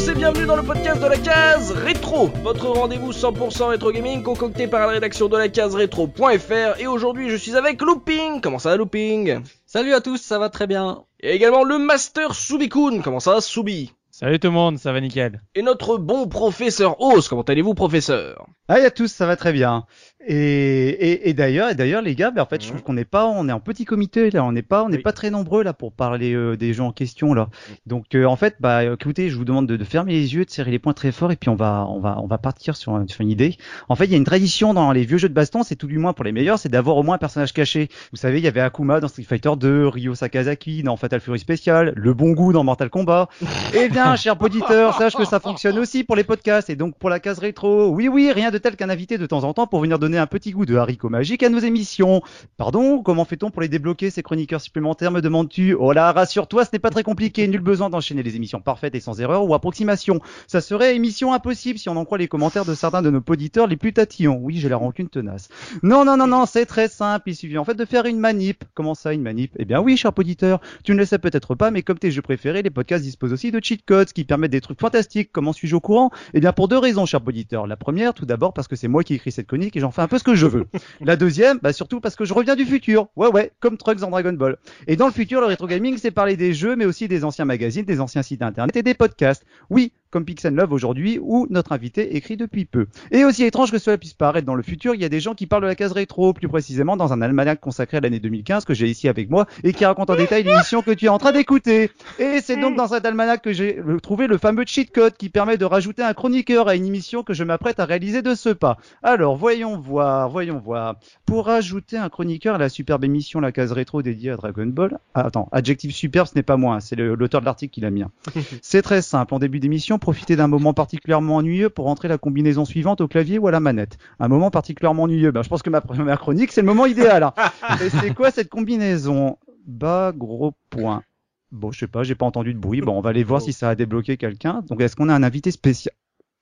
[0.00, 4.22] tous et bienvenue dans le podcast de la case rétro, votre rendez-vous 100% rétro gaming
[4.22, 8.40] concocté par la rédaction de la case rétro.fr et aujourd'hui je suis avec Looping.
[8.40, 9.40] Comment ça va Looping?
[9.66, 11.04] Salut à tous, ça va très bien.
[11.20, 13.02] Et également le Master Subikun.
[13.02, 13.92] Comment ça va Subi?
[14.10, 15.42] Salut tout le monde, ça va nickel.
[15.54, 17.28] Et notre bon professeur Oz.
[17.28, 18.46] Comment allez-vous professeur?
[18.68, 19.84] Salut à tous, ça va très bien.
[20.26, 23.26] Et, et, et d'ailleurs, d'ailleurs les gars, ben en fait, je trouve qu'on n'est pas,
[23.26, 25.02] on est en petit comité là, on n'est pas, on n'est Oui.
[25.02, 27.48] pas très nombreux là pour parler euh, des jeux en question là.
[27.86, 30.50] Donc euh, en fait, bah écoutez, je vous demande de, de fermer les yeux, de
[30.50, 33.02] serrer les poings très fort et puis on va, on va, on va partir sur,
[33.08, 33.56] sur une idée.
[33.88, 35.86] En fait, il y a une tradition dans les vieux jeux de baston, c'est tout
[35.86, 37.88] du moins pour les meilleurs, c'est d'avoir au moins un personnage caché.
[38.12, 41.38] Vous savez, il y avait Akuma dans Street Fighter 2, Ryo Sakazaki dans Fatal Fury
[41.38, 43.28] Special, le bon goût dans Mortal Kombat.
[43.74, 47.08] Eh bien, cher auditeur, sache que ça fonctionne aussi pour les podcasts et donc pour
[47.08, 47.88] la case rétro.
[47.88, 50.26] Oui, oui, rien de tel qu'un invité de temps en temps pour venir donner un
[50.26, 52.22] petit goût de haricot magique à nos émissions.
[52.56, 55.74] Pardon, comment fait-on pour les débloquer ces chroniqueurs supplémentaires, me demandes-tu?
[55.74, 59.00] Oh là, rassure-toi, ce n'est pas très compliqué, nul besoin d'enchaîner les émissions parfaites et
[59.00, 60.20] sans erreur ou approximation.
[60.46, 63.66] Ça serait émission impossible si on en croit les commentaires de certains de nos auditeurs
[63.66, 64.38] les plus tatillons.
[64.42, 65.48] Oui, j'ai la rancune tenace.
[65.82, 68.64] Non, non, non, non, c'est très simple, il suffit en fait de faire une manip.
[68.74, 69.52] Comment ça, une manip?
[69.58, 72.22] Eh bien oui, cher auditeur, tu ne le sais peut-être pas, mais comme tes jeux
[72.22, 75.30] préférés, les podcasts disposent aussi de cheat codes qui permettent des trucs fantastiques.
[75.32, 76.10] Comment suis-je au courant?
[76.34, 77.66] Eh bien pour deux raisons, cher auditeur.
[77.66, 80.08] La première, tout d'abord parce que c'est moi qui écris cette chronique et j'en un
[80.08, 80.66] peu ce que je veux.
[81.00, 83.08] La deuxième, bah surtout parce que je reviens du futur.
[83.16, 84.56] Ouais, ouais, comme Trunks dans Dragon Ball.
[84.86, 87.44] Et dans le futur, le rétro gaming, c'est parler des jeux, mais aussi des anciens
[87.44, 89.44] magazines, des anciens sites internet et des podcasts.
[89.68, 92.86] Oui, comme Pixel Love aujourd'hui, où notre invité écrit depuis peu.
[93.10, 95.34] Et aussi étrange que cela puisse paraître dans le futur, il y a des gens
[95.34, 98.64] qui parlent de la case rétro, plus précisément dans un almanach consacré à l'année 2015
[98.64, 101.18] que j'ai ici avec moi et qui raconte en détail l'émission que tu es en
[101.18, 101.90] train d'écouter.
[102.18, 105.56] Et c'est donc dans cet almanach que j'ai trouvé le fameux cheat code qui permet
[105.56, 108.78] de rajouter un chroniqueur à une émission que je m'apprête à réaliser de ce pas.
[109.02, 110.96] Alors, voyons voir, voyons voir.
[111.26, 114.98] Pour rajouter un chroniqueur à la superbe émission La Case Rétro dédiée à Dragon Ball.
[115.14, 117.90] Ah, attends, adjectif superbe, ce n'est pas moi, c'est le- l'auteur de l'article qui l'a
[117.90, 118.02] mis.
[118.02, 118.10] hein.
[118.62, 119.34] c'est très simple.
[119.34, 123.38] En début d'émission, profitez d'un moment particulièrement ennuyeux pour rentrer la combinaison suivante au clavier
[123.38, 123.96] ou à la manette.
[124.18, 125.30] Un moment particulièrement ennuyeux.
[125.30, 127.22] Ben, je pense que ma première chronique, c'est le moment idéal.
[127.22, 127.34] hein.
[127.84, 129.38] Et c'est quoi cette combinaison?
[129.66, 131.04] Bas, gros point.
[131.52, 132.80] Bon, je sais pas, j'ai pas entendu de bruit.
[132.80, 134.62] Bon, on va aller voir si ça a débloqué quelqu'un.
[134.68, 135.94] Donc, est-ce qu'on a un invité spécial?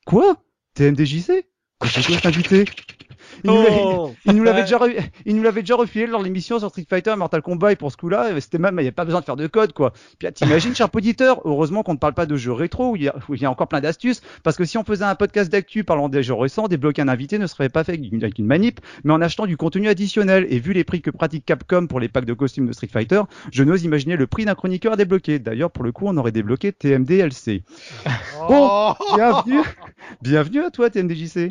[0.07, 0.37] Quoi?
[0.75, 1.47] TMDJC
[1.81, 2.65] Quoi, c'est quoi cet invité?
[3.45, 4.15] Il nous, l'a- Oh.
[4.27, 4.79] il nous l'avait déjà,
[5.27, 7.93] il nous l'avait déjà refilé lors de l'émission sur Street Fighter, Mortal Kombat, et pour
[7.93, 9.93] ce coup-là, euh, c'était même, il n'y a pas besoin de faire de code, quoi.
[10.19, 13.03] Puis, ah, t'imagines, cher auditeur, heureusement qu'on ne parle pas de jeux rétro, où il
[13.03, 15.15] y a, où il y a encore plein d'astuces, parce que si on faisait un
[15.15, 18.23] podcast d'actu parlant des jeux récents, débloquer un invité ne serait pas fait avec une,
[18.23, 20.47] avec une manip, mais en achetant du contenu additionnel.
[20.51, 23.23] Et vu les prix que pratique Capcom pour les packs de costumes de Street Fighter,
[23.53, 25.39] je n'ose imaginer le prix d'un chroniqueur à débloquer.
[25.39, 27.63] D'ailleurs, pour le coup, on aurait débloqué TMDLC.
[28.49, 29.61] Bon, bienvenue,
[30.23, 31.51] bienvenue à toi, TMDJC.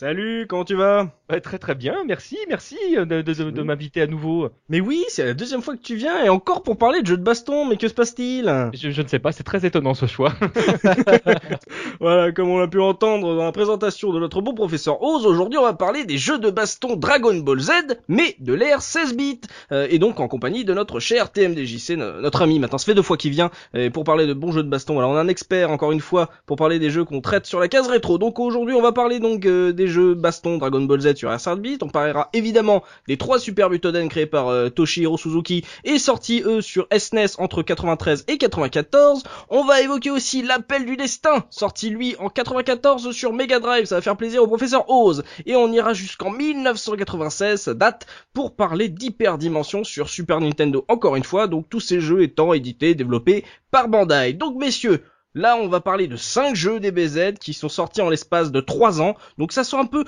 [0.00, 1.10] Salut, comment tu vas?
[1.28, 4.48] Ouais, très très bien, merci, merci de, de, de- de m'inviter à nouveau.
[4.70, 7.18] Mais oui, c'est la deuxième fois que tu viens et encore pour parler de jeux
[7.18, 8.46] de baston, mais que se passe-t-il?
[8.72, 10.32] Je, je ne sais pas, c'est très étonnant ce choix.
[12.00, 15.58] Voilà, comme on l'a pu entendre dans la présentation de notre bon professeur Oz, aujourd'hui
[15.58, 17.70] on va parler des jeux de baston Dragon Ball Z,
[18.08, 19.40] mais de l'ère 16 bits,
[19.70, 22.94] Euh, et donc en compagnie de notre cher TMDJC, no- notre ami, maintenant ça fait
[22.94, 24.94] deux fois qu'il vient, euh, pour parler de bons jeux de baston.
[24.94, 27.60] Voilà, on a un expert encore une fois pour parler des jeux qu'on traite sur
[27.60, 28.16] la case rétro.
[28.16, 31.56] Donc aujourd'hui on va parler donc euh, des jeux baston Dragon Ball Z sur R5
[31.56, 36.42] bits, on parlera évidemment des trois Super Butoden créés par euh, Toshihiro Suzuki et sortis
[36.44, 39.22] eux sur SNES entre 93 et 94.
[39.48, 43.96] On va évoquer aussi l'appel du destin, sorti lui en 94 sur Mega Drive, ça
[43.96, 45.24] va faire plaisir au professeur Oz.
[45.46, 51.24] Et on ira jusqu'en 1996, sa date, pour parler d'hyperdimension sur Super Nintendo encore une
[51.24, 54.32] fois, donc tous ces jeux étant édités, développés par Bandai.
[54.32, 55.02] Donc messieurs,
[55.34, 59.00] Là, on va parler de 5 jeux DBZ qui sont sortis en l'espace de 3
[59.00, 59.14] ans.
[59.38, 60.04] Donc ça sent un peu,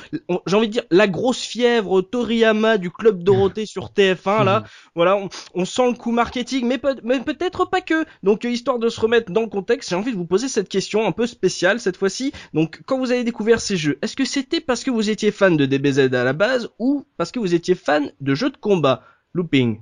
[0.46, 4.64] j'ai envie de dire, la grosse fièvre Toriyama du Club Dorothée sur TF1, là.
[4.94, 8.04] Voilà, on, on sent le coup marketing, mais, peut- mais peut-être pas que.
[8.22, 10.68] Donc, euh, histoire de se remettre dans le contexte, j'ai envie de vous poser cette
[10.68, 12.32] question un peu spéciale cette fois-ci.
[12.52, 15.56] Donc, quand vous avez découvert ces jeux, est-ce que c'était parce que vous étiez fan
[15.56, 19.02] de DBZ à la base ou parce que vous étiez fan de jeux de combat?
[19.34, 19.80] Looping.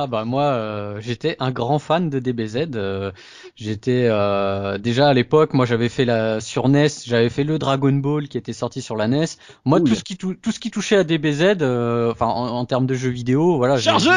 [0.00, 2.68] Ah bah moi euh, j'étais un grand fan de DBZ.
[2.76, 3.10] euh,
[3.56, 7.90] j'étais euh, déjà à l'époque, moi j'avais fait la sur NES, j'avais fait le Dragon
[7.92, 9.24] Ball qui était sorti sur la NES.
[9.64, 12.64] Moi tout ce qui tou- tout ce qui touchait à DBZ, euh, enfin en, en
[12.64, 13.76] termes de jeux vidéo, voilà.
[13.90, 14.10] Chargez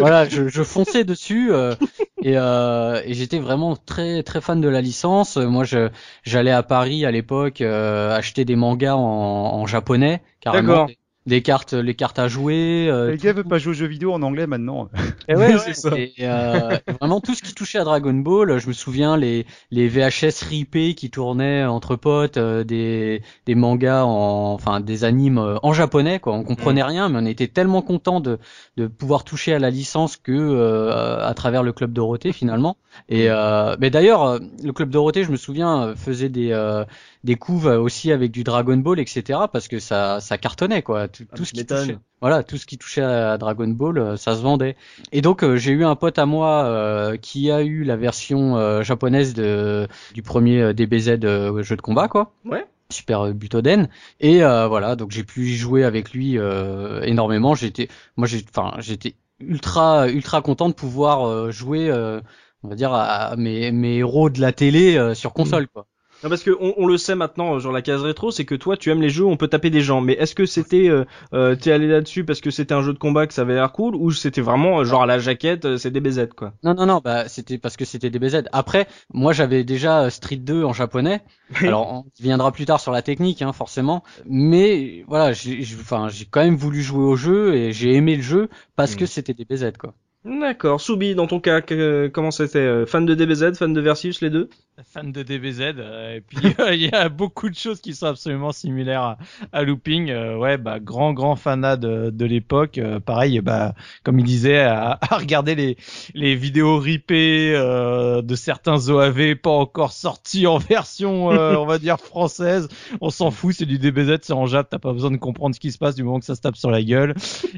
[0.00, 1.74] voilà, je, je fonçais dessus euh,
[2.22, 5.36] et, euh, et j'étais vraiment très très fan de la licence.
[5.36, 5.88] Moi, je
[6.24, 10.86] j'allais à Paris à l'époque euh, acheter des mangas en, en japonais, carrément
[11.26, 12.88] les cartes, les cartes à jouer.
[12.90, 14.88] euh, Les gars veulent pas jouer aux jeux vidéo en anglais maintenant.
[15.28, 15.58] Et ouais, ouais.
[15.58, 15.90] c'est ça.
[15.96, 19.88] Et, euh, vraiment tout ce qui touchait à Dragon Ball, je me souviens les les
[19.88, 25.58] VHS ripés qui tournaient entre potes, euh, des des mangas en enfin des animes euh,
[25.62, 26.32] en japonais quoi.
[26.34, 28.38] On comprenait rien mais on était tellement content de
[28.76, 32.76] de pouvoir toucher à la licence que euh, à travers le club Dorothée finalement.
[33.08, 36.84] Et euh, mais d'ailleurs le club Dorothée, je me souviens faisait des euh,
[37.24, 41.08] des couves aussi avec du Dragon Ball etc parce que ça ça cartonnait quoi.
[41.08, 44.16] Tout, Ah, tout ce qui touchait voilà, tout ce qui touchait à Dragon Ball, euh,
[44.16, 44.76] ça se vendait.
[45.10, 48.56] Et donc euh, j'ai eu un pote à moi euh, qui a eu la version
[48.56, 52.32] euh, japonaise de du premier euh, DBZ euh, jeu de combat quoi.
[52.44, 52.64] Ouais.
[52.90, 53.88] Super euh, Butoden
[54.20, 58.74] et euh, voilà donc j'ai pu jouer avec lui euh, énormément j'étais moi j'ai enfin
[58.80, 62.20] j'étais ultra ultra content de pouvoir euh, jouer euh,
[62.62, 65.86] on va dire à, à mes mes héros de la télé euh, sur console quoi
[66.22, 68.54] Non, parce que on, on le sait maintenant, euh, genre la case rétro, c'est que
[68.54, 70.00] toi tu aimes les jeux où on peut taper des gens.
[70.00, 71.04] Mais est-ce que c'était, euh,
[71.34, 73.72] euh, t'es allé là-dessus parce que c'était un jeu de combat que ça avait l'air
[73.72, 76.52] cool, ou c'était vraiment euh, genre à la jaquette, c'est des BZ quoi?
[76.62, 78.44] Non, non, non, bah, c'était parce que c'était DBZ.
[78.52, 81.22] Après, moi, j'avais déjà Street 2 en japonais.
[81.60, 84.02] Alors, on viendra plus tard sur la technique, hein, forcément.
[84.26, 88.22] Mais, voilà, j'ai, enfin, j'ai quand même voulu jouer au jeu et j'ai aimé le
[88.22, 89.94] jeu parce que c'était DBZ, quoi.
[90.24, 90.80] D'accord.
[90.80, 94.48] Soubi, dans ton cas, que- comment c'était Fan de DBZ, fan de Versus, les deux?
[94.84, 96.38] Fan de DBZ euh, et puis
[96.72, 99.18] il y a beaucoup de choses qui sont absolument similaires à,
[99.52, 100.08] à Looping.
[100.10, 102.78] Euh, ouais bah grand grand fanat de, de l'époque.
[102.78, 105.76] Euh, pareil bah comme il disait à, à regarder les
[106.14, 111.78] les vidéos ripées euh, de certains OAV pas encore sortis en version euh, on va
[111.78, 112.66] dire française.
[113.02, 115.60] On s'en fout c'est du DBZ c'est en Jap t'as pas besoin de comprendre ce
[115.60, 117.14] qui se passe du moment que ça se tape sur la gueule.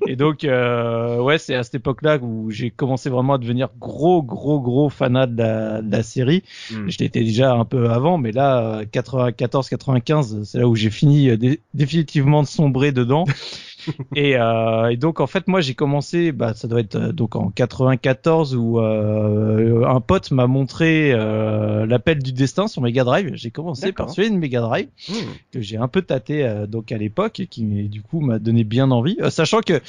[0.09, 3.69] Et donc euh, ouais c'est à cette époque là où j'ai commencé vraiment à devenir
[3.79, 6.43] gros gros gros fanat de la, de la série
[6.73, 6.89] Hmm.
[6.89, 11.37] je l'étais déjà un peu avant, mais là, 94-95, c'est là où j'ai fini euh,
[11.37, 13.25] dé- définitivement de sombrer dedans.
[14.17, 17.37] et, euh, et donc en fait, moi j'ai commencé, bah ça doit être euh, donc
[17.37, 23.33] en 94 où euh, un pote m'a montré euh, l'appel du destin sur Mega Drive.
[23.35, 25.13] J'ai commencé par celui de Mega Drive Hmm.
[25.53, 28.65] que j'ai un peu tâté euh, donc à l'époque et qui du coup m'a donné
[28.65, 29.81] bien envie, Euh, sachant que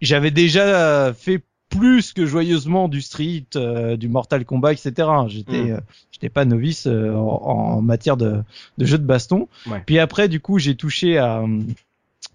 [0.00, 4.92] j'avais déjà fait plus que joyeusement du Street, euh, du Mortal Kombat, etc.
[5.28, 5.70] J'étais, Mm.
[5.70, 5.80] euh,
[6.12, 8.42] j'étais pas novice euh, en, en matière de,
[8.76, 9.48] de jeux de baston.
[9.66, 9.82] Ouais.
[9.86, 11.60] Puis après, du coup, j'ai touché à euh,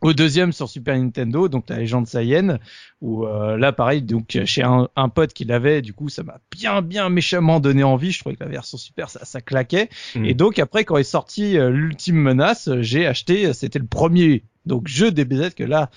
[0.01, 2.57] au deuxième sur Super Nintendo, donc la légende Saiyan,
[3.01, 6.39] où euh, là pareil, donc chez un, un pote qui l'avait, du coup ça m'a
[6.51, 8.11] bien bien méchamment donné envie.
[8.11, 9.89] Je trouvais que la version Super ça, ça claquait.
[10.15, 10.25] Mm.
[10.25, 14.43] Et donc après quand est sorti euh, l'ultime menace, j'ai acheté, euh, c'était le premier
[14.65, 15.89] donc jeu DBZ que là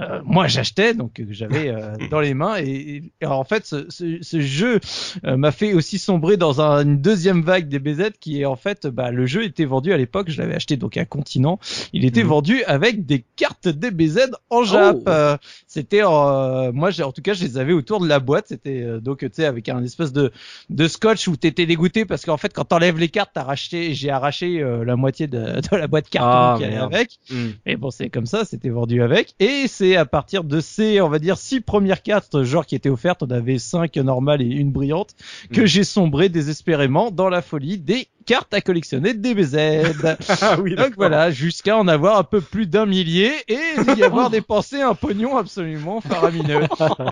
[0.00, 3.66] euh, moi j'achetais donc que j'avais euh, dans les mains et, et- et en fait
[3.66, 4.80] ce, ce, ce jeu
[5.24, 8.86] euh, m'a fait aussi sombrer dans un- une deuxième vague DBZ qui est en fait
[8.86, 11.58] bah, le jeu était vendu à l'époque je l'avais acheté donc à Continent
[11.92, 12.28] il était Mhm.
[12.28, 15.02] vendu avec des cartes DBZ en Jap Oh.
[15.08, 15.36] Euh,
[15.66, 19.00] c'était euh, moi en tout cas je les avais autour de la boîte c'était euh,
[19.00, 20.30] donc tu sais avec un espèce de
[20.70, 24.10] de scotch où t'étais dégoûté parce qu'en fait quand t'enlèves les cartes t'as racheté j'ai
[24.10, 25.38] arraché euh, la moitié de,
[25.72, 27.50] de la boîte carton Ah, qui allait avec Hmm.
[27.66, 29.34] et bon, c'est comme ça, c'était vendu avec.
[29.38, 32.88] Et c'est à partir de ces, on va dire, six premières cartes, genre qui étaient
[32.88, 35.14] offertes, on avait cinq normales et une brillante,
[35.52, 35.66] que Mm.
[35.66, 39.56] j'ai sombré désespérément dans la folie des cartes à collectionner DBZ.
[40.42, 43.58] Ah oui, Donc voilà, jusqu'à en avoir un peu plus d'un millier et
[43.96, 46.60] y avoir dépensé un pognon absolument faramineux.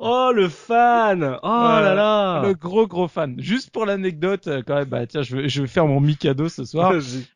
[0.00, 1.80] Oh le fan Oh Voilà.
[1.88, 3.34] là là Le gros gros fan.
[3.38, 6.48] Juste pour l'anecdote, euh, quand même, bah tiens, je vais, je vais faire mon Mikado
[6.48, 6.92] ce soir.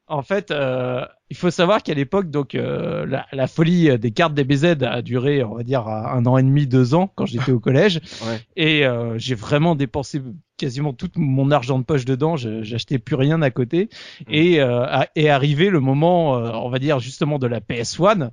[0.06, 4.34] En fait, euh, il faut savoir qu'à l'époque, donc euh, la, la folie des cartes
[4.34, 7.58] DBZ a duré, on va dire, un an et demi, deux ans quand j'étais au
[7.58, 8.40] collège, Ouais.
[8.56, 10.22] et euh, j'ai vraiment dépensé
[10.62, 12.36] quasiment tout mon argent de poche dedans.
[12.36, 13.88] J'achetais plus rien à côté,
[14.30, 18.30] et euh, est arrivé le moment, euh, on va dire justement de la PS1,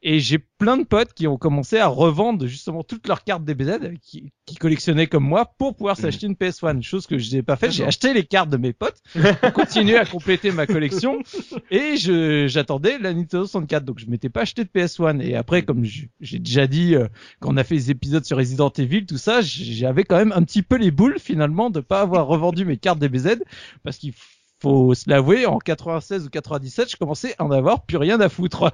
[0.00, 3.98] et j'ai plein de potes qui ont commencé à revendre justement toutes leurs cartes DBZ
[4.00, 7.56] qui, qui collectionnaient comme moi pour pouvoir s'acheter une PS1, chose que je n'ai pas
[7.56, 7.72] faite.
[7.72, 9.02] J'ai acheté les cartes de mes potes
[9.40, 11.18] pour continuer à compléter ma collection.
[11.72, 15.62] Et je j'attendais la Nintendo 64 donc je m'étais pas acheté de PS1 et après
[15.62, 17.08] comme j- j'ai déjà dit euh,
[17.40, 20.42] quand on a fait les épisodes sur Resident Evil tout ça j'avais quand même un
[20.44, 23.38] petit peu les boules finalement de pas avoir revendu mes cartes DBZ
[23.82, 24.20] parce qu'il faut
[24.62, 28.70] se l'avouer en 96 ou 97 je commençais à en avoir plus rien à foutre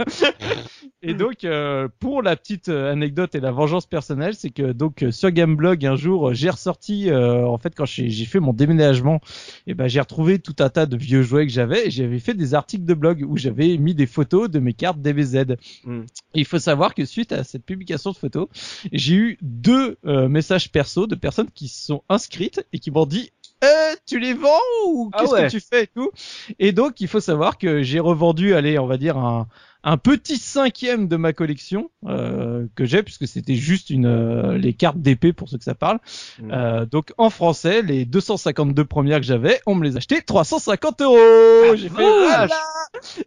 [1.03, 5.03] et donc euh, pour la petite euh, anecdote et la vengeance personnelle c'est que donc
[5.03, 8.53] euh, sur Gameblog un jour j'ai ressorti euh, en fait quand j'ai j'ai fait mon
[8.53, 9.21] déménagement
[9.67, 12.35] et ben j'ai retrouvé tout un tas de vieux jouets que j'avais et j'avais fait
[12.35, 15.57] des articles de blog où j'avais mis des photos de mes cartes DBZ.
[15.85, 16.01] Mm.
[16.35, 18.49] Et il faut savoir que suite à cette publication de photos,
[18.93, 23.07] j'ai eu deux euh, messages perso de personnes qui se sont inscrites et qui m'ont
[23.07, 23.31] dit
[23.65, 24.49] euh, tu les vends
[24.87, 25.47] ou Ah qu'est-ce ouais.
[25.47, 26.11] que tu fais et tout?
[26.59, 29.49] Et donc, il faut savoir que j'ai revendu, allez, on va dire un,
[29.85, 34.75] un petit cinquième de ma collection euh, que j'ai puisque c'était juste une euh, les
[34.75, 35.99] cartes d'épée pour ceux que ça parle.
[36.41, 36.51] Mm.
[36.53, 41.77] Euh, donc en français, les 252 premières que j'avais, on me les achetait 350 euros.
[41.77, 42.49] J'ai fait voilà.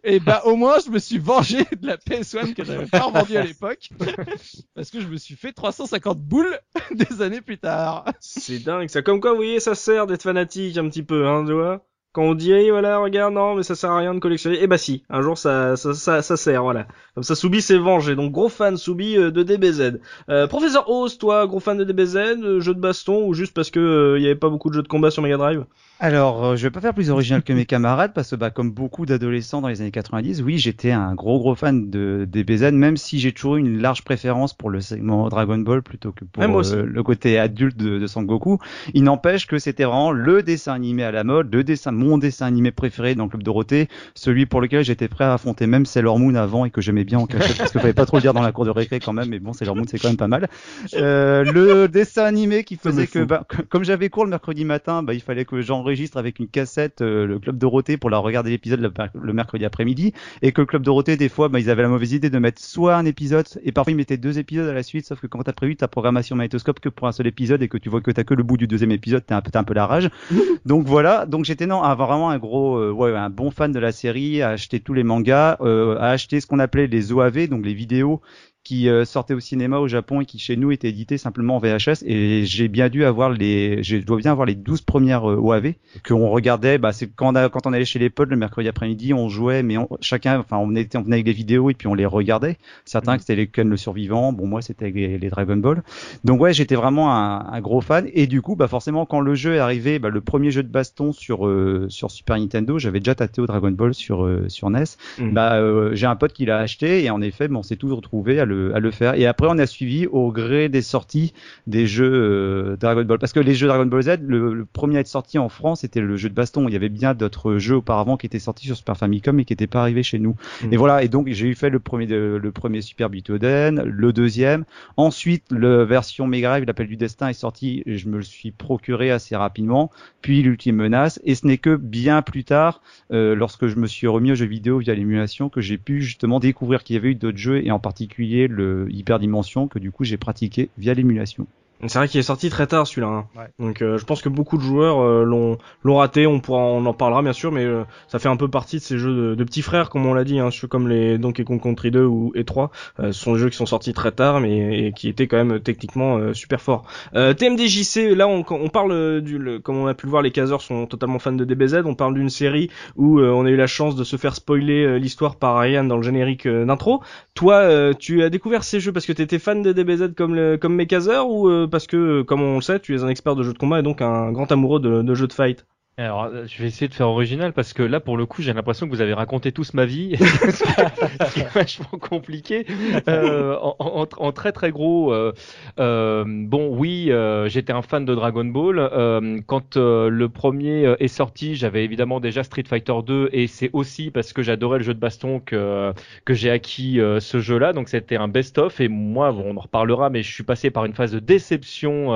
[0.04, 3.36] Et bah au moins je me suis vengé de la PS1 que j'avais pas revendue
[3.36, 3.90] à l'époque
[4.74, 6.58] parce que je me suis fait 350 boules
[6.94, 8.04] des années plus tard.
[8.20, 9.02] C'est dingue, ça.
[9.02, 11.84] Comme quoi, vous voyez, ça sert d'être fanatique un petit peu, hein, tu vois.
[12.12, 14.58] Quand on dit, Eh, voilà, regarde, non, mais ça sert à rien de collectionner.
[14.60, 16.86] Eh bah si, un jour ça, ça, ça, ça sert, voilà.
[17.14, 18.14] Comme ça, Soubi s'est vengé.
[18.16, 20.00] Donc, gros fan, Soubi, euh, de DBZ.
[20.28, 23.70] Euh, Professeur Oz, toi, gros fan de DBZ, euh, jeu de baston, ou juste parce
[23.70, 25.64] que euh, il y avait pas beaucoup de jeux de combat sur Mega Drive?
[26.00, 28.72] Alors, euh, je vais pas faire plus original que mes camarades parce que, bah, comme
[28.72, 32.96] beaucoup d'adolescents dans les années 90, oui, j'étais un gros gros fan de DBZ, même
[32.96, 36.42] si j'ai toujours eu une large préférence pour le segment Dragon Ball plutôt que pour
[36.42, 38.58] euh, le côté adulte de, de Sangoku.
[38.94, 42.46] Il n'empêche que c'était vraiment le dessin animé à la mode, le dessin, mon dessin
[42.46, 46.18] animé préféré dans le club Dorothée, celui pour lequel j'étais prêt à affronter même Sailor
[46.18, 48.34] Moon avant et que j'aimais bien en cachette parce que fallait pas trop le dire
[48.34, 50.26] dans la cour de récré quand même, mais bon, Sailor Moon c'est quand même pas
[50.26, 50.48] mal.
[50.94, 55.14] Euh, le dessin animé qui faisait que, bah, comme j'avais cours le mercredi matin, bah,
[55.14, 58.80] il fallait que j'enregistre avec une cassette euh, le club Dorothée pour la regarder l'épisode
[58.80, 61.88] le, le mercredi après-midi et que le club Dorothée des fois, bah, ils avaient la
[61.88, 64.82] mauvaise idée de mettre soit un épisode et parfois ils mettaient deux épisodes à la
[64.82, 67.68] suite, sauf que quand t'as prévu ta programmation magnétoscope que pour un seul épisode et
[67.68, 69.74] que tu vois que t'as que le bout du deuxième épisode, t'as un un peu
[69.74, 70.10] la rage.
[70.66, 73.92] donc voilà, donc j'étais non, vraiment un gros, euh, ouais, un bon fan de la
[73.92, 77.64] série, à acheter tous les mangas, euh, à acheter ce qu'on appelait les OAV, donc
[77.64, 78.20] les vidéos
[78.64, 81.58] qui euh, sortaient au cinéma au Japon et qui chez nous étaient édités simplement en
[81.58, 85.36] VHS et j'ai bien dû avoir les je dois bien avoir les 12 premières euh,
[85.36, 86.78] OAV que on regardait.
[86.78, 89.28] Bah c'est quand on a, quand on allait chez les potes le mercredi après-midi on
[89.28, 91.94] jouait mais on, chacun enfin on était on venait avec des vidéos et puis on
[91.94, 92.58] les regardait.
[92.84, 94.32] Certains que c'était les Ken le survivant.
[94.32, 95.82] Bon moi c'était les, les Dragon Ball.
[96.24, 98.08] Donc ouais j'étais vraiment un, un gros fan.
[98.12, 100.68] Et du coup bah forcément quand le jeu est arrivé bah, le premier jeu de
[100.68, 104.70] baston sur euh, sur Super Nintendo j'avais déjà tâté au Dragon Ball sur euh, sur
[104.70, 104.82] NES
[105.18, 105.32] Mm.
[105.32, 107.92] bah euh, j'ai un pote qui l'a acheté et en effet bon, on s'est tous
[107.92, 109.14] retrouvés à le, à le faire.
[109.14, 111.32] Et après on a suivi au gré des sorties
[111.66, 113.18] des jeux euh, Dragon Ball.
[113.18, 115.80] Parce que les jeux Dragon Ball Z le, le premier à être sorti en France
[115.80, 116.68] c'était le jeu de baston.
[116.68, 119.52] Il y avait bien d'autres jeux auparavant qui étaient sortis sur Super Famicom et qui
[119.52, 120.36] n'étaient pas arrivés chez nous.
[120.62, 120.72] Mm.
[120.72, 121.02] et voilà.
[121.02, 124.64] Et donc j'ai eu fait le premier le premier Super Butoden le deuxième.
[124.96, 128.50] Ensuite le version Mega Drive l'appel du destin est sorti et je me le suis
[128.50, 129.90] procuré assez rapidement.
[130.20, 131.20] Puis l'ultime menace.
[131.24, 132.80] Et ce n'est que bien plus tard
[133.12, 136.40] euh, lorsque je me suis remis aux jeux vidéo via l'émulation que j'ai pu justement
[136.40, 140.04] découvrir qu'il y avait eu d'autres jeux et en particulier le Hyperdimension que du coup
[140.04, 141.46] j'ai pratiqué via l'émulation.
[141.86, 143.08] C'est vrai qu'il est sorti très tard celui-là.
[143.08, 143.24] hein.
[143.36, 143.46] Ouais.
[143.58, 146.26] Donc euh, je pense que beaucoup de joueurs euh, l'ont l'ont raté.
[146.28, 148.82] On pourra on en parlera bien sûr, mais euh, ça fait un peu partie de
[148.82, 151.42] ces jeux de, de petits frères comme on l'a dit, hein, ceux comme les Donkey
[151.44, 152.70] Kong Country 2 ou et 3.
[153.00, 155.44] Euh, ce sont des jeux qui sont sortis très tard, mais et qui étaient quand
[155.44, 156.84] même techniquement euh, super forts.
[157.16, 160.22] Euh, TMDJC, là on, on parle euh, du le- comme on a pu le voir,
[160.22, 161.82] les caseurs sont totalement fans de DBZ.
[161.84, 164.84] On parle d'une série où euh, on a eu la chance de se faire spoiler
[164.84, 167.02] euh, l'histoire par Ryan dans le générique euh, d'intro.
[167.34, 170.36] Toi, euh, tu as découvert ces jeux parce que tu étais fan de DBZ comme
[170.36, 173.08] le, comme Mekazeur ou euh, parce que, euh, comme on le sait, tu es un
[173.08, 175.66] expert de jeux de combat et donc un grand amoureux de, de jeux de fight
[175.98, 178.54] Alors, euh, je vais essayer de faire original parce que là, pour le coup, j'ai
[178.54, 182.64] l'impression que vous avez raconté tous ma vie, ce qui est vachement compliqué.
[183.08, 185.32] Euh, en, en- en très très gros, euh,
[185.78, 189.42] euh, bon, oui, euh, j'étais un fan de Dragon Ball.
[189.46, 194.32] Quand le premier est sorti, j'avais évidemment déjà Street Fighter 2 et c'est aussi parce
[194.32, 195.92] que j'adorais le jeu de baston que
[196.24, 197.74] que j'ai acquis ce jeu-là.
[197.74, 200.86] Donc c'était un best-of et moi, bon, on en reparlera, mais je suis passé par
[200.86, 202.06] une phase de déception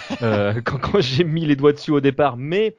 [0.20, 2.76] quand, quand j'ai mis les doigts dessus au départ, mais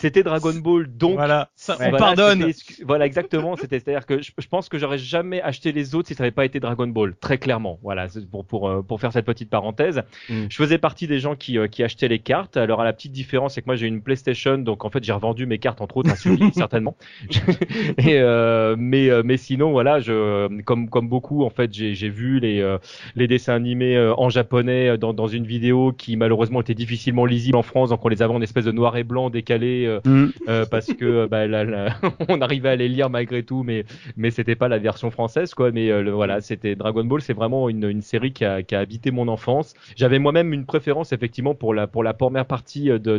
[0.00, 2.50] c'était Dragon Ball, donc voilà, ça, on voilà, pardonne.
[2.86, 3.54] Voilà, exactement.
[3.56, 6.30] C'était, c'est-à-dire que je, je pense que j'aurais jamais acheté les autres si ça n'avait
[6.30, 7.78] pas été Dragon Ball, très clairement.
[7.82, 10.02] Voilà, pour pour euh, pour faire cette petite parenthèse.
[10.30, 10.46] Mm.
[10.48, 12.56] Je faisais partie des gens qui euh, qui achetaient les cartes.
[12.56, 15.12] Alors, à la petite différence, c'est que moi j'ai une PlayStation, donc en fait j'ai
[15.12, 16.96] revendu mes cartes entre autres à Sully, certainement.
[17.98, 22.08] Et euh, mais euh, mais sinon, voilà, je comme comme beaucoup, en fait, j'ai j'ai
[22.08, 22.76] vu les
[23.16, 27.62] les dessins animés en japonais dans dans une vidéo qui malheureusement était difficilement lisible en
[27.62, 29.89] France, donc on les avait en espèce de noir et blanc décalé.
[29.90, 30.00] Euh,
[30.48, 31.96] euh, parce que euh, bah, là, là,
[32.28, 33.84] on arrivait à les lire malgré tout, mais
[34.16, 35.70] mais c'était pas la version française quoi.
[35.72, 38.80] Mais le- voilà, c'était Dragon Ball, c'est vraiment une, une série qui a, qui a
[38.80, 39.74] habité mon enfance.
[39.96, 42.98] J'avais moi-même une préférence effectivement pour la pour la première partie de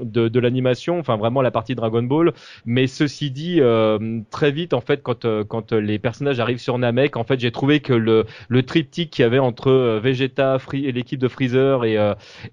[0.00, 2.32] de, de l'animation, enfin vraiment la partie Dragon Ball.
[2.64, 3.60] Mais ceci dit,
[4.30, 7.80] très vite en fait, quand quand les personnages arrivent sur Namek, en fait, j'ai trouvé
[7.80, 11.96] que le le triptyque qu'il y avait entre Vegeta, Free et l'équipe de Freezer et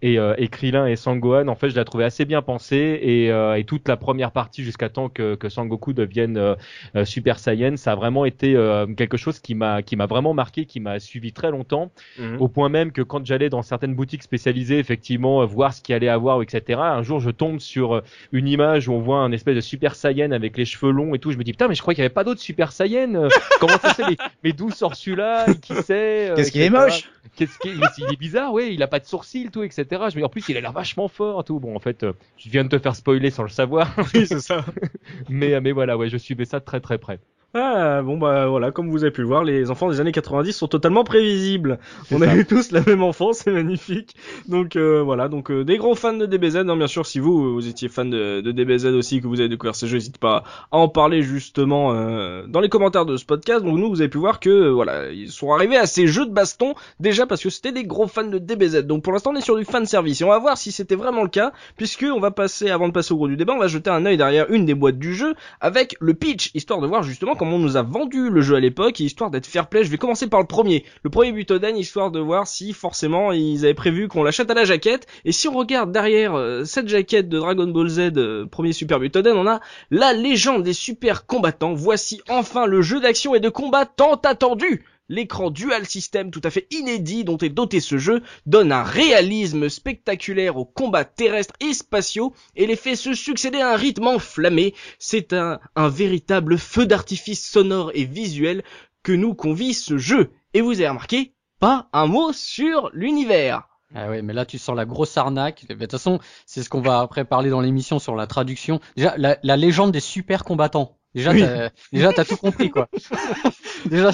[0.01, 3.56] et, et Krillin et Sangohan, en fait, je la trouvais assez bien pensée et, euh,
[3.58, 6.56] et toute la première partie jusqu'à temps que, que Sangoku devienne euh,
[6.96, 10.34] euh, Super Saiyan, ça a vraiment été euh, quelque chose qui m'a qui m'a vraiment
[10.34, 12.41] marqué, qui m'a suivi très longtemps, Mhm.
[12.41, 16.10] au point même que quand j'allais dans certaines boutiques spécialisées, effectivement, voir ce qu'il allait
[16.10, 16.79] avoir, etc.
[16.82, 18.01] Un jour, je tombe sur
[18.32, 21.20] une image où on voit un espèce de Super Saiyan avec les cheveux longs et
[21.20, 21.32] tout.
[21.32, 23.27] Je me dis putain, mais je crois qu'il y avait pas d'autres Super Saiyan.
[23.60, 27.60] Comment ça se fait mais, d'où sort celui-là Qui euh, Qu'est-ce qu'il est moche Qu'est-ce
[27.60, 29.86] qu'il est, il est bizarre, ouais, il a pas de sourcils, tout, etc.
[29.91, 31.60] Je me dis, en plus, il a l'air vachement fort, tout.
[31.60, 32.06] Bon, en fait,
[32.38, 34.65] je viens de te faire spoiler sans le savoir, Oui, c'est ça.
[35.29, 37.19] mais, mais voilà, ouais, je suivais ça de très très près.
[37.59, 40.53] Ah, bon bah voilà, comme vous avez pu le voir, les enfants des années 90
[40.53, 41.79] sont totalement prévisibles.
[42.11, 42.29] On ça.
[42.29, 44.15] a eu tous la même enfance, c'est magnifique.
[44.47, 47.55] Donc euh, voilà, donc euh, des gros fans de DBZ, hein, bien sûr, si vous,
[47.55, 50.43] vous étiez fan de, de DBZ aussi, que vous avez découvert ces jeux, n'hésitez pas
[50.71, 53.65] à en parler justement euh, dans les commentaires de ce podcast.
[53.65, 56.27] Donc nous, vous avez pu voir que euh, voilà, ils sont arrivés à ces jeux
[56.27, 58.83] de baston déjà parce que c'était des gros fans de DBZ.
[58.83, 60.95] Donc pour l'instant, on est sur du fan service et on va voir si c'était
[60.95, 63.59] vraiment le cas, puisque on va passer, avant de passer au gros du débat, on
[63.59, 66.85] va jeter un œil derrière une des boîtes du jeu avec le pitch, histoire de
[66.87, 69.68] voir justement comment on nous a vendu le jeu à l'époque, et histoire d'être fair
[69.68, 70.84] play, je vais commencer par le premier.
[71.04, 74.66] Le premier Butoden, histoire de voir si forcément ils avaient prévu qu'on l'achète à la
[74.66, 78.74] jaquette, et si on regarde derrière euh, cette jaquette de Dragon Ball Z, euh, premier
[78.74, 79.60] Super Butoden, on a
[79.92, 81.74] la légende des super combattants.
[81.74, 86.49] Voici enfin le jeu d'action et de combat tant attendu L'écran dual system tout à
[86.49, 91.73] fait inédit dont est doté ce jeu donne un réalisme spectaculaire aux combats terrestres et
[91.73, 94.73] spatiaux et les fait se succéder à un rythme enflammé.
[94.99, 98.63] C'est un, un véritable feu d'artifice sonore et visuel
[99.03, 100.31] que nous convie ce jeu.
[100.53, 103.67] Et vous avez remarqué, pas un mot sur l'univers.
[103.95, 105.65] Ah ouais, mais là tu sens la grosse arnaque.
[105.69, 108.81] De toute façon, c'est ce qu'on va après parler dans l'émission sur la traduction.
[108.97, 110.97] Déjà, la, la légende des super combattants.
[111.17, 111.41] Déjà, Oui.
[111.41, 112.88] t'as, déjà t'as tout compris quoi.
[113.89, 114.12] déjà,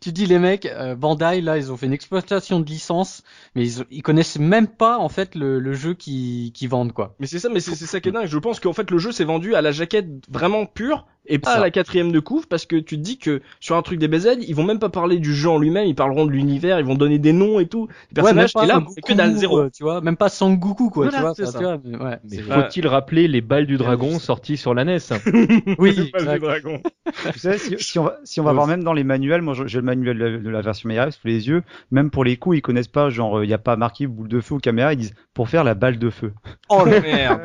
[0.00, 3.22] tu, dis les mecs, euh, Bandai là, ils ont fait une exploitation de licence,
[3.56, 7.14] mais ils, ils connaissent même pas en fait le, le jeu qui qui vendent quoi.
[7.18, 8.26] Mais c'est ça, mais c'est c'est ça qui est dingue.
[8.26, 11.50] Je pense qu'en fait le jeu s'est vendu à la jaquette vraiment pure et pas
[11.54, 11.56] Ça.
[11.56, 14.06] à la quatrième de couve parce que tu te dis que sur un truc des
[14.06, 16.86] BZ, ils vont même pas parler du jeu en lui-même, ils parleront de l'univers, ils
[16.86, 17.88] vont donner des noms et tout.
[18.14, 19.58] Les Ouais, même personnages, pas et là, c'est que dalle zéro.
[19.58, 21.34] euh, tu vois, même pas Sangoku quoi, Voilà, tu vois.
[21.34, 21.58] c'est ça.
[21.58, 24.84] tu vois, mais ouais, Mais c'est- faut-il rappeler les balles du dragon sorties sur la
[24.84, 24.98] NES
[25.78, 26.12] oui,
[27.36, 29.84] Si, si on va, si on va voir même dans les manuels, moi j'ai le
[29.84, 32.88] manuel de, de la version meilleure sous les yeux, même pour les coups, ils connaissent
[32.88, 35.48] pas, genre, il n'y a pas marqué boule de feu ou caméra, ils disent pour
[35.50, 36.32] faire la balle de feu.
[36.70, 37.42] Oh merde.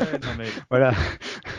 [0.69, 0.93] Voilà.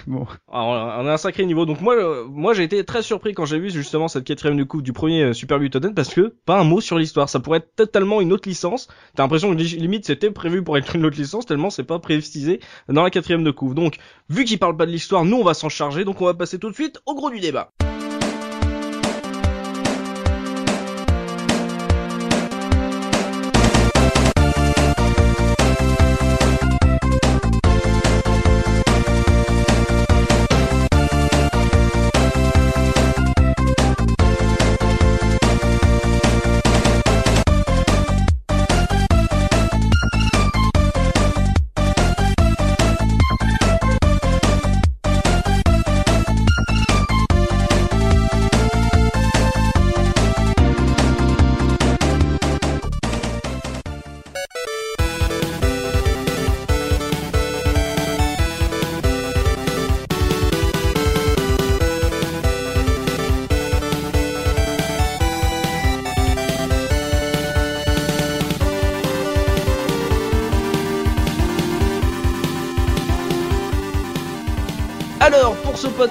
[0.08, 0.26] Bon.
[0.52, 1.64] Alors, on a un sacré niveau.
[1.64, 4.64] Donc moi, euh, moi j'ai été très surpris quand j'ai vu justement cette quatrième de
[4.64, 7.28] coupe du premier euh, Super Butoden parce que pas un mot sur l'histoire.
[7.28, 8.88] Ça pourrait être totalement une autre licence.
[9.14, 12.00] T'as l'impression que li- limite c'était prévu pour être une autre licence tellement c'est pas
[12.00, 13.74] précisé dans la quatrième de coupe.
[13.74, 16.04] Donc vu qu'il parle pas de l'histoire, nous on va s'en charger.
[16.04, 17.70] Donc on va passer tout de suite au gros du débat.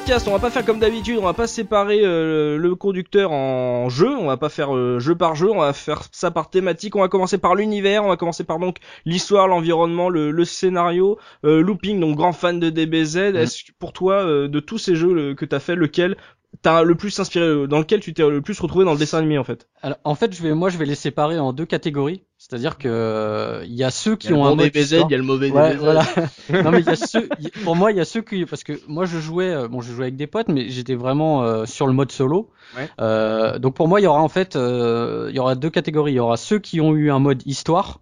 [0.01, 3.87] Podcast, on va pas faire comme d'habitude, on va pas séparer euh, le conducteur en
[3.89, 6.95] jeu, on va pas faire euh, jeu par jeu, on va faire ça par thématique.
[6.95, 11.19] On va commencer par l'univers, on va commencer par donc l'histoire, l'environnement, le, le scénario,
[11.45, 13.17] euh, looping, donc grand fan de DBZ.
[13.35, 16.17] Est-ce que pour toi, euh, de tous ces jeux le- que t'as fait, lequel
[16.61, 19.17] t'as le plus inspiré, euh, dans lequel tu t'es le plus retrouvé dans le dessin
[19.19, 21.65] animé en fait Alors, en fait, je vais, moi, je vais les séparer en deux
[21.65, 22.23] catégories.
[22.37, 24.63] C'est-à-dire que euh, il y a ceux qui Il y a ont le un bon
[24.63, 25.83] mode DBZ, il y a le mauvais Ouais, DBZ.
[25.83, 26.03] voilà.
[26.63, 27.29] non mais il y a ceux,
[27.63, 29.93] pour moi il y a ceux qui, parce que moi je jouais, euh, bon je
[29.93, 32.49] jouais avec des potes, mais j'étais vraiment euh, sur le mode solo.
[32.75, 32.89] Ouais.
[32.99, 36.13] Euh, donc pour moi il y aura en fait, euh, il y aura deux catégories.
[36.13, 37.99] Il y aura ceux qui ont eu un mode histoire.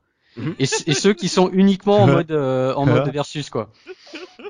[0.60, 3.72] Et, c- et ceux qui sont uniquement en mode euh, en mode versus quoi.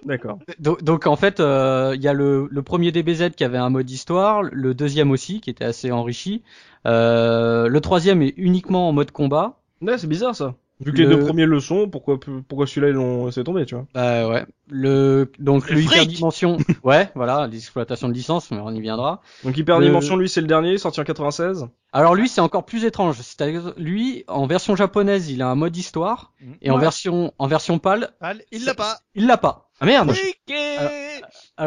[0.06, 0.40] D'accord.
[0.60, 3.70] Donc, donc, en fait euh, il y a le, le premier DBZ qui avait un
[3.70, 6.44] mode histoire, le deuxième aussi qui était assez enrichi.
[6.86, 9.60] Euh, le troisième est uniquement en mode combat.
[9.82, 10.56] Ouais, c'est bizarre ça.
[10.82, 13.66] Vu que les Le- deux premiers le sont, pourquoi pourquoi celui-là ils l'ont laissé tomber,
[13.66, 13.86] tu vois?
[13.94, 14.46] Bah ouais.
[14.70, 16.58] Le donc Le hyperdimension.
[16.84, 19.22] ouais, voilà, l'exploitation de licence, mais on y viendra.
[19.44, 21.68] Donc Hyper Le- Dimension, lui c'est le dernier, sorti en 96.
[21.92, 23.18] Alors lui, c'est encore plus étrange.
[23.18, 27.78] C'est-à-dire lui, en version japonaise, il a un mode histoire, et en version en version
[27.80, 29.00] PAL, Ah, il l'a pas.
[29.16, 29.66] il l'a pas.
[29.82, 30.14] Ah merde
[30.78, 30.92] Alors,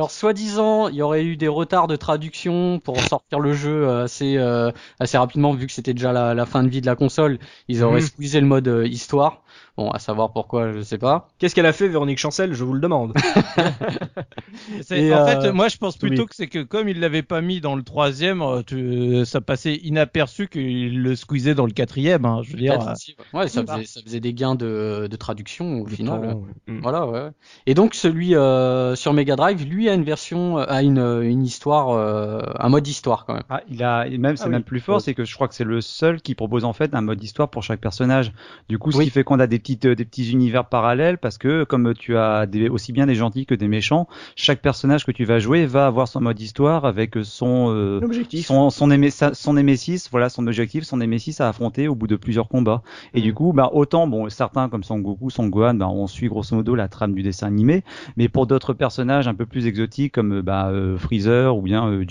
[0.08, 4.36] soi-disant, il y aurait eu des retards de traduction pour sortir le jeu euh, assez
[4.38, 7.38] euh, assez rapidement, vu que c'était déjà la, la fin de vie de la console.
[7.68, 8.06] Ils auraient Mhm.
[8.06, 9.42] squeezé le mode euh, histoire.
[9.78, 11.28] Bon, à savoir pourquoi, je sais pas.
[11.38, 12.52] Qu'est-ce qu'elle a fait, Véronique Chancel?
[12.52, 13.14] Je vous le demande.
[14.90, 16.08] Et, en euh, fait, moi, je pense oui.
[16.10, 19.40] plutôt que c'est que comme il l'avait pas mis dans le troisième, euh, tu- ça
[19.40, 22.24] passait inaperçu qu'il le squeezait dans le quatrième.
[22.24, 22.80] Hein, je veux dire.
[22.86, 23.48] Euh, ouais.
[23.48, 26.20] Ça faisait, ça faisait des gains de, de traduction au final.
[26.20, 26.74] Temps, ouais.
[26.74, 26.80] Mm.
[26.82, 27.28] Voilà, ouais.
[27.66, 31.44] Et donc celui euh, sur Mega Drive, lui a une version, euh, a une, une
[31.44, 33.42] histoire, euh, un mode histoire quand même.
[33.50, 34.52] Ah, il a, et même, c'est Ah oui.
[34.52, 36.94] même plus fort, c'est que je crois que c'est le seul qui propose en fait
[36.94, 38.32] un mode histoire pour chaque personnage.
[38.68, 39.04] Du coup, ce Oui.
[39.04, 42.16] qui fait qu'on a des petites, euh, des petits univers parallèles parce que comme tu
[42.16, 45.66] as des, aussi bien des gentils que des méchants, chaque personnage que tu vas jouer
[45.66, 48.46] va avoir son mode histoire avec son, euh, L'objectif.
[48.46, 52.16] son, son, sa- son némésis, voilà son objectif, son némésis à affronter au bout de
[52.16, 52.82] plusieurs combats.
[53.14, 53.22] Et Mm.
[53.22, 56.54] du coup, bah, autant, bon, certains comme Son Goku, Son Gohan, bah, on suit grosso
[56.56, 57.84] modo la trame du dessin animé,
[58.16, 61.88] mais pour d'autres personnages un peu plus exotiques comme euh, bah, euh, Freezer ou bien
[61.88, 62.04] euh,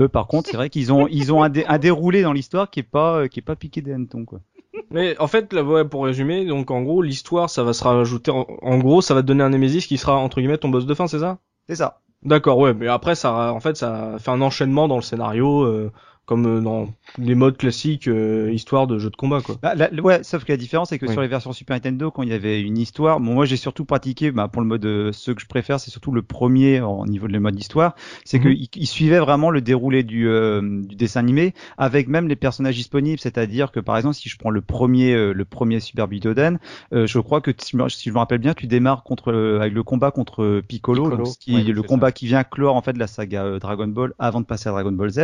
[0.00, 2.70] eux par contre, c'est vrai qu'ils ont, ils ont un, dé- un déroulé dans l'histoire
[2.70, 4.40] qui est pas, euh, qui est pas piqué des hannetons, quoi.
[4.90, 8.30] Mais en fait, là, ouais, pour résumer, donc en gros, l'histoire, ça va se rajouter.
[8.30, 10.86] En, en gros, ça va te donner un Nemesis qui sera entre guillemets ton boss
[10.86, 11.38] de fin, c'est ça?
[11.68, 12.00] C'est ça.
[12.22, 12.74] D'accord, ouais.
[12.74, 15.90] Mais après, ça, en fait, ça fait un enchaînement dans le scénario, euh,
[16.30, 16.88] comme euh, dans
[17.18, 19.56] les modes classiques, euh, histoire de jeu de combat, quoi.
[19.60, 21.12] Bah, ouais, sauf que la différence, c'est que Oui.
[21.12, 23.84] sur les versions Super Nintendo, quand il y avait une histoire, bon, moi j'ai surtout
[23.84, 27.04] pratiqué, bah, pour le mode, euh, ceux que je préfère, c'est surtout le premier au
[27.06, 28.44] niveau de le mode histoire, c'est Mhm.
[28.44, 32.36] que il, il suivait vraiment le déroulé du, euh, du dessin animé, avec même les
[32.36, 37.18] personnages disponibles, c'est-à-dire que par exemple, si je prends le premier, le premier Super je
[37.18, 41.02] crois que si, je me- rappelle bien, tu démarres contre, avec le combat contre Piccolo,
[41.02, 43.58] Piccolo, donc ce qui ouais, est le combat qui vient clore en fait la saga
[43.58, 45.20] Dragon Ball avant de passer à Dragon Ball Z.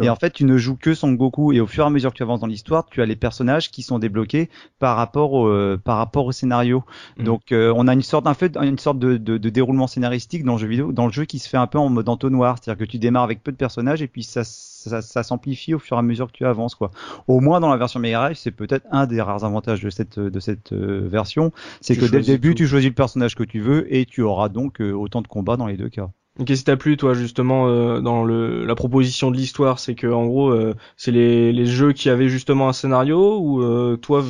[0.00, 2.10] Et en fait, tu ne joues que Son Goku et au fur et à mesure
[2.12, 5.48] que tu avances dans l'histoire, tu as les personnages qui sont débloqués par rapport au,
[5.48, 6.84] euh, par rapport au scénario.
[7.18, 7.24] Mhm.
[7.24, 10.44] Donc, euh, on a une sorte, en fait, une sorte de, de, de déroulement scénaristique
[10.44, 12.56] dans le jeu vidéo, dans le jeu qui se fait un peu en mode entonnoir,
[12.60, 15.78] c'est-à-dire que tu démarres avec peu de personnages et puis ça, ça, ça s'amplifie au
[15.78, 16.90] fur et à mesure que tu avances, quoi.
[17.28, 20.18] Au moins dans la version Mega Drive, c'est peut-être un des rares avantages de cette,
[20.18, 22.58] de cette euh, version, c'est que dès le début, tout.
[22.58, 25.56] tu choisis le personnage que tu veux et tu auras donc euh, autant de combats
[25.56, 26.10] dans les deux cas.
[26.38, 30.06] Qu'est-ce qui t'a plu, toi, justement, euh, dans le, la proposition de l'histoire C'est que,
[30.06, 34.24] en gros, euh, c'est les, jeux qui avaient justement un scénario ou euh, toi,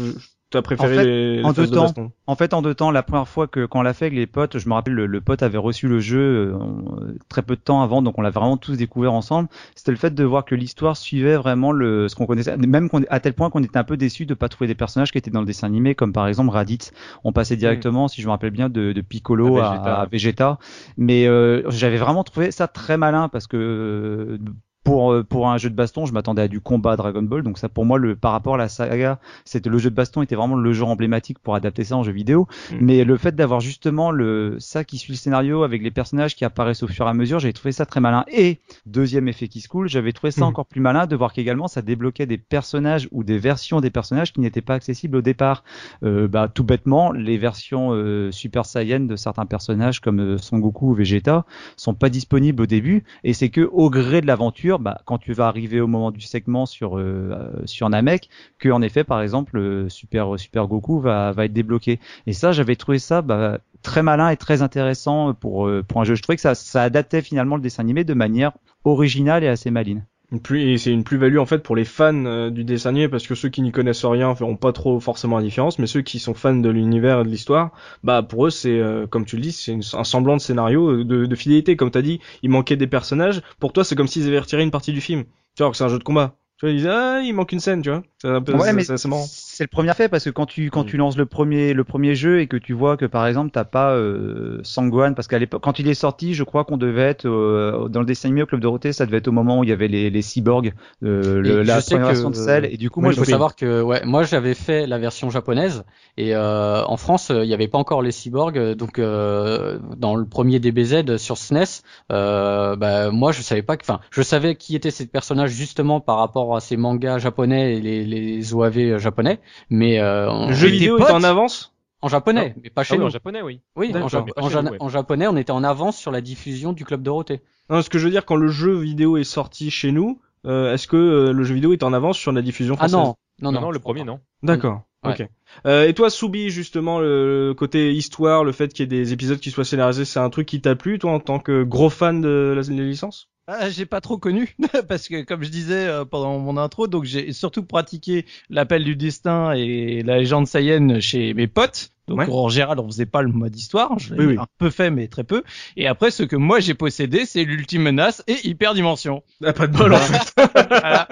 [0.50, 1.82] t'as préféré En fait, les, les en deux de temps.
[1.82, 4.18] baston En fait, en deux temps, la première fois que quand on l'a fait avec
[4.18, 7.42] les potes, je me rappelle le, le pote avait reçu le jeu euh, on- très
[7.42, 9.48] peu de temps avant, donc on l'a vraiment tous découvert ensemble.
[9.74, 13.02] C'était le fait de voir que l'histoire suivait vraiment le ce qu'on connaissait, même qu'on-
[13.08, 15.30] à tel point qu'on était un peu déçu de pas trouver des personnages qui étaient
[15.30, 16.92] dans le dessin animé, comme par exemple Raditz.
[17.24, 20.00] On passait directement, si je me rappelle bien, de, de Piccolo À à, Vegeta.
[20.02, 20.58] à Vegeta.
[20.96, 24.38] Mais euh, j'avais vraiment trouvé ça très malin parce que euh,
[24.84, 27.58] pour euh, pour un jeu de baston, je m'attendais à du combat Dragon Ball, donc
[27.58, 30.36] ça pour moi le par rapport à la saga, c'était le jeu de baston était
[30.36, 32.46] vraiment le jeu emblématique pour adapter ça en jeu vidéo.
[32.70, 32.76] Mm.
[32.80, 36.44] Mais le fait d'avoir justement le ça qui suit le scénario avec les personnages qui
[36.44, 38.24] apparaissent au fur et à mesure, j'ai trouvé ça très malin.
[38.32, 40.48] Et deuxième effet qui se coule, j'avais trouvé ça Mhm.
[40.48, 44.32] encore plus malin de voir qu'également ça débloquait des personnages ou des versions des personnages
[44.32, 45.62] qui n'étaient pas accessibles au départ.
[46.02, 50.58] Euh, bah tout bêtement, les versions euh, Super Saiyan de certains personnages comme euh, Son
[50.58, 51.44] Goku ou Vegeta
[51.76, 55.32] sont pas disponibles au début et c'est que au gré de l'aventure, bah, quand tu
[55.32, 58.28] vas arriver au moment du segment sur euh, euh, sur Namek,
[58.58, 62.00] que en effet par exemple euh, Super Super Goku va va être débloqué.
[62.26, 66.04] Et ça, j'avais trouvé ça bah, très malin et très intéressant pour euh, pour un
[66.04, 66.14] jeu.
[66.14, 68.52] Je trouvais que ça ça adaptait finalement le dessin animé de manière
[68.84, 70.04] originale et assez maline.
[70.32, 73.08] Une plus- et c'est une plus-value en fait pour les fans euh, du dessin animé
[73.08, 76.02] parce que ceux qui n'y connaissent rien feront pas trop forcément la différence, mais ceux
[76.02, 77.72] qui sont fans de l'univers et de l'histoire,
[78.04, 81.04] bah pour eux c'est euh, comme tu le dis, c'est un semblant de scénario euh,
[81.04, 81.76] de, de fidélité.
[81.76, 83.42] Comme t'as dit, il manquait des personnages.
[83.58, 85.24] Pour toi, c'est comme s'ils avaient retiré une partie du film.
[85.56, 86.36] Tu vois que c'est un jeu de combat.
[86.58, 88.02] Tu vois, ils disaient ah il manque une scène, tu vois.
[88.18, 89.26] C'est un peu, Ouais, c'est marrant.
[89.60, 90.86] C'est le premier fait parce que quand tu quand Mm.
[90.86, 93.64] tu lances le premier le premier jeu et que tu vois que par exemple t'as
[93.64, 97.26] pas euh, Sangwan parce qu'à l'époque quand il est sorti, je crois qu'on devait être
[97.28, 99.68] euh, dans le dessin animé au club Dorothée, ça devait être au moment où il
[99.68, 100.72] y avait les les cyborgs,
[101.04, 102.64] euh, le- la je première version de Cell.
[102.72, 104.96] Et du coup Moi, moi il faut je savoir que ouais, moi j'avais fait la
[104.98, 105.84] version japonaise
[106.16, 108.58] et euh, en France il n'y avait pas encore les cyborgs.
[108.76, 113.82] Donc euh, dans le premier DBZ sur SNES euh, bah, moi je savais pas que
[113.84, 117.80] enfin je savais qui était ces personnages justement par rapport à ces mangas japonais et
[117.80, 119.38] les, les OAV japonais
[119.70, 121.72] mais euh, jeu vidéo est en avance.
[122.02, 123.60] en japonais mais pas chez Ah oui, nous en japonais, oui.
[123.76, 124.08] oui en, D'accord.
[124.08, 124.76] ja- Mais pas en chez ja- nous, ouais.
[124.80, 127.98] en japonais on était en avance sur la diffusion du club Dorothée Non, ce que
[127.98, 131.32] je veux dire quand le jeu vidéo est sorti chez nous, euh, est-ce que euh,
[131.32, 133.60] le jeu vidéo est en avance sur la diffusion ah française non non Non, non,
[133.60, 134.20] non, le premier, non.
[134.42, 134.82] D'accord.
[135.04, 135.12] Ouais.
[135.12, 135.28] Ok.
[135.66, 139.38] Euh, et toi, Soubi, justement, le côté histoire, le fait qu'il y ait des épisodes
[139.40, 142.20] qui soient scénarisés, c'est un truc qui t'a plu, toi, en tant que gros fan
[142.20, 144.54] de la, la licence Ah, j'ai pas trop connu
[144.88, 148.94] parce que comme je disais euh, pendant mon intro, donc j'ai surtout pratiqué l'appel du
[148.94, 151.90] destin et la légende Saiyan chez mes potes.
[152.06, 152.26] Donc Ouais.
[152.28, 153.96] en général, on faisait pas le mode histoire.
[153.98, 154.36] Je l'ai Oui, oui.
[154.38, 155.42] un peu fait, mais très peu.
[155.76, 159.22] Et après, ce que moi j'ai possédé, c'est l'ultime menace et hyperdimension.
[159.44, 160.32] Ah, pas de bol en fait.
[160.68, 161.08] voilà.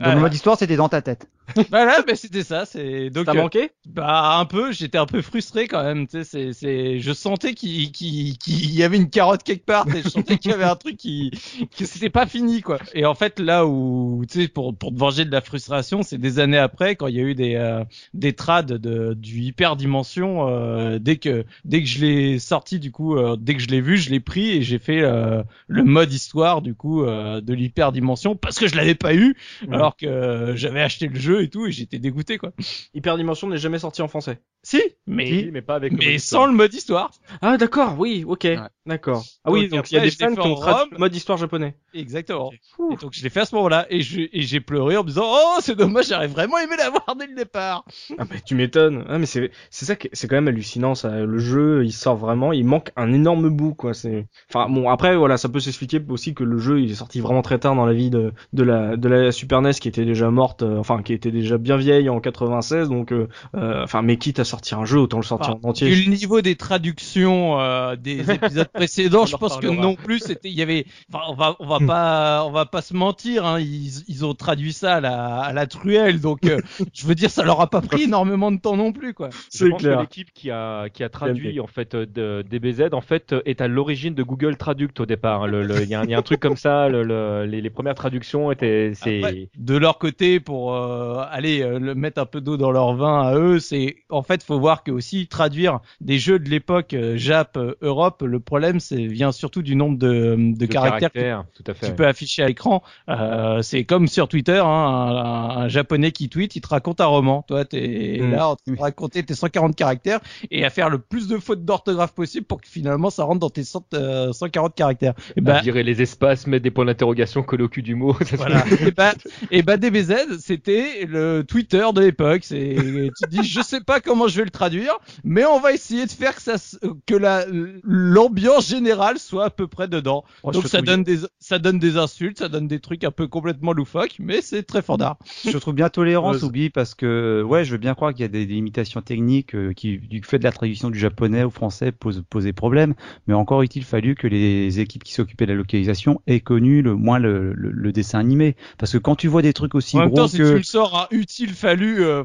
[0.00, 1.28] Donc, le mode histoire, c'était dans ta tête.
[1.70, 2.64] voilà, ben c'était ça.
[2.66, 3.70] C'est donc T'as euh, manqué?
[3.86, 4.72] bah un peu.
[4.72, 6.06] J'étais un peu frustré quand même.
[6.06, 7.00] Tu sais, c'est c'est.
[7.00, 9.86] Je sentais qu'il qu'il qu'il y avait une carotte quelque part.
[9.94, 11.30] Et je sentais qu'il y avait un truc qui
[11.76, 12.78] que c'était pas fini quoi.
[12.94, 16.18] Et en fait là où tu sais pour pour te venger de la frustration, c'est
[16.18, 19.76] des années après quand il y a eu des euh, des trades de du hyper
[19.76, 20.48] dimension.
[20.48, 23.80] euh, dès que dès que je l'ai sorti du coup, euh, dès que je l'ai
[23.82, 27.52] vu, je l'ai pris et j'ai fait euh, le mode histoire du coup euh, de
[27.54, 29.74] l'hyper dimension parce que je l'avais pas eu Ouais.
[29.76, 32.52] alors que j'avais acheté le jeu et tout et j'étais dégoûté quoi.
[32.94, 34.40] Hyperdimension n'est jamais sorti en français.
[34.66, 37.10] Si, mais mais pas avec le mais mode sans le mode histoire.
[37.42, 38.48] Ah d'accord, oui, ok,
[38.86, 39.22] d'accord.
[39.44, 41.36] Ah oui, Donc donc il y a des fans qui ont traduit le mode histoire
[41.36, 41.74] japonais.
[41.92, 42.50] Exactement.
[42.90, 45.08] Et donc je l'ai fait à ce moment-là et je- et j'ai pleuré en me
[45.08, 47.84] disant oh c'est dommage j'aurais vraiment aimé l'avoir dès le départ.
[48.18, 49.04] Ah bah tu m'étonnes.
[49.06, 51.10] Ah mais c'est c'est ça que c'est quand même hallucinant ça.
[51.10, 53.92] Le jeu il sort vraiment, il manque un énorme bout quoi.
[53.92, 57.20] C'est enfin bon après voilà ça peut s'expliquer aussi que le jeu il est sorti
[57.20, 60.06] vraiment très tard dans la vie de de la de la Super NES qui était
[60.06, 64.00] déjà morte, euh, enfin qui était déjà bien vieille en 96 donc euh, euh, enfin
[64.00, 65.88] mais quitte à sortir un jeu autant le sortir Ah, en entier.
[65.90, 70.20] Vu le niveau des traductions euh, des épisodes précédents, je en pense que non plus
[70.20, 73.44] c'était il y avait enfin on va on va pas on va pas se mentir
[73.46, 76.60] hein, ils ils ont traduit ça à la à la truelle donc euh,
[76.94, 79.30] je veux dire ça leur a pas pris énormément de temps non plus quoi.
[79.30, 79.96] Je C'est pense clair.
[79.96, 83.60] que l'équipe qui a qui a traduit en fait euh, de, DBZ en fait est
[83.60, 85.46] à l'origine de Google Traduct au départ.
[85.48, 86.88] Le- le- Il y, a un- il y a un truc comme ça.
[86.88, 91.62] le- le- les, les premières traductions étaient c'est Après, de leur côté pour euh, aller
[91.62, 94.58] euh, le mettre un peu d'eau dans leur vin à eux c'est en fait faut
[94.60, 99.06] voir que aussi traduire des jeux de l'époque euh, Jap euh, Europe le problème c'est
[99.06, 101.86] vient surtout du nombre de, de, de caractères que tout à fait.
[101.88, 106.28] tu peux afficher à l'écran euh, c'est comme sur Twitter hein, un, un japonais qui
[106.28, 108.30] tweet il te raconte un roman toi t'es Mm.
[108.32, 111.64] là en train de raconter tes 140 caractères et à faire le plus de fautes
[111.64, 115.54] d'orthographe possible pour que finalement ça rentre dans tes 100, euh, 140 caractères et Bah,
[115.54, 118.14] ben virer les espaces, mettre des points d'interrogation au cul du mot.
[118.24, 118.64] ça, voilà.
[118.86, 119.14] et bah,
[119.50, 122.42] et bah DBZ, c'était le Twitter de l'époque.
[122.44, 124.94] C'est, tu te dis, je sais pas comment je vais le traduire,
[125.24, 127.44] mais on va essayer de faire que ça, s- que la,
[127.82, 130.24] l'ambiance générale soit à peu près dedans.
[130.42, 133.10] Oh, je Donc ça donne des, ça donne des insultes, ça donne des trucs un
[133.10, 135.16] peu complètement loufoques, mais c'est très fandard.
[135.46, 138.24] Je trouve bien tolérant, Ouais, Soubi, parce que ouais, je veux bien croire qu'il y
[138.24, 141.50] a des, des limitations techniques euh, qui, du fait de la traduction du japonais au
[141.50, 142.94] français, posent poser problème.
[143.26, 146.94] Mais encore est-il fallu que les équipes qui s'occupaient de la localisation aient connu le
[146.94, 150.00] moins le, le- le dessin animé, parce que quand tu vois des trucs aussi en
[150.00, 152.24] même gros temps, si que tu me sors un utile fallu, euh,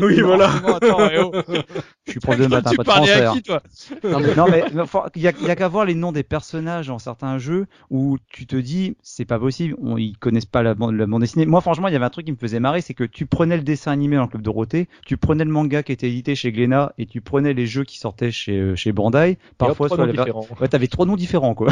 [0.00, 0.50] Oui voilà.
[0.74, 1.32] attends, eh oh.
[2.06, 3.32] Je suis proche de tu peu de hein.
[3.34, 3.62] qui, toi
[4.04, 4.46] Non mais, non,
[5.14, 7.66] il y a, il y a qu'à voir les noms des personnages dans certains jeux
[7.90, 11.22] où tu te dis c'est pas possible, on, ils connaissent pas la bande, la bande
[11.22, 11.46] dessinée.
[11.46, 13.56] Moi franchement il y avait un truc qui me faisait marrer, c'est que tu prenais
[13.56, 16.52] le dessin animé dans le club Dorothée, tu prenais le manga qui était édité chez
[16.52, 19.38] Glénat et tu prenais les jeux qui sortaient chez euh, chez Bandai.
[19.58, 20.18] Parfois les-
[20.60, 21.68] ouais, t'avais trois noms différents quoi.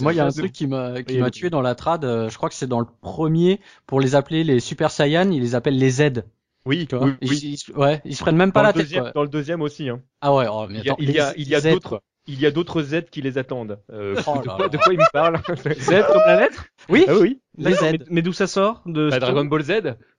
[0.00, 2.04] Moi, il y a un truc qui m'a qui m'a tué dans la trad.
[2.04, 5.40] euh, Je crois que c'est dans le premier pour les appeler les Super Saiyan, ils
[5.40, 6.24] les appellent les Z.
[6.66, 7.38] Oui, Tu vois oui, ils, oui.
[7.42, 8.82] ils se- ouais, ils se prennent même pas Dans, la tête.
[8.82, 9.12] deuxième, Quoi.
[9.12, 9.88] dans le deuxième aussi.
[9.88, 10.02] Hein.
[10.20, 11.68] Ah ouais, oh, mais Il y a, attends, il y a, il y a Z,
[11.70, 12.02] d'autres.
[12.26, 13.78] Il y a d'autres Z qui les attendent.
[13.92, 15.38] Euh, Oh de, quoi, de quoi il me parle
[15.80, 16.64] Z comme la lettre?
[16.88, 17.40] Oui, Ah oui.
[17.58, 17.92] les D'accord, Z.
[17.92, 19.72] Mais, mais d'où ça sort de Bah, Dragon Ball Z.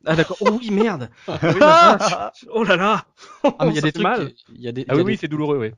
[0.06, 0.38] Ah d'accord.
[0.42, 1.10] Oh oui merde.
[1.28, 3.06] Ah oh là là.
[3.44, 4.04] Ah, mais il y a des trucs.
[4.04, 4.32] mal.
[4.54, 4.86] Il y a des.
[4.90, 5.72] Ah y oui, a oui, des- c'est douloureux, oui.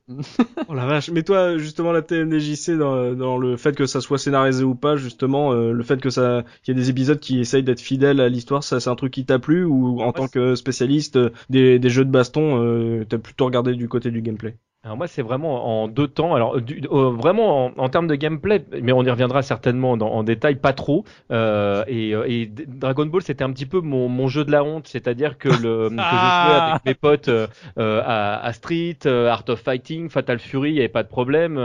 [0.68, 1.10] Oh la vache.
[1.10, 4.96] Mais toi, justement, la TMDJC dans, dans le fait que ça soit scénarisé ou pas,
[4.96, 8.20] justement, euh, le fait que ça, qu'il y ait des épisodes qui essayent d'être fidèles
[8.20, 11.30] à l'histoire, ça, c'est un truc qui t'a plu ou en tant que spécialiste euh,
[11.50, 14.56] des, des jeux de baston, euh, t'as plutôt regardé du côté du gameplay?
[14.84, 16.34] Alors moi c'est vraiment en deux temps.
[16.34, 20.08] Alors du- euh, vraiment en, en termes de gameplay, mais on y reviendra certainement dans,
[20.10, 21.04] en détail, pas trop.
[21.30, 24.62] Euh, et, euh, et Dragon Ball c'était un petit peu mon, mon jeu de la
[24.62, 26.70] honte, c'est-à-dire que le que je jouais Ah.
[26.72, 27.46] avec mes potes euh,
[27.78, 31.08] euh, à, à Street, euh, Art of Fighting, Fatal Fury, il y avait pas de
[31.08, 31.56] problème.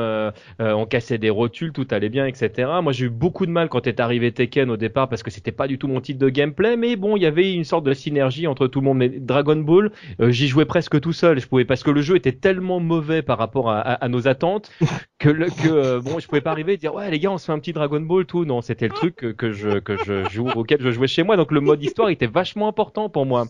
[0.59, 2.69] on cassait des rotules, tout allait bien, etc.
[2.81, 5.51] Moi j'ai eu beaucoup de mal quand est arrivé Tekken au départ parce que c'était
[5.51, 7.91] pas du tout mon type de gameplay, mais bon il y avait une sorte de
[7.93, 8.99] synergie entre tout le monde.
[8.99, 11.41] Mais Dragon Ball, j'y jouais presque tout seul.
[11.41, 14.27] Je pouvais parce que le jeu était tellement mauvais par rapport à, à- à nos
[14.27, 14.71] attentes
[15.19, 17.37] que, le, que euh, bon, je pouvais pas arriver et dire ouais les gars, on
[17.37, 18.45] se fait un petit Dragon Ball tout.
[18.45, 21.35] Non, c'était le truc que, que je que je joue auquel je jouais chez moi.
[21.37, 23.45] Donc le mode histoire était vachement important pour moi.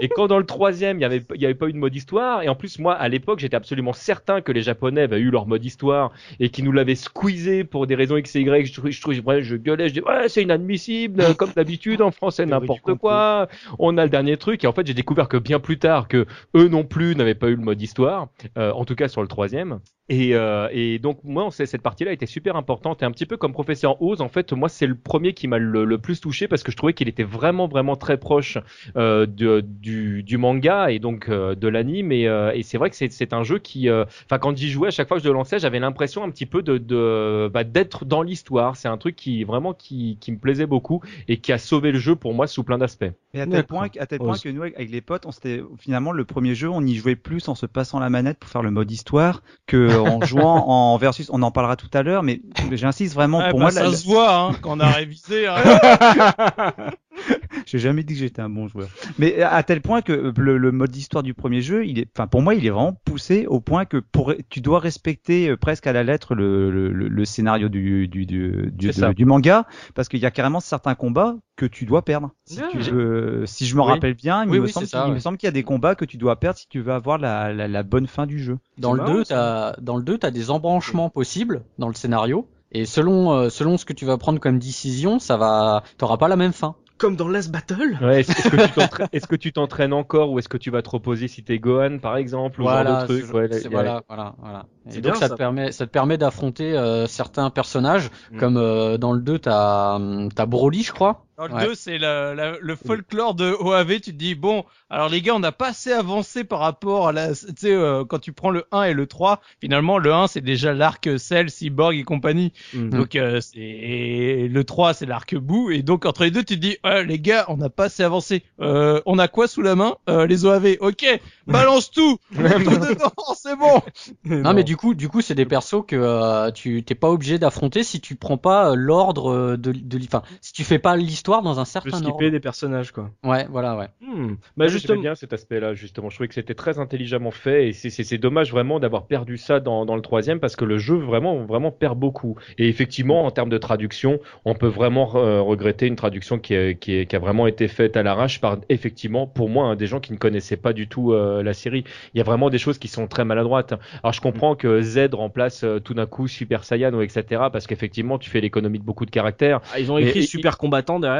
[0.00, 1.94] Et quand dans le troisième, il y avait il y avait pas eu de mode
[1.94, 5.30] histoire et en plus moi à l'époque j'étais absolument certain que les Japonais avaient eu
[5.30, 8.66] leur mode histoire et qui nous l'avaient squeezé pour des raisons x et y.
[8.66, 12.46] Je je, trouvais- bref, je gueulais, je dis ouais c'est inadmissible comme d'habitude en français
[12.46, 13.48] n'importe quoi.
[13.78, 16.26] On a le dernier truc et en fait j'ai découvert que bien plus tard que
[16.56, 19.28] eux non plus n'avaient pas eu le mode histoire, euh, en tout cas sur le
[19.28, 19.80] troisième.
[20.08, 23.00] Et, euh, et donc moi on sait, cette partie-là était super importante.
[23.02, 25.58] Et un petit peu comme professeur Oz en fait moi c'est le premier qui m'a
[25.58, 28.58] le, le plus touché parce que je trouvais qu'il était vraiment vraiment très proche
[28.96, 32.10] euh, de- du manga et donc euh, de l'anime.
[32.10, 34.88] Et, euh, et c'est vrai que c'est un jeu qui euh, enfin quand j'y jouais
[34.88, 37.62] à chaque fois que je le lançais j'avais l'impression un petit peu de, de bah,
[37.62, 38.76] d'être dans l'histoire.
[38.76, 41.98] C'est un truc qui vraiment qui, qui me plaisait beaucoup et qui a sauvé le
[42.00, 43.04] jeu pour moi sous plein d'aspects.
[43.32, 46.10] Et à tel point, à tel point que nous, avec les potes, on s'était finalement
[46.10, 48.72] le premier jeu, on y jouait plus en se passant la manette pour faire le
[48.72, 51.28] mode histoire que en jouant en versus.
[51.32, 52.40] On en parlera tout à l'heure, mais
[52.72, 53.38] j'insiste vraiment.
[53.38, 55.46] Ouais, pour bah, moi, ça la- se voit hein, quand on a révisé.
[55.46, 55.62] Hein.
[57.66, 58.88] J'ai jamais dit que j'étais un bon joueur.
[59.18, 62.26] Mais à tel point que le, le mode d'histoire du premier jeu, il est, enfin
[62.26, 65.86] pour moi, il est vraiment poussé au point que pour, tu dois respecter euh, presque
[65.86, 69.08] à la lettre le, le, le- le scénario du, du, du, du, C'est ça.
[69.08, 72.30] de- du manga, parce qu'il y a carrément certains combats que tu dois perdre.
[72.46, 73.86] Si, tu veux- si je me Oui.
[73.88, 75.20] rappelle bien, il Oui, me oui, semble, ça, qu'il- il me ouais.
[75.20, 77.52] semble qu'il y a des combats que tu dois perdre si tu veux avoir la,
[77.52, 78.58] la, la bonne fin du jeu.
[78.78, 79.74] Dans le marrant, 2, ça.
[79.76, 83.76] t'as dans le 2, t'as des embranchements possibles dans le scénario et selon euh, selon
[83.76, 86.76] ce que tu vas prendre comme décision, ça va t'auras pas la même fin.
[87.00, 90.30] Comme dans Last Battle ouais, est-ce est-ce que tu t'entraînes est-ce que tu t'entraînes encore
[90.30, 92.84] ou est-ce que tu vas te reposer si t'es Gohan par exemple ou ce genre
[92.84, 94.66] de truc Ouais, a- voilà, voilà, voilà.
[94.88, 95.34] C'est Et donc bien, ça, ça.
[95.34, 98.38] te permet ça te permet d'affronter euh, certains personnages Mm.
[98.38, 99.98] comme euh, dans le 2 t'as
[100.34, 101.24] t'as Broly, je crois.
[101.40, 101.66] Dans le Ouais.
[101.68, 103.94] 2, c'est la- la- le folklore de OAV.
[104.00, 107.12] Tu te dis, bon, alors les gars, on n'a pas assez avancé par rapport à
[107.12, 107.28] la...
[107.34, 110.42] Tu sais, euh, quand tu prends le 1 et le 3, finalement, le 1, c'est
[110.42, 112.52] déjà l'arc Cell, Cyborg et compagnie.
[112.74, 112.90] Mm.
[112.90, 115.70] Donc, euh, c'est et le 3, c'est l'arc Boo.
[115.70, 118.02] Et donc, entre les deux, tu te dis, Ah, les gars, on n'a pas assez
[118.02, 118.42] avancé.
[118.60, 119.96] Euh, on a quoi sous la main?
[120.10, 120.76] Euh, Les OAV.
[120.80, 121.06] Ok,
[121.46, 123.80] balance tout Tout dedans, c'est bon
[124.24, 127.38] Non, mais du coup du coup c'est des persos que euh, tu t'es pas obligé
[127.38, 130.96] d'affronter si tu prends pas euh, l'ordre euh, de de enfin si tu fais pas
[130.96, 132.08] l'histoire dans un certain ordre.
[132.08, 133.10] skipper des personnages, quoi.
[133.24, 133.86] Ouais, voilà, ouais.
[134.00, 134.34] Hmm.
[134.56, 135.00] Bah, justement.
[135.00, 136.10] bien cet aspect-là, justement.
[136.10, 139.36] Je trouvais que c'était très intelligemment fait et c'est- c'est c'est dommage vraiment d'avoir perdu
[139.38, 142.36] ça dans, dans le troisième parce que le jeu vraiment vraiment perd beaucoup.
[142.58, 146.78] Et effectivement, en termes de traduction, on peut vraiment euh, regretter une traduction qui, est-
[146.78, 149.86] qui, est- qui a vraiment été faite à l'arrache par effectivement, pour moi, hein, des
[149.86, 151.84] gens qui ne connaissaient pas du tout euh, la série.
[152.14, 153.74] Il y a vraiment des choses qui sont très maladroites.
[154.02, 157.42] Alors je comprends que Z remplace euh, tout d'un coup Super Saiyan ou etc.
[157.52, 159.60] parce qu'effectivement, tu fais l'économie de beaucoup de caractères.
[159.74, 161.19] Ah, ils ont Mais- écrit et- super combattant derrière.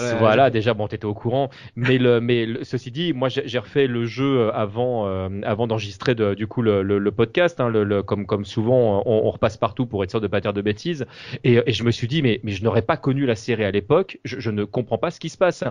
[0.00, 3.58] La- Voilà, déjà bon, t'étais au courant, mais le, mais le- ceci dit, moi j'ai
[3.58, 7.60] refait le jeu euh, avant, euh, avant d'enregistrer de- du coup le, le, le podcast,
[7.60, 10.52] hein, le, comme comme souvent on, on repasse partout pour être sûr de pas dire
[10.52, 11.06] de bêtises,
[11.44, 13.70] et, et je me suis dit mais mais je n'aurais pas connu la série à
[13.70, 15.64] l'époque, je, je ne comprends pas ce qui se passe.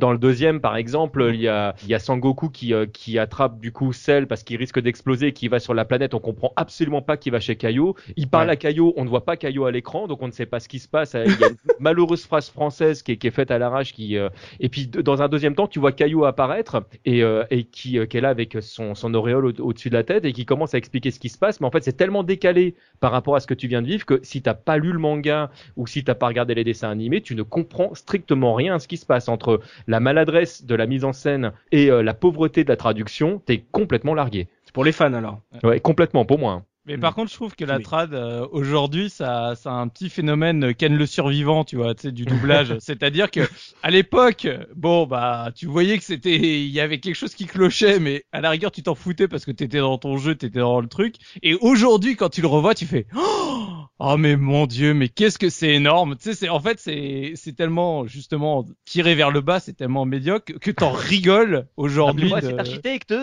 [0.00, 3.18] Dans le deuxième par exemple, il y a il y a Sangoku qui euh, qui
[3.18, 6.52] attrape du coup Cell parce qu'il risque d'exploser, qui va sur la planète, on comprend
[6.56, 8.52] absolument pas qu'il va chez Caillot, il parle Ouais.
[8.52, 10.68] à Caillot, on ne voit pas Caillot à l'écran, donc on ne sait pas ce
[10.68, 11.14] qui se passe.
[11.14, 14.16] Il y a une malheureuse phrase française qui est, qui est faite à l'arrache qui
[14.16, 14.28] euh,
[14.60, 18.06] et puis dans un deuxième temps, tu vois Caillou apparaître et, euh, et qui, euh,
[18.06, 20.74] qui est là avec son, son auréole au- au-dessus de la tête et qui commence
[20.74, 21.60] à expliquer ce qui se passe.
[21.60, 24.06] Mais en fait, c'est tellement décalé par rapport à ce que tu viens de vivre
[24.06, 27.20] que si t'as pas lu le manga ou si t'as pas regardé les dessins animés,
[27.20, 30.86] tu ne comprends strictement rien à ce qui se passe entre la maladresse de la
[30.86, 33.40] mise en scène et la pauvreté de la traduction.
[33.44, 34.48] T'es complètement largué.
[34.64, 35.40] C'est pour les fans, alors.
[35.62, 36.62] Ouais, complètement pour moi.
[36.84, 37.00] Mais Mm.
[37.00, 37.82] par contre, je trouve que la Oui.
[37.84, 41.94] trad euh, aujourd'hui, ça, ça a un petit phénomène euh, Ken le survivant, tu vois,
[41.94, 42.76] tu sais, du doublage.
[42.80, 43.48] C'est-à-dire que
[43.82, 48.00] à l'époque, bon bah, tu voyais que c'était, il y avait quelque chose qui clochait,
[48.00, 50.80] mais à la rigueur, tu t'en foutais parce que t'étais dans ton jeu, t'étais dans
[50.80, 51.16] le truc.
[51.42, 55.38] Et aujourd'hui, quand tu le revois, tu fais, oh, oh, mais mon dieu, mais qu'est-ce
[55.38, 56.16] que c'est énorme.
[56.16, 60.04] Tu sais, c'est en fait, c'est, c'est tellement justement tiré vers le bas, c'est tellement
[60.04, 62.30] médiocre que t'en rigoles aujourd'hui.
[62.30, 63.14] de- architecte.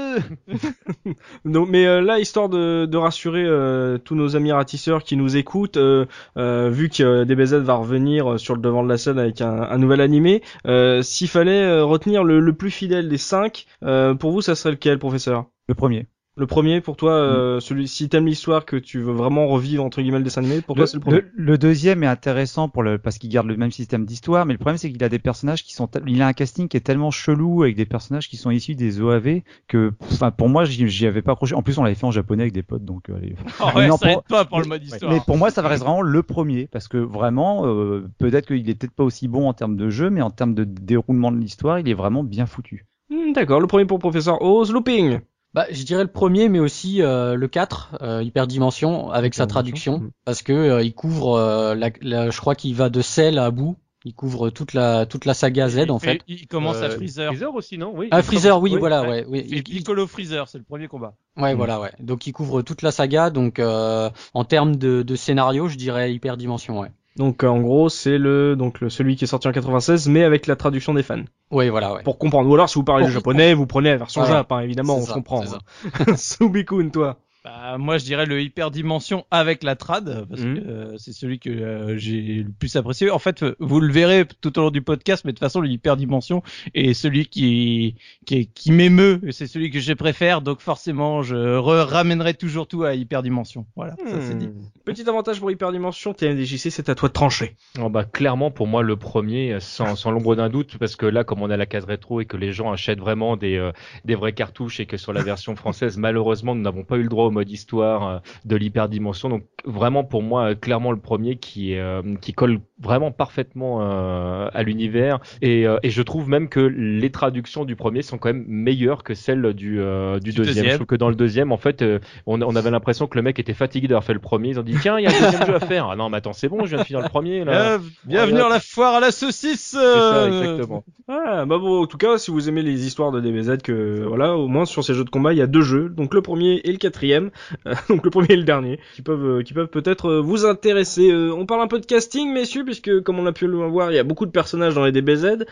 [1.46, 5.38] Donc, mais euh, là, histoire de, de rassurer euh, tous nos amis ratisseurs qui nous
[5.38, 6.06] écoutent, euh,
[6.38, 9.42] euh, vu que euh, DBZ va revenir euh, sur le devant de la scène avec
[9.42, 13.66] un, un nouvel animé, euh, s'il fallait euh, retenir le, le plus fidèle des cinq,
[13.84, 15.46] euh, pour vous, ça serait lequel, professeur?
[15.68, 16.08] Le premier.
[16.40, 20.02] Le premier, pour toi, euh, celui si t'aimes l'histoire que tu veux vraiment revivre entre
[20.02, 21.18] guillemets le dessin animé, pour toi c'est le premier.
[21.18, 24.54] le- le deuxième est intéressant pour le, parce qu'il garde le même système d'histoire, mais
[24.54, 26.80] le problème c'est qu'il a des personnages qui sont, il a un casting qui est
[26.80, 30.88] tellement chelou avec des personnages qui sont issus des OAV que, enfin, pour moi, j'y
[30.88, 31.56] j'y avais pas accroché.
[31.56, 33.10] En plus, on l'avait fait en japonais avec des potes, donc.
[33.10, 33.36] euh, allez.
[33.60, 35.12] Ah ouais, Non, ça pour- aide pas pour le mode histoire.
[35.12, 38.76] Mais pour moi, ça reste vraiment le premier, parce que vraiment, euh, peut-être qu'il est
[38.76, 41.80] peut-être pas aussi bon en termes de jeu, mais en termes de déroulement de l'histoire,
[41.80, 42.86] il est vraiment bien foutu.
[43.10, 45.20] Hmm, D'accord, le premier pour professeur Oz, Looping.
[45.54, 49.98] Bah, je dirais le premier, mais aussi euh, le 4, euh, Hyperdimension, avec sa traduction,
[50.00, 50.12] mm.
[50.26, 53.50] parce que euh, il couvre, euh, la, la- je crois qu'il va de Cell à
[53.50, 56.22] bout, il couvre toute la toute la saga Z Il en fait-.
[56.28, 57.28] Il commence à Euh, Freezer.
[57.30, 57.92] Freezer aussi, non?
[57.96, 58.08] Oui.
[58.12, 61.16] Ah Freezer, commence- oui, voilà, ouais, oui, il- Piccolo Freezer, c'est le premier combat.
[61.36, 61.92] ouais, voilà, ouais.
[62.00, 66.14] Donc il couvre toute la saga, donc euh, en termes de, de scénario, je dirais
[66.14, 66.92] Hyperdimension, ouais.
[67.16, 70.24] Donc euh, en gros c'est le donc le, celui qui est sorti en 96 mais
[70.24, 72.04] avec la traduction des fans Ouais, voilà, ouais.
[72.04, 72.50] pour comprendre.
[72.50, 74.38] Ou alors si vous parlez le japonais vous prenez la version Voilà.
[74.38, 75.44] Jap hein, évidemment on ça, comprend.
[75.44, 76.16] hein.
[76.16, 77.18] Subikun toi.
[77.46, 80.60] Bah, moi, je dirais le hyperdimension avec la trad, parce Mhm.
[80.60, 83.10] que euh, c'est celui que euh, j'ai le plus apprécié.
[83.12, 85.62] En fait, euh, vous le verrez tout au long du podcast, mais de toute façon,
[85.62, 90.42] le hyperdimension est celui qui qui, qui m'émeut, et c'est celui que je préfère.
[90.42, 93.66] Donc forcément, je re- ramènerai toujours tout à hyperdimension.
[93.78, 94.48] Voilà, ça c'est dit.
[94.48, 94.66] Hmm.
[94.84, 97.56] Petit avantage pour Hyperdimension, TMDJC, c'est à toi de trancher.
[97.80, 101.24] Oh bah, clairement, pour moi, le premier, sans, sans l'ombre d'un doute, parce que là,
[101.24, 103.72] comme on a la case rétro et que les gens achètent vraiment des, euh,
[104.04, 107.08] des vraies cartouches et que sur la version française, malheureusement, nous n'avons pas eu le
[107.10, 109.30] droit au mode histoire euh, de l'hyperdimension.
[109.30, 114.64] Donc, vraiment, pour moi, euh, clairement, le premier qui, euh, qui colle vraiment parfaitement à
[114.64, 115.20] l'univers.
[115.42, 119.14] Et, et je trouve même que les traductions du premier sont quand même meilleures que
[119.14, 119.80] celles du, du,
[120.22, 120.46] Du deuxième.
[120.46, 120.66] deuxième.
[120.70, 121.84] Je trouve que dans le deuxième, en fait,
[122.26, 124.50] on, on avait l'impression que le mec était fatigué d'avoir fait le premier.
[124.50, 125.90] Ils ont dit, tiens, il y a un deuxième jeu à faire.
[125.92, 127.74] Ah non, mais attends, c'est bon, je viens de finir le premier, là.
[127.74, 128.46] Euh, bienvenue Voilà.
[128.46, 129.72] à la foire à la saucisse.
[129.72, 130.86] C'est ça, exactement.
[131.10, 134.38] Ah, bah bon, en tout cas, si vous aimez les histoires de DBZ, que voilà,
[134.38, 136.62] au moins sur ces jeux de combat, il y a deux jeux, donc le premier
[136.64, 137.19] et le quatrième,
[137.68, 140.46] euh, donc le premier et le dernier, qui peuvent, euh, qui peuvent peut-être euh, vous
[140.46, 141.14] intéresser.
[141.14, 143.96] On parle un peu de casting, messieurs, puisque comme on a pu le voir, il
[143.96, 145.46] y a beaucoup de personnages dans les DBZ,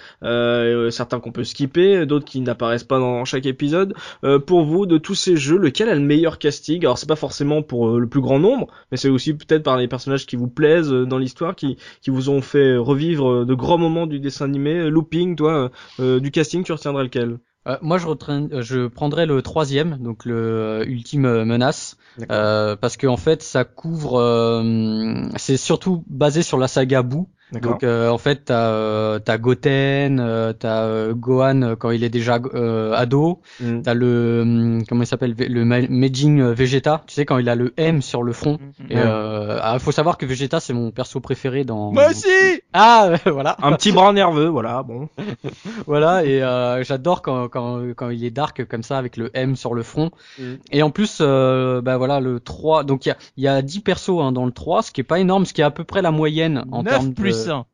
[0.92, 3.94] certains qu'on peut skipper, d'autres qui n'apparaissent pas dans chaque épisode.
[4.46, 6.80] Pour vous, de tous ces jeux, lequel a le meilleur casting?
[6.82, 9.88] Alors c'est pas forcément pour le plus grand nombre, mais c'est aussi peut-être par les
[9.88, 14.08] personnages qui vous plaisent dans l'histoire, qui, qui vous ont fait revivre de grands moments
[14.08, 14.90] du dessin animé.
[14.90, 17.40] Looping, toi, du casting, tu retiendrais lequel?
[17.68, 21.98] Euh, moi, je, retraîne- euh, je prendrais le troisième, donc le euh, ultime menace,
[22.32, 24.20] euh, parce que en fait, ça couvre.
[24.20, 27.28] euh, c'est surtout basé sur la saga Boo.
[27.52, 27.72] D'accord.
[27.74, 32.04] Donc euh, en fait, t'as euh, t'as Goten, euh, t'as euh, Gohan euh, quand il
[32.04, 33.82] est déjà euh, ado, Mm.
[33.84, 35.34] t'as le hum, comment il s'appelle?
[35.38, 38.58] Le Ma- Meijin euh, Vegeta, tu sais quand il a le M sur le front.
[38.90, 39.02] Et Ouais.
[39.06, 41.92] euh, ah, faut savoir que Vegeta c'est mon perso préféré dans.
[41.94, 42.28] Moi aussi.
[42.74, 43.56] Ah voilà.
[43.64, 45.08] Un petit bras nerveux, voilà, bon.
[45.88, 49.56] Voilà, et euh, j'adore quand, quand, quand il est dark comme ça avec le M
[49.56, 50.12] sur le front.
[50.40, 50.44] Mm.
[50.72, 53.62] Et en plus, euh, bah voilà, le 3, donc il y a, il y a
[53.62, 55.72] 10 persos hein, dans le 3, ce qui est pas énorme, ce qui est à
[55.72, 57.37] peu près la moyenne en 9 termes plus de...
[57.46, 57.66] 1.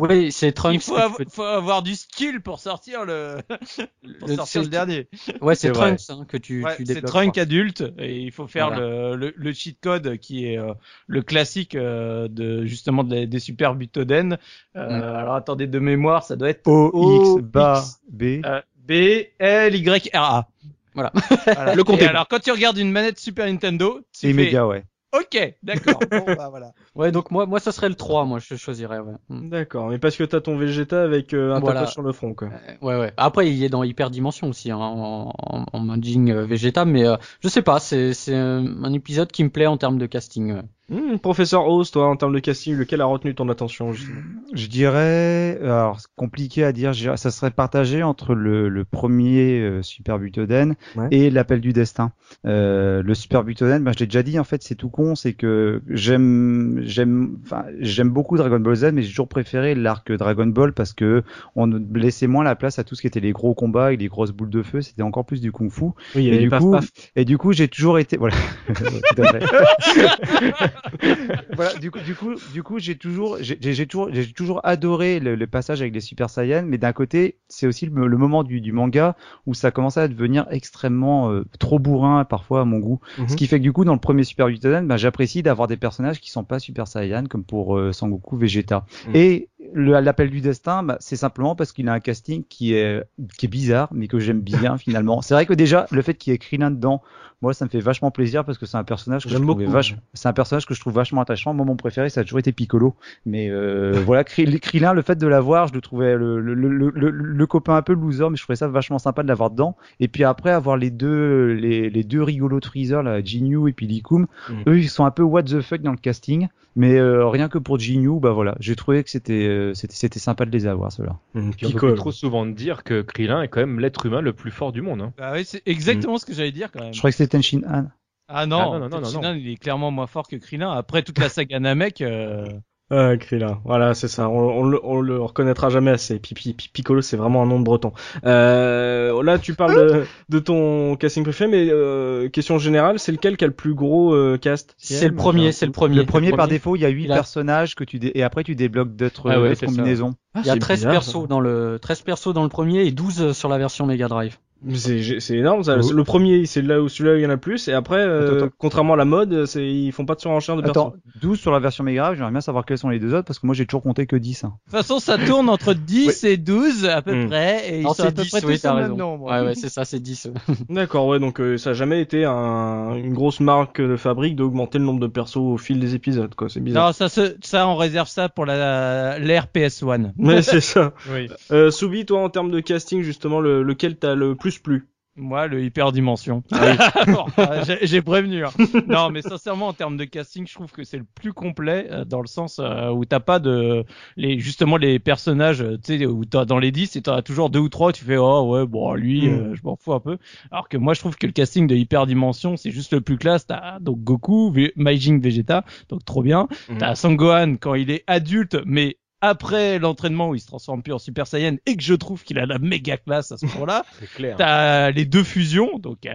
[0.00, 0.74] Oui, c'est Trunks.
[0.76, 3.36] Il faut, avoir, peux- faut avoir du skill pour sortir le,
[4.18, 5.08] pour Le- sortir c'est- le dernier.
[5.42, 5.72] Ouais, c'est C'est.
[5.74, 7.02] Trunks hein, que tu, Ouais, tu c'est.
[7.02, 9.10] Trunk adulte et il faut faire Voilà.
[9.10, 10.72] le, le, le cheat code qui est euh,
[11.06, 14.38] le classique euh, de justement de des super butoden.
[14.76, 15.02] Euh, Mm.
[15.02, 18.22] Alors attendez de mémoire, ça doit être O, X, O, bas, X, B.
[18.46, 20.48] euh, B L Y R A.
[20.94, 21.12] Voilà.
[21.44, 21.74] Voilà.
[21.74, 24.84] Le compte alors quand tu regardes une manette Super Nintendo, fais méga, ouais.
[25.12, 25.98] OK, d'accord.
[26.10, 26.72] bon bah voilà.
[26.94, 28.98] Ouais, donc moi, moi ça serait le 3, moi je choisirais.
[28.98, 29.50] Ouais, Mm.
[29.50, 31.80] D'accord, mais parce que t'as ton Vegeta avec euh, un Voilà.
[31.80, 32.48] tatouage sur le front, quoi.
[32.48, 33.12] Euh, ouais, ouais.
[33.16, 37.16] Après, il est dans Hyperdimension aussi, hein, en, en, en Manjing euh, Vegeta, mais euh,
[37.40, 40.62] je sais pas, c'est c'est un, un épisode qui me plaît en termes de casting.
[40.92, 44.20] Hmm, professeur Oz, toi, en termes de casting, lequel a retenu ton attention justement?
[44.52, 49.58] Je dirais, alors c'est compliqué à dire, dirais- ça serait partagé entre le, le premier
[49.60, 51.08] euh, Super Butoden Ouais.
[51.10, 52.12] et l'appel du destin.
[52.44, 55.32] Euh, le Super Butoden, ben, je l'ai déjà dit, en fait, c'est tout con, c'est
[55.32, 60.46] que j'aime, j'aime, enfin, j'aime beaucoup Dragon Ball Z, mais j'ai toujours préféré l'arc Dragon
[60.46, 61.22] Ball parce que
[61.56, 64.08] on laissait moins la place à tout ce qui était les gros combats et les
[64.08, 64.82] grosses boules de feu.
[64.82, 65.86] C'était encore plus du kung-fu.
[66.14, 66.76] Oui, Et du coup,
[67.16, 68.34] et du coup, j'ai toujours été, voilà.
[71.54, 75.20] voilà, du coup, du coup, du coup, j'ai toujours, j'ai j'ai toujours, j'ai toujours adoré
[75.20, 78.42] le, le passage avec les Super Saiyans, mais d'un côté, c'est aussi le, le moment
[78.42, 79.16] du, du manga
[79.46, 83.00] où ça commençait à devenir extrêmement euh, trop bourrin parfois à mon goût.
[83.18, 83.28] Mhm.
[83.28, 85.76] Ce qui fait que du coup, dans le premier Super Butoden, ben, j'apprécie d'avoir des
[85.76, 88.84] personnages qui sont pas Super Saiyan, comme pour euh, Sangoku, Vegeta.
[89.08, 89.16] Mhm.
[89.16, 93.02] Et l'appel du destin, bah, c'est simplement parce qu'il a un casting qui est
[93.38, 95.22] qui est bizarre, mais que j'aime bien finalement.
[95.22, 97.02] C'est vrai que déjà le fait qu'il y ait Krillin dedans,
[97.42, 99.64] moi ça me fait vachement plaisir parce que c'est un personnage que je J'aime trouvais
[99.66, 99.76] beaucoup.
[99.76, 101.54] vach- c'est un personnage que je trouve vachement attachant.
[101.54, 102.94] Moi mon préféré ça a toujours été Piccolo,
[103.24, 106.68] mais euh, voilà Krill- Krillin, le fait de l'avoir, je le trouvais le, le, le,
[106.68, 109.50] le, le- le copain un peu loser, mais je trouvais ça vachement sympa de l'avoir
[109.50, 109.76] dedans.
[110.00, 113.72] Et puis après avoir les deux les, les deux rigolos de Freezer là, Jinyu et
[113.72, 114.62] puis Likum, Mhm.
[114.66, 116.48] eux ils sont un peu what the fuck dans le casting.
[116.74, 120.18] Mais euh, rien que pour Jinyu, bah voilà, j'ai trouvé que c'était euh, c'était c'était
[120.18, 121.18] sympa de les avoir ceux-là.
[121.34, 124.32] Puis on peut plus trop souvent dire que Krillin est quand même l'être humain le
[124.32, 125.02] plus fort du monde.
[125.02, 125.12] Hein.
[125.18, 126.94] Bah oui, c'est exactement ce que j'allais dire quand même.
[126.94, 127.86] Je croyais que c'était Tenshin Han.
[128.28, 130.70] Ah non, Ah non, non, non, non, Tenshinhan, il est clairement moins fort que Krillin.
[130.70, 132.46] Après toute la saga Namek, euh...
[132.94, 133.58] Ah, Krillin.
[133.64, 134.28] Voilà, c'est ça.
[134.28, 136.18] On, on le, on le reconnaîtra jamais assez.
[136.18, 137.92] Pipi, Pi- Piccolo, c'est vraiment un nom de breton.
[138.26, 143.38] Euh, là, tu parles de, de ton casting préféré, mais euh, question générale, c'est lequel
[143.38, 144.74] qui a le plus gros euh, cast?
[144.76, 145.96] C'est le premier, c'est le premier.
[145.96, 148.22] Le premier par défaut, il y a huit Il a- personnages que tu dé- et
[148.22, 150.14] après tu débloques d'autres Ah ouais, combinaisons.
[150.34, 151.26] Ah, Il y a c'est 13 bizarre, persos ça.
[151.28, 154.36] dans le 13 persos dans le premier et 12 sur la version Mega Drive.
[154.74, 155.76] C'est énorme, ça.
[155.82, 155.92] Oh.
[155.92, 158.36] Le premier, c'est là où celui-là il y en a plus, et après, euh, Attends,
[158.46, 158.54] attends.
[158.58, 161.00] contrairement à la mode, c'est ils font pas de surenchère de Attends, personnes.
[161.20, 163.38] 12 sur la version Mega Drive, j'aimerais bien savoir quels sont les deux autres parce
[163.38, 164.44] que moi j'ai toujours compté que 10.
[164.44, 164.52] hein.
[164.66, 167.28] De toute façon, ça tourne entre 10 et 12 à peu Hmm.
[167.28, 168.96] près, et ils sont à peu 10, près oui, tous même raison.
[168.96, 169.24] nombre.
[169.30, 170.28] Ouais, ouais, c'est ça, c'est 10.
[170.68, 174.78] D'accord, ouais, donc euh, ça a jamais été un, une grosse marque de fabrique d'augmenter
[174.78, 176.48] le nombre de persos au fil des épisodes, quoi.
[176.48, 176.86] C'est bizarre.
[176.86, 180.12] Non, ça, se- ça, on réserve ça pour la l'ère PS1.
[180.18, 180.92] Mais c'est ça.
[181.12, 181.28] Oui.
[181.50, 185.46] Euh, Soubi, toi, en termes de casting, justement, le, lequel t'as le plus plu Moi,
[185.46, 186.42] le hyperdimension.
[186.52, 188.46] Ah Bon, euh, j'ai- J'ai prévenu.
[188.46, 188.50] hein.
[188.88, 192.04] Non, mais sincèrement, en termes de casting, je trouve que c'est le plus complet euh,
[192.06, 193.84] dans le sens euh, où t'as pas de
[194.16, 197.20] les justement les personnages, euh, tu sais, où t'as dans les 10 et t'en as
[197.22, 197.92] toujours deux ou trois.
[197.92, 199.32] Tu fais oh ouais bon lui, Mm.
[199.34, 200.16] euh, je m'en fous un peu.
[200.50, 203.46] Alors que moi, je trouve que le casting de hyperdimension, c'est juste le plus classe.
[203.46, 206.48] T'as donc Goku, Majin Vegeta, donc trop bien.
[206.70, 206.78] Mm.
[206.78, 210.98] T'as Sangohan quand il est adulte, mais après l'entraînement où il se transforme plus en
[210.98, 213.84] Super Saiyan et que je trouve qu'il a la méga classe à ce moment-là.
[214.36, 216.12] T'as les deux fusions, donc euh,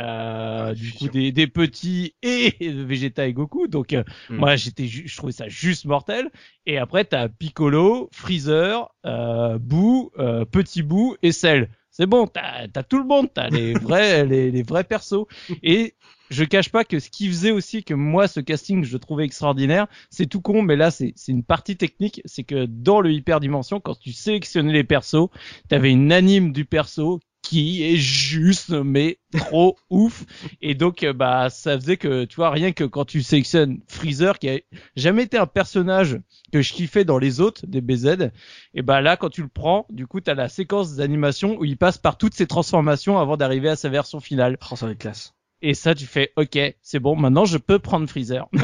[0.70, 0.98] Ah, du fusion.
[1.08, 3.68] coup des, des petits et Vegeta et Goku.
[3.68, 4.36] Donc euh, Hmm.
[4.38, 6.30] moi j'étais, je trouvais ça juste mortel.
[6.66, 11.70] Et après t'as Piccolo, Freezer, euh, Boo, euh, Petit Boo et Cell.
[11.90, 15.26] C'est bon, t'as as tout le monde, t'as les vrais les, les vrais persos.
[15.64, 15.96] Et
[16.30, 19.26] je cache pas que ce qui faisait aussi que moi ce casting je le trouvais
[19.26, 23.80] extraordinaire, c'est tout con, mais là c'est une partie technique, c'est que dans le hyperdimension,
[23.80, 25.30] quand tu sélectionnais les persos,
[25.70, 30.26] t'avais une anime du perso qui est juste mais trop ouf.
[30.62, 34.38] Et donc euh, bah ça faisait que tu vois rien que quand tu sélectionnes Freezer
[34.38, 34.60] qui a
[34.98, 36.20] jamais été un personnage
[36.52, 38.32] que je kiffais dans les autres des BZ
[38.74, 41.78] et bah là quand tu le prends du coup t'as la séquence d'animation où il
[41.78, 44.58] passe par toutes ses transformations avant d'arriver à sa version finale.
[44.70, 45.37] Oh, ça classe.
[45.62, 48.48] Et ça tu fais ok c'est bon maintenant je peux prendre Freezer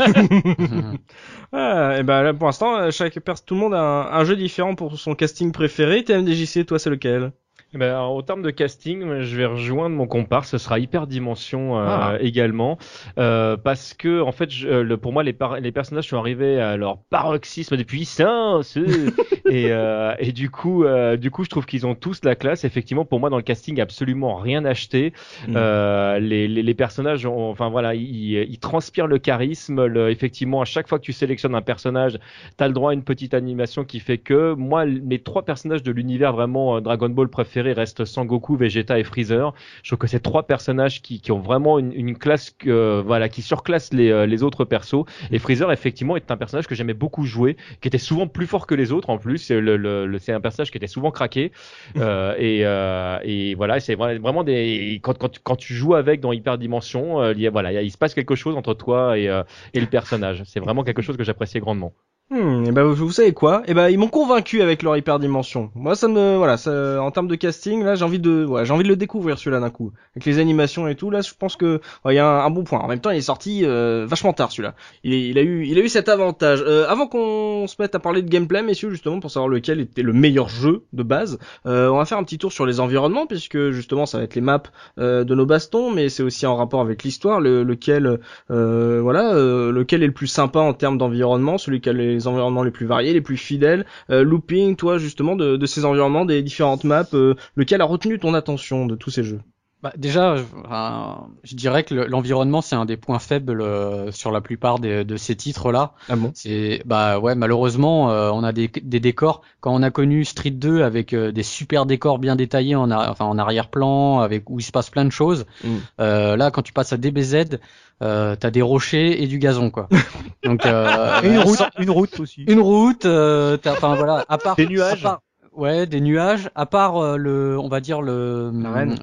[1.52, 4.26] Ah, et ben là, pour l'instant, euh, chaque pers- tout le monde a un, un
[4.26, 6.04] jeu différent pour son casting préféré.
[6.04, 7.32] TMDJC, toi, c'est lequel?
[7.76, 10.50] Eh Ben, alors, au terme de casting, je vais rejoindre mon comparse.
[10.50, 12.18] Ce sera Hyperdimension euh, Ah.
[12.20, 12.78] également,
[13.18, 16.18] euh, parce que en fait, je- euh, le, pour moi, les, par- les personnages sont
[16.18, 18.78] arrivés à leur paroxysme de puissance,
[19.50, 22.64] et, euh, et du coup, euh, du coup, je trouve qu'ils ont tous la classe.
[22.64, 25.12] Effectivement, pour moi, dans le casting, absolument rien acheté.
[25.48, 25.54] Mm.
[25.56, 29.84] Euh, les, les, les personnages, ont, enfin voilà, ils, ils transpirent le charisme.
[29.88, 32.20] Le, effectivement, à chaque fois que tu sélectionnes un personnage,
[32.56, 35.92] t'as le droit à une petite animation qui fait que moi, mes trois personnages de
[35.92, 39.54] l'univers vraiment euh, Dragon Ball préférés restent Sangoku, Vegeta et Freezer.
[39.84, 43.02] Je trouve que c'est trois personnages qui, qui ont vraiment une, une classe, que, euh,
[43.06, 45.06] voilà, qui surclassent les, euh, les autres persos.
[45.32, 48.68] Et Freezer, effectivement, est un personnage que j'aimais beaucoup jouer, qui était souvent plus fort
[48.68, 49.38] que les autres en plus.
[49.38, 51.52] C'est le, le, le- c'est un personnage qui était souvent craqué.
[51.96, 55.94] Euh, et, euh, et voilà, c'est vra- vraiment des quand, quand, tu- quand tu joues
[55.96, 59.18] avec dans Hyperdimension, euh, il y a, voilà, il se passe quelque chose entre toi
[59.18, 59.26] et,
[59.74, 60.44] et le personnage.
[60.46, 61.94] C'est vraiment quelque chose que j'appréciais grandement.
[62.30, 63.62] Hmm, et ben vous, savez quoi?
[63.68, 65.70] Et ben ils m'ont convaincu avec leur hyperdimension.
[65.76, 68.84] Moi ça me voilà, ça, en termes de casting là, j'ai envie de j'ai envie
[68.84, 69.92] de le découvrir celui-là d'un coup.
[70.16, 72.80] Avec les animations et tout là, je pense que il y a un, bon point.
[72.80, 74.74] En même temps, il est sorti euh, vachement tard celui-là.
[75.04, 76.64] Il, a eu il a eu cet avantage.
[76.66, 80.02] Euh, avant qu'on se mette à parler de gameplay messieurs justement pour savoir lequel était
[80.02, 83.28] le meilleur jeu de base, euh, on va faire un petit tour sur les environnements
[83.28, 84.64] puisque justement ça va être les maps
[84.98, 88.20] euh, de nos bastons mais c'est aussi en rapport avec l'histoire le, lequel
[88.50, 91.94] euh, voilà, lequel est le plus sympa en termes d'environnement, celui qui a
[92.28, 93.86] environnements les plus variés, les plus fidèles.
[94.10, 98.20] Euh, looping, toi justement de, de ces environnements, des différentes maps, euh, lequel a retenu
[98.20, 99.42] ton attention de tous ces jeux?
[99.84, 104.12] Bah, déjà, je, enfin, je dirais que le- l'environnement c'est un des points faibles euh,
[104.14, 105.92] sur la plupart des- de ces titres-là.
[106.08, 106.32] Ah bon?
[106.34, 109.42] C'est bah ouais, malheureusement, euh, on a des, des décors.
[109.60, 113.10] Quand on a connu Street 2 avec euh, des super décors bien détaillés en, a-
[113.12, 115.46] enfin, en arrière-plan, avec où il se passe plein de choses.
[115.66, 115.68] Mm.
[116.00, 117.58] euh, là, quand tu passes à DBZ,
[118.02, 119.90] euh, t'as des rochers et du gazon quoi.
[120.46, 122.44] Donc euh, Et une route, sans- une route aussi.
[122.48, 125.00] une route, euh, t'as- enfin voilà, à part Des nuages.
[125.06, 125.22] à part-
[125.56, 126.50] ouais, des nuages.
[126.56, 129.00] À part euh, le, on va dire le L'arène.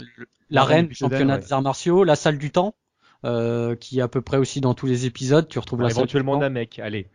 [0.51, 1.41] l'arène du championnat ouais.
[1.41, 2.75] des arts martiaux, la salle du temps,
[3.25, 5.49] euh, qui est à peu près aussi dans tous les épisodes.
[5.49, 6.41] Tu retrouves la salle du éventuellement temps.
[6.41, 7.09] Namek, allez.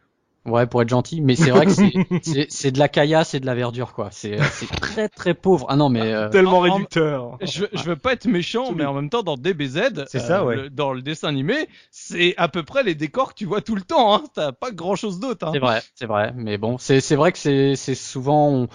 [0.46, 1.92] Ouais, pour être gentil, mais c'est vrai que c'est-
[2.22, 4.10] c'est c'est de la caillasse et de la verdure quoi.
[4.12, 5.66] C'est c'est très très pauvre.
[5.70, 7.38] Ah non mais euh, Tellement en- en- réducteur.
[7.42, 10.46] je, veux- je veux pas être méchant mais en même temps dans DBZ C'est ça,
[10.46, 10.56] ouais.
[10.56, 13.76] le- dans le dessin animé c'est à peu près les décors que tu vois tout
[13.76, 14.24] le temps hein.
[14.36, 15.52] t'as pas grand chose d'autre hein.
[15.54, 18.68] C'est vrai, c'est vrai, mais bon, c'est c'est vrai que c'est c'est souvent on-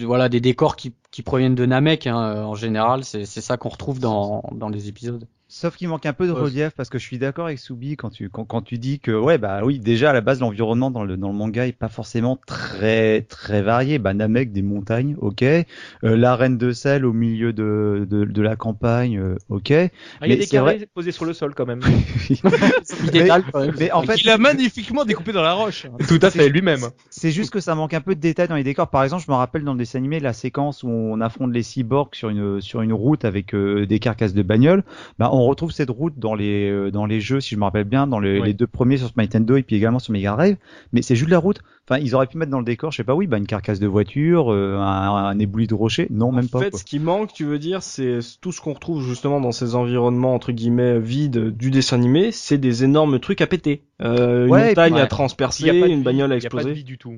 [0.00, 3.68] voilà des décors qui qui proviennent de Namek hein, en général, c'est c'est ça qu'on
[3.68, 5.28] retrouve dans dans les épisodes.
[5.54, 6.40] Sauf qu'il manque un peu de Ouais.
[6.40, 9.10] relief parce que je suis d'accord avec Soubi quand tu quand, quand tu dis que
[9.12, 11.90] ouais bah oui déjà à la base l'environnement dans le dans le manga est pas
[11.90, 13.98] forcément très très varié.
[13.98, 15.42] Bah Namek des montagnes, ok.
[15.42, 15.66] Euh,
[16.02, 19.72] L'arène de sel au milieu de de, de la campagne, euh, ok.
[19.72, 19.82] Ah,
[20.26, 21.80] il y a Mais des carrés posés sur le sol quand même.
[23.04, 23.74] Il détale quand même.
[23.78, 25.86] Mais en fait Il a magnifiquement découpé dans la roche.
[26.08, 26.80] Tout à fait, lui-même.
[27.10, 28.88] C'est juste que ça manque un peu de détails dans les décors.
[28.88, 31.62] Par exemple, je me rappelle dans le dessin animé la séquence où on affronte les
[31.62, 34.82] cyborgs sur une sur une route avec euh, des carcasses de bagnoles.
[35.18, 37.84] Bah, on retrouve cette route dans les euh, dans les jeux, si je me rappelle
[37.84, 38.46] bien, dans les, Oui.
[38.46, 40.56] les deux premiers sur Super Nintendo et puis également sur Mega Drive.
[40.92, 41.60] Mais c'est juste la route.
[41.88, 43.80] Enfin, ils auraient pu mettre dans le décor, je sais pas, oui, bah une carcasse
[43.80, 44.84] de voiture, euh, un,
[45.26, 46.06] un éboulis de rocher.
[46.10, 46.58] Non, même en pas.
[46.60, 46.78] fait, quoi.
[46.78, 50.34] ce qui manque, tu veux dire, c'est tout ce qu'on retrouve justement dans ces environnements
[50.34, 53.82] entre guillemets vides du dessin animé, c'est des énormes trucs à péter.
[54.02, 56.32] Euh, une Ouais, montagne puis- à transpercer, Il y a pas de une vie, bagnole
[56.32, 56.74] à Il y a pas de exploser.
[56.74, 57.14] vie du tout.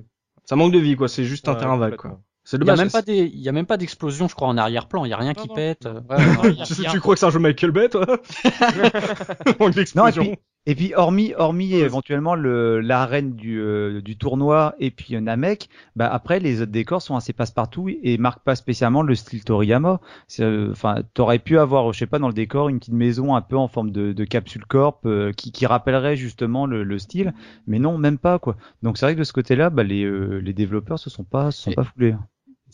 [0.46, 1.08] Ça manque de vie, quoi.
[1.08, 2.20] C'est juste un terrain vague, quoi.
[2.44, 2.78] C'est Il y a dommage.
[2.80, 5.04] même pas des, il y a même pas d'explosion, je crois, en arrière-plan.
[5.06, 5.54] Il y a rien qui Non, non.
[5.54, 5.86] pète.
[5.86, 6.90] Ouais, Non, il y a Tu, rien.
[6.90, 8.04] tu crois que c'est un jeu Michael Bay, toi
[9.58, 10.22] Manque Non, et d'explosion.
[10.22, 10.34] puis,
[10.66, 11.80] et puis hormis, hormis Ouais.
[11.80, 16.72] éventuellement le l'arène du euh, du tournoi et puis euh, Namek, bah après les autres
[16.72, 20.00] décors sont assez passe-partout et marquent pas spécialement le style Toriyama.
[20.40, 23.42] Euh, Enfin, t'aurais pu avoir, je sais pas, dans le décor une petite maison un
[23.42, 27.34] peu en forme de, de capsule corp euh, qui qui rappellerait justement le, le style,
[27.66, 28.56] mais non, même pas quoi.
[28.82, 31.50] Donc c'est vrai que de ce côté-là, bah les euh, les développeurs se sont pas
[31.50, 32.14] se sont Et- pas foulés.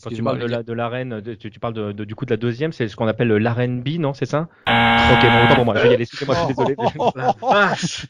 [0.03, 2.25] Quand tu parles de la de l'arène, de- tu, tu parles de, de- du coup
[2.25, 4.47] de la deuxième, c'est ce qu'on appelle l'arène B, non C'est ça?
[4.67, 5.75] Ok, bon, autant pour moi.
[5.77, 6.03] Je vais y aller.
[6.03, 6.75] Excusez-moi, je suis désolé.
[7.15, 8.07] La vache.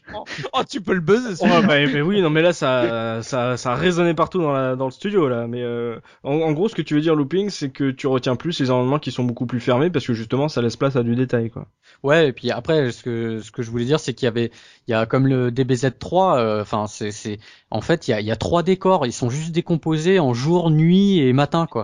[0.52, 1.34] Oh, tu peux le buzzer.
[1.40, 4.76] Oh, bah, mais oui, non, mais là, ça, ça, ça a résonné partout dans, la,
[4.76, 5.46] dans le studio, là.
[5.46, 8.36] Mais euh, en, en gros, ce que tu veux dire, looping, c'est que tu retiens
[8.36, 11.02] plus les environnements qui sont beaucoup plus fermés parce que justement, ça laisse place à
[11.02, 11.66] du détail, quoi.
[12.02, 14.50] Ouais, et puis après, ce que ce que je voulais dire, c'est qu'il y avait,
[14.88, 17.38] il y a comme le DBZ3, euh, enfin c'est c'est,
[17.70, 20.34] en fait, il y a il y a trois décors, ils sont juste décomposés en
[20.34, 21.81] jour, nuit et matin, quoi.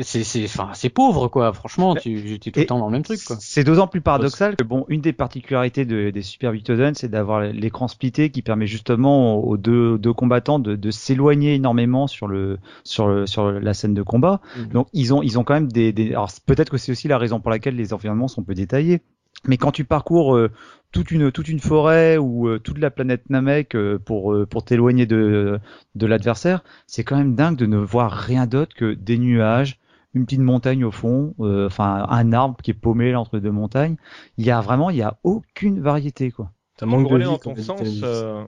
[0.00, 1.52] C'est c'est, enfin c'est pauvre, quoi.
[1.52, 3.36] Franchement, tu tu es tout le temps dans le même truc, quoi.
[3.40, 7.40] C'est d'autant plus paradoxal que bon, une des particularités de- des Super Victoden, c'est d'avoir
[7.42, 12.58] l'écran splitté qui permet justement aux deux, deux combattants de, de s'éloigner énormément sur le
[12.84, 14.40] sur le, sur la scène de combat.
[14.56, 14.68] Mhm.
[14.68, 17.18] Donc ils ont ils ont quand même des, des alors peut-être que c'est aussi la
[17.18, 19.02] raison pour laquelle les environnements sont peu détaillés.
[19.48, 20.50] Mais quand tu parcours euh,
[20.92, 24.62] toute une toute une forêt ou euh, toute la planète Namek euh, pour euh, pour
[24.64, 25.58] t'éloigner de
[25.96, 29.80] de l'adversaire, c'est quand même dingue de ne voir rien d'autre que des nuages,
[30.14, 33.50] une petite montagne au fond, euh, enfin un arbre qui est paumé là, entre deux
[33.50, 33.96] montagnes.
[34.36, 36.52] Il y a vraiment, il y a aucune variété quoi.
[36.78, 38.44] Ça manque de dans ton sens, euh,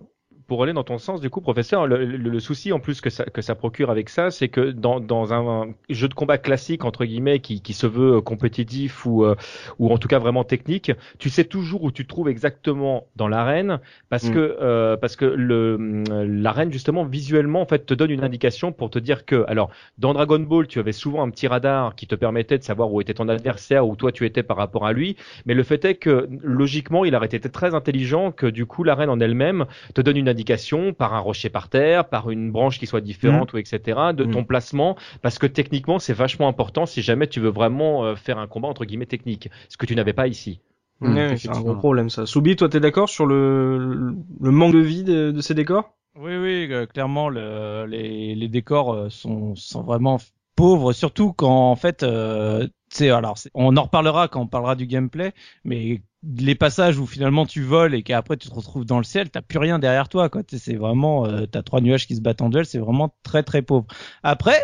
[0.47, 3.11] pour aller dans ton sens, du coup, professeur, le, le- le souci en plus que
[3.11, 6.85] ça, que ça procure avec ça, c'est que dans, dans un, jeu de combat classique
[6.85, 9.35] entre guillemets qui, qui se veut euh, compétitif ou euh,
[9.79, 13.29] ou en tout cas vraiment technique, tu sais toujours où tu te trouves exactement dans
[13.29, 14.31] l'arène parce Mm.
[14.31, 16.05] que euh, parce que hum,
[16.43, 20.13] l'arène justement visuellement en fait te donne une indication pour te dire que alors dans
[20.15, 23.15] Dragon Ball tu avais souvent un petit radar qui te permettait de savoir où était
[23.15, 25.17] ton adversaire où toi tu étais par rapport à lui
[25.47, 29.11] mais le fait est que logiquement il aurait été très intelligent que du coup l'arène
[29.11, 32.87] en elle-même te donne une indication par un rocher par terre, par une branche qui
[32.87, 34.13] soit différente ou etc.
[34.13, 34.47] de ton Mm.
[34.47, 38.47] placement parce que techniquement c'est vachement important si jamais tu veux vraiment euh, faire un
[38.47, 40.61] combat entre guillemets technique, ce que tu n'avais pas ici.
[41.01, 42.27] Ouais, Mm, c'est un gros problème, ça.
[42.27, 45.91] Soubi, toi, t'es d'accord sur le, le manque de vie de, de ces décors?
[46.17, 50.19] Oui, oui, euh, clairement, le, les, les décors euh, sont, sont vraiment
[50.55, 52.69] pauvres, surtout quand, en fait, euh,
[52.99, 55.33] sais, alors, c'est- on en reparlera quand on parlera du gameplay,
[55.65, 56.03] mais
[56.39, 59.43] les passages où finalement tu voles et qu'après tu te retrouves dans le ciel, t'as
[59.43, 60.43] plus rien derrière toi, quoi.
[60.49, 63.63] C'est vraiment, euh, t'as trois nuages qui se battent en duel, c'est vraiment très très
[63.63, 63.87] pauvre.
[64.23, 64.59] Après,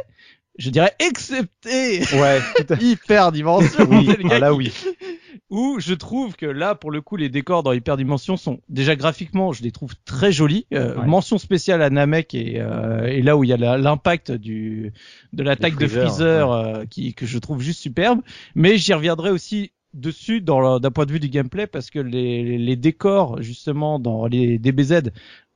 [0.61, 2.41] je dirais excepté Ouais,
[2.81, 4.73] Hyperdimension, oui, ah là qui- oui.
[5.51, 9.53] où je trouve que là, pour le coup, les décors dans Hyperdimension sont déjà graphiquement,
[9.53, 10.67] je les trouve très jolis.
[10.73, 11.07] Euh, Ouais.
[11.07, 14.93] Mention spéciale à Namek et, euh, et là où il y a l'impact du
[15.33, 18.21] de l'attaque de Freezer, euh, qui que je trouve juste superbe.
[18.55, 22.59] Mais j'y reviendrai aussi dessus dans d'un point de vue du gameplay parce que les,
[22.59, 25.11] les décors justement dans les DBZ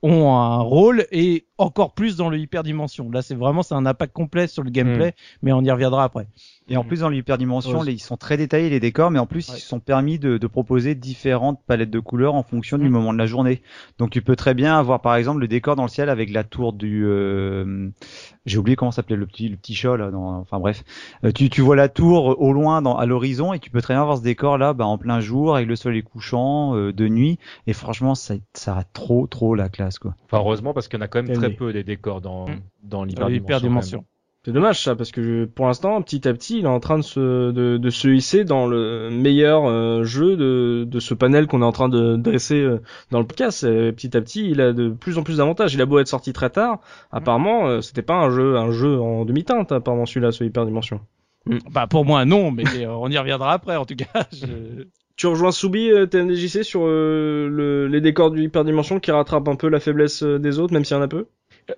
[0.05, 3.11] ont un rôle et encore plus dans le hyperdimension.
[3.11, 6.27] Là, c'est vraiment c'est un impact complet sur le gameplay, mais on y reviendra après.
[6.69, 7.93] Et en plus, dans l'hyperdimension, Ouais.
[7.93, 9.57] ils sont très détaillés les décors, mais en plus, Ouais.
[9.57, 12.93] ils se sont permis de, de proposer différentes palettes de couleurs en fonction du Mm.
[12.93, 13.63] moment de la journée.
[13.99, 16.43] Donc, tu peux très bien avoir, par exemple, le décor dans le ciel avec la
[16.43, 17.89] tour du, euh,
[18.47, 20.11] j'ai oublié comment s'appelait le petit, le petit chat là.
[20.11, 20.85] Dans, enfin bref,
[21.25, 23.95] Euh, tu, tu vois la tour au loin, dans, à l'horizon, et tu peux très
[23.95, 27.09] bien avoir ce décor là, bah, en plein jour avec le soleil couchant, euh, de
[27.09, 27.39] nuit.
[27.67, 30.14] Et franchement, ça, ça a trop, trop la classe quoi.
[30.24, 32.61] Enfin heureusement parce qu'il y en a quand même très peu des décors dans Mm.
[32.82, 34.05] dans Dans l'hyperdimension.
[34.47, 36.99] C'est dommage ça, parce que je- pour l'instant, petit à petit, il est en train
[36.99, 41.47] de se, de, de se hisser dans le meilleur euh, jeu de, de ce panel
[41.47, 43.64] qu'on est en train de dresser euh, dans le podcast.
[43.64, 45.72] Et petit à petit, il a de plus en plus d'avantages.
[45.72, 46.80] Il a beau être sorti très tard,
[47.11, 51.01] apparemment, euh, c'était pas un jeu, un jeu en demi-teinte, apparemment celui-là, ce Hyperdimension.
[51.72, 54.26] Bah pour moi non, mais on y reviendra après en tout cas.
[54.32, 54.84] Je-
[55.17, 59.57] Tu rejoins Soubi, euh, TNDJC, sur euh, le, les décors du Hyperdimension qui rattrapent un
[59.57, 61.27] peu la faiblesse euh, des autres, même s'il y en a peu?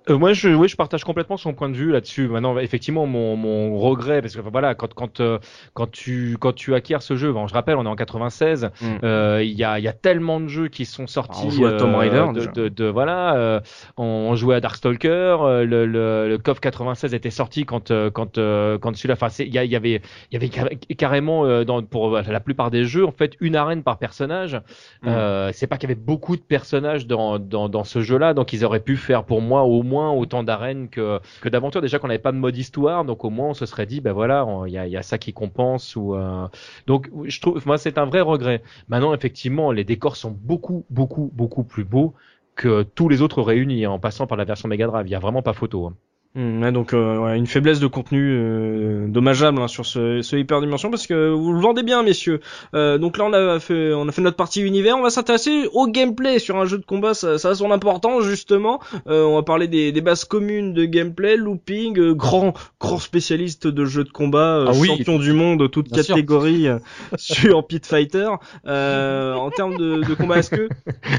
[0.09, 2.27] Euh, moi, je, oui, je partage complètement son point de vue là-dessus.
[2.27, 5.39] Maintenant, effectivement, mon, mon regret, parce que enfin, voilà, quand quand euh,
[5.73, 8.69] quand tu quand tu acquiers ce jeu, bon, je rappelle, on est en 96.
[8.81, 8.85] Mm.
[9.03, 11.39] euh, Il y a il y a tellement de jeux qui sont sortis.
[11.43, 12.51] Ah, on joue à Tomb Raider, de, déjà.
[12.51, 13.61] de, de- voilà,
[13.95, 15.37] on, on jouait à Darkstalker.
[15.65, 19.13] Le le, le KOF 96 était sorti quand quand quand celui-là.
[19.13, 23.05] Enfin, il y, avait il y avait car- carrément dans pour la plupart des jeux
[23.05, 24.59] en fait une arène par personnage.
[25.03, 25.11] Mm.
[25.53, 28.65] C'est pas qu'il y avait beaucoup de personnages dans, dans, dans ce jeu-là, donc ils
[28.65, 31.81] auraient pu faire pour moi au moins autant d'arènes que, d'aventures.
[31.81, 34.13] Déjà qu'on n'avait pas de mode histoire, donc au moins on se serait dit, ben
[34.13, 35.95] voilà, il y a, ça qui compense.
[35.95, 36.47] Ou euh,
[36.87, 38.63] donc je trouve, moi c'est un vrai regret.
[38.87, 42.13] Maintenant effectivement, les décors sont beaucoup beaucoup beaucoup plus beaux
[42.55, 45.07] que tous les autres réunis en passant par la version Mega Drive.
[45.07, 45.87] Il y a vraiment pas photo.
[45.87, 45.95] hein.
[46.35, 50.91] Ouais, donc euh, ouais, une faiblesse de contenu euh, dommageable hein, sur ce, ce hyperdimension
[50.91, 52.41] parce que vous le vendez bien messieurs.
[52.75, 55.67] Euh, donc là on a fait on a fait notre partie univers, on va s'intéresser
[55.73, 58.79] au gameplay sur un jeu de combat, ça, ça a son importance justement.
[59.07, 63.65] Euh, on va parler des, des bases communes de gameplay, looping, euh, grand grand spécialiste
[63.65, 64.89] de jeux de combat, euh, Ah oui.
[64.89, 66.67] champion du monde toute catégorie
[67.17, 68.29] sur Pit Fighter.
[68.67, 70.69] Euh, en termes de, de combat, est-ce que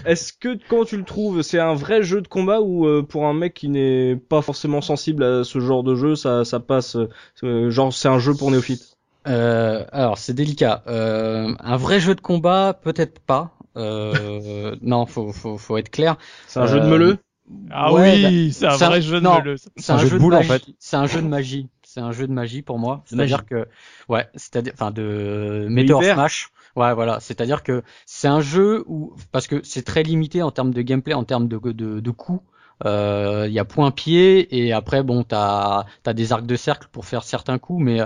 [0.06, 3.26] est-ce que comment tu le trouves C'est un vrai jeu de combat ou euh, pour
[3.26, 6.96] un mec qui n'est pas forcément sensible à ce genre de jeu, ça, ça passe
[7.42, 8.96] euh, Genre c'est un jeu pour néophytes.
[9.26, 10.82] Euh, alors c'est délicat.
[10.86, 13.52] Euh, un vrai jeu de combat, peut-être pas.
[13.76, 16.16] Euh, non, faut, faut, faut être clair.
[16.46, 17.18] C'est un jeu de meuleux
[17.70, 19.38] Ah Ouais, oui, c'est un c'est un- vrai jeu de non.
[19.38, 19.56] meuleux.
[19.76, 20.62] C'est un un, jeu jeu de boule, en fait.
[20.78, 21.68] C'est un jeu de magie.
[21.82, 23.02] C'est un jeu de magie pour moi.
[23.06, 23.66] C'est-à-dire que,
[24.08, 26.02] ouais, c'est-à-dire, enfin, de Meteor.
[26.04, 26.50] Smash.
[26.76, 27.18] Ouais, voilà.
[27.20, 31.14] C'est-à-dire que c'est un jeu où, parce que c'est très limité en termes de gameplay,
[31.14, 32.42] en termes de, de, de coups.
[32.86, 36.88] Euh, Il y a point pied et après bon t'as as des arcs de cercle
[36.92, 38.00] pour faire certains coups mais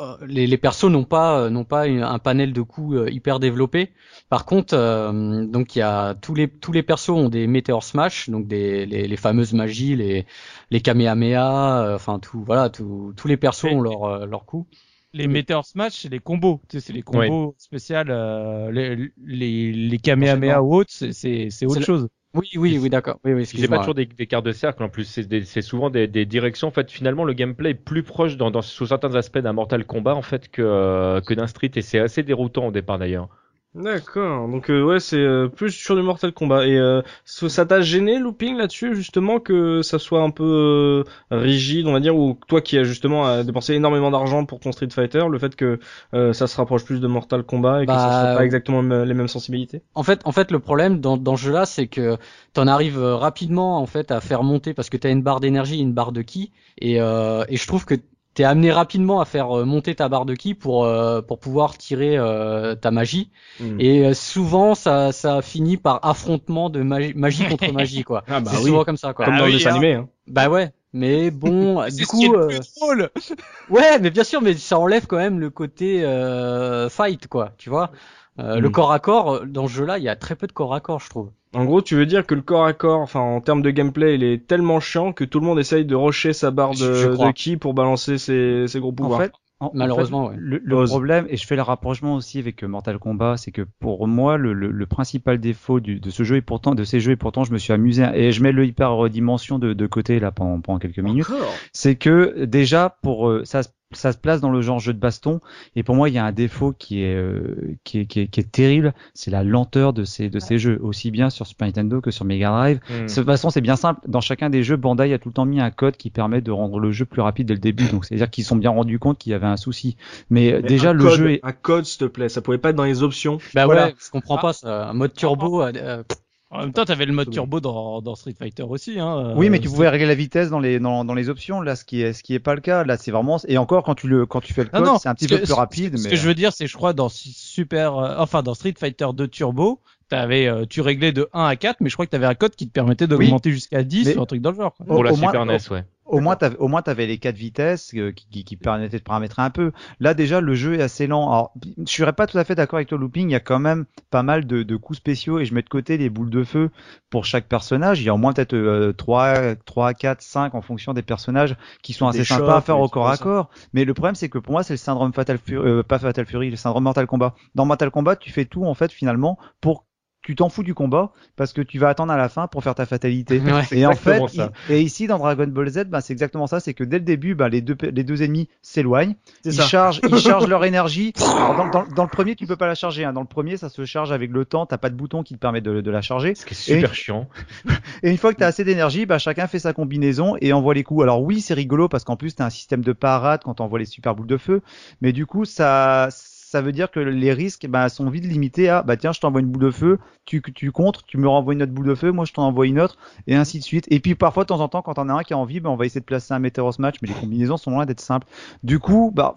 [0.00, 3.10] euh, les, les persos n'ont pas euh, n'ont pas une- un panel de coups euh,
[3.10, 3.92] hyper développé.
[4.28, 7.82] Par contre euh, donc il y a tous les tous les persos ont des Meteor
[7.82, 10.26] Smash donc des les, les fameuses magies les
[10.70, 14.66] les Kamehameha euh, enfin tout voilà tout- tous les persos ont leur euh, leur coup.
[15.14, 16.60] Les Meteor Smash, c'est les combos.
[16.68, 17.96] Tu sais, c'est les combos spéciaux.
[18.08, 22.08] euh, les, les, les Kamehameha ou autres, c'est, c'est, c'est autre C'est chose.
[22.34, 23.18] Oui oui oui d'accord.
[23.24, 26.06] Oui oui C'est pas toujours des, des cartes de cercle en plus, c'est souvent des,
[26.06, 26.68] des directions.
[26.68, 29.84] En fait, finalement, le gameplay est plus proche dans, dans, sous certains aspects d'un Mortal
[29.86, 33.28] Kombat en fait que, euh, que d'un Street et c'est assez déroutant au départ d'ailleurs.
[33.74, 34.48] D'accord.
[34.48, 36.66] Donc euh, ouais, c'est euh, plus sur du Mortal Kombat.
[36.66, 41.86] Et euh, ça t'a gêné looping là-dessus justement que ça soit un peu euh, rigide,
[41.86, 44.88] on va dire, ou toi qui as justement euh, dépensé énormément d'argent pour ton Street
[44.90, 45.78] Fighter, le fait que
[46.14, 48.82] euh, ça se rapproche plus de Mortal Kombat et que ça Bah, soit pas exactement
[48.82, 49.82] le- les mêmes sensibilités?
[49.94, 52.16] En fait, en fait, le problème dans, dans ce jeu-là, c'est que
[52.52, 55.78] t'en arrives euh, rapidement en fait à faire monter parce que t'as une barre d'énergie,
[55.78, 57.94] et une barre de ki, et, euh, et je trouve que
[58.38, 61.76] t'es amené rapidement à faire euh, monter ta barre de ki pour euh, pour pouvoir
[61.76, 63.32] tirer euh, ta magie.
[63.58, 63.80] Hmm.
[63.80, 68.24] Et euh, souvent, ça ça finit par affrontement de magie, magie contre magie quoi.
[68.28, 68.70] Ah bah c'est oui.
[68.70, 69.26] souvent comme ça quoi.
[69.26, 69.70] Comme Ah dans le oui, dessin hein.
[69.70, 69.94] animé.
[69.94, 70.08] Hein.
[70.28, 70.72] Bah ouais.
[70.92, 73.10] Mais bon, du ce qui est coup, le euh, plus drôle.
[73.68, 77.70] ouais, mais bien sûr, mais ça enlève quand même le côté euh, fight quoi, tu
[77.70, 77.92] vois.
[78.38, 78.70] Euh, Le Hmm.
[78.70, 81.00] corps à corps dans ce jeu-là, il y a très peu de corps à corps,
[81.00, 81.32] je trouve.
[81.54, 84.14] En gros, tu veux dire que le corps à corps, enfin en termes de gameplay,
[84.16, 87.32] il est tellement chiant que tout le monde essaye de rusher sa barre de, de
[87.32, 89.22] ki pour balancer ses, ses gros En pouvoirs.
[89.22, 90.60] fait, en- en Malheureusement, fait, ouais.
[90.62, 94.06] le, problème, et je fais le rapprochement aussi avec euh, Mortal Kombat, c'est que pour
[94.06, 97.12] moi, le, le, le principal défaut du, de ce jeu et pourtant de ces jeux
[97.12, 100.20] et pourtant je me suis amusé et je mets le hyper dimension de, de côté
[100.20, 101.26] là pendant, pendant quelques minutes,
[101.72, 103.62] c'est que déjà pour euh, ça
[103.92, 105.40] ça se place dans le genre jeu de baston
[105.74, 108.26] et pour moi il y a un défaut qui est euh, qui est, qui est,
[108.28, 111.66] qui est terrible, c'est la lenteur de ces de ces jeux aussi bien sur Super
[111.66, 112.80] Nintendo que sur Mega Drive.
[112.88, 113.06] Hmm.
[113.06, 114.00] De toute façon, c'est bien simple.
[114.06, 116.50] Dans chacun des jeux, Bandai a tout le temps mis un code qui permet de
[116.50, 117.88] rendre le jeu plus rapide dès le début.
[117.88, 119.96] Donc, c'est-à-dire qu'ils se sont bien rendus compte qu'il y avait un souci.
[120.30, 121.40] Mais, euh, Mais déjà, le code, jeu est...
[121.42, 122.28] un code, s'il te plaît.
[122.28, 123.38] Ça pouvait pas être dans les options.
[123.54, 123.86] Bah Voilà.
[123.86, 124.88] ouais, je comprends pas ça.
[124.88, 126.02] Un mode turbo, euh, euh,
[126.50, 128.98] En même temps, t'avais le mode turbo dans, dans Street Fighter aussi.
[128.98, 129.34] Hein.
[129.36, 131.60] Oui, mais Euh, tu pouvais régler la vitesse dans les dans, dans les options.
[131.60, 132.84] Là, ce qui est ce qui est pas le cas.
[132.84, 134.98] Là, c'est vraiment et encore quand tu le quand tu fais le Non, code, non,
[134.98, 135.98] c'est un petit ce peu que- plus rapide.
[135.98, 138.74] Ce mais que je veux dire, c'est, je crois, dans Super, euh, enfin, dans Street
[138.78, 142.10] Fighter 2 Turbo, t'avais, euh, tu réglais de 1 à 4, mais je crois que
[142.12, 144.56] t'avais un code qui te permettait d'augmenter jusqu'à 10 Mais- ou un truc dans le
[144.56, 144.74] genre.
[144.74, 144.86] quoi.
[144.86, 145.84] Pour la Super NES, ouais.
[146.08, 149.02] Au moins, t'avais, au moins, t'avais les quatre vitesses euh, qui, qui, qui permettaient de
[149.02, 149.72] paramétrer un peu.
[150.00, 151.30] Là, déjà, le jeu est assez lent.
[151.30, 153.28] Alors, je serais pas tout à fait d'accord avec toi, Looping.
[153.28, 155.68] Il y a quand même pas mal de, de coups spéciaux et je mets de
[155.68, 156.70] côté les boules de feu
[157.10, 158.00] pour chaque personnage.
[158.00, 161.56] Il y a au moins peut-être euh, 3, 3, 4, 5 en fonction des personnages
[161.82, 163.22] qui sont assez Des sympas à faire au corps à ça.
[163.22, 163.50] corps.
[163.72, 166.26] Mais le problème, c'est que pour moi, c'est le syndrome Fatal Fury, euh, pas Fatal
[166.26, 167.34] Fury, le syndrome Mortal Kombat.
[167.54, 169.84] Dans Mortal Kombat, tu fais tout, en fait, finalement, pour
[170.28, 172.74] tu t'en fous du combat parce que tu vas attendre à la fin pour faire
[172.74, 173.40] ta fatalité.
[173.48, 173.62] Ouais.
[173.72, 174.52] Et en fait, ça.
[174.68, 177.34] et ici dans Dragon Ball Z, bah, c'est exactement ça, c'est que dès le début,
[177.34, 179.14] bah, les deux les deux ennemis s'éloignent,
[179.46, 179.62] ils ça.
[179.62, 181.14] chargent, ils chargent leur énergie.
[181.18, 183.04] Alors, dans, dans, dans le premier, tu peux pas la charger.
[183.04, 183.14] Hein.
[183.14, 184.66] Dans le premier, ça se charge avec le temps.
[184.66, 186.34] T'as pas de bouton qui te permet de, de la charger.
[186.34, 187.26] Ce qui est super chiant.
[188.02, 190.74] Et une fois que tu as assez d'énergie, bah, chacun fait sa combinaison et envoie
[190.74, 191.04] les coups.
[191.04, 193.62] Alors oui, c'est rigolo parce qu'en plus, tu as un système de parade quand tu
[193.62, 194.60] envoies les super boules de feu.
[195.00, 196.08] Mais du coup, ça,
[196.50, 199.40] ça veut dire que les risques bah, sont vite limités à bah tiens, je t'envoie
[199.40, 202.10] une boule de feu, tu, tu contres, tu me renvoies une autre boule de feu,
[202.10, 202.96] moi je t'en envoie une autre,
[203.26, 203.84] et ainsi de suite.
[203.90, 205.68] Et puis parfois, de temps en temps, quand on a un qui a envie, bah,
[205.68, 208.26] on va essayer de placer un Meteor Match, mais les combinaisons sont loin d'être simples.
[208.62, 209.36] Du coup, bah,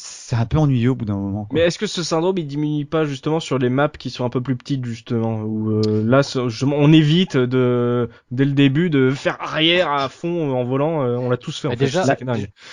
[0.00, 1.44] c'est un peu ennuyeux au bout d'un moment.
[1.46, 1.58] quoi.
[1.58, 4.28] Mais est-ce que ce syndrome il diminue pas justement sur les maps qui sont un
[4.30, 6.20] peu plus petites justement où euh, là
[6.64, 11.30] on évite de dès le début de faire arrière à fond en volant euh, on
[11.30, 12.16] l'a tous fait en Bah, fait, déjà, ça.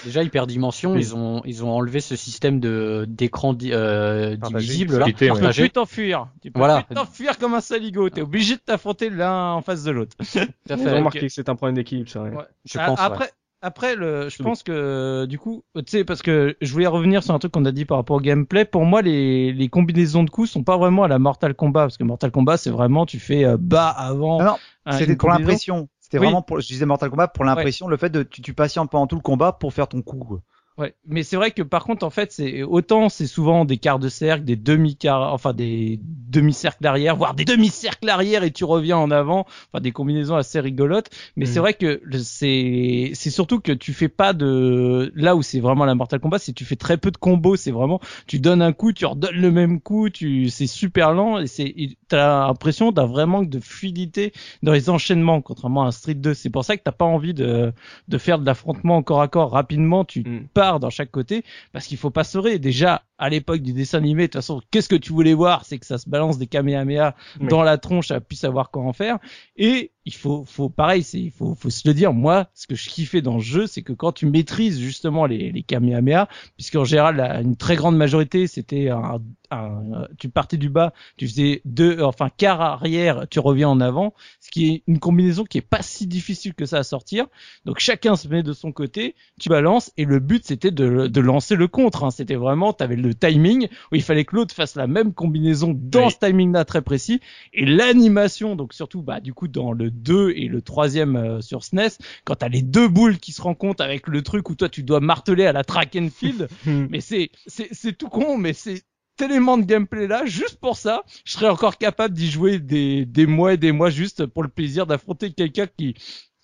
[0.04, 1.00] Déjà Hyperdimension, Oui.
[1.00, 5.14] ils ont ils ont enlevé ce système de d'écran di- euh, divisible là, ouais.
[5.14, 6.28] Tu peux plus t'enfuir.
[6.44, 6.84] Tu peux Voilà.
[6.84, 8.10] plus t'enfuir comme un saligo.
[8.10, 10.16] T'es obligé de t'affronter l'un en face de l'autre.
[10.20, 10.96] J'ai fait.
[10.96, 12.30] remarqué que c'est un problème d'équilibre c'est vrai.
[12.32, 12.44] Ouais.
[12.66, 13.00] Je pense.
[13.00, 13.28] ouais.
[13.66, 14.44] Après, le, je Oui.
[14.44, 17.66] pense que du coup, tu sais, parce que je voulais revenir sur un truc qu'on
[17.66, 18.64] a dit par rapport au gameplay.
[18.64, 21.98] Pour moi, les, les combinaisons de coups sont pas vraiment à la Mortal Kombat, parce
[21.98, 24.44] que Mortal Kombat, c'est vraiment tu fais euh, bas avant.
[24.44, 25.90] Non, hein, C'était pour l'impression.
[26.00, 26.28] C'était Oui.
[26.28, 29.08] vraiment pour, je disais Mortal Kombat pour l'impression, le fait de tu, tu patientes pendant
[29.08, 30.40] tout le combat pour faire ton coup.
[30.78, 33.98] Ouais, mais c'est vrai que par contre, en fait, c'est autant c'est souvent des quarts
[33.98, 38.98] de cercle, des demi-quarts, enfin des demi-cercles arrière, voire des demi-cercles arrière et tu reviens
[38.98, 41.10] en avant, enfin des combinaisons assez rigolotes.
[41.38, 45.62] Mais c'est vrai que c'est c'est surtout que tu fais pas de là où c'est
[45.62, 47.56] vraiment la Mortal Kombat, c'est que tu fais très peu de combos.
[47.56, 51.40] C'est vraiment tu donnes un coup, tu redonnes le même coup, tu c'est super lent
[51.40, 51.74] et c'est
[52.10, 56.34] t'as l'impression d'un vrai manque de fluidité dans les enchaînements, contrairement à un Street 2.
[56.34, 57.72] C'est pour ça que t'as pas envie de
[58.10, 60.04] de faire de l'affrontement corps à corps rapidement.
[60.04, 60.48] Tu Mm.
[60.80, 62.58] Dans chaque côté parce qu'il faut pas se.
[62.58, 65.64] Déjà, à l'époque du dessin animé, de toute façon, qu'est-ce que tu voulais voir?
[65.66, 67.48] C'est que ça se balance des kamehameha Oui.
[67.48, 69.20] dans la tronche, à plus savoir quoi en faire.
[69.56, 72.14] Et il faut, faut pareil, c'est, il faut, faut se le dire.
[72.14, 75.52] Moi, ce que je kiffais dans le jeu, c'est que quand tu maîtrises justement les,
[75.52, 80.70] les kamehameha, puisqu'en général, la- une très grande majorité, c'était un, un- tu partais du
[80.70, 85.00] bas, tu faisais deux, enfin quart arrière, tu reviens en avant, ce qui est une
[85.00, 87.26] combinaison qui est pas si difficile que ça à sortir.
[87.66, 91.22] Donc chacun se met de son côté, tu balances et le but c'était de, de
[91.22, 92.04] lancer le contre.
[92.04, 92.12] hein.
[92.12, 95.74] C'était vraiment, tu avais le timing où il fallait que l'autre fasse la même combinaison
[95.76, 96.12] dans Oui.
[96.12, 97.22] ce timing-là très précis
[97.54, 98.56] et l'animation.
[98.56, 102.36] Donc surtout, bah du coup dans le 2 et le troisième euh, sur SNES, quand
[102.36, 105.46] t'as les deux boules qui se rencontrent avec le truc où toi tu dois marteler
[105.46, 106.88] à la track and field, Mm.
[106.90, 108.84] mais c'est c'est c'est tout con, mais c'est
[109.18, 113.26] tellement de gameplay là, juste pour ça, je serais encore capable d'y jouer des, des
[113.26, 115.96] mois et des mois juste pour le plaisir d'affronter quelqu'un qui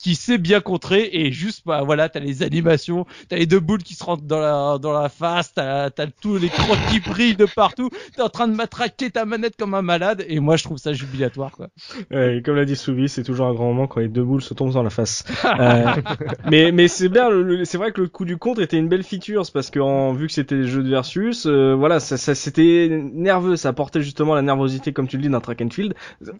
[0.01, 3.83] qui sait bien contrer et juste bah voilà t'as les animations t'as les deux boules
[3.83, 7.35] qui se rentrent dans la dans la face t'as t'as tous les crocs qui brillent
[7.35, 10.63] de partout t'es en train de matraquer ta manette comme un malade et moi je
[10.63, 11.67] trouve ça jubilatoire quoi
[12.11, 14.53] Ouais, comme l'a dit Soubi, c'est toujours un grand moment quand les deux boules se
[14.53, 15.23] tombent dans la face.
[15.45, 15.85] Euh,
[16.49, 17.29] mais mais c'est bien,
[17.63, 20.33] c'est vrai que le coup du contre était une belle feature, parce que vu que
[20.33, 24.41] c'était des jeux de versus, euh, voilà, ça, ça c'était nerveux, ça apportait justement la
[24.41, 25.93] nervosité, comme tu le dis, d'un track and field.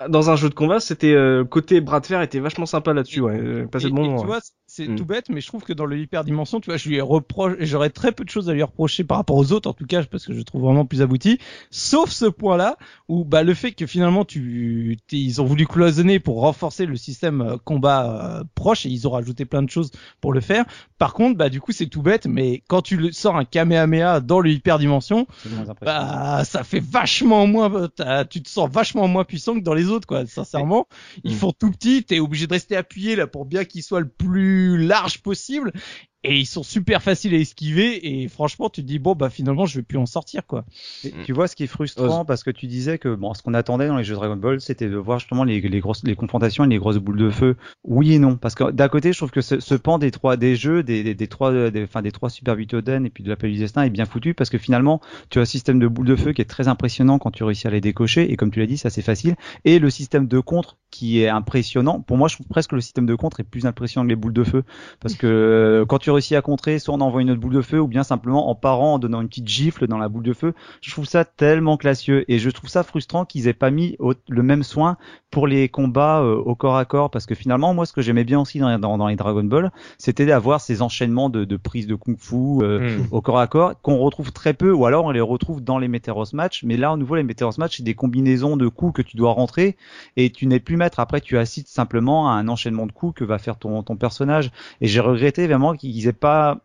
[0.10, 3.22] Dans un jeu de combat, c'était euh, côté bras de fer était vachement sympa là-dessus,
[3.22, 3.40] ouais,
[3.72, 4.22] passer de bon moment.
[4.22, 4.42] tu vois,
[4.82, 4.96] c'est Mm.
[4.96, 7.90] tout bête, mais je trouve que dans le hyperdimension, tu vois, je lui reproche, j'aurais
[7.90, 10.26] très peu de choses à lui reprocher par rapport aux autres, en tout cas, parce
[10.26, 11.38] que je trouve vraiment plus abouti.
[11.70, 12.78] Sauf ce point-là,
[13.08, 16.96] où, bah, le fait que finalement, tu, t'es- ils ont voulu cloisonner pour renforcer le
[16.96, 20.66] système euh, combat euh, proche, et ils ont rajouté plein de choses pour le faire.
[20.98, 24.20] Par contre, bah, du coup, c'est tout bête, mais quand tu le sors un Kamehameha
[24.22, 25.28] dans le hyperdimension,
[25.86, 27.90] bah ça fait vachement moins
[28.30, 30.88] tu te sens vachement moins puissant que dans les autres quoi sincèrement
[31.24, 31.38] ils Mm.
[31.38, 34.71] font tout petit t'es obligé de rester appuyé là pour bien qu'il soit le plus
[34.78, 35.72] large possible
[36.24, 38.22] et ils sont super faciles à esquiver.
[38.24, 40.66] Et franchement tu te dis bon bah finalement je vais plus en sortir quoi.
[41.04, 43.54] Et tu vois ce qui est frustrant parce que tu disais que bon, ce qu'on
[43.54, 46.64] attendait dans les jeux Dragon Ball, c'était de voir justement les, les grosses les confrontations
[46.64, 47.56] et les grosses boules de feu.
[47.84, 50.38] Oui et non, parce que d'un côté, je trouve que ce, ce pan des trois
[50.38, 53.30] des jeux, des, des, des trois, des, enfin des trois Super Butoden et puis de
[53.30, 56.08] l'appel du destin est bien foutu parce que finalement, tu as un système de boules
[56.08, 58.32] de feu qui est très impressionnant quand tu réussis à les décocher.
[58.32, 59.36] Et comme tu l'as dit, ça c'est facile.
[59.66, 62.02] Et le système de contre qui est impressionnant.
[62.02, 64.34] Pour moi, je trouve presque le système de contre est plus impressionnant que les boules
[64.34, 64.64] de feu.
[65.00, 67.62] Parce que euh, quand tu réussis à contrer, soit on envoie une autre boule de
[67.62, 70.34] feu ou bien simplement en parant, en donnant une petite gifle dans la boule de
[70.34, 70.54] feu.
[70.82, 74.14] Je trouve ça tellement classieux et je trouve ça frustrant qu'ils aient pas mis au-
[74.30, 74.98] le même soin
[75.32, 78.26] pour les combats euh, au corps à corps parce que finalement moi ce que j'aimais
[78.26, 81.88] bien aussi dans, dans, dans les Dragon Ball c'était d'avoir ces enchaînements de, de prises
[81.88, 83.08] de kung-fu euh, Mm.
[83.12, 85.88] au corps à corps qu'on retrouve très peu ou alors on les retrouve dans les
[85.88, 89.02] Meteoros match mais là au nouveau les Meteoros match c'est des combinaisons de coups que
[89.02, 89.78] tu dois rentrer
[90.18, 93.24] et tu n'es plus maître après tu assistes simplement à un enchaînement de coups que
[93.24, 94.52] va faire ton, ton personnage
[94.82, 96.60] et j'ai regretté vraiment qu'ils aient pas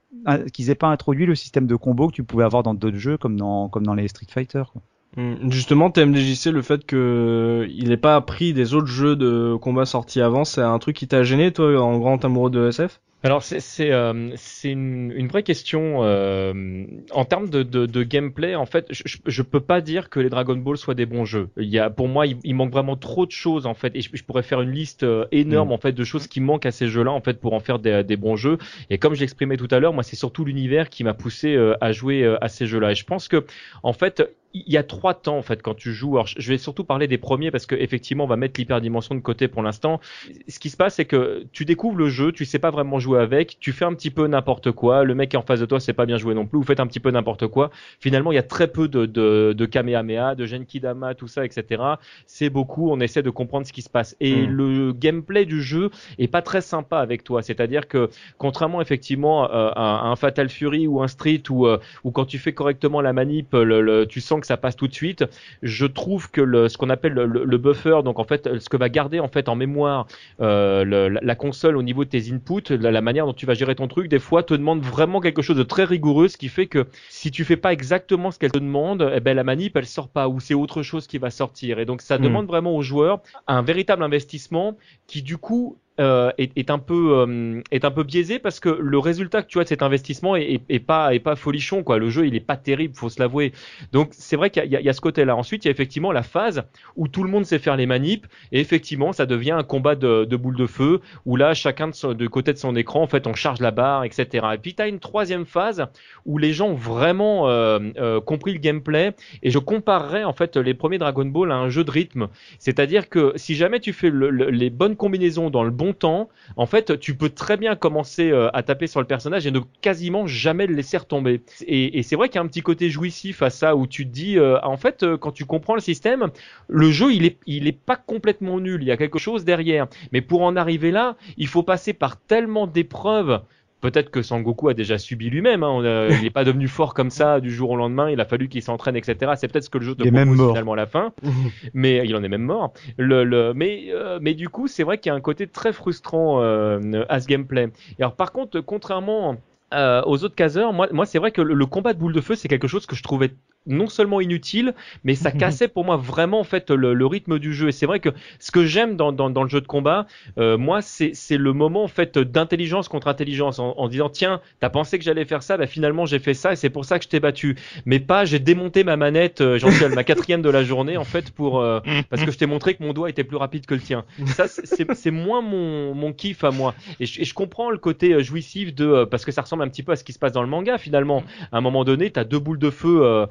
[0.53, 3.37] qu'ils pas introduit le système de combo que tu pouvais avoir dans d'autres jeux comme
[3.37, 4.83] dans comme dans les Street Fighter quoi.
[5.17, 5.51] Hmm.
[5.51, 10.21] Justement, TMDJC, le fait que il ait pas appris des autres jeux de combat sortis
[10.21, 13.59] avant, c'est un truc qui t'a gêné, toi, en grand amoureux de SF Alors c'est
[13.59, 14.31] c'est euh,
[14.63, 18.55] une, une vraie question euh, en termes de, de, de gameplay.
[18.55, 21.49] En fait, je, je- peux pas dire que les Dragon Ball soient des bons jeux.
[21.57, 24.01] Il y a pour moi il, il manque vraiment trop de choses en fait et
[24.01, 26.71] je, je pourrais faire une liste euh, énorme en fait de choses qui manquent à
[26.71, 28.59] ces jeux-là en fait pour en faire des, des bons jeux.
[28.91, 31.75] Et comme je l'exprimais tout à l'heure, moi c'est surtout l'univers qui m'a poussé euh,
[31.81, 32.93] à jouer euh, à ces jeux-là.
[32.93, 33.45] Et je pense que
[33.83, 34.23] en fait
[34.67, 36.15] il y a trois temps en fait quand tu joues.
[36.17, 39.21] Alors, je vais surtout parler des premiers parce que effectivement on va mettre l'hyperdimension de
[39.21, 40.01] côté pour l'instant.
[40.49, 43.21] Ce qui se passe c'est que tu découvres le jeu, tu sais pas vraiment jouer
[43.21, 45.05] avec, tu fais un petit peu n'importe quoi.
[45.05, 46.59] Le mec qui est en face de toi sait pas bien jouer non plus.
[46.59, 47.71] Vous faites un petit peu n'importe quoi.
[48.01, 51.83] Finalement il y a très peu de de, de kamehameha, de genkidama, tout ça, etc.
[52.27, 52.91] C'est beaucoup.
[52.91, 54.51] On essaie de comprendre ce qui se passe et Mm.
[54.51, 57.43] le gameplay du jeu est pas très sympa avec toi.
[57.43, 62.11] C'est-à-dire que contrairement effectivement euh, à, un Fatal Fury ou un Street où euh, ou
[62.11, 64.95] quand tu fais correctement la manip, le, le- tu sens que ça passe tout de
[64.95, 65.25] suite.
[65.63, 68.89] Je trouve que le, ce qu'on appelle le, buffer, donc en fait, ce que va
[68.89, 70.07] garder en fait en mémoire
[70.41, 73.55] euh, le- la, console au niveau de tes inputs, la, la manière dont tu vas
[73.55, 76.49] gérer ton truc, des fois te demande vraiment quelque chose de très rigoureux, ce qui
[76.49, 79.77] fait que si tu fais pas exactement ce qu'elle te demande, eh ben la manip
[79.77, 81.79] elle sort pas ou c'est autre chose qui va sortir.
[81.79, 82.23] Et donc ça Mm.
[82.23, 84.77] demande vraiment aux joueurs un véritable investissement
[85.07, 88.69] qui du coup euh, est, est un peu euh, est un peu biaisé parce que
[88.69, 91.83] le résultat que tu as de cet investissement est, est, est pas est pas folichon
[91.83, 91.99] quoi.
[91.99, 93.53] Le jeu il est pas terrible, faut se l'avouer.
[93.93, 95.37] Donc c'est vrai qu'il y, y a ce côté-là.
[95.37, 96.65] Ensuite il y a effectivement la phase
[96.97, 100.25] où tout le monde sait faire les manips et effectivement ça devient un combat de,
[100.25, 103.07] de boules de feu où là chacun de, son- de côté de son écran en
[103.07, 104.47] fait on charge la barre etc.
[104.55, 105.87] Et puis tu as une troisième phase
[106.25, 110.57] où les gens ont vraiment euh, euh, compris le gameplay et je comparerais en fait
[110.57, 112.29] les premiers Dragon Ball à un jeu de rythme.
[112.59, 116.29] C'est-à-dire que si jamais tu fais le- le- les bonnes combinaisons dans le bon temps,
[116.57, 119.61] en fait, tu peux très bien commencer euh, à taper sur le personnage et ne
[119.81, 121.43] quasiment jamais le laisser retomber.
[121.67, 124.13] Et, c'est vrai qu'il y a un petit côté jouissif à ça où tu te
[124.13, 126.29] dis, euh, en fait, euh, quand tu comprends le système,
[126.69, 128.83] le jeu il est il est pas complètement nul.
[128.83, 129.87] Il y a quelque chose derrière.
[130.13, 133.41] Mais pour en arriver là, il faut passer par tellement d'épreuves.
[133.81, 135.63] Peut-être que Sangoku a déjà subi lui-même.
[135.63, 135.85] Hein.
[135.85, 138.11] A- il n'est pas devenu fort comme ça du jour au lendemain.
[138.11, 139.33] Il a fallu qu'il s'entraîne, etc.
[139.37, 141.13] C'est peut-être ce que le jeu te propose finalement à la fin
[141.75, 142.73] mais il en est même mort.
[142.97, 145.73] Le, le, mais, euh, mais du coup, c'est vrai qu'il y a un côté très
[145.73, 147.69] frustrant euh, à ce gameplay.
[147.99, 149.37] Et alors, par contre, contrairement
[149.75, 152.21] euh, aux autres caseurs, moi, moi c'est vrai que le, le combat de boule de
[152.21, 153.33] feu, c'est quelque chose que je trouvais
[153.67, 157.53] non seulement inutile, mais ça cassait pour moi vraiment en fait le, le rythme du
[157.55, 157.69] jeu.
[157.69, 160.07] Et c'est vrai que ce que j'aime dans, dans, dans le jeu de combat,
[160.39, 164.41] euh, moi, c'est c'est le moment en fait d'intelligence contre intelligence, en, en disant tiens,
[164.61, 166.99] t'as pensé que j'allais faire ça, bah finalement j'ai fait ça et c'est pour ça
[166.99, 167.57] que je t'ai battu.
[167.85, 170.97] Mais pas j'ai démonté ma manette, euh, j'en suis à ma quatrième de la journée
[170.97, 173.67] en fait pour euh, parce que je t'ai montré que mon doigt était plus rapide
[173.67, 174.05] que le tien.
[174.27, 176.75] Ça c'est- moins mon mon kiff à moi.
[177.01, 179.63] Et je, et je comprends le côté euh, jouissif de euh, parce que ça ressemble
[179.63, 181.23] un petit peu à ce qui se passe dans le manga finalement.
[181.53, 183.27] À un moment donné, t'as deux boules de feu euh,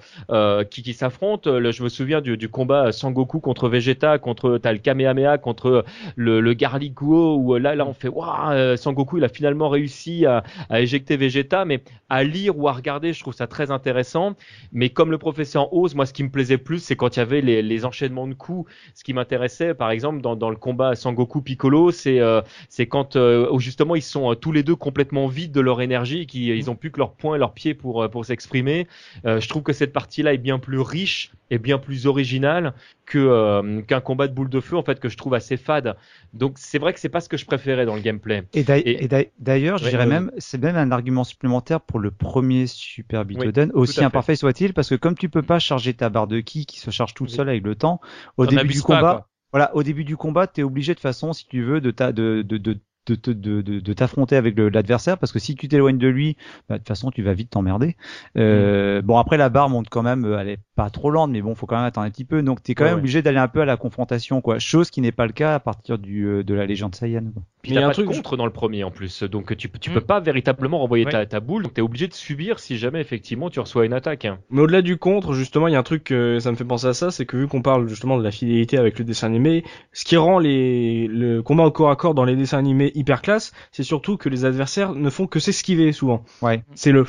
[0.69, 1.49] qui, qui s'affrontent.
[1.51, 5.83] Le- Je me souviens du, du combat Sangoku contre Vegeta, contre t'as le Kamehameha contre
[6.15, 9.69] le, le Garlic où euh, là là on fait waouh euh, Sangoku il a finalement
[9.69, 13.71] réussi à, à éjecter Vegeta, mais à lire ou à regarder je trouve ça très
[13.71, 14.35] intéressant.
[14.71, 17.21] Mais comme le professeur Oz, moi ce qui me plaisait plus c'est quand il y
[17.21, 18.71] avait les, les enchaînements de coups.
[18.93, 22.41] Ce qui m'intéressait par exemple dans, dans le combat Sangoku Piccolo, c'est euh,
[22.89, 26.47] quand euh, justement ils sont euh, tous les deux complètement vides de leur énergie, qui
[26.47, 28.87] ils ont plus que leurs poings et leurs pieds pour euh, pour s'exprimer.
[29.25, 32.73] Euh, je trouve que cette partie-là est bien plus riche et bien plus originale
[33.05, 35.95] que euh, qu'un combat de boule de feu en fait que je trouve assez fade.
[36.33, 38.43] Donc c'est vrai que c'est pas ce que je préférais dans le gameplay.
[38.53, 41.81] Et d'ail- Et- et d'ail- d'ailleurs, je dirais euh, même, c'est même un argument supplémentaire
[41.81, 44.05] pour le premier Super Bitoden, aussi fait.
[44.05, 46.89] imparfait soit-il, parce que comme tu peux pas charger ta barre de ki qui se
[46.91, 47.99] charge toute seule avec le temps,
[48.37, 51.61] au début du combat, voilà, au début du combat, t'es obligé de façon, si tu
[51.63, 52.77] veux, de ta, de, de, de
[53.07, 56.07] de, de, de, de- de t'affronter avec le- l'adversaire parce que si tu t'éloignes de
[56.07, 56.37] lui,
[56.69, 57.95] bah, de toute façon tu vas vite t'emmerder.
[58.37, 61.41] Euh, Bon après la barre monte quand même, euh, elle est pas trop lente, mais
[61.41, 63.01] bon faut quand même attendre un petit peu, donc t'es quand Ouais, même ouais.
[63.01, 64.59] obligé d'aller un peu à la confrontation quoi.
[64.59, 67.23] Chose qui n'est pas le cas à partir du euh, de la légende Saiyan.
[67.33, 67.43] Quoi.
[67.61, 69.69] Puis Mais il y a un truc- contre dans le premier en plus, donc tu,
[69.69, 69.93] tu Mm.
[69.93, 71.11] peux pas véritablement renvoyer Ouais.
[71.11, 74.25] ta, ta boule, donc t'es obligé de subir si jamais effectivement tu reçois une attaque.
[74.25, 74.39] hein.
[74.49, 76.87] Mais au-delà du contre, justement, il y a un truc, euh, ça me fait penser
[76.87, 79.63] à ça, c'est que vu qu'on parle justement de la fidélité avec le dessin animé,
[79.93, 83.21] ce qui rend les, le combat au corps à corps dans les dessins animés hyper
[83.21, 86.23] classe, c'est surtout que les adversaires ne font que s'esquiver souvent.
[86.41, 86.63] Ouais.
[86.75, 87.05] C'est le...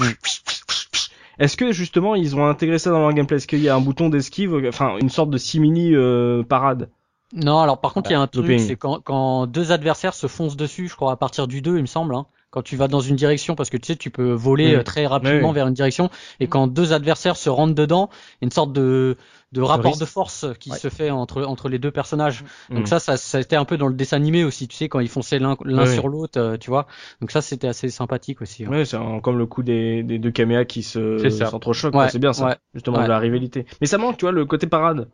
[1.38, 3.36] Est-ce que justement ils ont intégré ça dans leur gameplay?
[3.36, 6.88] Est-ce qu'il y a un bouton d'esquive, enfin une sorte de simili euh, parade?
[7.34, 10.28] Non, alors par contre, il y a un truc, c'est quand, quand deux adversaires se
[10.28, 12.86] foncent dessus, je crois à partir du 2, il me semble, hein, quand tu vas
[12.88, 14.78] dans une direction, parce que tu sais, tu peux voler Mm.
[14.78, 16.08] euh, très rapidement vers une direction,
[16.40, 19.16] et quand deux adversaires se rentrent dedans, il y a une sorte de,
[19.52, 20.00] de rapport risque.
[20.00, 20.78] de force qui Ouais.
[20.78, 22.44] se fait entre, entre les deux personnages.
[22.70, 22.86] Donc Mm.
[22.86, 25.00] ça, ça, ça a été un peu dans le dessin animé aussi, tu sais, quand
[25.00, 26.86] ils fonçaient l'un l'un sur l'autre, euh, tu vois.
[27.20, 28.64] Donc ça, c'était assez sympathique aussi.
[28.64, 28.68] hein.
[28.70, 31.46] Ouais, c'est un- comme le coup des, des deux caméas qui se C'est ça.
[31.46, 32.46] s'entrechoquent, Ouais, c'est bien ça.
[32.46, 32.56] ouais.
[32.74, 33.04] Justement, Ouais.
[33.04, 33.66] de la rivalité.
[33.80, 35.08] Mais ça manque, tu vois, le côté parade.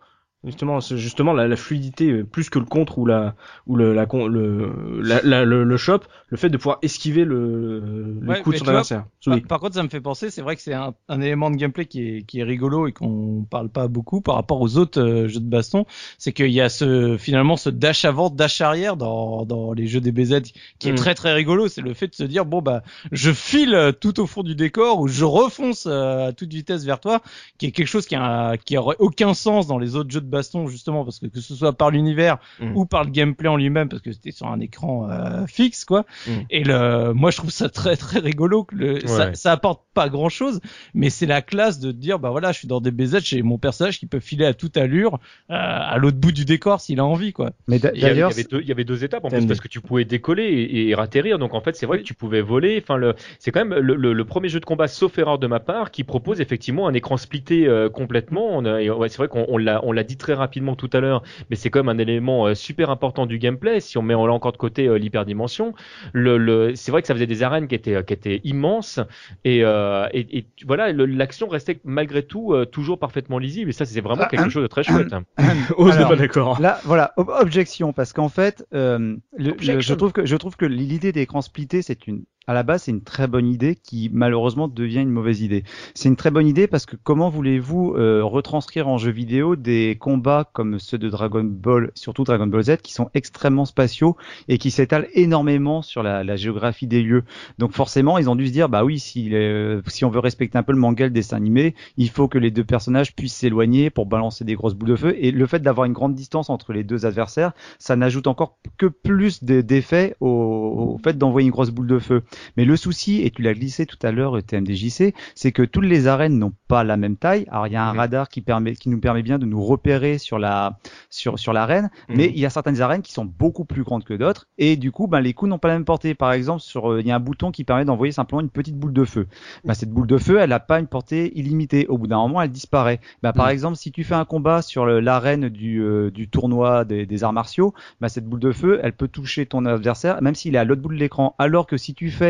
[0.44, 3.36] Justement, c'est justement la, la fluidité, euh, plus que le contre ou la
[3.68, 8.28] ou le la, le, la, le le shop, le fait de pouvoir esquiver le, le
[8.28, 9.06] Ouais, coup de son vois, adversaire.
[9.24, 11.56] Par, par contre, ça me fait penser, c'est vrai que c'est un, un élément de
[11.56, 15.00] gameplay qui est, qui est rigolo et qu'on parle pas beaucoup par rapport aux autres
[15.00, 15.86] euh, jeux de baston,
[16.18, 20.00] c'est qu'il y a ce finalement ce dash avant, dash arrière dans, dans les jeux
[20.00, 20.42] DBZ
[20.80, 20.94] qui est Mm.
[20.94, 21.68] très très rigolo.
[21.68, 22.82] C'est le fait de se dire bon bah
[23.12, 26.84] je file euh, tout au fond du décor ou je refonce euh, à toute vitesse
[26.84, 27.22] vers toi,
[27.58, 30.26] qui est quelque chose qui a qui aurait aucun sens dans les autres jeux de
[30.32, 32.76] baston justement parce que que ce soit par l'univers Mm.
[32.76, 36.04] ou par le gameplay en lui-même parce que c'était sur un écran euh, fixe quoi.
[36.26, 36.30] Mm.
[36.50, 39.34] Et le, moi je trouve ça très très rigolo que le, ça, Ouais.
[39.34, 40.60] ça apporte pas grand chose,
[40.94, 43.58] mais c'est la classe de dire bah voilà je suis dans des BZ, j'ai mon
[43.58, 45.14] personnage qui peut filer à toute allure
[45.50, 47.50] euh, à l'autre bout du décor s'il a envie quoi.
[47.68, 49.60] Mais Il il y d'ailleurs, avait deux, il y avait deux étapes en plus parce
[49.60, 51.38] que tu pouvais décoller et, et atterrir.
[51.38, 52.80] Donc en fait, c'est vrai que tu pouvais voler.
[52.82, 55.46] Enfin, le, c'est quand même le, le- le premier jeu de combat, sauf erreur de
[55.46, 58.46] ma part, qui propose effectivement un écran splitté euh, complètement.
[58.50, 60.88] On a- et ouais, c'est vrai qu'on on l'a, on l'a dit très rapidement tout
[60.94, 63.80] à l'heure, mais c'est quand même un élément euh, super important du gameplay.
[63.80, 65.74] Si on met là encore de côté euh, l'hyperdimension,
[66.14, 69.00] le, le, c'est vrai que ça faisait des arènes qui étaient, qui étaient immenses
[69.44, 73.70] et, euh, et, et tu- voilà, l'action restait malgré tout euh, toujours parfaitement lisible.
[73.70, 75.12] Et ça, c'est vraiment Ah, quelque chose de très chouette.
[75.76, 76.60] Ose Alors, pas d'accord.
[76.60, 79.80] Là, voilà, ob- objection, parce qu'en fait, euh, le- le- Objection.
[79.80, 82.90] je trouve que je trouve que l'idée d'écran splitté, c'est une, à la base, c'est
[82.90, 85.64] une très bonne idée qui malheureusement devient une mauvaise idée.
[85.94, 89.96] C'est une très bonne idée parce que comment voulez-vous euh, retranscrire en jeu vidéo des
[90.00, 94.16] combats comme ceux de Dragon Ball, surtout Dragon Ball Z, qui sont extrêmement spatiaux
[94.48, 97.24] et qui s'étalent énormément sur la, la géographie des lieux?
[97.58, 100.58] Donc forcément, ils ont dû se dire, bah oui, si, euh, si on veut respecter
[100.58, 103.90] un peu le manga, le dessin animé, il faut que les deux personnages puissent s'éloigner
[103.90, 105.14] pour balancer des grosses boules de feu.
[105.18, 108.86] Et le fait d'avoir une grande distance entre les deux adversaires, ça n'ajoute encore que
[108.86, 112.22] plus de- d'effets au, au fait d'envoyer une grosse boule de feu.
[112.56, 116.06] Mais le souci, et tu l'as glissé tout à l'heure, TMDJC, c'est que toutes les
[116.06, 117.46] arènes n'ont pas la même taille.
[117.50, 120.18] Alors il y a un radar qui permet, qui nous permet bien de nous repérer
[120.18, 120.78] sur la,
[121.10, 122.16] sur, sur l'arène, Mhm.
[122.16, 124.92] mais il y a certaines arènes qui sont beaucoup plus grandes que d'autres, et du
[124.92, 126.14] coup, ben, les coups n'ont pas la même portée.
[126.14, 128.76] Par exemple, sur, euh, il y a un bouton qui permet d'envoyer simplement une petite
[128.76, 129.26] boule de feu.
[129.64, 131.86] Ben, cette boule de feu, elle n'a pas une portée illimitée.
[131.88, 133.00] Au bout d'un moment, elle disparaît.
[133.22, 133.52] Ben, par Mhm.
[133.52, 137.32] exemple, si tu fais un combat sur l'arène du, euh, du tournoi des, des arts
[137.32, 140.64] martiaux, ben, cette boule de feu, elle peut toucher ton adversaire, même s'il est à
[140.64, 141.34] l'autre bout de l'écran.
[141.38, 142.21] Alors que si tu fais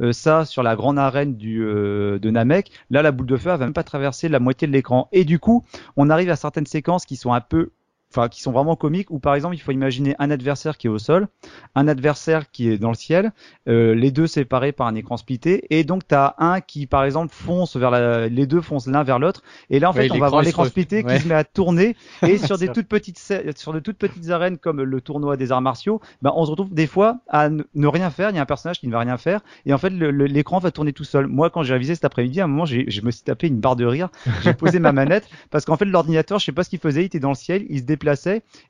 [0.00, 3.58] euh, ça sur la grande arène euh, de Namek, là, la boule de feu, elle
[3.58, 5.08] va même pas traverser la moitié de l'écran.
[5.12, 5.64] Et du coup,
[5.96, 7.70] on arrive à certaines séquences qui sont un peu
[8.14, 10.90] enfin qui sont vraiment comiques où par exemple il faut imaginer un adversaire qui est
[10.90, 11.26] au sol,
[11.74, 13.32] un adversaire qui est dans le ciel,
[13.68, 17.04] euh, les deux séparés par un écran splitté et donc tu as un qui par
[17.04, 20.12] exemple fonce vers la, les deux foncent l'un vers l'autre et là en Ouais, fait
[20.12, 21.16] on va avoir l'écran splitté ouais.
[21.16, 23.18] qui se met à tourner et sur des toutes petites
[23.56, 26.72] sur de toutes petites arènes comme le tournoi des arts martiaux, ben on se retrouve
[26.72, 29.16] des fois à ne rien faire, il y a un personnage qui ne va rien
[29.16, 31.26] faire et en fait l'écran va tourner tout seul.
[31.26, 33.76] Moi quand j'ai révisé cet après-midi à un moment je me suis tapé une barre
[33.76, 34.08] de rire,
[34.42, 37.06] j'ai posé ma manette parce qu'en fait l'ordinateur je sais pas ce qu'il faisait, il
[37.06, 38.03] était dans le ciel, il se déplaçait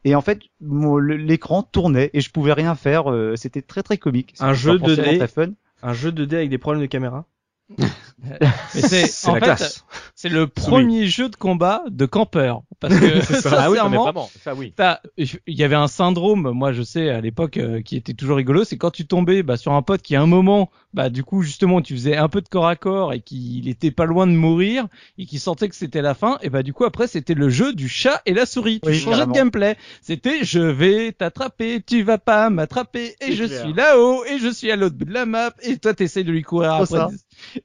[0.05, 4.35] et en fait l'écran tournait et je pouvais rien faire, euh, c'était très très comique.
[4.41, 5.16] Un jeu pas forcément 2D.
[5.18, 5.53] très fun.
[5.82, 7.26] Un jeu 2D avec des problèmes de caméra.
[8.68, 9.82] C'est en la fait
[10.14, 13.06] c'est le premier jeu de combat de campeur parce que
[13.56, 14.72] Ah oui, sincèrement ça oui.
[14.76, 18.36] T'as- il y avait un syndrome, moi je sais à l'époque, euh, qui était toujours
[18.36, 21.24] rigolo, c'est quand tu tombais bah, sur un pote qui à un moment, bah du
[21.24, 24.26] coup justement tu faisais un peu de corps à corps et qu'il était pas loin
[24.26, 24.86] de mourir
[25.18, 27.72] et qui sentait que c'était la fin, et bah du coup après c'était le jeu
[27.74, 28.80] du chat et la souris.
[28.82, 29.32] Tu Oui, changeais carrément.
[29.32, 29.76] de gameplay.
[30.02, 33.64] C'était je vais t'attraper, tu vas pas m'attraper et je clair.
[33.64, 36.32] suis là-haut et je suis à l'autre bout de la map et toi t'essayes de
[36.32, 37.08] lui courir après ça.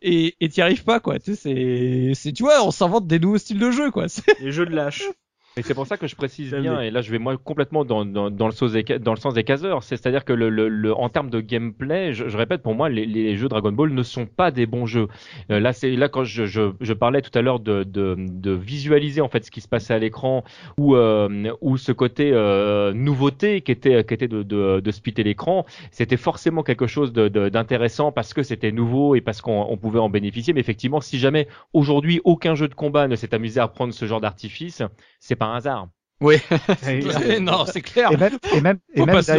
[0.02, 1.20] Et et t'y arrives pas quoi.
[1.20, 4.08] Tu sais c'est c'est tu vois on s'invente des nouveaux styles de jeu quoi.
[4.40, 5.04] Les jeux de lâche.
[5.58, 8.06] Et c'est pour ça que je précise bien, et là je vais moi complètement dans,
[8.06, 10.94] dans, dans le, sens des, dans le sens des caseurs, c'est-à-dire que le, le, le-
[10.96, 14.04] en termes de gameplay, je, je répète, pour moi, les, les jeux Dragon Ball ne
[14.04, 15.10] sont pas des bons jeux.
[15.52, 18.52] Euh, là, c'est là quand je, je, je parlais tout à l'heure de, de, de
[18.52, 20.46] visualiser en fait ce qui se passait à l'écran,
[20.78, 25.24] ou euh, ou ce côté euh, nouveauté qui était qui était de, de, de splitter
[25.24, 30.00] l'écran, c'était forcément quelque chose d'intéressant parce que c'était nouveau et parce qu'on on pouvait
[30.00, 30.54] en bénéficier.
[30.54, 34.06] Mais effectivement, si jamais aujourd'hui aucun jeu de combat ne s'est amusé à prendre ce
[34.06, 34.84] genre d'artifice,
[35.20, 35.88] c'est pas un hasard.
[36.22, 36.36] Oui.
[37.42, 38.12] non c'est clair.
[38.12, 39.32] Et même, et même, et Faut même pas se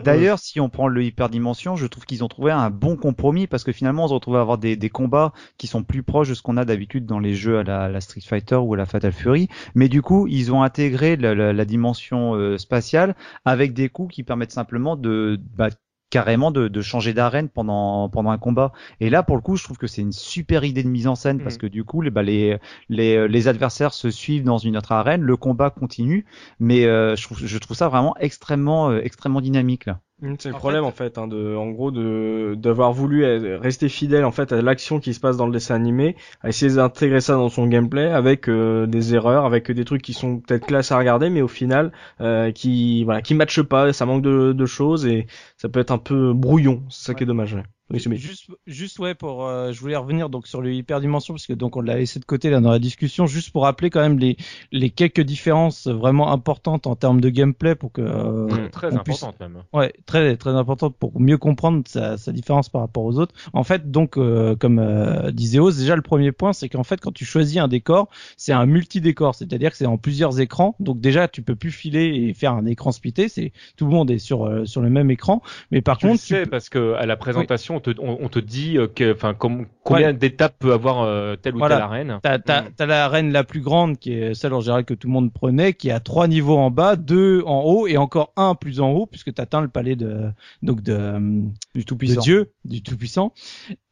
[0.00, 3.64] d'ailleurs, si on prend le hyperdimension, je trouve qu'ils ont trouvé un bon compromis parce
[3.64, 6.34] que finalement, on se retrouve à avoir des, des combats qui sont plus proches de
[6.34, 8.86] ce qu'on a d'habitude dans les jeux à la, la Street Fighter ou à la
[8.86, 9.48] Fatal Fury.
[9.74, 14.14] Mais du coup, ils ont intégré la, la- la dimension euh, spatiale avec des coups
[14.14, 15.68] qui permettent simplement de bah,
[16.12, 18.72] carrément de, de changer d'arène pendant pendant un combat.
[19.00, 21.16] Et là, pour le coup, je trouve que c'est une super idée de mise en
[21.16, 21.60] scène parce Mhm.
[21.62, 22.58] que du coup, les, bah, les
[22.88, 26.24] les les adversaires se suivent dans une autre arène, le combat continue,
[26.60, 30.00] mais euh, je trouve je trouve ça vraiment extrêmement euh, extrêmement dynamique là.
[30.20, 33.24] Mm, C'est le En problème fait- en fait, hein, de, en gros, de d'avoir voulu
[33.24, 36.48] euh, rester fidèle en fait à l'action qui se passe dans le dessin animé, à
[36.50, 40.38] essayer d'intégrer ça dans son gameplay avec euh, des erreurs, avec des trucs qui sont
[40.40, 44.22] peut-être classes à regarder, mais au final euh, qui voilà, qui matchent pas, ça manque
[44.22, 45.26] de, de choses et
[45.62, 46.82] ça peut être un peu brouillon.
[46.90, 47.54] C'est ça qui est dommage.
[47.54, 47.62] ouais.
[47.90, 48.00] Oui.
[48.16, 51.76] Juste, juste ouais, pour, euh, je voulais revenir donc sur le hyperdimension parce que donc
[51.76, 54.38] on l'a laissé de côté là dans la discussion, juste pour rappeler quand même les
[54.70, 59.22] les quelques différences vraiment importantes en termes de gameplay pour que euh, Mmh, Très puisse-
[59.22, 59.62] importante même.
[59.74, 63.34] Ouais, très très importante pour mieux comprendre sa, sa différence par rapport aux autres.
[63.52, 66.98] En fait, donc euh, comme euh, disait Oz, déjà le premier point, c'est qu'en fait
[66.98, 68.08] quand tu choisis un décor,
[68.38, 70.76] c'est un multi-décor, c'est-à-dire que c'est en plusieurs écrans.
[70.80, 74.10] Donc déjà tu peux plus filer et faire un écran splitté, c'est tout le monde
[74.10, 75.42] est sur euh, sur le même écran.
[75.70, 78.18] Mais par Tu le contre, tu sais parce que à la présentation, on, te, on,
[78.20, 81.76] on te dit euh, que, enfin, com- combien d'étapes peut avoir euh, telle ou Voilà.
[81.76, 82.18] telle arène.
[82.22, 82.70] T'as, t'as, Mm.
[82.76, 85.32] t'as la arène la plus grande qui est celle en général que tout le monde
[85.32, 88.90] prenait, qui a trois niveaux en bas, deux en haut et encore un plus en
[88.90, 90.30] haut puisque t'atteins le palais de
[90.62, 91.40] donc de, euh,
[91.74, 92.20] Du tout de puissant.
[92.20, 93.32] Dieu, du tout puissant.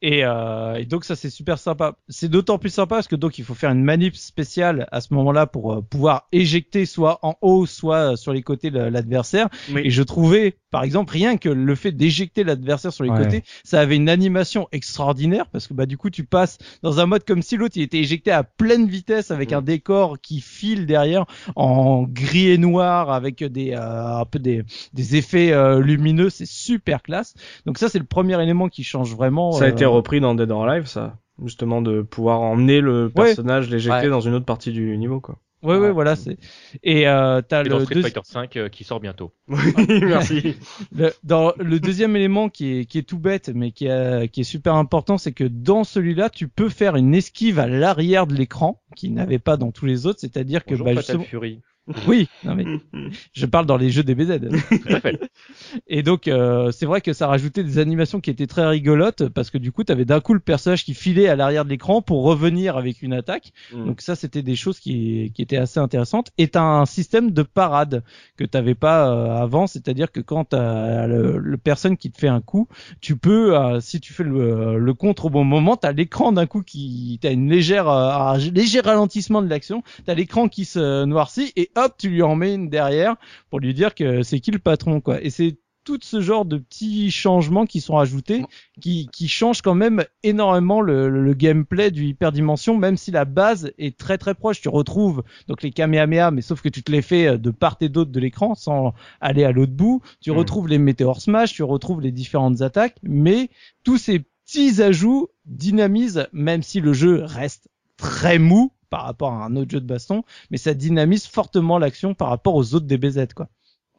[0.01, 1.95] Et, euh, et donc ça c'est super sympa.
[2.09, 5.13] C'est d'autant plus sympa parce que donc il faut faire une manip spéciale à ce
[5.13, 9.49] moment-là pour euh, pouvoir éjecter soit en haut, soit sur les côtés le- l'adversaire.
[9.73, 9.81] Oui.
[9.85, 13.17] Et je trouvais, par exemple, rien que le fait d'éjecter l'adversaire sur les Ouais.
[13.23, 17.05] côtés, ça avait une animation extraordinaire parce que bah du coup tu passes dans un
[17.05, 19.55] mode comme si l'autre il était éjecté à pleine vitesse avec Mm.
[19.55, 21.25] un décor qui file derrière
[21.55, 26.47] en gris et noir avec des euh, un peu des, des effets euh, lumineux, c'est
[26.47, 27.33] super classe.
[27.65, 29.51] Donc ça c'est le premier élément qui change vraiment.
[29.51, 33.09] Ça a euh, été repris dans Dead or Alive, ça, justement de pouvoir emmener le
[33.09, 34.09] personnage, l'éjecter Ouais.
[34.09, 35.37] dans une autre partie du niveau, quoi.
[35.63, 36.37] Ouais ouais voilà c'est
[36.83, 39.31] et euh, t'as Et dans le Street deuxi- Fighter 5 euh, qui sort bientôt.
[39.47, 39.57] Oui,
[40.01, 40.55] merci.
[40.91, 44.41] Le, dans le deuxième élément qui est, qui est tout bête mais qui, est- qui
[44.41, 48.33] est super important, c'est que dans celui-là, tu peux faire une esquive à l'arrière de
[48.35, 51.59] l'écran, qui n'avait pas dans tous les autres, c'est-à-dire que Bonjour, bah, justement, Fury.
[52.07, 52.65] oui, non mais
[53.33, 54.39] je parle dans les jeux DBZ.
[55.87, 59.49] Et donc euh, c'est vrai que ça rajoutait des animations qui étaient très rigolotes parce
[59.49, 62.01] que du coup, tu avais d'un coup le personnage qui filait à l'arrière de l'écran
[62.01, 63.51] pour revenir avec une attaque.
[63.73, 63.85] Mm.
[63.85, 66.31] Donc ça, c'était des choses qui, qui étaient assez intéressantes.
[66.37, 68.03] Et t'as un système de parade
[68.37, 72.27] que t'avais pas euh, avant, c'est-à-dire que quand t'as le, le personne qui te fait
[72.27, 72.67] un coup,
[72.99, 76.45] tu peux, euh, si tu fais le, le contre au bon moment, t'as l'écran d'un
[76.45, 81.05] coup qui, t'as une légère, euh, un léger ralentissement de l'action, t'as l'écran qui se
[81.05, 83.15] noircit et hop, tu lui en mets une derrière
[83.49, 85.21] pour lui dire que c'est qui le patron, quoi.
[85.21, 88.45] Et c'est tout ce genre de petits changements qui sont ajoutés,
[88.81, 93.71] qui, qui changent quand même énormément le, le- gameplay du hyperdimension, même si la base
[93.79, 94.61] est très très proche.
[94.61, 97.77] Tu retrouves donc les Kamehameha, mais sauf que tu te les fais euh, de part
[97.81, 100.03] et d'autre de l'écran sans aller à l'autre bout.
[100.21, 100.35] Tu Mm.
[100.37, 103.49] retrouves les météores smash, tu retrouves les différentes attaques, mais
[103.83, 109.45] tous ces petits ajouts dynamisent, même si le jeu reste très mou par rapport à
[109.45, 113.33] un autre jeu de baston, mais ça dynamise fortement l'action par rapport aux autres DBZ,
[113.35, 113.47] quoi.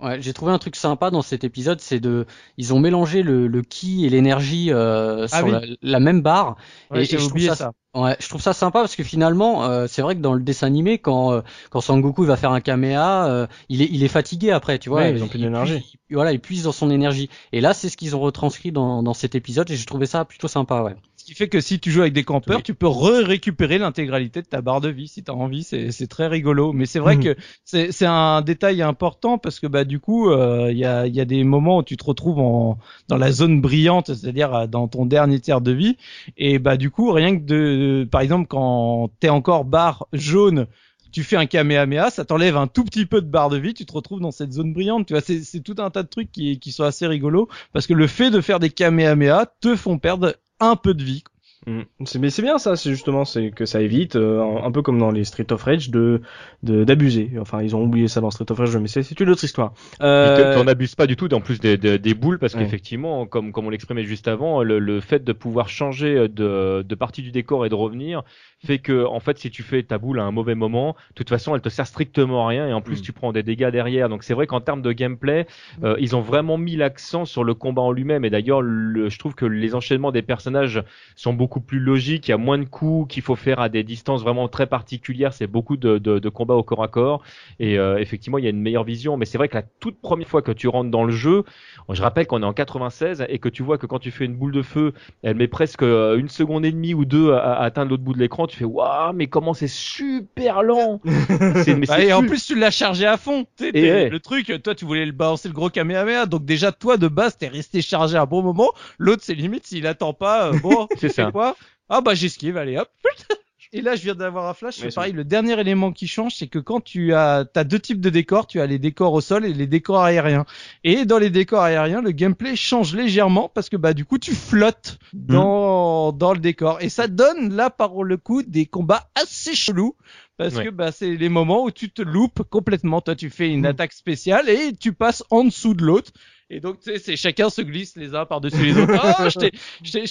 [0.01, 3.47] Ouais, j'ai trouvé un truc sympa dans cet épisode, c'est de, ils ont mélangé le,
[3.47, 5.52] le ki et l'énergie euh, Ah sur oui.
[5.52, 6.56] la, la même barre.
[6.90, 7.73] Ouais, et, et je trouve oublié ça, ça.
[7.94, 10.66] Ouais, je trouve ça sympa parce que finalement, euh, c'est vrai que dans le dessin
[10.66, 14.51] animé, quand euh, quand Sangoku va faire un Kamea, euh, il est il est fatigué
[14.51, 15.02] après, tu vois.
[15.02, 15.98] Ouais, ils ont plus d'énergie.
[16.10, 17.31] Voilà, il puise dans son énergie.
[17.52, 20.24] Et là, c'est ce qu'ils ont retranscrit dans dans cet épisode et j'ai trouvé ça
[20.24, 20.97] plutôt sympa, ouais.
[21.33, 22.63] Qui fait que si tu joues avec des campeurs, Oui.
[22.63, 25.63] tu peux re-récupérer l'intégralité de ta barre de vie si t'as envie.
[25.63, 26.75] C'est, très rigolo.
[26.75, 27.23] Mais c'est vrai Mhm.
[27.23, 31.21] que c'est, un détail important parce que bah du coup, euh, il y, a, y
[31.21, 32.77] a des moments où tu te retrouves en,
[33.09, 35.97] dans la zone brillante, c'est-à-dire euh, dans ton dernier tiers de vie.
[36.37, 40.67] Et bah du coup, rien que de, par exemple, quand t'es encore barre jaune,
[41.13, 43.87] tu fais un Kamehameha, ça t'enlève un tout petit peu de barre de vie, tu
[43.87, 45.07] te retrouves dans cette zone brillante.
[45.07, 47.87] Tu vois, c'est, c'est tout un tas de trucs qui, qui sont assez rigolos parce
[47.87, 51.25] que le fait de faire des Kamehameha te font perdre un peu de vie.
[51.67, 51.83] Mm.
[52.07, 54.83] C'est mais c'est bien ça, c'est justement c'est que ça évite euh, un, un peu
[54.83, 56.21] comme dans les Street of Rage de
[56.65, 57.31] de d'abuser.
[57.41, 59.73] Enfin, ils ont oublié ça dans Street of Rage, mais c'est c'est une autre histoire.
[60.03, 62.65] Euh, t'en abuses pas du tout, en plus des, des, des boules, parce Ouais.
[62.65, 66.95] qu'effectivement, comme, comme on l'exprimait juste avant, le, le fait de pouvoir changer de, de
[66.97, 68.25] partie du décor et de revenir
[68.65, 71.29] fait que, en fait, si tu fais ta boule à un mauvais moment, de toute
[71.29, 73.03] façon, elle te sert strictement à rien et en plus, Mm.
[73.03, 74.09] tu prends des dégâts derrière.
[74.09, 75.47] Donc, c'est vrai qu'en termes de gameplay,
[75.83, 78.25] euh, ils ont vraiment mis l'accent sur le combat en lui-même.
[78.25, 80.83] Et d'ailleurs, le- je trouve que les enchaînements des personnages
[81.17, 83.83] sont beaucoup plus logique, il y a moins de coups qu'il faut faire à des
[83.83, 87.23] distances vraiment très particulières, c'est beaucoup de, de, de combats au corps à corps,
[87.59, 90.01] et euh, effectivement il y a une meilleure vision, mais c'est vrai que la toute
[90.01, 91.45] première fois que tu rentres dans le jeu,
[91.89, 94.35] je rappelle qu'on est en 96 et que tu vois que quand tu fais une
[94.37, 97.65] boule de feu, elle met presque euh, une seconde et demie ou deux à, à
[97.65, 101.01] atteindre l'autre bout de l'écran, tu fais waouh mais comment c'est super lent.
[101.65, 103.47] C'est- mais Bah, et en plus, tu l'as chargé à fond.
[103.61, 104.09] Et t'es- ouais.
[104.09, 106.27] Le truc, toi, tu voulais le balancer le gros Kamehameha.
[106.27, 108.70] Donc, déjà, toi, de base, t'es resté chargé à un bon moment.
[108.99, 111.31] L'autre, c'est limite, s'il attend pas, euh, bon, C'est ça.
[111.33, 111.57] quoi?
[111.89, 112.89] Ah, bah, j'esquive, allez, hop.
[113.74, 114.74] Et là, je viens d'avoir un flash.
[114.77, 115.12] C'est pareil.
[115.12, 118.47] Le dernier élément qui change, c'est que quand tu as, t'as deux types de décors.
[118.47, 120.44] Tu as les décors au sol et les décors aériens.
[120.85, 124.32] Et dans les décors aériens, le gameplay change légèrement parce que, bah, du coup, tu
[124.35, 126.78] flottes dans, dans le décor.
[126.82, 129.97] Et ça donne, là, par le coup, des combats assez chelous.
[130.36, 130.65] Parce Ouais.
[130.65, 133.01] que bah, c'est les moments où tu te loupes complètement.
[133.01, 136.11] Toi, tu fais une attaque spéciale et tu passes en dessous de l'autre.
[136.53, 138.93] Et donc, tu sais, c'est chacun se glisse les uns par-dessus les autres.
[139.03, 139.39] Ah, je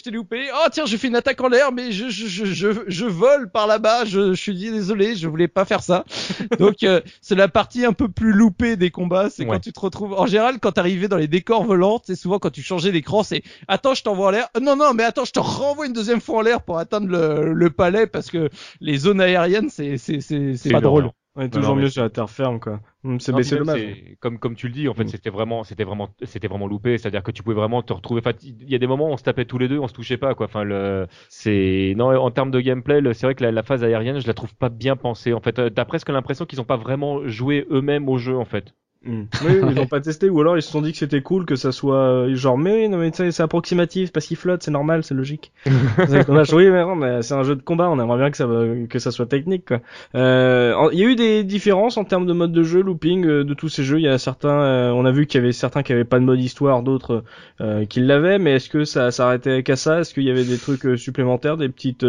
[0.01, 0.47] t'ai, loupé.
[0.51, 3.51] Oh, tiens, je fais une attaque en l'air, mais je, je, je, je, je vole
[3.51, 4.05] par là-bas.
[4.05, 6.03] Je, je suis désolé, je voulais pas faire ça.
[6.57, 9.29] Donc, euh, c'est la partie un peu plus loupée des combats.
[9.29, 10.13] C'est quand tu te retrouves.
[10.13, 13.43] En général, quand t'arrivais dans les décors volants, c'est souvent quand tu changeais d'écran, c'est
[13.67, 14.47] attends, je t'envoie en l'air.
[14.59, 17.53] Non, non, mais attends, je te renvoie une deuxième fois en l'air pour atteindre le,
[17.53, 18.49] le palais parce que
[18.79, 21.11] les zones aériennes, c'est, c'est, c'est, pas drôle.
[21.35, 22.81] Ouais, Non, toujours non, mieux sur la terre ferme, quoi.
[23.03, 23.87] Hum, C'est dommage.
[24.19, 25.07] Comme comme tu le dis, en fait, Mm.
[25.07, 26.97] c'était vraiment, c'était vraiment, c'était vraiment loupé.
[26.97, 28.19] C'est-à-dire que tu pouvais vraiment te retrouver.
[28.19, 29.93] Enfin, il y a des moments où on se tapait tous les deux, on se
[29.93, 30.45] touchait pas, quoi.
[30.47, 34.19] Enfin, le, c'est non, en termes de gameplay, c'est vrai que la, la phase aérienne,
[34.19, 35.33] je la trouve pas bien pensée.
[35.33, 38.45] En fait, euh, t'as presque l'impression qu'ils ont pas vraiment joué eux-mêmes au jeu, en
[38.45, 38.73] fait.
[39.03, 39.23] Hmm.
[39.43, 41.55] Oui, ils ont pas testé ou alors ils se sont dit que c'était cool que
[41.55, 45.03] ça soit euh, genre mais oui, non mais c'est approximatif parce qu'il flotte c'est normal
[45.03, 45.51] c'est logique.
[45.65, 48.37] qu'on a joué mais non mais c'est un jeu de combat on aimerait bien que
[48.37, 48.47] ça
[48.87, 49.79] que ça soit technique quoi.
[50.13, 53.25] Euh, en- il y a eu des différences en termes de mode de jeu looping
[53.25, 55.43] euh, de tous ces jeux il y a certains euh, on a vu qu'il y
[55.43, 57.23] avait certains qui avaient pas de mode histoire d'autres
[57.59, 60.01] euh, qui l'avaient mais est-ce que ça s'arrêtait qu'à ça?
[60.01, 62.05] Est-ce qu'il y avait des trucs supplémentaires des petites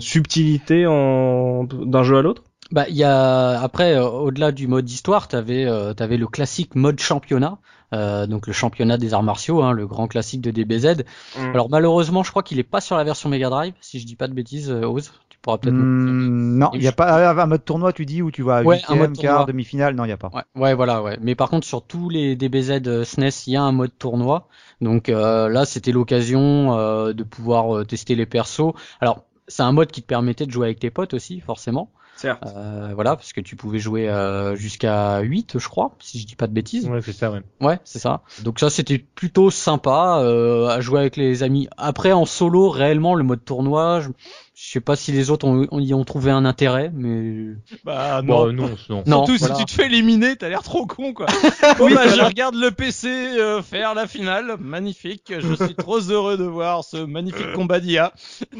[0.00, 2.42] subtilités en d'un jeu à l'autre?
[2.74, 6.74] Bah, il y a après euh, au-delà du mode histoire, t'avais euh, t'avais le classique
[6.74, 7.58] mode championnat,
[7.92, 11.04] euh, donc le championnat des arts martiaux, hein, le grand classique de DBZ.
[11.38, 11.40] Mm.
[11.54, 14.16] Alors malheureusement, je crois qu'il est pas sur la version Mega Drive, si je dis
[14.16, 15.76] pas de bêtises, euh, Oz, tu pourras peut-être.
[15.76, 18.56] Hmm, non, il y a je- pas un mode tournoi, tu dis, où tu vas
[18.56, 19.32] à Ouais, un huitième, mode tournoi.
[19.34, 19.94] quart, demi-finale?
[19.94, 20.30] Non, il y a pas.
[20.34, 21.16] Ouais, ouais, voilà, ouais.
[21.20, 24.48] Mais par contre, sur tous les DBZ euh, SNES, il y a un mode tournoi.
[24.80, 28.72] Donc euh, là, c'était l'occasion euh, de pouvoir euh, tester les persos.
[29.00, 31.92] Alors, c'est un mode qui te permettait de jouer avec tes potes aussi, forcément.
[32.16, 32.44] Certes.
[32.56, 36.36] Euh, voilà, parce que tu pouvais jouer euh, jusqu'à 8, je crois, si je dis
[36.36, 36.88] pas de bêtises.
[36.88, 37.42] Ouais, c'est ça, ouais.
[37.60, 38.22] Ouais, c'est ça.
[38.42, 41.68] Donc ça, c'était plutôt sympa euh, à jouer avec les amis.
[41.76, 44.10] Après, en solo, réellement, le mode tournoi, je,
[44.56, 47.54] je sais pas si les autres ont, ont- y ont trouvé un intérêt, mais
[47.84, 48.46] Bah, non.
[48.48, 49.02] euh, non, non.
[49.06, 49.26] non.
[49.26, 49.54] Surtout voilà.
[49.56, 51.26] si tu te fais éliminer, t'as l'air trop con quoi.
[51.78, 55.32] Bon bah je regarde le PC euh, faire la finale, magnifique.
[55.36, 58.12] Je suis trop heureux de voir ce magnifique combat d'IA.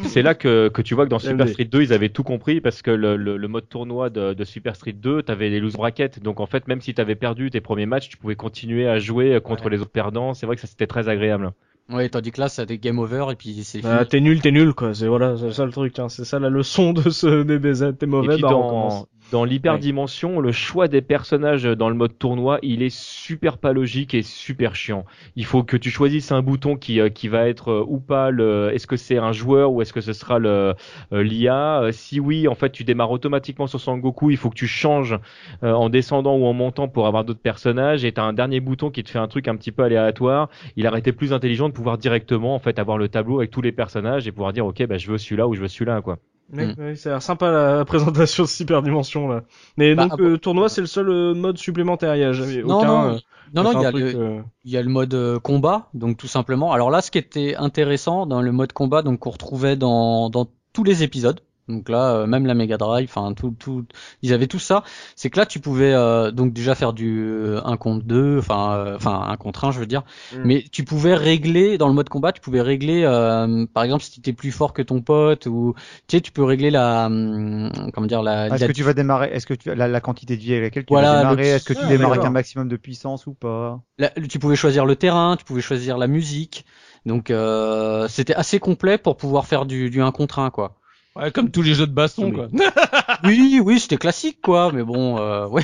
[0.07, 1.49] C'est là que, que tu vois que dans Super.
[1.49, 4.45] Street 2, ils avaient tout compris parce que le, le, le mode tournoi de, de
[4.45, 6.21] Super Street 2, t'avais les loose brackets.
[6.21, 9.39] Donc en fait, même si t'avais perdu tes premiers matchs, tu pouvais continuer à jouer
[9.45, 10.35] contre les autres perdants.
[10.35, 11.53] C'est vrai que ça c'était très agréable.
[11.91, 14.09] Ouais, tandis que là, ça des game over et puis c'est Bah, fini.
[14.09, 14.95] t'es nul, t'es nul, quoi.
[14.95, 15.99] C'est voilà, c'est ça le truc.
[15.99, 16.09] Hein.
[16.09, 17.97] C'est ça la leçon de ce DBZ.
[17.99, 19.07] T'es Et mauvais, puis bah on dans.
[19.35, 24.15] Dans l'hyperdimension, le choix des personnages dans le mode tournoi, il est super pas logique
[24.15, 25.05] et super chiant.
[25.35, 28.31] Il faut que tu choisisses un bouton qui, euh, qui va être euh, ou pas
[28.31, 30.75] le, est-ce que c'est un joueur ou est-ce que ce sera le
[31.13, 31.89] euh, l'IA.
[31.91, 34.31] Si oui, en fait, tu démarres automatiquement sur Sangoku.
[34.31, 35.19] Il faut que tu changes
[35.65, 38.05] euh, en descendant ou en montant pour avoir d'autres personnages.
[38.05, 40.49] Et t'as un dernier bouton qui te fait un truc un petit peu aléatoire.
[40.77, 43.63] Il aurait été plus intelligent de pouvoir directement en fait avoir le tableau avec tous
[43.63, 46.19] les personnages et pouvoir dire ok, bah je veux celui-là ou je veux celui-là quoi.
[46.53, 46.75] Ouais, Mm.
[46.79, 49.45] ouais, ça a l'air sympa la, présentation de Super Dimension là.
[49.77, 52.15] Mais Bah, donc euh, tournoi c'est le seul euh, mode supplémentaire.
[52.17, 52.87] Il y a jamais Non, aucun.
[52.87, 53.19] non, euh,
[53.55, 56.17] non, non, il y a le, euh, il y a le mode euh, combat, donc
[56.19, 56.73] tout simplement.
[56.73, 60.49] Alors là, ce qui était intéressant dans le mode combat, donc qu'on retrouvait dans, dans
[60.73, 61.41] tous les épisodes.
[61.69, 63.87] Donc là, euh, même la Mega Drive, enfin tout, tout,
[64.23, 64.85] ils avaient tout ça.
[65.17, 67.25] C'est que là, tu pouvais euh, donc déjà faire du
[67.65, 70.03] 1 contre 2, enfin, euh, enfin 1 contre 1, je veux dire.
[70.33, 70.45] Mm.
[70.45, 74.11] Mais tu pouvais régler dans le mode combat, tu pouvais régler, euh, par exemple, si
[74.11, 75.75] tu étais plus fort que ton pote, ou
[76.07, 78.95] tu sais, tu peux régler la, hum, comment dire, la, Est-ce la- que tu vas
[78.95, 81.43] démarrer Est-ce que tu la, la quantité de vie avec laquelle tu Voilà, vas le-
[81.43, 83.83] démarrer Est-ce que tu Ah, démarres avec un maximum de puissance ou pas?
[83.99, 86.65] La- tu pouvais choisir le terrain, tu pouvais choisir la musique.
[87.07, 90.77] Donc euh, c'était assez complet pour pouvoir faire du, du 1 contre 1 quoi.
[91.17, 92.49] Ouais, comme tous les jeux de baston quoi.
[93.25, 95.63] Oui, oui, c'était classique quoi, mais bon, euh, ouais.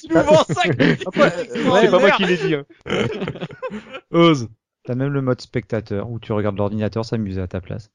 [0.00, 2.54] tu nous vends ça c'est pas moi qui l'ai dit.
[2.54, 2.64] hein.
[4.10, 4.48] Ose.
[4.84, 7.90] T'as même le mode spectateur où tu regardes l'ordinateur s'amuser à ta place.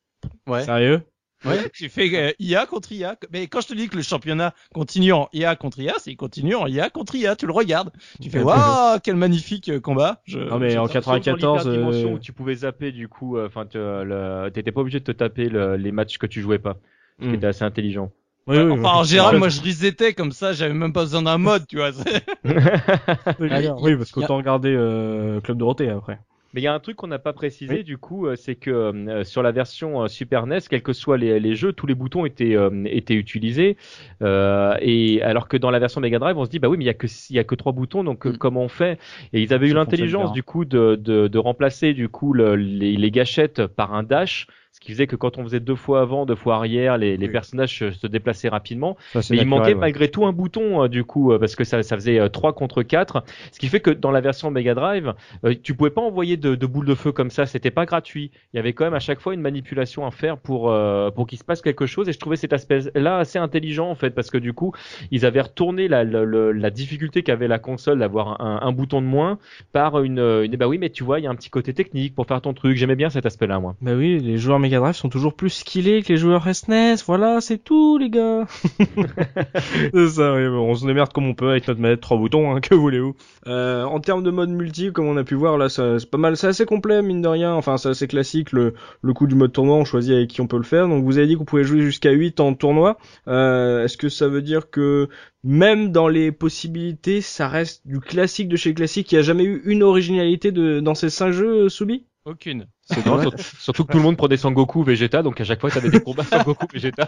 [0.47, 0.63] ouais.
[0.63, 1.01] Sérieux?
[1.43, 1.69] Ouais.
[1.73, 3.17] J'ai fait euh, IA contre IA.
[3.31, 6.17] Mais quand je te dis que le championnat continue en IA contre IA, c'est il
[6.17, 7.35] continue en IA contre IA.
[7.35, 7.91] Tu le regardes.
[8.21, 10.21] Tu fais waouh, quel magnifique euh, combat.
[10.25, 13.37] Je, Non, mais en Sauf dans 94, l'hyperdimension euh, où tu pouvais zapper du coup,
[13.37, 16.77] euh, enfin, t'étais pas obligé de te taper le- les matchs que tu jouais pas,
[17.21, 17.35] ce qui Hmm.
[17.35, 18.11] était assez intelligent.
[18.47, 20.53] Oui, oui, Enfin, en général, moi, je resetais comme ça.
[20.53, 21.91] J'avais même pas besoin d'un mode, tu vois.
[23.39, 26.19] Oui, parce qu'autant regarder euh, Club Dorothée après.
[26.55, 28.71] Mais il y a un truc qu'on n'a pas précisé du coup, euh, c'est que
[28.71, 31.95] euh, sur la version euh, Super NES, quels que soient les, les jeux, tous les
[31.95, 33.75] boutons étaient euh, étaient utilisés.
[34.21, 36.85] Euh, et alors que dans la version Mega Drive, on se dit bah oui, mais
[36.85, 38.37] il y a que il y a que trois boutons, donc euh, Mm.
[38.37, 38.99] comment on fait?
[39.33, 42.95] Et ils avaient eu l'intelligence du coup de, de, de remplacer du coup le- les,
[42.95, 44.47] les gâchettes par un dash.
[44.75, 47.27] Ce qui faisait que quand on faisait deux fois avant, deux fois arrière, les, les
[47.27, 47.31] Oui.
[47.31, 48.97] personnages se- déplaçaient rapidement.
[49.13, 49.75] Ça, Mais il manquait ouais.
[49.75, 52.51] malgré tout un bouton euh, du coup euh, parce que ça, ça faisait euh, 3
[52.51, 53.23] contre 4
[53.53, 55.13] ce qui fait que dans la version Mega Drive
[55.45, 58.31] euh, tu pouvais pas envoyer de, de boules de feu comme ça c'était pas gratuit
[58.53, 61.25] il y avait quand même à chaque fois une manipulation à faire pour euh, pour
[61.25, 64.09] qu'il se passe quelque chose et je trouvais cet aspect là assez intelligent en fait
[64.11, 64.73] parce que du coup
[65.09, 69.01] ils avaient retourné la, la, la- la difficulté qu'avait la console d'avoir un, un bouton
[69.01, 69.39] de moins
[69.71, 72.13] par une, une bah oui mais tu vois il y a un petit côté technique
[72.13, 74.79] pour faire ton truc j'aimais bien cet aspect là moi Bah oui, les joueurs Mega
[74.79, 78.47] Drive sont toujours plus skillés que les joueurs SNES, voilà, c'est tout les gars.
[79.93, 82.51] c'est ça, oui, bon, on se démerde comme on peut avec notre manette trois boutons,
[82.55, 83.15] hein, que voulez-vous.
[83.45, 86.35] Euh, en termes de mode multi, comme on a pu voir là, c'est pas mal,
[86.35, 88.73] c'est assez complet mine de rien, enfin c'est assez classique, le,
[89.03, 91.19] le coup du mode tournoi, on choisit avec qui on peut le faire, donc vous
[91.19, 92.97] avez dit que vous pouvez jouer jusqu'à 8 en tournoi,
[93.27, 95.09] euh, est-ce que ça veut dire que
[95.43, 99.43] même dans les possibilités, ça reste du classique de chez classique, il n'y a jamais
[99.43, 102.07] eu une originalité de, dans ces 5 jeux, Soubi?
[102.25, 102.67] Aucune.
[102.81, 105.69] C'est Non, surtout, surtout que tout le monde prenait Sangoku Vegeta donc à chaque fois
[105.69, 107.07] t'avais des combats Sangoku Vegeta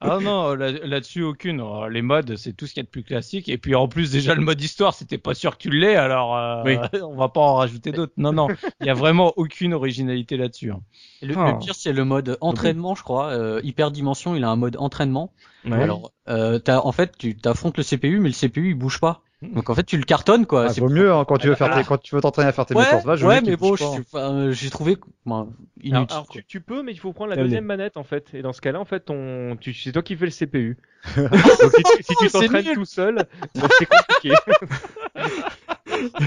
[0.00, 1.60] Ah non, là- là-dessus aucune.
[1.60, 3.48] Alors, les modes, c'est tout ce qu'il y a de plus classique.
[3.48, 6.36] Et puis en plus, déjà le mode histoire, c'était pas sûr que tu l'aies, alors
[6.36, 6.76] euh, Oui.
[7.02, 8.12] on va pas en rajouter d'autres.
[8.18, 8.48] Non, non,
[8.80, 10.72] il y a vraiment aucune originalité là-dessus.
[10.72, 10.80] hein.
[11.22, 11.52] Le, Ah.
[11.52, 13.28] le pire, c'est le mode entraînement, je crois.
[13.30, 15.32] Euh, Hyperdimension, il a un mode entraînement.
[15.64, 15.72] Ouais.
[15.82, 19.22] Alors, euh, t'as- en fait, tu t'affrontes le CPU, mais le CPU il bouge pas.
[19.52, 20.66] Donc en fait, tu le cartonnes quoi.
[20.66, 22.52] Ah, C'est- vaut mieux hein, quand tu veux faire tes, quand tu veux t'entraîner à
[22.52, 22.84] faire tes Ouais,
[23.22, 23.74] ouais, mais bon,
[24.14, 24.50] hein.
[24.52, 24.96] j'ai trouvé
[25.82, 25.94] inutile.
[25.94, 26.40] Alors, alors, quoi.
[26.40, 28.28] tu, tu peux, mais il faut prendre la deuxième manette en fait.
[28.34, 30.76] Et dans ce cas-là, en fait, ton, tu, c'est toi qui fais le CPU.
[31.16, 33.26] Donc si tu, si t'entraînes tout seul,
[33.78, 34.34] c'est compliqué.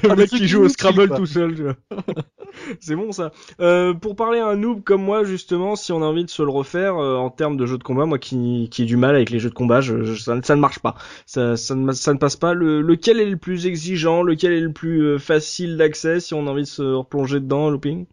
[0.03, 1.17] Le mec qui joue au Scrabble quoi.
[1.17, 1.75] tout seul, tu vois.
[2.79, 3.31] c'est bon ça.
[3.59, 6.43] Euh, pour parler à un noob comme moi, justement, si on a envie de se
[6.43, 9.15] le refaire euh, en termes de jeux de combat, moi qui, qui ai du mal
[9.15, 10.95] avec les jeux de combat, je, je- ça, ça ne marche pas.
[11.25, 12.53] Ça, ça, ne, ça ne passe pas.
[12.53, 14.23] Le, lequel est le plus exigeant?
[14.23, 17.69] Lequel est le plus euh, facile d'accès si on a envie de se replonger dedans,
[17.69, 18.05] looping?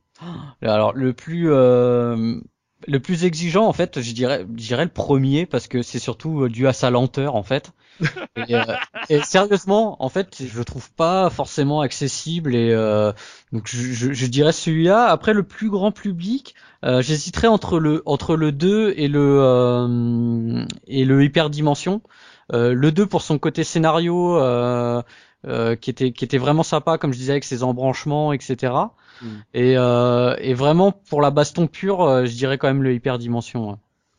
[0.62, 2.36] Alors le plus euh,
[2.86, 6.42] le plus exigeant en fait, je dirais je dirais le premier parce que c'est surtout
[6.42, 7.72] euh, dû à sa lenteur en fait.
[8.48, 8.64] Et, euh,
[9.08, 13.12] et sérieusement, en fait, je le trouve pas forcément accessible et euh,
[13.52, 15.04] donc je, je, je dirais celui-là.
[15.04, 20.64] Après le plus grand public, euh, j'hésiterais entre le entre le 2 et le euh,
[20.88, 22.02] et le hyperdimension.
[22.52, 24.36] Euh, le 2 pour son côté scénario
[25.46, 28.72] euh, qui était qui était vraiment sympa comme je disais avec ses embranchements etc.
[29.20, 29.26] Mm.
[29.54, 33.70] Et, euh, et vraiment pour la baston pure, euh, je dirais quand même le hyperdimension.
[33.70, 33.76] ouais.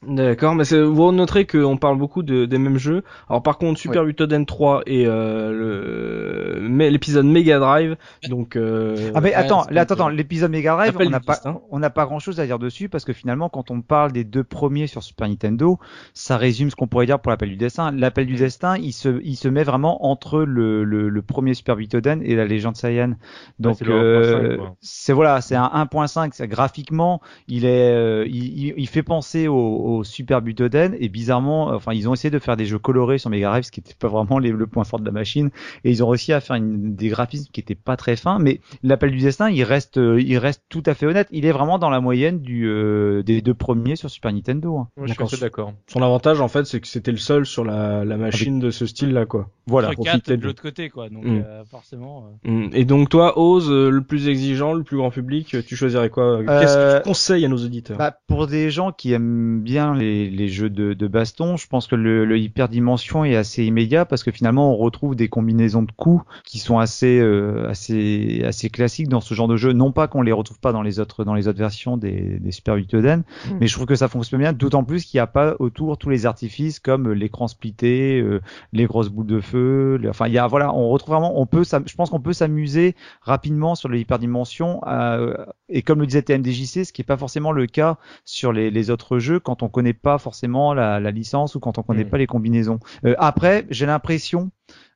[0.07, 3.03] D'accord, mais c'est- vous noterez qu'on parle beaucoup de, des mêmes jeux.
[3.29, 7.95] Alors par contre, Super Butoden 3 et euh, l'épisode Mega Drive,
[8.29, 11.33] donc euh, Ah mais attends, là, attends, attends, l'épisode Mega Drive, Appelle on n'a pas,
[11.71, 14.23] on n'a pas grand chose à dire dessus parce que finalement, quand on parle des
[14.23, 15.79] deux premiers sur Super Nintendo,
[16.13, 17.91] ça résume ce qu'on pourrait dire pour l'appel du destin.
[17.91, 21.75] L'appel du destin, il se, il se met vraiment entre le, le, le premier Super
[21.75, 23.13] Butoden et la légende Saiyan.
[23.59, 24.75] Donc, c'est le euh, 1.5, quoi.
[24.81, 26.29] c'est voilà, c'est un 1.5.
[26.33, 31.09] c'est- Graphiquement, il est, euh, il, il- il fait penser au, au Super Butoden et
[31.09, 33.79] bizarrement, enfin, ils ont essayé de faire des jeux colorés sur Mega Drive, ce qui
[33.79, 35.49] n'était pas vraiment les- le point fort de la machine,
[35.83, 38.59] et ils ont réussi à faire une, des graphismes qui étaient pas très fins, mais
[38.83, 41.27] l'appel du destin, il reste, euh, il reste tout à fait honnête.
[41.31, 44.77] Il est vraiment dans la moyenne du, euh, des deux premiers sur Super Nintendo.
[44.77, 44.87] hein.
[44.97, 45.73] Je suis D'accord.
[45.87, 48.85] son avantage en fait, c'est que c'était le seul sur la, la machine de ce
[48.85, 49.49] style-là, quoi.
[49.67, 49.87] Voilà.
[49.89, 51.09] Entre profiter quatre de- de l'autre côté, quoi.
[51.09, 51.41] Donc Mm.
[51.45, 52.27] euh, forcément.
[52.45, 52.69] euh, Mm.
[52.73, 56.39] Et donc toi, Ose, euh, le plus exigeant, le plus grand public, tu choisirais quoi?
[56.39, 57.97] Qu'est-ce que Euh, tu conseilles à nos auditeurs?
[57.97, 61.87] Bah, pour des gens qui aiment bien les, les jeux de, de baston, je pense
[61.87, 65.91] que le, le hyperdimension est assez immédiat parce que finalement on retrouve des combinaisons de
[65.91, 69.73] coups qui sont assez euh, assez assez classiques dans ce genre de jeu.
[69.73, 72.51] Non pas qu'on les retrouve pas dans les autres dans les autres versions des, des
[72.51, 73.57] Super Butoden, Mm.
[73.59, 74.53] mais je trouve que ça fonctionne bien.
[74.53, 78.41] D'autant plus qu'il n'y a pas autour tous les artifices comme l'écran splitté, euh,
[78.73, 79.97] les grosses boules de feu.
[80.01, 81.39] les- Enfin, il y a voilà, on retrouve vraiment.
[81.39, 84.81] On peut, je pense qu'on peut s'amuser rapidement sur le hyperdimension.
[84.87, 85.35] euh,
[85.69, 88.89] et comme le disait TMDJC, ce qui est pas forcément le cas sur les, les
[88.91, 92.09] autres jeux quand on connaît pas forcément la, la licence ou quand on connaît Mm.
[92.09, 92.79] pas les combinaisons.
[93.05, 94.51] Euh, après, j'ai l'impression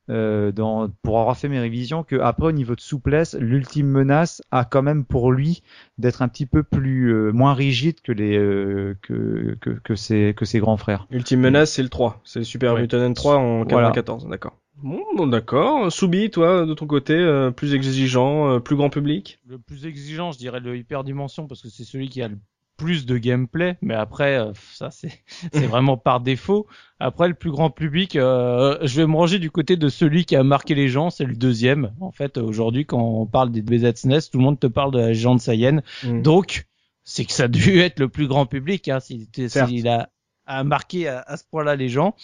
[0.10, 4.42] euh, dans, pour avoir fait mes révisions, que après au niveau de souplesse, l'ultime menace
[4.50, 5.62] a quand même pour lui
[6.00, 10.34] d'être un petit peu plus euh, moins rigide que les euh, que, que que ses
[10.36, 11.06] que ses grands frères.
[11.12, 12.22] Ultime menace, c'est le 3.
[12.24, 12.82] C'est le Super Ouais.
[12.82, 13.90] Mutant 3 en Voilà.
[13.92, 14.58] 94, d'accord.
[14.82, 15.92] Bon, bon, d'accord.
[15.92, 19.40] Soubi, toi, de ton côté, euh, plus exigeant, euh, plus grand public?
[19.46, 22.38] Le plus exigeant, je dirais le hyperdimension parce que c'est celui qui a le
[22.80, 26.66] plus de gameplay, mais après euh, ça c'est vraiment par défaut.
[27.00, 30.36] Après le plus grand public, euh, je vais me ranger du côté de celui qui
[30.36, 31.94] a marqué les gens, c'est le deuxième.
[32.00, 35.14] En fait, aujourd'hui quand on parle des BZSNES, tout le monde te parle de la
[35.14, 35.82] Géante Saiyan.
[36.04, 36.22] Mm.
[36.22, 36.66] Donc
[37.04, 40.10] c'est que ça a dû être le plus grand public hein, si s'il a
[40.50, 42.16] a marqué à, à ce point-là les gens.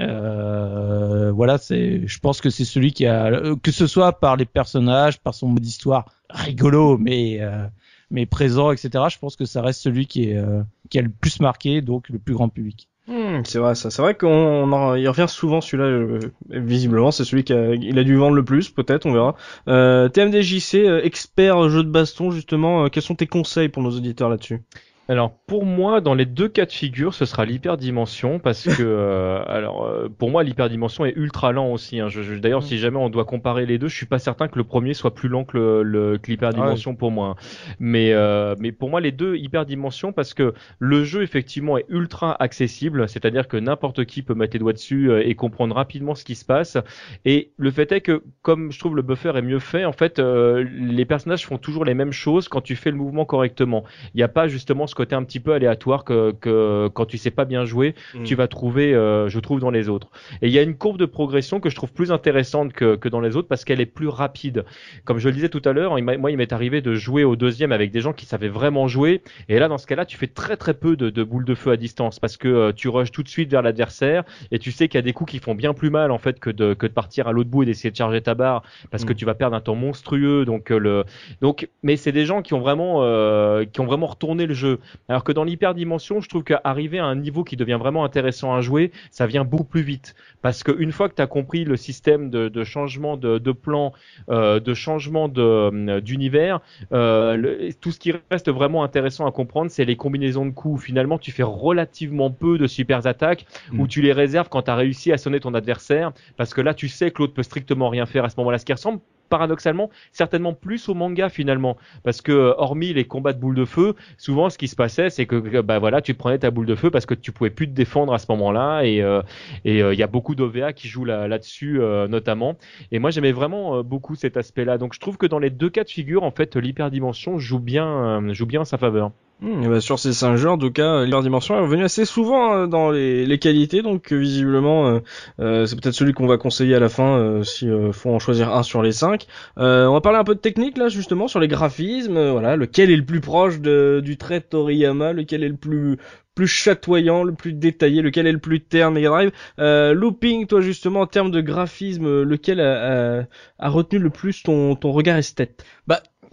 [0.00, 4.36] Euh, voilà, c'est, je pense que c'est celui qui a, euh, que ce soit par
[4.36, 7.66] les personnages, par son mode histoire rigolo, mais euh,
[8.14, 9.04] mais présent, etc.
[9.10, 12.08] Je pense que ça reste celui qui est euh, qui a le plus marqué, donc
[12.08, 12.88] le plus grand public.
[13.08, 13.90] Hmm, c'est vrai, ça.
[13.90, 15.84] C'est vrai qu'on il revient souvent celui-là.
[15.88, 19.34] euh, visiblement, c'est celui qui a, il a dû vendre le plus, peut-être, on verra.
[19.68, 22.84] Euh, TMDJC, euh, expert jeu de baston, justement.
[22.84, 24.62] euh, quels sont tes conseils pour nos auditeurs là-dessus?
[25.06, 29.44] Alors pour moi, dans les deux cas de figure, ce sera l'hyperdimension parce que euh,
[29.46, 32.00] alors euh, pour moi l'hyperdimension est ultra lent aussi.
[32.00, 32.08] hein.
[32.08, 34.56] Je- je- D'ailleurs, si jamais on doit comparer les deux, je suis pas certain que
[34.56, 37.26] le premier soit plus lent que le, le- que l'hyperdimension pour moi.
[37.28, 37.34] hein.
[37.78, 42.34] Mais euh, mais pour moi les deux hyperdimension parce que le jeu effectivement est ultra
[42.42, 46.24] accessible, c'est-à-dire que n'importe qui peut mettre les doigts dessus euh, et comprendre rapidement ce
[46.24, 46.78] qui se passe.
[47.26, 50.18] Et le fait est que comme je trouve le buffer est mieux fait, en fait
[50.18, 53.84] euh, les personnages font toujours les mêmes choses quand tu fais le mouvement correctement.
[54.14, 57.18] Il n'y a pas justement ce côté un petit peu aléatoire que, que quand tu
[57.18, 57.94] sais pas bien jouer,
[58.24, 60.08] tu vas trouver, euh, je trouve, dans les autres.
[60.42, 63.08] Et il y a une courbe de progression que je trouve plus intéressante que, que
[63.08, 64.64] dans les autres parce qu'elle est plus rapide.
[65.04, 67.72] Comme je le disais tout à l'heure, moi, il m'est arrivé de jouer au deuxième
[67.72, 69.22] avec des gens qui savaient vraiment jouer.
[69.48, 71.70] Et là, dans ce cas-là, tu fais très très peu de, de boules de feu
[71.70, 74.88] à distance parce que euh, tu rushes tout de suite vers l'adversaire et tu sais
[74.88, 76.86] qu'il y a des coups qui font bien plus mal en fait que de, que
[76.86, 79.16] de partir à l'autre bout et d'essayer de charger ta barre parce que Mm.
[79.16, 80.44] tu vas perdre un temps monstrueux.
[80.44, 81.04] Donc euh, le,
[81.40, 84.80] donc, mais c'est des gens qui ont vraiment, euh, qui ont vraiment retourné le jeu.
[85.08, 88.60] Alors que dans l'hyperdimension, je trouve qu'arriver à un niveau qui devient vraiment intéressant à
[88.60, 90.14] jouer, ça vient beaucoup plus vite.
[90.42, 93.92] Parce qu'une fois que tu as compris le système de, de changement de, de plan,
[94.30, 96.60] euh, de changement de, euh, d'univers,
[96.92, 100.82] euh, tout ce qui reste vraiment intéressant à comprendre, c'est les combinaisons de coups.
[100.82, 103.80] Finalement, tu fais relativement peu de super attaques Mm.
[103.80, 106.12] où tu les réserves quand tu as réussi à sonner ton adversaire.
[106.36, 108.58] Parce que là, tu sais que l'autre peut strictement rien faire à ce moment-là.
[108.58, 111.76] Ce qui ressemble paradoxalement certainement plus au manga finalement.
[112.02, 115.10] Parce que euh, hormis les combats de boules de feu souvent ce qui se passait
[115.10, 117.50] c'est que euh, bah voilà tu prenais ta boule de feu parce que tu pouvais
[117.50, 118.82] plus te défendre à ce moment-là.
[118.82, 119.22] Et euh,
[119.64, 122.56] et euh, il y a beaucoup d'OVA qui jouent là là-dessus euh, notamment.
[122.92, 124.78] Et moi j'aimais vraiment euh, beaucoup cet aspect-là.
[124.78, 127.86] Donc je trouve que dans les deux cas de figure en fait l'hyperdimension joue bien
[127.86, 131.04] euh, joue bien en sa faveur Et ben, sur ces cinq jeux, en tout cas,
[131.04, 135.00] l'hyperdimension est revenu assez souvent euh, dans les, les qualités, donc euh, visiblement, euh,
[135.40, 138.18] euh, c'est peut-être celui qu'on va conseiller à la fin euh, si euh, faut en
[138.18, 139.26] choisir un sur les cinq.
[139.58, 142.16] Euh, on va parler un peu de technique là, justement, sur les graphismes.
[142.16, 145.98] euh, voilà, lequel est le plus proche de, du trait Toriyama, lequel est le plus
[146.34, 149.30] plus chatoyant, le plus détaillé, lequel est le plus terne Mega Drive.
[149.60, 153.26] Euh, looping, toi justement, en termes de graphisme, euh, lequel a,
[153.58, 155.64] a, retenu le plus ton, ton regard esthète?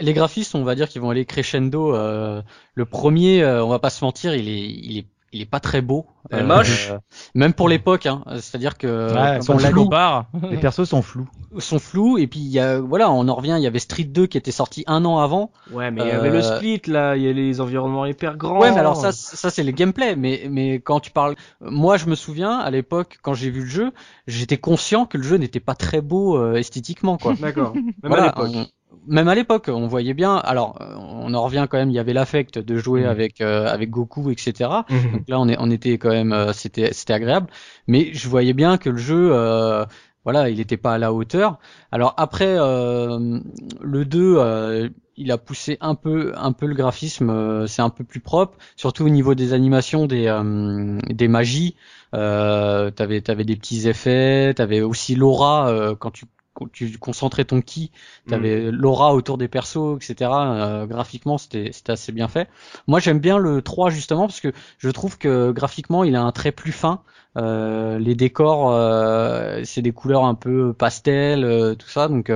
[0.02, 1.96] Les graphistes, on va dire qu'ils vont aller crescendo.
[1.96, 2.42] euh,
[2.76, 5.60] le premier, euh, on va pas se mentir, il est, il est, il est pas
[5.62, 6.08] très beau.
[6.44, 6.92] Moche.
[6.92, 6.98] euh,
[7.36, 8.24] même pour l'époque, hein.
[8.36, 10.26] C'est-à-dire que Ouais, dit, compares.
[10.50, 11.28] Les persos sont flous.
[11.60, 12.18] sont flous.
[12.18, 13.56] Et puis il y a, voilà, on en revient.
[13.58, 15.52] Il y avait Street 2 qui était sorti un an avant.
[15.72, 18.60] Ouais, mais il y avait le split là, il y a les environnements hyper grands.
[18.60, 20.16] Ouais, mais alors ça, ça c'est le gameplay.
[20.16, 23.68] Mais, mais quand tu parles, moi je me souviens à l'époque quand j'ai vu le
[23.70, 23.92] jeu,
[24.28, 27.34] j'étais conscient que le jeu n'était pas très beau euh, esthétiquement, quoi.
[27.40, 27.74] D'accord.
[27.76, 28.68] Même Voilà, à l'époque.
[29.08, 30.36] Même à l'époque, on voyait bien.
[30.38, 31.90] Alors, euh, on en revient quand même.
[31.90, 33.08] Il y avait l'affect de jouer Mhm.
[33.10, 34.86] avec euh, avec Goku, etc.
[34.90, 35.12] Mhm.
[35.12, 37.48] Donc là, on, est, on était quand même, euh, c'était, c'était agréable.
[37.88, 39.86] Mais je voyais bien que le jeu, euh,
[40.24, 41.58] voilà, il n'était pas à la hauteur.
[41.92, 43.40] Alors après, euh,
[43.82, 47.30] le 2, euh, il a poussé un peu, un peu le graphisme.
[47.30, 51.76] euh, c'est un peu plus propre, surtout au niveau des animations, des, euh, des magies.
[52.14, 54.54] Euh, t'avais, t'avais des petits effets.
[54.54, 56.26] T'avais aussi l'aura euh, quand tu
[56.74, 57.92] tu concentrais ton ki,
[58.28, 60.32] t'avais l'aura autour des persos, etc.
[60.32, 62.50] Euh, graphiquement, c'était c'était assez bien fait.
[62.88, 66.32] Moi, j'aime bien le 3 justement parce que je trouve que graphiquement, il a un
[66.32, 67.04] trait plus fin.
[67.38, 72.08] Euh, les décors, euh, c'est des couleurs un peu pastel, euh, tout ça.
[72.08, 72.32] Donc,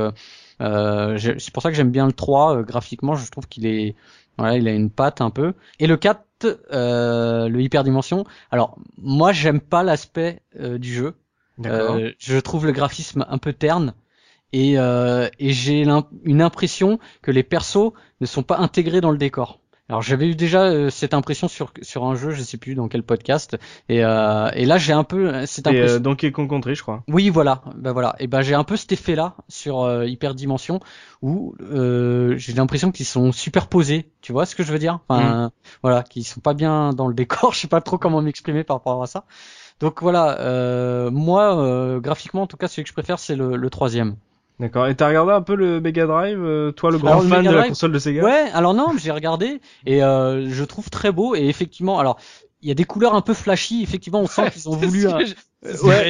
[0.60, 2.58] c'est pour ça que j'aime bien le 3.
[2.58, 3.96] euh, graphiquement, je trouve qu'il est,
[4.38, 5.54] voilà, il a une patte un peu.
[5.80, 6.22] Et le 4,
[6.72, 8.26] euh, le hyperdimension.
[8.52, 11.16] Alors, moi, j'aime pas l'aspect euh, du jeu.
[11.66, 13.94] Euh, je trouve le graphisme un peu terne
[14.54, 17.92] et, euh, et j'ai l'im- une impression que les persos
[18.22, 19.60] ne sont pas intégrés dans le décor.
[19.88, 22.88] Alors j'avais eu déjà euh, cette impression sur sur un jeu, je sais plus dans
[22.88, 23.56] quel podcast,
[23.88, 25.96] et, euh, et là j'ai un peu euh, cette Et impression.
[25.98, 27.04] euh, Donkey Kong Country, je crois.
[27.08, 30.80] Oui, voilà, ben voilà, et ben j'ai un peu cet effet-là sur euh, Hyperdimension
[31.22, 34.10] où euh, j'ai l'impression qu'ils sont superposés.
[34.22, 35.02] Tu vois ce que je veux dire?
[35.08, 35.52] Enfin,
[35.84, 37.54] voilà, qu'ils sont pas bien dans le décor.
[37.54, 39.26] Je sais pas trop comment m'exprimer par rapport à ça.
[39.80, 43.56] Donc voilà, euh, moi euh, graphiquement en tout cas celui que je préfère c'est le,
[43.56, 44.16] le troisième.
[44.60, 44.88] D'accord.
[44.88, 47.52] Et t'as regardé un peu le Mega Drive, euh, toi, le grand Alors, fan de
[47.52, 51.36] la console de Sega Ouais, alors non, j'ai regardé et euh, je trouve très beau
[51.36, 52.18] et effectivement, alors
[52.62, 53.84] il y a des couleurs un peu flashy.
[53.84, 55.20] Effectivement, on sent qu'ils ont voulu, un-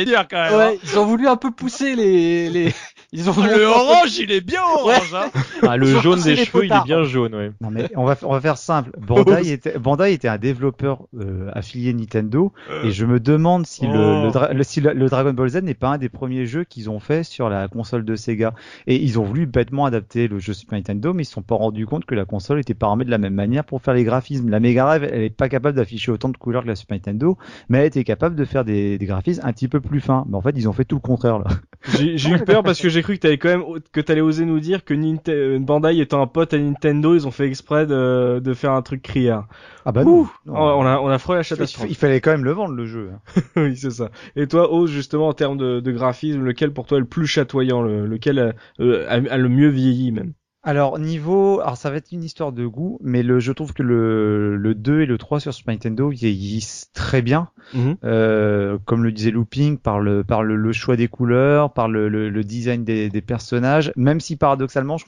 [0.05, 0.53] dire quand même.
[0.53, 0.57] hein.
[0.69, 2.73] ouais, ils ont voulu un peu pousser les, les,
[3.11, 5.13] ils ont voulu Le orange, il est bien orange.
[5.13, 5.29] Hein.
[5.63, 7.51] Ah, le jaune des cheveux, il est bien jaune, ouais.
[7.61, 8.91] Non mais on va on va faire simple.
[8.99, 12.51] Bandai était Bandai était un développeur euh, affilié Nintendo
[12.83, 14.23] et je me demande si le, Oh.
[14.25, 16.63] le, dra- le- si le, le Dragon Ball Z n'est pas un des premiers jeux
[16.63, 18.53] qu'ils ont fait sur la console de Sega.
[18.87, 21.55] Et ils ont voulu bêtement adapter le jeu Super Nintendo, mais ils se sont pas
[21.55, 24.03] rendus compte que la console était pas armée de la même manière pour faire les
[24.03, 24.49] graphismes.
[24.49, 27.37] La Mega Drive, elle est pas capable d'afficher autant de couleurs que la Super Nintendo,
[27.69, 30.25] mais elle était capable de faire des, des graphismes un petit peu plus fins.
[30.27, 31.45] Mais en fait, ils ont fait tout le contraire là.
[31.87, 34.59] J'ai eu peur parce que j'ai cru que t'avais quand même que t'allais oser nous
[34.59, 38.41] dire que Ninte- euh, Bandai étant un pote à Nintendo, ils ont fait exprès de,
[38.43, 39.47] de faire un truc criard.
[39.85, 40.29] Ah bah Ouh.
[40.45, 40.53] non.
[40.55, 41.87] Oh, on a on a frôlé la il, catastrophe.
[41.89, 43.11] il fallait quand même le vendre le jeu.
[43.13, 43.41] hein.
[43.57, 44.09] oui, c'est ça.
[44.35, 47.27] Et toi, Oz, justement en termes de, de graphisme, lequel pour toi est le plus
[47.27, 50.33] chatoyant, le- lequel a, euh, a- a le mieux vieilli même?
[50.67, 53.83] Alors niveau, alors ça va être une histoire de goût, mais le, je trouve que
[53.83, 57.97] le, le 2 et le 3 sur Super Nintendo vieillissent très bien, Mhm.
[58.03, 62.09] euh, comme le disait Looping, par le par le, le choix des couleurs, par le,
[62.09, 65.05] le, le design des, des personnages, même si paradoxalement, je-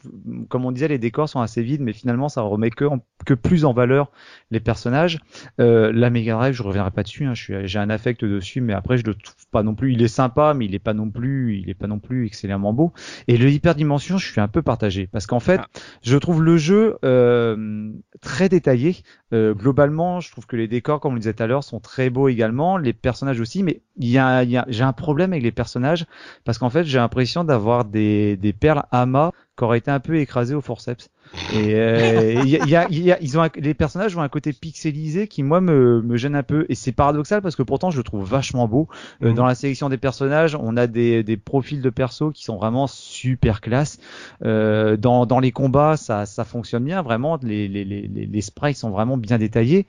[0.48, 3.34] comme on disait, les décors sont assez vides, mais finalement ça remet que en- que
[3.34, 4.12] plus en valeur
[4.52, 5.20] les personnages.
[5.60, 8.98] Euh, la Mega Drive, je reviendrai pas dessus, hein, j'ai un affect dessus, mais après
[8.98, 11.58] je le trouve pas non plus, il est sympa, mais il est pas non plus,
[11.60, 12.94] il est pas non plus excellemment beau.
[13.28, 15.70] Et le hyperdimension, je suis un peu partagé parce qu'en fait,
[16.04, 17.92] je trouve le jeu euh,
[18.22, 18.98] très détaillé.
[19.34, 21.80] Euh, globalement, je trouve que les décors, comme on le disait tout à l'heure, sont
[21.80, 23.64] très beaux également, les personnages aussi.
[23.64, 26.06] Mais il y a, il y a- j'ai un problème avec les personnages
[26.44, 30.18] parce qu'en fait, j'ai l'impression d'avoir des, des perles amas qui auraient été un peu
[30.18, 31.10] écrasées au forceps.
[31.50, 34.22] Et euh, y a, y a- il y a- ils ont un- les personnages ont
[34.22, 36.66] un côté pixelisé qui moi me, me gêne un peu.
[36.70, 38.88] Et c'est paradoxal parce que pourtant je le trouve vachement beau.
[39.24, 39.36] Euh, Mhm.
[39.36, 42.88] Dans la sélection des personnages, on a des, des profils de persos qui sont vraiment
[42.88, 44.00] super classe.
[44.44, 47.40] Euh, dans, dans les combats, ça, ça fonctionne bien, vraiment.
[47.42, 49.86] Les, les, les, les sprites sont vraiment bien détaillés,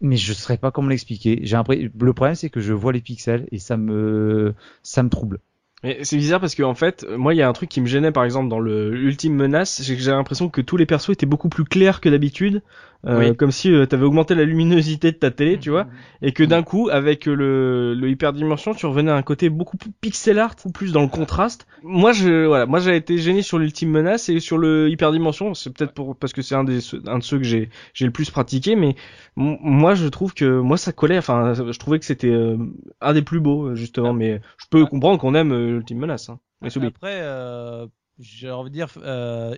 [0.00, 1.40] mais je ne saurais pas comment l'expliquer.
[1.42, 5.40] J'ai Le problème, c'est que je vois les pixels et ça me, ça me trouble.
[5.82, 7.80] Mais c'est bizarre parce que en fait, euh, moi il y a un truc qui
[7.80, 10.86] me gênait par exemple dans le Ultime Menace, c'est que j'ai l'impression que tous les
[10.86, 12.62] persos étaient beaucoup plus clairs que d'habitude,
[13.04, 13.36] Oui.
[13.36, 15.86] comme si euh, t'avais augmenté la luminosité de ta télé, tu vois,
[16.22, 19.76] et que d'un coup avec euh, le, le hyperdimension, tu revenais à un côté beaucoup
[19.76, 21.66] plus pixel art, ou plus dans le contraste.
[21.82, 25.70] Moi je voilà, moi j'ai été gêné sur l'Ultime Menace et sur le hyperdimension, c'est
[25.70, 28.30] peut-être pour parce que c'est un des un de ceux que j'ai j'ai le plus
[28.30, 28.96] pratiqué, mais
[29.36, 32.56] moi je trouve que moi ça collait, enfin je trouvais que c'était euh,
[33.00, 36.28] un des plus beaux justement, mais je peux comprendre qu'on aime euh, l'Ultime Menace.
[36.28, 36.40] Hein.
[36.60, 36.92] Mais c'est oublié.
[36.96, 37.86] Après, euh,
[38.18, 39.54] j'ai envie de dire, euh,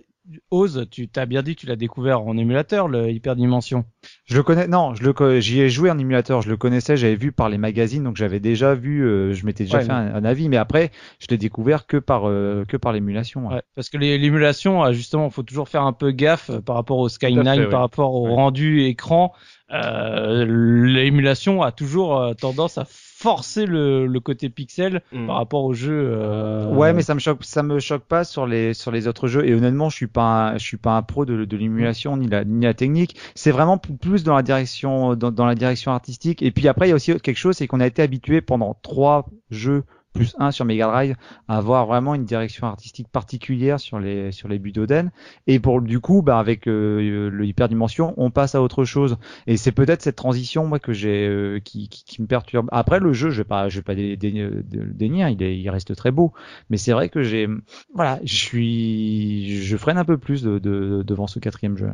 [0.51, 3.85] Oz, tu t'as bien dit, que tu l'as découvert en émulateur, le Hyperdimension.
[4.25, 7.15] Je le connais, non, je le, j'y ai joué en émulateur, je le connaissais, j'avais
[7.15, 10.13] vu par les magazines, donc j'avais déjà vu, euh, je m'étais déjà Ouais, fait un,
[10.15, 13.47] un avis, mais après, je l'ai découvert que par, euh, que par l'émulation.
[13.47, 13.55] ouais.
[13.55, 17.09] Ouais, parce que l'émulation, euh, justement, faut toujours faire un peu gaffe par rapport au
[17.09, 17.69] fait, ouais.
[17.69, 19.33] par rapport au rendu écran.
[19.71, 20.45] Euh,
[20.85, 22.85] l'émulation a toujours tendance à
[23.21, 25.27] forcer le, le côté pixel Mm.
[25.27, 26.09] par rapport au jeu.
[26.13, 29.27] euh, Ouais, mais ça me choque, ça me choque pas sur les sur les autres
[29.27, 29.45] jeux.
[29.45, 32.27] Et honnêtement, je suis pas, un, je suis pas un pro de, de l'émulation ni
[32.27, 33.17] la ni la technique.
[33.35, 36.41] C'est vraiment plus dans la direction dans, dans la direction artistique.
[36.41, 38.77] Et puis après, il y a aussi quelque chose, c'est qu'on a été habitué pendant
[38.81, 39.83] trois jeux
[40.13, 41.15] plus un sur Mega Drive
[41.47, 45.11] avoir vraiment une direction artistique particulière sur les sur les Budoden.
[45.47, 49.17] Et pour du coup, bah avec euh, le hyperdimension, on passe à autre chose.
[49.47, 52.67] Et c'est peut-être cette transition moi que j'ai euh, qui, qui qui me perturbe.
[52.71, 55.69] Après le jeu, je vais pas je vais pas dé- dé- dénier, il est il
[55.69, 56.33] reste très beau.
[56.69, 57.47] Mais c'est vrai que j'ai,
[57.93, 61.89] voilà, je suis, je freine un peu plus de, de- devant ce quatrième jeu.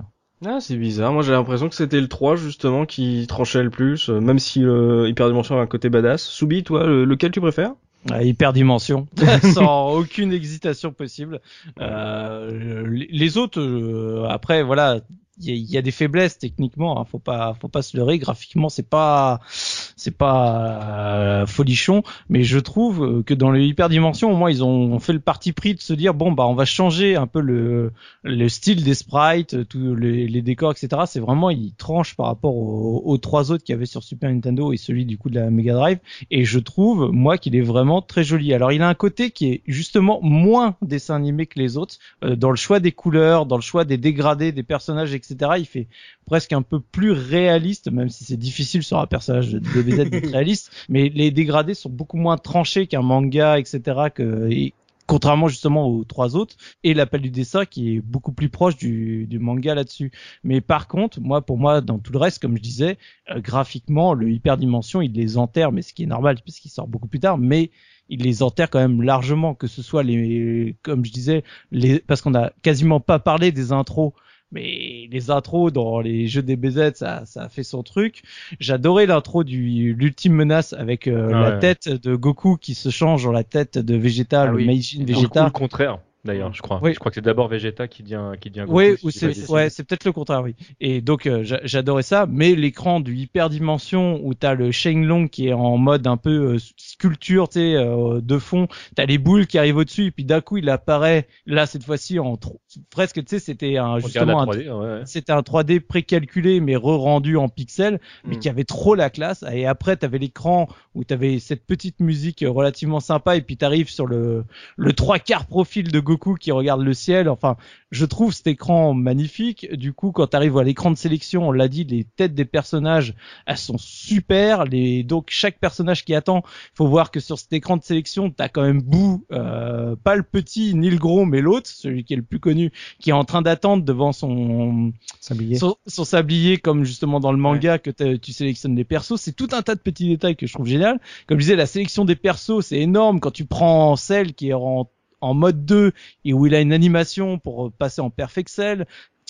[0.46, 1.14] Ah, c'est bizarre.
[1.14, 4.64] Moi, j'ai l'impression que c'était le 3, justement, qui tranchait le plus, euh, même si
[4.64, 6.24] euh, Hyperdimension a un côté badass.
[6.24, 7.72] Soubi, toi, le- lequel tu préfères?
[7.72, 7.76] Euh,
[8.22, 9.08] hyperdimension,
[9.54, 11.42] sans aucune hésitation possible.
[11.80, 15.00] Euh, les- les autres, euh, après, voilà,
[15.40, 17.00] il y, y a des faiblesses techniquement.
[17.00, 18.20] Hein, faut pas, faut pas se leurrer.
[18.20, 24.32] Graphiquement, c'est pas, c'est pas euh, folichon, mais je trouve euh, que dans les hyperdimensions,
[24.32, 26.66] au moins, ils ont fait le parti pris de se dire bon bah, on va
[26.66, 27.92] changer un peu le,
[28.24, 31.04] le style des sprites, tous les, les décors, etc.
[31.06, 34.32] C'est vraiment, ils tranchent par rapport aux, aux trois autres qu'il y avait sur Super
[34.32, 36.00] Nintendo et celui du coup de la Mega Drive.
[36.32, 38.54] Et je trouve, moi, qu'il est vraiment très joli.
[38.54, 42.36] Alors, il a un côté qui est justement moins dessin animé que les autres, euh,
[42.36, 45.25] dans le choix des couleurs, dans le choix des dégradés des personnages, etc.
[45.30, 45.52] etc.
[45.58, 45.88] Il fait
[46.26, 50.30] presque un peu plus réaliste, même si c'est difficile sur un personnage de DBZ d'être
[50.32, 50.72] réaliste.
[50.90, 53.82] Mais les dégradés sont beaucoup moins tranchés qu'un manga, etc.
[54.14, 54.74] Que, et
[55.08, 59.28] contrairement justement aux trois autres et l'appel du dessin qui est beaucoup plus proche du,
[59.28, 60.12] du manga là-dessus.
[60.44, 62.98] Mais par contre, moi pour moi dans tout le reste, comme je disais,
[63.30, 67.08] euh, graphiquement le hyperdimension il les enterre, mais ce qui est normal puisqu'il sort beaucoup
[67.08, 67.72] plus tard, mais
[68.10, 72.22] il les enterre quand même largement, que ce soit les, comme je disais, les, parce
[72.22, 74.14] qu'on a quasiment pas parlé des intros
[74.56, 78.24] mais les intros dans les jeux des BZ, ça, ça a fait son truc.
[78.60, 81.60] J'adorais l'intro du l'ultime menace avec euh, Ah la ouais.
[81.60, 84.66] tête de Goku qui se change en la tête de Vegeta, Ah le oui.
[84.66, 85.44] Meijin Vegeta.
[85.44, 86.80] ou le contraire, d'ailleurs, je crois.
[86.82, 86.94] Oui.
[86.94, 88.78] Je crois que c'est d'abord Vegeta qui devient, qui devient Goku.
[88.78, 90.56] Oui, si ou c'est ouais, c'est peut-être le contraire, oui.
[90.80, 95.48] Et donc euh, j'a- j'adorais ça, mais l'écran du hyperdimension où t'as le Shenlong qui
[95.48, 99.48] est en mode un peu euh, sculpture, tu sais, euh, de fond, t'as les boules
[99.48, 103.16] qui arrivent au-dessus et puis d'un coup il apparaît là cette fois-ci en tro- presque,
[103.16, 105.02] tu sais, c'était un justement un 3D, ouais, ouais.
[105.06, 108.40] c'était un 3D précalculé mais re-rendu en pixels, mais Mm.
[108.40, 109.44] qui avait trop la classe.
[109.52, 114.06] Et après, t'avais l'écran où t'avais cette petite musique relativement sympa, et puis t'arrives sur
[114.06, 114.44] le
[114.78, 117.30] le trois quarts profil de Goku qui regarde le ciel.
[117.30, 117.58] Enfin,
[117.92, 119.74] je trouve cet écran magnifique.
[119.74, 123.14] Du coup, quand t'arrives à l'écran de sélection, on l'a dit, les têtes des personnages,
[123.46, 124.66] elles sont super.
[124.66, 126.44] Les donc chaque personnage qui attend,
[126.74, 130.24] faut voir que sur cet écran de sélection, t'as quand même Boo, euh, pas le
[130.24, 132.65] petit ni le gros, mais l'autre, celui qui est le plus connu,
[133.00, 135.58] qui est en train d'attendre devant son Sablier.
[135.58, 139.16] son, son sablier comme justement dans le manga que tu sélectionnes les persos.
[139.18, 141.00] C'est tout un tas de petits détails que je trouve génial.
[141.28, 143.20] Comme je disais la sélection des persos c'est énorme.
[143.20, 144.90] Quand tu prends celle qui est en,
[145.22, 145.92] en mode 2
[146.26, 148.86] et où il a une animation pour passer en perfectcel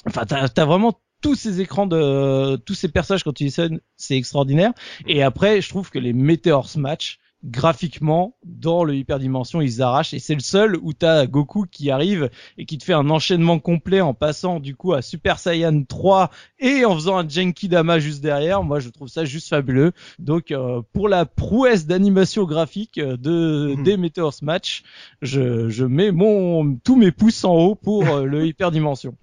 [0.07, 4.18] enfin t'as as vraiment tous ces écrans de tous ces personnages quand tu les c'est
[4.18, 4.74] extraordinaire.
[5.07, 10.19] Et après je trouve que les Meteors Match graphiquement dans le hyperdimension ils arrachent et
[10.19, 14.01] c'est le seul où t'as Goku qui arrive et qui te fait un enchaînement complet
[14.01, 18.63] en passant du coup à Super Saiyan 3 et en faisant un Genkidama juste derrière.
[18.63, 19.91] Moi, je trouve ça juste fabuleux.
[20.19, 23.84] Donc, euh, pour la prouesse d'animation graphique euh, de Mhm.
[23.84, 24.84] des Meteors Match,
[25.22, 29.15] je, je mets mon tous mes pouces en haut pour euh, le hyperdimension.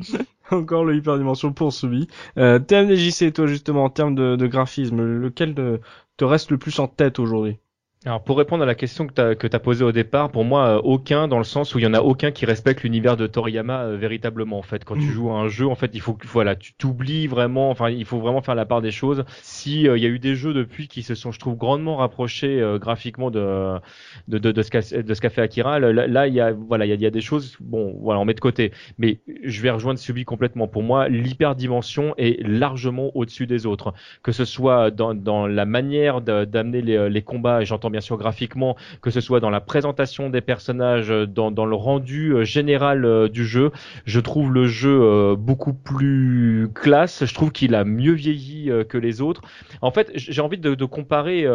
[0.51, 2.07] Encore le hyperdimension pour Subi.
[2.39, 5.81] Euh, TMDJC, toi justement, en termes de, de graphisme, lequel te,
[6.17, 7.57] te reste le plus en tête aujourd'hui?
[8.05, 10.45] Alors pour répondre à la question que tu as, que t'as posée au départ, pour
[10.45, 13.17] moi euh, aucun dans le sens où il y en a aucun qui respecte l'univers
[13.17, 14.85] de Toriyama euh, véritablement en fait.
[14.85, 15.13] Quand tu Mhm.
[15.13, 18.05] joues à un jeu, en fait, il faut que voilà, tu t'oublies vraiment, enfin il
[18.05, 19.25] faut vraiment faire la part des choses.
[19.43, 21.95] Si euh, il y a eu des jeux depuis qui se sont je trouve grandement
[21.95, 23.79] rapprochés euh, graphiquement de
[24.27, 26.97] de de, de ce qu'a fait Akira, là il y a voilà, il y a,
[26.97, 28.73] il y a des choses bon, voilà, on met de côté.
[28.99, 30.67] Mais je vais rejoindre Subi complètement.
[30.67, 36.21] Pour moi, l'hyperdimension est largement au-dessus des autres que ce soit dans, dans la manière
[36.21, 40.41] d'amener les, les combats, j'entends bien sûr graphiquement, que ce soit dans la présentation des
[40.41, 43.71] personnages, euh, dans, le rendu euh, général euh, du jeu,
[44.05, 49.21] je trouve le jeu beaucoup plus classe, je trouve qu'il a mieux vieilli que les
[49.21, 49.43] autres.
[49.81, 51.47] En fait, j'ai envie de, de comparer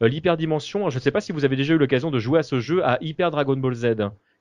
[0.00, 2.60] l'hyperdimension, je ne sais pas si vous avez déjà eu l'occasion de jouer à ce
[2.60, 3.86] jeu, à Hyper Dragon Ball Z.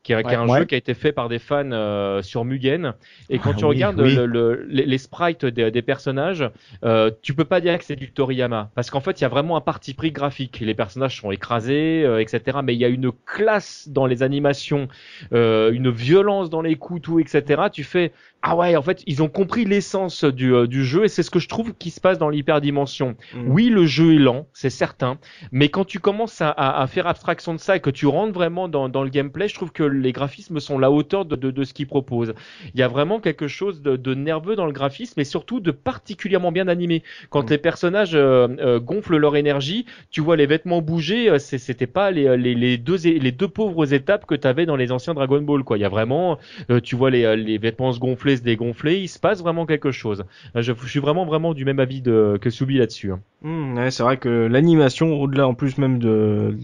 [0.04, 0.60] Qui est, qui est un Ouais.
[0.60, 2.96] jeu qui a été fait par des fans euh, sur Mugen
[3.30, 4.16] et quand Ah tu oui, regardes oui.
[4.16, 6.50] le- le- les, les sprites des, des personnages
[6.84, 9.30] euh, tu peux pas dire que c'est du Toriyama parce qu'en fait il y a
[9.30, 10.60] vraiment un parti pris graphique.
[10.60, 12.60] Les personnages sont écrasés, euh, etc.
[12.64, 14.88] Mais il y a une classe dans les animations,
[15.34, 17.70] euh, une violence dans les coups, tout, etc.
[17.72, 18.12] Tu fais
[18.44, 21.30] ah ouais, en fait ils ont compris l'essence du, euh, du jeu et c'est ce
[21.30, 23.16] que je trouve qui se passe dans l'hyperdimension.
[23.46, 25.20] Oui, le jeu est lent, c'est certain,
[25.52, 28.34] mais quand tu commences à, à- à faire abstraction de ça et que tu rentres
[28.34, 31.36] vraiment dans, dans le gameplay, je trouve que les graphismes sont à la hauteur de,
[31.36, 32.34] de, de ce qu'ils proposent.
[32.74, 35.70] Il y a vraiment quelque chose de, de nerveux dans le graphisme et surtout de
[35.70, 37.04] particulièrement bien animé.
[37.30, 37.52] Quand Mm.
[37.52, 41.86] les personnages euh, euh, gonflent leur énergie, tu vois les vêtements bouger, euh, c'est- c'était
[41.88, 45.14] pas les, les, les deux les deux pauvres étapes que tu avais dans les anciens
[45.14, 45.78] Dragon Ball quoi.
[45.78, 46.40] Il y a vraiment
[46.72, 49.92] euh, tu vois les, les vêtements se gonfler, se dégonfler, il se passe vraiment quelque
[49.92, 50.24] chose.
[50.56, 53.12] Euh, Je, suis vraiment vraiment du même avis que Subi là-dessus.
[53.12, 53.20] hein.
[53.44, 56.56] Hmm, c'est vrai que l'animation, au-delà en plus même de,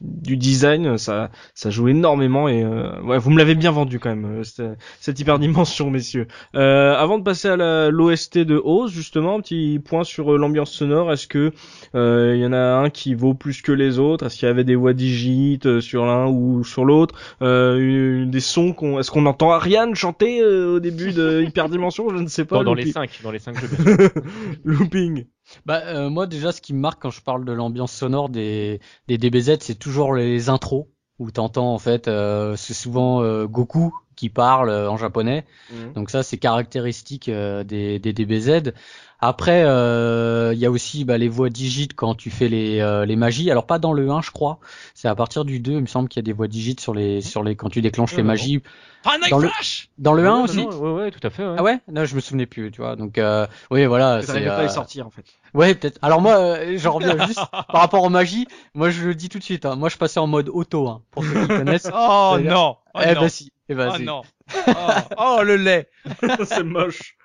[0.00, 4.08] du, design, ça, ça joue énormément et euh, ouais, vous me l'avez bien vendu quand
[4.08, 6.26] même euh, cette, cette hyperdimension, messieurs.
[6.56, 10.72] Euh, avant de passer à l'OST de Oz, justement, un petit point sur euh, l'ambiance
[10.72, 11.12] sonore.
[11.12, 11.52] Est-ce que
[11.94, 14.26] il y en a un qui vaut plus que les autres?
[14.26, 17.14] Est-ce qu'il y avait des voix digites sur l'un ou sur l'autre?
[17.40, 21.05] Des sons qu'on, est-ce qu'on entend Ariane chanter au début?
[21.12, 22.56] De hyperdimension Je ne sais pas.
[22.58, 22.92] Dans, dans les Looping.
[22.94, 23.68] cinq, dans les cinq jeux.
[23.68, 24.10] bien sûr.
[24.64, 25.26] Looping.
[25.64, 28.80] Bah euh, moi déjà ce qui me marque quand je parle de l'ambiance sonore des
[29.08, 30.86] des DBZ c'est toujours les intros
[31.18, 35.44] où t'entends en fait euh, c'est souvent euh, Goku qui parle euh, en japonais
[35.94, 38.72] donc ça c'est caractéristique euh, des, des DBZ
[39.20, 43.06] Après, euh, il y a aussi bah, les voix digites quand tu fais les, euh,
[43.06, 43.50] les magies.
[43.50, 44.58] Alors pas dans le 1, je crois.
[44.94, 46.92] C'est à partir du 2, il me semble qu'il y a des voix digites sur
[46.94, 48.62] les sur les quand tu déclenches Ouais, les magies.
[49.02, 50.56] Final Dans le- Flash Dans le 1 Ouais, aussi.
[50.58, 51.44] non, Ouais, ouais, tout à fait.
[51.46, 51.54] ouais.
[51.58, 51.78] Ah ouais?
[51.90, 52.96] Non, je me souvenais plus, tu vois.
[52.96, 54.20] Donc euh, oui, voilà.
[54.22, 55.24] Ça c'est, pas à euh, les sortir en fait.
[55.54, 55.98] Ouais, peut-être.
[56.02, 58.46] Alors moi, euh, j'en reviens juste par rapport aux magies.
[58.74, 59.64] Moi, je le dis tout de suite.
[59.64, 59.76] Hein.
[59.76, 61.90] Moi, je passais en mode auto, hein, pour ceux qui connaissent.
[61.94, 63.20] Oh non oh, eh non.
[63.22, 63.52] bah si.
[63.68, 64.04] Eh bah, Oh si.
[64.04, 64.22] non
[64.68, 64.72] oh,
[65.16, 65.88] oh, le lait
[66.44, 67.16] c'est moche.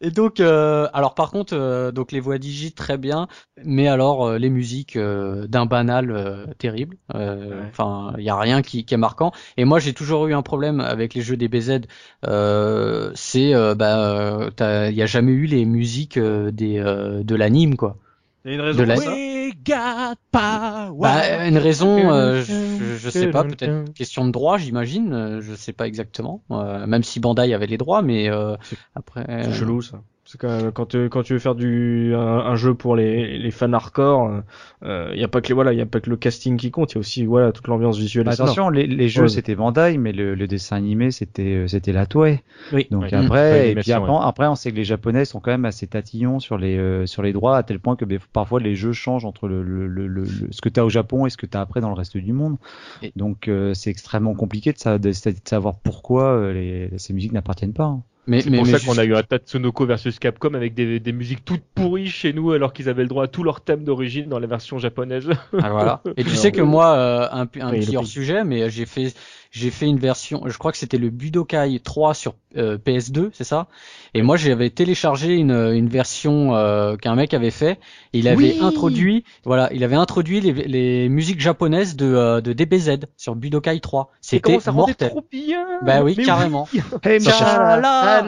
[0.00, 3.28] Et donc, euh, alors par contre, euh, donc les voix digites très bien,
[3.64, 6.96] mais alors euh, les musiques euh, d'un banal euh, terrible.
[7.14, 7.32] Euh,
[7.62, 7.66] Ouais.
[7.70, 9.32] Enfin, il y a rien qui, qui est marquant.
[9.56, 11.80] Et moi, j'ai toujours eu un problème avec les jeux DBZ.
[12.26, 17.22] Euh, c'est, euh, bah, t'as- il y a jamais eu les musiques euh, des euh,
[17.22, 17.96] de l'anime, quoi.
[18.44, 19.12] Il y a une raison De la- pour ça.
[19.12, 24.58] We got power Bah, une raison, euh, je, je sais pas, peut-être question de droit,
[24.58, 25.12] j'imagine.
[25.12, 26.42] euh, Je sais pas exactement.
[26.50, 28.56] Euh, même si Bandai avait les droits, mais euh,
[28.94, 29.24] après.
[29.44, 30.02] C'est chelou ça.
[30.38, 33.50] Quand, même- quand, tu, quand tu veux faire du un, un jeu pour les, les
[33.50, 34.42] fans hardcore,
[34.82, 36.56] il euh, y a pas que les, voilà, il y a pas que le casting
[36.56, 38.24] qui compte, il y a aussi voilà toute l'ambiance visuelle.
[38.26, 39.28] Bah, attention, les, les jeux Ouais.
[39.28, 42.42] c'était Bandai, mais le, le dessin animé c'était euh, c'était la Toei.
[42.72, 42.86] Oui.
[42.90, 43.14] Donc Ouais.
[43.14, 46.40] après, et puis après, après, on sait que les Japonais sont quand même assez tatillons
[46.40, 49.24] sur les euh, sur les droits à tel point que ben, parfois les jeux changent
[49.24, 51.46] entre le, le, le, le- le- ce que tu as au Japon et ce que
[51.46, 52.56] tu as après dans le reste du monde.
[53.02, 55.14] Et- Donc euh, c'est extrêmement compliqué de, sa- de, de
[55.44, 57.84] savoir pourquoi euh, les, ces musiques n'appartiennent pas.
[57.84, 58.02] hein.
[58.28, 60.74] Mais, C'est mais, pour mais ça juste- qu'on a eu un Tatsunoko versus Capcom avec
[60.74, 63.60] des, des musiques toutes pourries chez nous alors qu'ils avaient le droit à tous leurs
[63.62, 65.28] thèmes d'origine dans la version japonaise.
[65.60, 66.02] Ah, voilà.
[66.16, 69.12] Et tu sais que moi, euh, un, un Oui, petit hors sujet, mais j'ai fait,
[69.52, 73.44] j'ai fait une version, je crois que c'était le Budokai 3 sur euh, PS2, c'est
[73.44, 73.68] ça?
[74.14, 77.78] Et moi, j'avais téléchargé une, une version euh, qu'un mec avait fait.
[78.14, 78.56] Et il avait Oui.
[78.60, 83.78] introduit, voilà, il avait introduit les, les musiques japonaises de, euh, de DBZ sur Budokai
[83.80, 84.10] 3.
[84.10, 85.10] Et C'était comment ça rendait mortel.
[85.10, 86.68] trop bien Bah oui, Mais carrément.
[87.04, 88.22] Hey, Inch'Allah,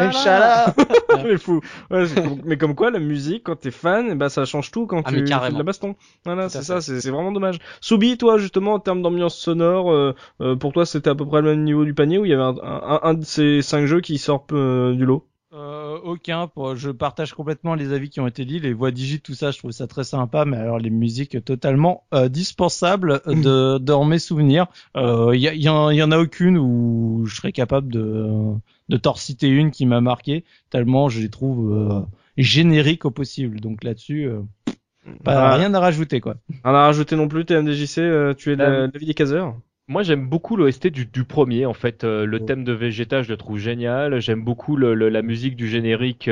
[0.00, 0.74] Inch'Allah.
[1.24, 1.60] mais fou.
[1.90, 2.04] Ouais,
[2.44, 5.16] mais comme quoi, la musique, quand t'es fan, ben, ça change tout quand Ah, tu
[5.26, 5.96] fais de la baston.
[6.24, 7.58] Voilà, c'est ça, c'est vraiment dommage.
[7.80, 11.40] Soubi, toi, justement, en termes d'ambiance sonore, euh, euh, pour toi, c'était à peu près
[11.42, 13.86] le même niveau du panier ou il y avait un, un, un de ces cinq
[13.86, 15.24] jeux qui sort euh, du lot?
[15.54, 16.50] Euh, aucun.
[16.74, 18.60] Je partage complètement les avis qui ont été dit.
[18.60, 20.44] Les voix digites, tout ça, je trouve ça très sympa.
[20.44, 24.66] Mais alors les musiques totalement euh, dispensables de dans mes souvenirs.
[24.94, 28.26] Il euh, y, en, y en a aucune où je serais capable de
[28.90, 32.06] de t'en citer une qui m'a marqué tellement je les trouve
[32.36, 33.60] génériques au possible.
[33.60, 34.30] Donc là-dessus,
[35.24, 36.36] pas Ah, rien à rajouter quoi.
[36.64, 39.56] Rien à rajouter non plus, t'es MDJC, euh, tu es la- l'avis des caseurs
[39.90, 41.64] moi, j'aime beaucoup l'OST du, du, premier.
[41.64, 44.20] En fait, euh, le thème de Vegeta, je le trouve génial.
[44.20, 46.28] J'aime beaucoup le, le, la musique du générique.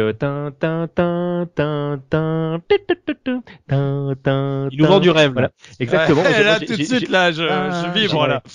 [4.70, 5.32] Il nous vend du rêve.
[5.32, 5.52] Voilà.
[5.80, 6.22] Exactement.
[6.22, 7.44] Là, tout de suite, là, je.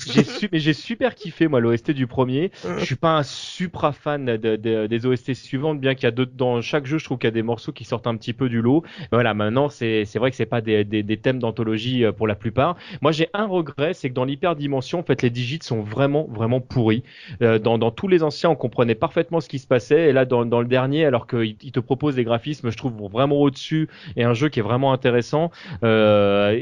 [0.05, 2.51] J'ai mais j'ai super kiffé moi l'OST du premier.
[2.77, 6.11] je suis pas un supra fan de, de, des OST suivantes, bien qu'il y a
[6.11, 6.27] deux...
[6.27, 8.49] dans chaque jeu, je trouve qu'il y a des morceaux qui sortent un petit peu
[8.49, 8.83] du lot.
[9.11, 12.35] Voilà, maintenant, c'est c'est vrai que c'est pas des, des, des thèmes d'anthologie pour la
[12.35, 12.75] plupart.
[13.01, 16.59] Moi, j'ai un regret, c'est que dans l'hyperdimension en fait, les digits sont vraiment vraiment
[16.61, 17.03] pourris.
[17.41, 20.45] Euh, dans, tous les anciens, on comprenait parfaitement ce qui se passait, et là dans,
[20.45, 24.23] dans le dernier, alors qu'il il te propose des graphismes, je trouve vraiment au-dessus, et
[24.23, 25.51] un jeu qui est vraiment intéressant.
[25.83, 26.59] Euh,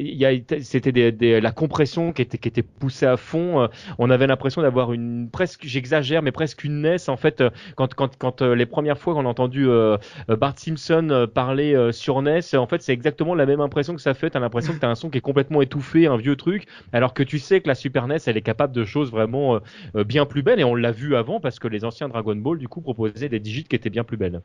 [0.62, 3.62] c'était des, des- la compression qui était, qui était poussée à fond.
[3.62, 7.42] Euh, On avait l'impression d'avoir une presque, j'exagère, mais presque une NES en fait.
[7.42, 9.68] euh, Quand, quand, quand les premières fois qu'on a entendu
[10.28, 14.30] Bart Simpson parler sur NES, en fait, c'est exactement la même impression que ça fait.
[14.32, 17.24] T'as l'impression que t'as un son qui est complètement étouffé, un vieux truc, alors que
[17.24, 19.60] tu sais que la Super NES, elle est capable de choses vraiment euh,
[19.96, 20.60] euh, bien plus belles.
[20.60, 23.40] Et on l'a vu avant parce que les anciens Dragon Ball, du coup, proposaient des
[23.40, 24.42] digits qui étaient bien plus belles.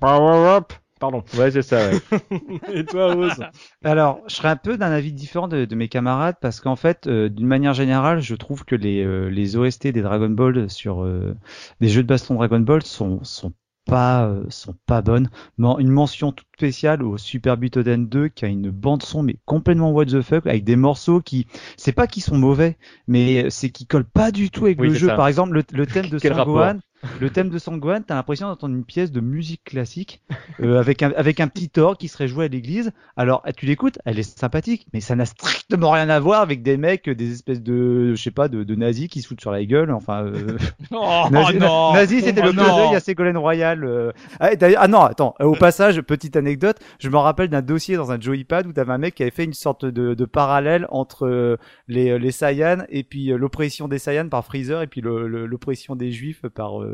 [0.00, 1.24] Power up Pardon.
[1.36, 1.90] Ouais, c'est ça.
[1.90, 2.00] Ouais.
[2.72, 3.44] Et toi, Rose?
[3.82, 7.06] Alors, je serais un peu d'un avis différent de, de mes camarades parce qu'en fait,
[7.06, 11.02] euh, d'une manière générale, je trouve que les, euh, les OST des Dragon Ball sur
[11.02, 11.36] euh,
[11.80, 13.52] des jeux de baston Dragon Ball sont, sont
[13.86, 15.28] pas euh, sont pas bonnes.
[15.58, 19.90] Une mention toute spéciale au Super Butoden 2 qui a une bande son mais complètement
[19.92, 21.46] what the fuck avec des morceaux qui
[21.76, 24.94] c'est pas qu'ils sont mauvais mais c'est qu'ils collent pas du tout avec Oui, le
[24.94, 25.08] jeu.
[25.08, 25.16] ça.
[25.16, 26.78] Par exemple, le, le thème de Sangohan,
[27.20, 30.22] le thème de Sangohan, t'as l'impression d'entendre une pièce de musique classique
[30.60, 32.92] euh, avec un avec un petit orgue qui serait joué à l'église.
[33.16, 36.76] Alors tu l'écoutes, elle est sympathique, mais ça n'a strictement rien à voir avec des
[36.76, 39.64] mecs, des espèces de je sais pas de, de nazis qui se foutent sur la
[39.64, 39.90] gueule.
[39.90, 40.56] Enfin, euh,
[40.92, 41.92] Oh, nazi, non.
[41.92, 43.84] nazi, c'était Oh, le clin d'œil à Ségolène Royal.
[43.84, 44.12] euh.
[44.40, 45.34] Ah, ah non, attends.
[45.40, 48.92] euh, Au passage, petite anecdote, je me rappelle d'un dossier dans un Joypad où t'avais
[48.92, 51.56] un mec qui avait fait une sorte de, de parallèle entre euh,
[51.88, 55.46] les les Saiyans et puis euh, l'oppression des Saiyans par Freezer et puis le- le-
[55.46, 56.84] l'oppression des Juifs par euh,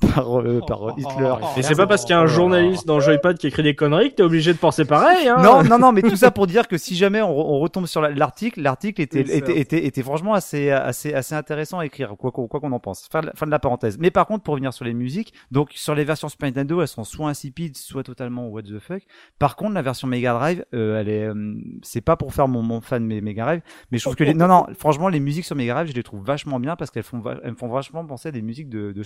[0.14, 1.34] par, euh, par Hitler.
[1.56, 4.10] Et c'est pas parce qu'il y a un journaliste dans Joypad qui écrit des conneries
[4.10, 5.36] que t'es obligé de penser pareil, hein.
[5.42, 8.00] Non, non, non, mais tout ça pour dire que si jamais on, on retombe sur
[8.00, 12.14] la- l'article, l'article était, Oui, était, était, était franchement assez, assez, assez intéressant à écrire,
[12.18, 13.08] quoi qu'on quoi qu'on en pense.
[13.10, 13.98] Fin de, la- fin de la parenthèse.
[13.98, 16.88] Mais par contre, pour revenir sur les musiques, donc sur les versions Super Nintendo, elles
[16.88, 19.02] sont soit insipides, soit totalement what the fuck.
[19.38, 22.62] Par contre, la version Mega Drive, euh, elle est, euh, c'est pas pour faire mon,
[22.62, 23.60] mon fan de Mega Drive,
[23.90, 26.02] mais je trouve que les, non, non, franchement, les musiques sur Mega Drive, je les
[26.02, 28.92] trouve vachement bien parce qu'elles font, elles me font vachement penser à des musiques de,
[28.92, 29.02] de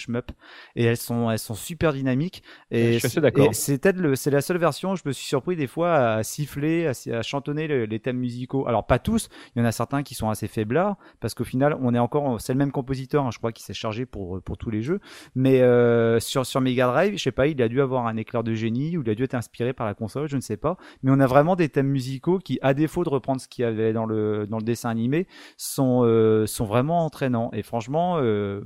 [0.77, 2.43] et elles sont, elles sont super dynamiques.
[2.71, 3.47] Et Je suis assez c'est- d'accord.
[3.51, 5.95] et C'est peut-être le, c'est la seule version où je me suis surpris des fois
[5.95, 8.67] à siffler, à, à chantonner le- les thèmes musicaux.
[8.69, 11.77] Alors pas tous, il y en a certains qui sont assez faiblards parce qu'au final,
[11.81, 14.57] on est encore, c'est le même compositeur, hein, je crois, qui s'est chargé pour pour
[14.59, 15.01] tous les jeux.
[15.35, 18.43] Mais euh, sur sur Mega Drive, je sais pas, il a dû avoir un éclair
[18.45, 20.77] de génie ou il a dû être inspiré par la console, je ne sais pas.
[21.03, 23.67] Mais on a vraiment des thèmes musicaux qui, à défaut de reprendre ce qu'il y
[23.67, 25.27] avait dans le dans le dessin animé,
[25.57, 27.51] sont euh, sont vraiment entraînants.
[27.53, 28.63] Et franchement, euh,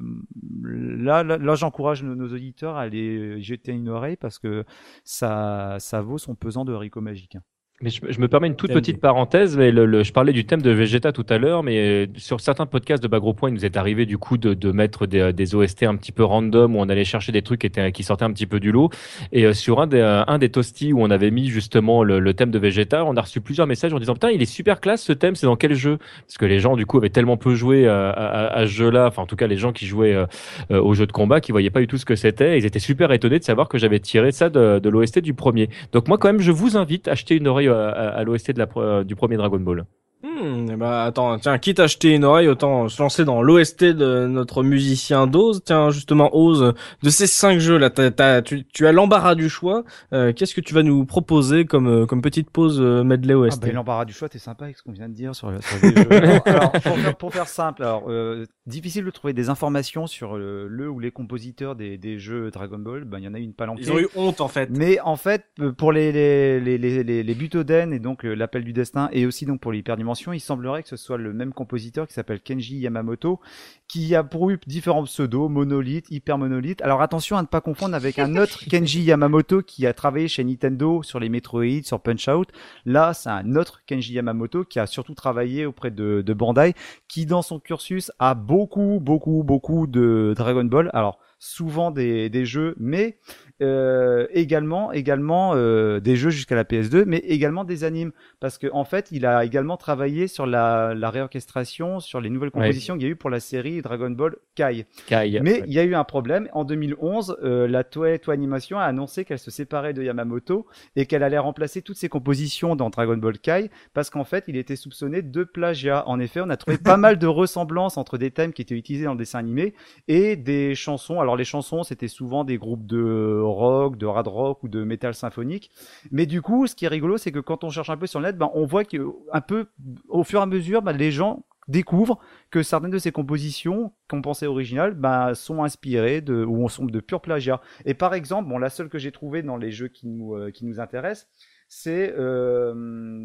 [0.62, 4.64] là là, là j'encourage nos, auditeurs à aller jeter une oreille parce que
[5.04, 7.38] ça ça vaut son pesant de haricot magique.
[7.82, 10.46] Mais je, je me permets une toute petite parenthèse, mais le, le- je parlais du
[10.46, 13.52] thème de Vegeta tout à l'heure, mais euh, sur certains podcasts de Bagro Point, il
[13.52, 16.74] nous est arrivé du coup de, de mettre des, des OST un petit peu random
[16.74, 18.88] où on allait chercher des trucs qui, étaient, qui sortaient un petit peu du lot.
[19.30, 22.18] Et euh, sur un des, euh, un des toasties où on avait mis justement le,
[22.18, 24.80] le thème de Vegeta, on a reçu plusieurs messages en disant putain il est super
[24.80, 25.98] classe ce thème, c'est dans quel jeu?
[26.26, 28.70] Parce que les gens du coup avaient tellement peu joué euh, à, à- à ce
[28.72, 30.24] jeu-là, enfin en tout cas les gens qui jouaient euh,
[30.70, 32.78] euh, au jeu de combat, qui voyaient pas du tout ce que c'était, ils étaient
[32.78, 35.68] super étonnés de savoir que j'avais tiré ça de, de l'OST du premier.
[35.92, 38.52] Donc moi quand même je vous invite à acheter une oreille à, à, à l'OST
[38.52, 39.84] de la, pro- euh, du premier Dragon Ball.
[40.22, 44.26] Hmm, bah attends, tiens, quitte à acheter une oreille, autant se lancer dans l'OST de
[44.26, 45.62] notre musicien Dose.
[45.64, 46.72] Tiens, justement, Ose,
[47.02, 49.84] de ces cinq jeux là, t'as- t'as- tu, tu as l'embarras du choix.
[50.12, 53.38] Euh, Qu'est-ce que tu vas nous proposer comme, euh, comme petite pause euh, medley Ah
[53.38, 55.78] OST bah, l'embarras du choix, t'es sympa avec ce qu'on vient de dire sur, sur
[55.86, 56.12] les jeux.
[56.12, 60.36] Alors, alors, pour, faire, pour faire simple, alors euh, difficile de trouver des informations sur
[60.36, 63.04] le, le ou les compositeurs des, des jeux Dragon Ball.
[63.04, 63.82] Ben il y en a une palanquée.
[63.82, 64.70] Ils ont eu honte en fait.
[64.70, 68.34] Mais en fait, euh, pour les les les les les, les Butoden et donc euh,
[68.34, 71.52] l'appel du destin et aussi donc pour l'hyperdimension, il semblerait que ce soit le même
[71.52, 73.40] compositeur qui s'appelle Kenji Yamamoto,
[73.88, 76.82] qui a pour eu différents pseudos, monolithe, hyper monolithe.
[76.82, 80.42] Alors attention à ne pas confondre avec un autre Kenji Yamamoto qui a travaillé chez
[80.42, 82.48] Nintendo sur les Metroid, sur Punch Out.
[82.84, 86.74] Là, c'est un autre Kenji Yamamoto qui a surtout travaillé auprès de, de Bandai,
[87.06, 88.55] qui dans son cursus a beaucoup,
[89.00, 90.90] beaucoup, beaucoup de Dragon Ball.
[90.94, 93.18] Alors souvent des, des jeux, mais
[93.62, 98.66] euh, également, également euh, des jeux jusqu'à la PS2, mais également des animes, parce que
[98.72, 102.60] en fait, il a également travaillé sur la, la réorchestration, sur les nouvelles Ouais.
[102.62, 104.86] compositions qu'il y a eu pour la série Dragon Ball Kai.
[105.06, 105.40] Kai.
[105.42, 106.48] Mais il y a eu un problème.
[106.52, 111.06] En 2011, euh, la Toei Toei Animation a annoncé qu'elle se séparait de Yamamoto et
[111.06, 114.76] qu'elle allait remplacer toutes ses compositions dans Dragon Ball Kai parce qu'en fait, il était
[114.76, 116.04] soupçonné de plagiat.
[116.06, 119.06] En effet, on a trouvé pas mal de ressemblances entre des thèmes qui étaient utilisés
[119.06, 119.74] dans le dessin animé
[120.08, 121.20] et des chansons.
[121.20, 125.14] Alors les chansons, c'était souvent des groupes de rock, de hard rock ou de métal
[125.14, 125.70] symphonique.
[126.10, 128.20] Mais du coup, ce qui est rigolo, c'est que quand on cherche un peu sur
[128.20, 128.96] le net, ben, on voit que
[129.32, 129.66] un peu
[130.08, 132.18] au fur et à mesure, ben, les gens découvrent
[132.50, 137.00] que certaines de ces compositions qu'on pensait originales ben, sont inspirées de ou sont de
[137.00, 137.60] pur plagiat.
[137.84, 140.50] Et par exemple, bon, la seule que j'ai trouvée dans les jeux qui nous euh,
[140.50, 141.28] qui nous intéressent,
[141.68, 142.72] c'est euh,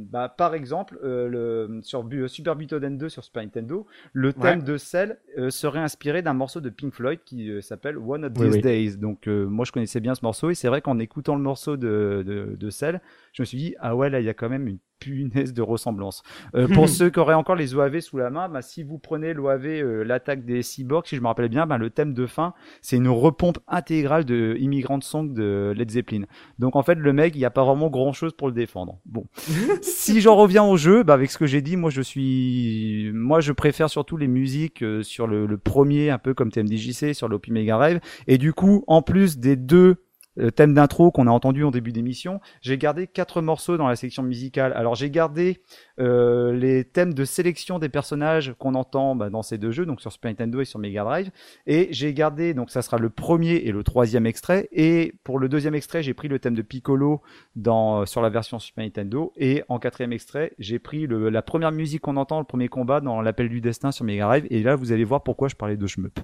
[0.09, 4.63] bah, par exemple euh, le sur Bu- Super Butoden 2 sur Super Nintendo, le thème
[4.63, 8.43] de Cell euh, serait inspiré d'un morceau de Pink Floyd qui s'appelle One of These
[8.49, 8.61] oui.
[8.61, 8.97] Days.
[8.97, 11.77] Donc euh, moi je connaissais bien ce morceau et c'est vrai qu'en écoutant le morceau
[11.77, 13.01] de de, de Cell,
[13.33, 15.61] je me suis dit ah ouais là il y a quand même une punaise de
[15.61, 16.23] ressemblance.
[16.55, 19.33] Euh, pour ceux qui auraient encore les OAV sous la main, bah, si vous prenez
[19.33, 22.53] l'OAV euh, l'attaque des cyborgs, si je me rappelle bien, bah, le thème de fin,
[22.81, 26.23] c'est une repompe intégrale de Immigrant Song de Led Zeppelin.
[26.59, 28.99] Donc en fait, le mec, il n'y a pas vraiment grand chose pour le défendre.
[29.05, 29.25] Bon.
[29.81, 33.41] si j'en reviens au jeu, bah, avec ce que j'ai dit, moi je suis, moi
[33.41, 37.27] je préfère surtout les musiques euh, sur le, le premier, un peu comme TMDJC, sur
[37.27, 37.99] l'OP Mega Drive.
[38.27, 39.97] Et du coup, en plus des deux
[40.39, 43.95] euh, thèmes d'intro qu'on a entendu en début d'émission, j'ai gardé quatre morceaux dans la
[43.95, 44.73] section musicale.
[44.73, 45.61] Alors j'ai gardé
[45.99, 50.01] euh, les thèmes de sélection des personnages qu'on entend bah, dans ces deux jeux, donc
[50.01, 51.31] sur Super Nintendo et sur Mega Drive.
[51.67, 54.69] Et j'ai gardé, donc ça sera le premier et le troisième extrait.
[54.71, 57.21] Et pour le deuxième extrait, j'ai pris le thème de Piccolo
[57.55, 59.33] dans, sur la version Super Nintendo.
[59.37, 63.21] Et en quatrième extrait, j'ai pris la première musique qu'on entend, le premier combat dans
[63.21, 64.47] l'appel du destin sur Mega Drive.
[64.49, 66.19] Et là, vous allez voir pourquoi je parlais de shmup.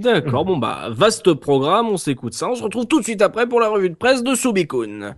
[0.00, 2.48] D'accord, bon bah, vaste programme, on s'écoute ça.
[2.48, 5.14] On se retrouve tout de suite après pour la revue de presse de Subikun.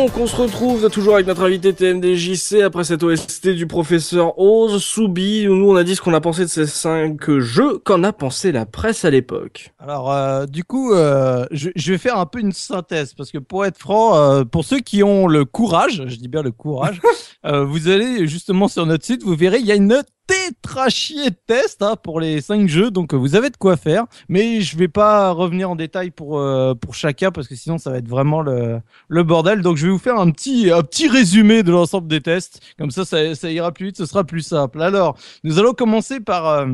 [0.00, 4.82] Donc, on se retrouve toujours avec notre invité TMDJC après cette OST du professeur Oz,
[4.82, 5.44] Soubi.
[5.46, 7.76] Nous, on a dit ce qu'on a pensé de ces cinq jeux.
[7.84, 11.98] Qu'en a pensé la presse à l'époque Alors, euh, du coup, euh, je, je vais
[11.98, 15.26] faire un peu une synthèse parce que pour être franc, euh, pour ceux qui ont
[15.26, 16.98] le courage, je dis bien le courage,
[17.44, 19.92] euh, vous allez justement sur notre site, vous verrez, il y a une
[20.30, 24.04] tétrachier de tests hein, pour les cinq jeux, donc vous avez de quoi faire.
[24.28, 27.90] Mais je vais pas revenir en détail pour euh, pour chacun parce que sinon ça
[27.90, 29.62] va être vraiment le le bordel.
[29.62, 32.60] Donc je vais vous faire un petit un petit résumé de l'ensemble des tests.
[32.78, 34.80] Comme ça, ça, ça ira plus vite, ce sera plus simple.
[34.82, 36.66] Alors, nous allons commencer par euh,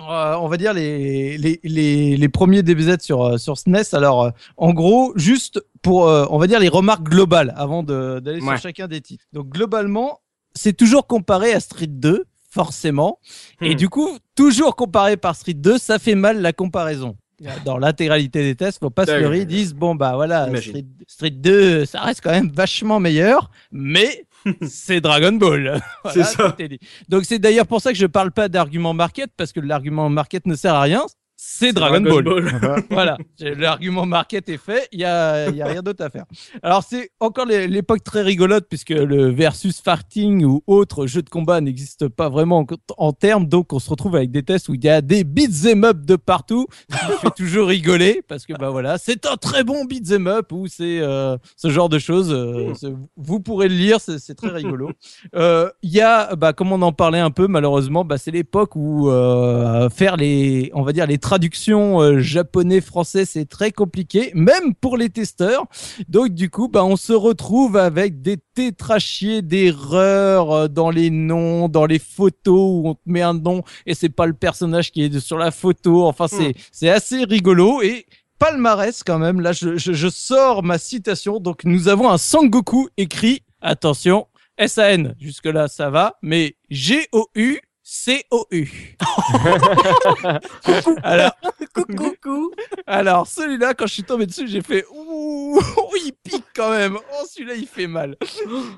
[0.00, 3.94] euh, on va dire les, les, les, les premiers DBZ sur, sur SNES.
[3.94, 8.56] Alors, euh, en gros, juste pour, on va dire les remarques globales avant d'aller Ouais.
[8.56, 9.24] sur chacun des titres.
[9.32, 10.20] Donc, globalement,
[10.56, 12.24] c'est toujours comparé à Street 2,
[12.54, 13.18] forcément.
[13.60, 13.76] Et Hmm.
[13.76, 17.16] du coup, toujours comparé par Street 2, ça fait mal la comparaison.
[17.64, 20.46] Dans l'intégralité des tests, faut pas se leurrer, ils disent bon bah voilà.
[20.60, 24.24] Street, Street 2, ça reste quand même vachement meilleur, mais
[24.66, 25.82] c'est Dragon Ball.
[26.12, 26.54] C'est ça.
[26.58, 26.78] dit.
[27.08, 30.46] Donc c'est d'ailleurs pour ça que je parle pas d'argument market parce que l'argument market
[30.46, 31.02] ne sert à rien.
[31.46, 32.84] C'est Dragon, Ball.
[32.90, 36.24] voilà, l'argument market est fait, il y a, il y a rien d'autre à faire.
[36.62, 41.28] Alors c'est encore l'é- l'époque très rigolote puisque le versus farting ou autre jeu de
[41.28, 42.66] combat n'existe pas vraiment en,
[42.96, 45.84] en termes, donc on se retrouve avec des tests où il y a des beat'em
[45.84, 49.64] up de partout, ce qui fait toujours rigoler parce que bah voilà, c'est un très
[49.64, 52.32] bon beat'em up ou c'est euh, ce genre de choses.
[52.32, 52.72] euh,
[53.16, 54.90] vous pourrez le lire, c'est très rigolo.
[55.36, 58.76] Euh, Il y a, bah, comme on en parlait un peu, malheureusement, bah, c'est l'époque
[58.76, 64.72] où euh, faire les, on va dire les traductions euh, japonais-français, c'est très compliqué, même
[64.72, 65.64] pour les testeurs.
[66.08, 71.68] Donc du coup, bah, on se retrouve avec des tétrachiers d'erreurs euh, dans les noms,
[71.68, 75.02] dans les photos où on te met un nom et c'est pas le personnage qui
[75.02, 76.06] est sur la photo.
[76.06, 78.06] Enfin, c'est c'est assez rigolo et
[78.38, 79.40] palmarès quand même.
[79.40, 81.40] Là, je, je, je sors ma citation.
[81.40, 83.42] Donc, nous avons un Sangoku écrit.
[83.60, 84.28] Attention,
[84.64, 85.14] SAN.
[85.18, 86.14] Jusque là, ça va.
[86.22, 87.58] Mais G-O-U.
[87.86, 88.96] C-O-U.
[91.02, 91.32] alors,
[91.74, 92.50] Coucou.
[92.86, 95.60] alors celui-là, quand je suis tombé dessus, j'ai fait ouh,
[96.06, 96.96] il pique quand même.
[96.96, 98.16] Oh, celui-là, il fait mal.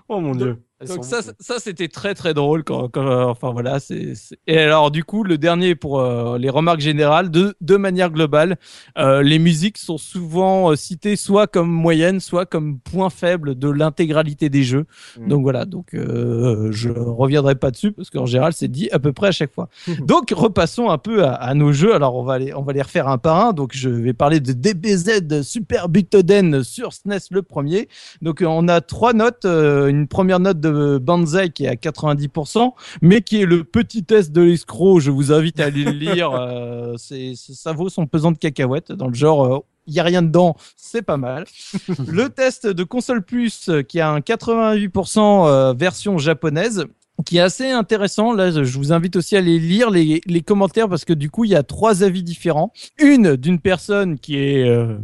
[0.09, 0.61] Oh mon dieu.
[0.85, 4.13] Donc ça, ça, c'était très très drôle quand, quand euh, enfin voilà, c'est
[4.47, 8.59] et alors du coup le dernier pour euh, les remarques générales de de manière globale,
[8.99, 13.71] euh, les musiques sont souvent euh, citées soit comme moyenne, soit comme point faible de
[13.71, 14.85] l'intégralité des jeux.
[15.19, 15.29] Mm.
[15.29, 19.15] Donc voilà, donc euh, je reviendrai pas dessus parce qu'en général c'est dit à peu
[19.15, 19.71] près à chaque fois.
[20.01, 21.95] donc repassons un peu à, à nos jeux.
[21.95, 23.53] Alors on va les on va les refaire un par un.
[23.55, 27.89] Donc je vais parler de DBZ Super Butoden sur SNES le premier.
[28.21, 30.66] Donc on a trois notes, euh, une première note de
[30.99, 32.73] Banzai qui est à 90%,
[33.03, 35.01] mais qui est le petit test de l'escroc.
[35.01, 36.31] Je vous invite à aller le lire.
[36.39, 39.45] euh, c'est, ça vaut son pesant de cacahuètes dans le genre.
[39.45, 41.45] euh, il y a rien dedans, c'est pas mal.
[42.09, 46.87] le test de console plus euh, qui a un 88% euh, version japonaise
[47.25, 48.33] qui est assez intéressant.
[48.33, 51.45] Là, je vous invite aussi à aller lire les, les commentaires parce que du coup,
[51.45, 52.73] il y a trois avis différents.
[52.99, 54.99] Une d'une personne qui est, euh,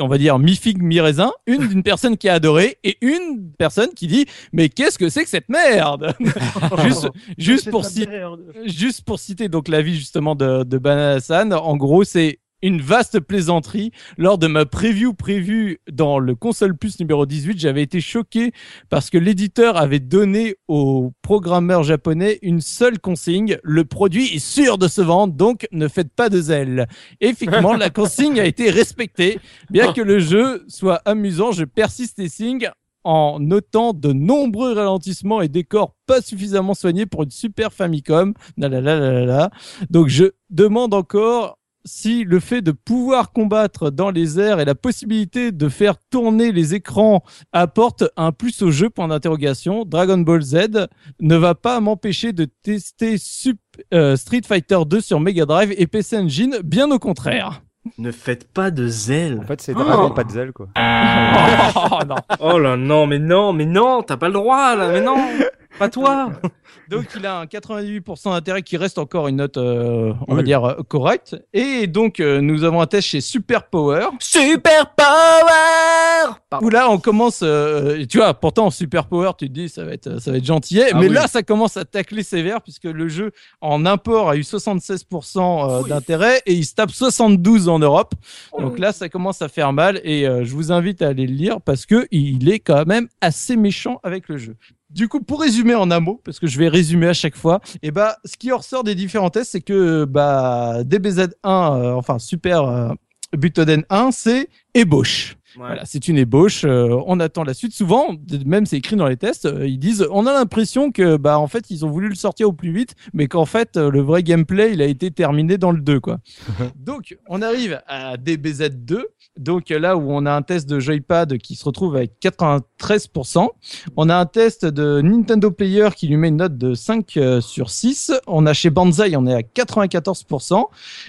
[0.00, 1.32] on va dire, mi-figue, mi-raisin.
[1.46, 5.24] Une d'une personne qui a adoré et une personne qui dit, mais qu'est-ce que c'est
[5.24, 6.14] que cette merde?
[6.84, 7.08] juste,
[7.38, 8.24] juste pour citer,
[8.64, 13.92] juste pour citer donc l'avis justement de, de Banana-san, en gros, c'est une vaste plaisanterie.
[14.18, 18.52] Lors de ma preview prévue dans le console plus numéro 18, j'avais été choqué
[18.88, 23.58] parce que l'éditeur avait donné aux programmeurs japonais une seule consigne.
[23.62, 26.86] Le produit est sûr de se vendre, donc ne faites pas de zèle.
[27.20, 29.38] Et Effectivement, la consigne a été respectée.
[29.70, 32.70] Bien que le jeu soit amusant, je persiste et signe
[33.04, 38.34] en notant de nombreux ralentissements et décors pas suffisamment soignés pour une super Famicom.
[38.58, 44.74] Donc je demande encore si le fait de pouvoir combattre dans les airs et la
[44.74, 47.22] possibilité de faire tourner les écrans
[47.52, 49.84] apporte un plus au jeu, point d'interrogation.
[49.86, 50.88] Dragon Ball Z
[51.20, 53.58] ne va pas m'empêcher de tester Sup-
[53.94, 57.62] euh, Street Fighter 2 sur Mega Drive et PC Engine, bien au contraire.
[57.98, 59.38] Ne faites pas de zèle.
[59.40, 60.66] En fait, c'est Dragon, pas de zèle, quoi.
[60.76, 62.16] Oh, non.
[62.40, 65.16] Oh là non, mais non, mais non, t'as pas le droit là, mais non,
[65.78, 66.30] pas toi.
[66.90, 70.64] Donc il a un 88% d'intérêt qui reste encore une note, euh, on va dire,
[70.64, 71.36] euh, correcte.
[71.52, 74.08] Et donc euh, nous avons un test chez Super Power.
[74.20, 76.34] Super power.
[76.50, 76.66] Pardon.
[76.66, 79.92] Où là on commence, euh, tu vois, pourtant Super Power tu te dis ça va
[79.92, 81.14] être, ça va être gentillet, Ah mais oui.
[81.14, 85.38] là ça commence à tacler sévère puisque le jeu en import a eu 76%
[85.70, 85.88] euh, Oui.
[85.88, 88.14] d'intérêt et il se tape 72 en Europe.
[88.58, 91.34] Donc là ça commence à faire mal et euh, je vous invite à aller le
[91.34, 94.56] lire parce que il est quand même assez méchant avec le jeu.
[94.96, 97.60] Du coup, pour résumer en un mot, parce que je vais résumer à chaque fois,
[97.82, 102.18] et bah, ce qui en ressort des différents tests, c'est que bah, DBZ1, euh, enfin
[102.18, 102.88] Super euh,
[103.36, 105.35] Butoden 1, c'est ébauche.
[105.56, 106.64] Voilà, c'est une ébauche.
[106.64, 107.72] euh, on attend la suite.
[107.72, 108.08] Souvent,
[108.44, 111.48] même c'est écrit dans les tests, euh, ils disent, on a l'impression que, bah, en
[111.48, 114.22] fait, ils ont voulu le sortir au plus vite, mais qu'en fait, euh, le vrai
[114.22, 116.18] gameplay, il a été terminé dans le 2, quoi.
[116.76, 119.02] Donc, on arrive à DBZ2.
[119.38, 123.48] Donc euh, là où on a un test de joypad qui se retrouve avec 93%.
[123.96, 127.40] On a un test de Nintendo Player qui lui met une note de 5 euh,
[127.40, 128.12] sur 6.
[128.26, 130.64] On a chez Banzai, on est à 94%.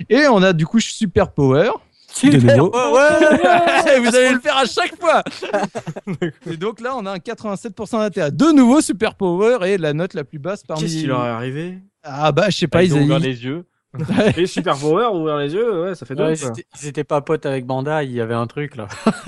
[0.09, 1.71] Et on a du coup Super Power.
[2.23, 2.71] De nouveau.
[4.09, 5.23] Vous allez le faire à chaque fois.
[6.49, 8.31] et donc là, on a un 87% d'intérêt.
[8.31, 10.83] De nouveau Super Power et la note la plus basse parmi.
[10.83, 11.77] Qu'est-ce qui leur est arrivé?
[12.03, 13.65] Ah bah je sais pas, Ils ont ils, ouvert ils- les yeux.
[14.37, 16.39] Et Super Power, ouvrir les yeux, ouais, ça fait Ouais, deux.
[16.41, 18.87] ils, étaient, ils étaient pas potes avec Bandai, il y avait un truc là.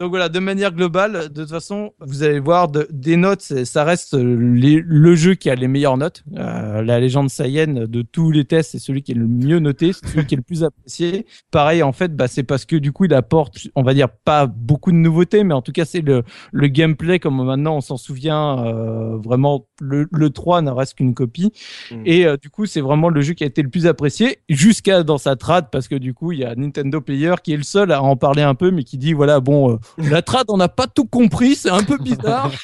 [0.00, 3.84] Donc voilà, de manière globale, de toute façon, vous allez voir de- des notes, ça
[3.84, 6.22] reste euh, les- le jeu qui a les meilleures notes.
[6.36, 9.92] Euh, la légende Saiyan de tous les tests, c'est celui qui est le mieux noté,
[9.92, 11.26] c'est celui qui est le plus apprécié.
[11.50, 14.46] Pareil, en fait, bah, c'est parce que du coup, il apporte, on va dire, pas
[14.46, 17.96] beaucoup de nouveautés, mais en tout cas, c'est le, le gameplay, comme maintenant on s'en
[17.98, 21.52] souvient, euh, vraiment, le, le 3 ne reste qu'une copie.
[21.90, 22.02] Mm.
[22.06, 25.02] Et euh, du coup, c'est vraiment le jeu qui a été le plus apprécié, jusqu'à
[25.02, 27.62] dans sa trad, parce que du coup, il y a Nintendo Player qui est le
[27.62, 29.78] seul à en parler un peu, mais qui dit, voilà, bon, euh,
[30.10, 32.50] la trad, on n'a pas tout compris, c'est un peu bizarre.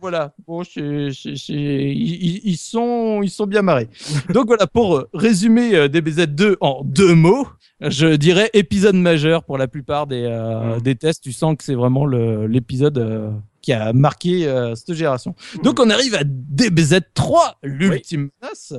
[0.00, 0.34] Voilà.
[0.46, 3.88] Bon, je- je- je- ils, sont, ils sont bien marrés.
[4.32, 7.46] Donc voilà, pour euh, résumer euh, DBZ2 en deux mots,
[7.82, 11.22] je dirais épisode majeur pour la plupart des, euh, des tests.
[11.22, 13.30] Tu sens que c'est vraiment le, l'épisode euh,
[13.60, 15.34] qui a marqué euh, cette génération.
[15.62, 18.72] Donc on arrive à DBZ3, l'ultime menace.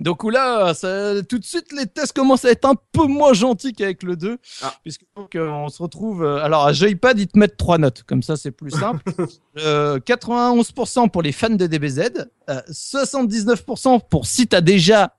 [0.00, 3.72] Donc là, ça, tout de suite, les tests commencent à être un peu moins gentils
[3.72, 4.38] qu'avec le 2.
[4.62, 4.74] Ah.
[4.82, 6.24] Puisque donc, euh, on se retrouve...
[6.24, 8.02] euh, alors à Joypad, ils te mettent trois notes.
[8.04, 9.02] Comme ça, c'est plus simple.
[9.58, 12.26] Euh, 91% pour les fans de DBZ.
[12.48, 15.14] euh, 79% pour si t'as déjà...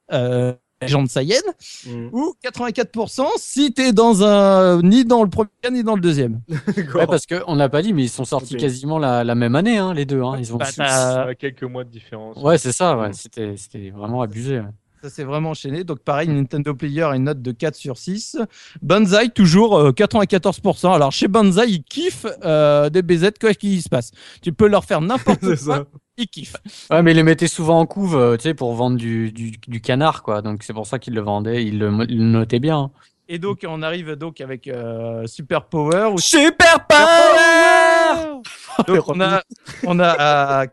[0.83, 1.41] Legend Saiyan
[1.87, 2.07] Mm.
[2.13, 6.41] ou 84% si t'es dans un ni dans le premier ni dans le deuxième.
[6.95, 9.55] Ouais, parce que on n'a pas dit, mais ils sont sortis quasiment la, la même
[9.55, 10.21] année, hein, les deux.
[10.21, 10.35] Hein.
[10.39, 10.57] Ils ont.
[10.57, 12.37] Bah, quelques mois de différence.
[12.37, 12.97] Ouais, c'est ça.
[12.97, 13.09] Ouais.
[13.13, 14.59] C'était, c'était vraiment abusé.
[14.59, 14.65] ouais.
[15.03, 15.83] Ça s'est vraiment enchaîné.
[15.83, 18.37] Donc pareil, Nintendo Player a une note de 4 sur 6.
[18.81, 20.93] Banzai, toujours euh, 94%.
[20.93, 24.11] Alors chez Banzai, ils kiffent euh, des BZ, quoi qu'il se passe?
[24.41, 25.83] Tu peux leur faire n'importe quoi, ça.
[26.17, 26.55] ils kiffent.
[26.89, 29.51] Ouais, mais ils les mettaient souvent en couve, euh, tu sais, pour vendre du, du,
[29.67, 30.41] du canard, quoi.
[30.41, 32.77] Donc c'est pour ça qu'ils le vendaient, ils le, ils le notaient bien.
[32.79, 32.91] hein.
[33.27, 36.11] Et donc on arrive donc avec euh, Super Power.
[36.13, 38.41] où- Super Power
[38.87, 39.41] Donc on a,
[39.85, 40.67] on a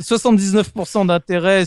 [0.00, 1.64] 79% d'intérêt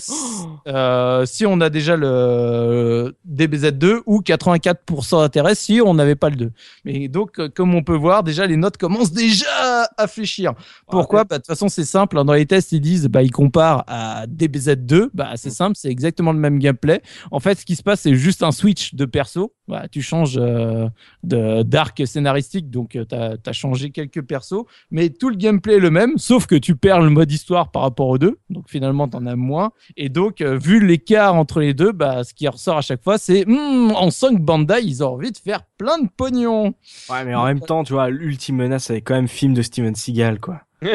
[0.68, 6.36] euh, si on a déjà le DBZ2 ou 84% d'intérêt si on n'avait pas le
[6.36, 6.52] 2.
[6.86, 10.54] Mais donc, euh, comme on peut voir, déjà les notes commencent déjà à fléchir.
[10.88, 11.24] Pourquoi?
[11.24, 12.24] Bah, De toute façon, c'est simple.
[12.24, 15.10] Dans les tests, ils disent, bah, ils comparent à DBZ2.
[15.14, 17.02] Bah, c'est simple, c'est exactement le même gameplay.
[17.32, 19.54] En fait, ce qui se passe, c'est juste un switch de perso.
[19.72, 20.90] Bah, tu changes euh,
[21.24, 25.90] de d'arc scénaristique, donc tu as, changé quelques persos, mais tout le gameplay est le
[25.90, 29.16] même, sauf que tu perds le mode histoire par rapport aux deux, donc finalement tu
[29.16, 29.72] en as moins.
[29.96, 33.18] Et donc, euh, vu l'écart entre les deux, bah, ce qui ressort à chaque fois,
[33.18, 36.74] c'est Hmm, sent que Bandai, ils ont envie de faire plein de pognon.
[37.10, 39.96] Ouais, mais en même temps, tu vois, l'ultime menace, c'est quand même film de Steven
[39.96, 40.64] Seagal, quoi.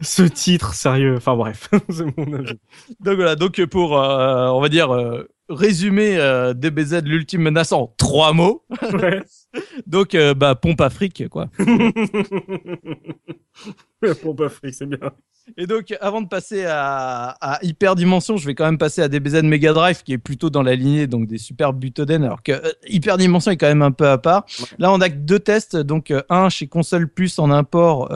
[0.00, 1.16] Ce titre, sérieux.
[1.16, 2.58] Enfin bref, c'est mon avis.
[3.00, 7.94] Donc voilà, donc pour, euh, on va dire, euh, résumer euh, DBZ, l'ultime menace en
[7.96, 8.64] trois mots.
[9.86, 11.48] Donc, euh, bah, pompe à fric, quoi.
[14.22, 15.12] Pompe à fric, c'est bien.
[15.56, 19.42] Et donc, avant de passer à, à Hyperdimension, je vais quand même passer à DBZ
[19.42, 22.72] Mega Drive, qui est plutôt dans la lignée donc des super Butoden, alors que euh,
[22.86, 24.46] Hyperdimension est quand même un peu à part.
[24.78, 28.08] Là, on a que deux tests, donc euh, un chez Console Plus en import,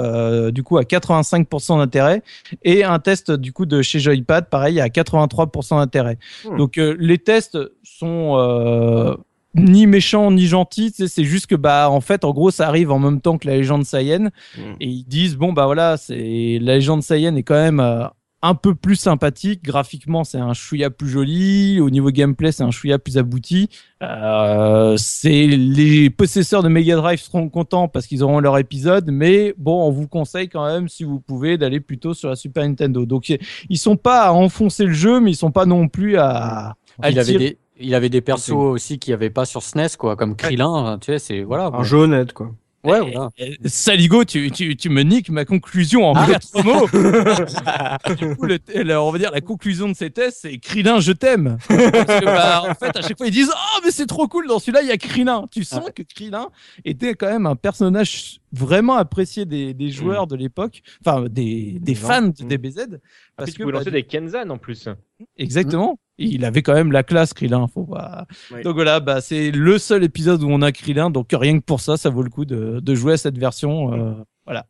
[0.52, 2.22] du coup à 85% d'intérêt,
[2.62, 6.18] et un test du coup de chez Joypad, pareil à 83% d'intérêt.
[6.44, 6.56] Hmm.
[6.56, 9.16] Donc, les tests sont
[9.54, 12.98] ni méchants ni sais, c'est juste que bah en fait, en gros, ça arrive en
[12.98, 14.60] même temps que la légende Saiyan Mm.
[14.80, 18.04] et ils disent bon bah voilà c'est la légende Saiyan est quand même euh,
[18.40, 19.64] un peu plus sympathique.
[19.64, 21.80] Graphiquement c'est un chouïa plus joli.
[21.80, 23.68] Au niveau gameplay c'est un chouïa plus abouti.
[24.02, 29.10] Euh, c'est les possesseurs de Mega Drive seront contents parce qu'ils auront leur épisode.
[29.10, 32.64] Mais bon on vous conseille quand même si vous pouvez d'aller plutôt sur la Super
[32.64, 33.06] Nintendo.
[33.06, 33.28] Donc
[33.68, 37.10] ils sont pas à enfoncer le jeu mais ils sont pas non plus à, à
[37.10, 40.36] il avait des, il avait des persos aussi qui avait pas sur SNES, quoi, comme
[40.36, 41.70] Krillin, tu sais, c'est, voilà.
[41.72, 42.52] Un jeu honnête, quoi.
[42.84, 43.30] Ouais, voilà.
[43.40, 46.86] Euh, Saligo, tu, tu, tu me niques ma conclusion en quatre mots.
[48.14, 51.10] du coup, le- le- on va dire la conclusion de ces tests, c'est Krillin, je
[51.12, 51.58] t'aime.
[51.68, 54.46] Parce que, bah, en fait, à chaque fois, ils disent Oh, mais c'est trop cool,
[54.46, 55.46] dans celui-là, il y a Krillin.
[55.50, 56.48] Tu sens que Krillin
[56.84, 62.28] était quand même un personnage vraiment apprécié des, des joueurs de l'époque, enfin des, fans
[62.28, 62.48] de Mm.
[62.48, 62.74] DBZ.
[62.76, 63.00] Parce
[63.36, 64.88] Parce que pouvais bah, lancer des Kenzan en plus.
[65.36, 65.98] Exactement.
[66.18, 68.26] Et il avait quand même la classe Krillin, faut pas.
[68.52, 68.62] Oui.
[68.62, 71.80] Donc voilà, bah c'est le seul épisode où on a Krillin, donc rien que pour
[71.80, 73.92] ça, ça vaut le coup de, de jouer à cette version.
[73.94, 74.14] euh,
[74.48, 74.64] voilà.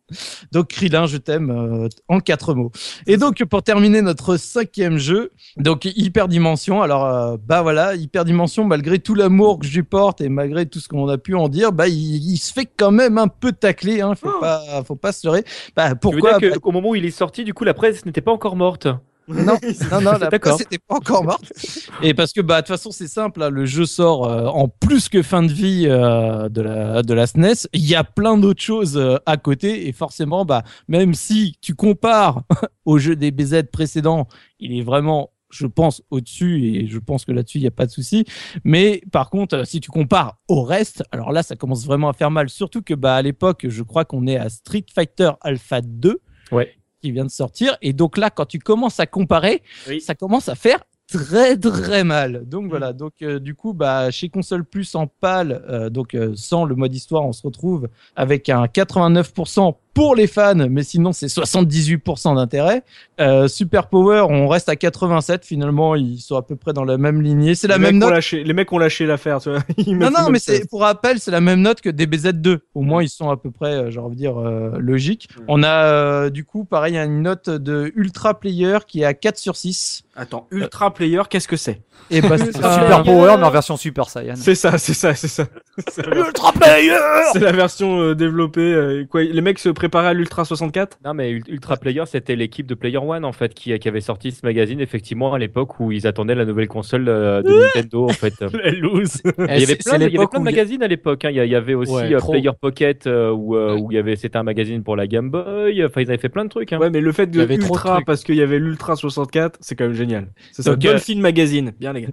[0.52, 2.72] Donc Krillin, je t'aime euh, en quatre mots.
[3.06, 6.82] Et donc pour terminer notre cinquième jeu, donc Hyperdimension.
[6.82, 10.80] Alors euh, bah voilà, Hyperdimension, malgré tout l'amour que je lui porte et malgré tout
[10.80, 11.94] ce qu'on a pu en dire, bah il,
[12.32, 14.00] il se fait quand même un peu tacler.
[14.00, 14.40] Hein, faut Oh.
[14.40, 15.44] pas, faut pas se leurrer.
[15.76, 16.38] Bah pourquoi?
[16.38, 18.88] dire qu'au moment où il est sorti, du coup, la presse n'était pas encore morte?
[19.28, 19.58] Non,
[19.92, 20.56] non, non, la D'accord.
[20.56, 21.52] presse était pas encore morte.
[22.02, 24.68] Et parce que, bah, de toute façon, c'est simple, là, le jeu sort euh, en
[24.68, 27.68] plus que fin de vie euh, de, la, de la SNES.
[27.74, 29.86] Il y a plein d'autres choses euh, à côté.
[29.86, 32.42] Et forcément, bah, même si tu compares
[32.86, 34.28] au jeu des BZ précédents,
[34.60, 36.64] il est vraiment, je pense, au-dessus.
[36.64, 38.24] Et je pense que là-dessus, il n'y a pas de souci.
[38.64, 42.14] Mais par contre, euh, si tu compares au reste, alors là, ça commence vraiment à
[42.14, 42.48] faire mal.
[42.48, 46.18] Surtout que, bah, à l'époque, je crois qu'on est à Street Fighter Alpha 2.
[46.50, 46.77] Ouais.
[47.00, 47.76] Qui vient de sortir.
[47.82, 50.00] Et donc là, quand tu commences à comparer, Oui.
[50.00, 52.44] ça commence à faire très très mal.
[52.46, 56.32] Donc voilà, donc euh, du coup bah chez Console Plus en pâle, euh, donc euh,
[56.36, 61.12] sans le mode histoire, on se retrouve avec un 89% pour les fans, mais sinon
[61.12, 62.84] c'est 78% d'intérêt.
[63.20, 66.98] Euh, Super Power, on reste à 87 finalement, ils sont à peu près dans la
[66.98, 67.56] même lignée.
[67.56, 68.10] C'est la les même note.
[68.10, 69.58] lâché, les mecs ont lâché l'affaire, tu vois.
[69.76, 72.58] Ils Non non, mais c'est pour rappel, c'est la même note que DBZ2.
[72.74, 75.28] Au moins ils sont à peu près, euh, j'ai envie de dire euh, logique.
[75.36, 75.42] Mm.
[75.48, 79.36] On a euh, du coup pareil une note de Ultra Player qui est à 4
[79.36, 80.04] sur 6.
[80.14, 81.80] Attends, Ultra Player, qu'est-ce que c'est?
[82.10, 84.34] Et bah, c'est un- Super Power, mais en version Super Saiyan.
[84.36, 85.44] C'est ça, c'est ça, c'est ça.
[85.92, 86.96] C'est Ultra Player
[87.32, 88.60] c'est la version euh, développée.
[88.60, 92.36] euh, quoi, les mecs se préparaient à l'Ultra 64 Non, mais Ul- Ultra Player, c'était
[92.36, 95.80] l'équipe de Player One en fait qui, qui avait sorti ce magazine effectivement à l'époque
[95.80, 98.34] où ils attendaient la nouvelle console euh, de Nintendo en fait.
[98.64, 99.16] La loose.
[99.24, 101.24] Et il y avait plein, de, il y avait plein de magazines à l'époque.
[101.24, 101.30] hein.
[101.30, 102.18] Il y avait aussi Ouais, euh.
[102.20, 103.80] Player Pocket euh, où, euh, Ouais.
[103.80, 105.84] où il y avait c'était un magazine pour la Game Boy.
[105.84, 106.72] Enfin, ils avaient fait plein de trucs.
[106.72, 106.78] Hein.
[106.78, 108.06] Ouais, mais le fait de de Ultra, trucs.
[108.06, 110.28] parce qu'il y avait l'Ultra 64, c'est quand même génial.
[110.52, 111.72] C'est ça, Donc, euh, Dolphin Magazine.
[111.78, 112.08] Bien, les gars.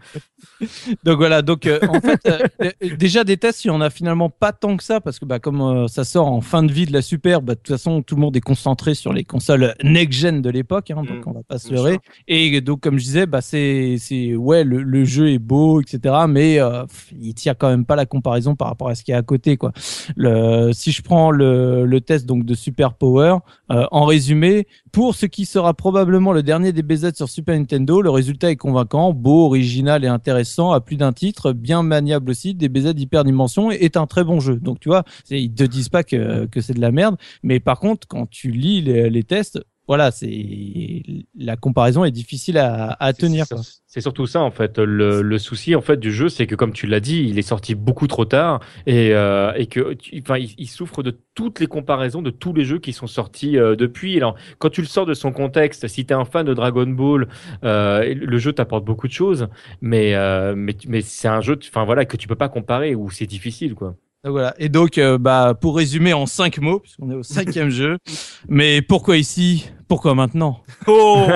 [1.04, 3.90] Donc voilà, donc euh, en fait, euh, euh, déjà des tests, il y en a
[3.90, 6.72] finalement pas tant que ça, parce que bah, comme euh, ça sort en fin de
[6.72, 9.24] vie de la Super, bah, de toute façon, tout le monde est concentré sur les
[9.24, 12.00] consoles next-gen de l'époque, hein, donc Mm, on va pas se leurrer.
[12.28, 16.16] Et donc, comme je disais, bah, c'est, c'est, ouais, le, le jeu est beau, etc.,
[16.28, 16.84] mais euh,
[17.20, 19.24] il tient quand même pas la comparaison par rapport à ce qu'il y a à
[19.24, 19.72] côté, quoi.
[20.16, 23.38] Le, si je prends le, le test donc de Super Power,
[23.72, 28.02] euh, en résumé, pour ce qui sera probablement le dernier des BZ sur Super Nintendo,
[28.02, 32.56] le résultat est convaincant, beau, original et intéressant, à plus d'un titre, bien maniable aussi,
[32.56, 34.56] des BZ hyperdimension est un très bon jeu.
[34.56, 37.82] Donc tu vois, ils te disent pas que, que c'est de la merde, mais par
[37.82, 41.04] contre, quand tu lis les tests, voilà, c'est
[41.36, 43.46] la comparaison est difficile à, à tenir.
[43.88, 44.78] C'est- surtout ça en fait.
[44.80, 47.42] Le, le souci en fait du jeu, c'est que comme tu l'as dit, il est
[47.44, 51.60] sorti beaucoup trop tard et, euh, et que, tu- enfin, il, il souffre de toutes
[51.62, 54.18] les comparaisons de tous les jeux qui sont sortis euh, depuis.
[54.18, 57.28] Alors, quand tu le sors de son contexte, si t'es un fan de Dragon Ball,
[57.64, 59.48] euh, le jeu t'apporte beaucoup de choses,
[59.82, 63.10] mais euh, mais, mais c'est un jeu, enfin voilà, que tu peux pas comparer ou
[63.12, 63.96] c'est difficile quoi.
[64.26, 64.54] Donc voilà.
[64.58, 67.98] Et donc, euh, bah, pour résumer en cinq mots, puisqu'on est au cinquième jeu,
[68.50, 69.70] mais pourquoi ici?
[69.88, 70.64] Pourquoi maintenant?
[70.88, 71.28] Oh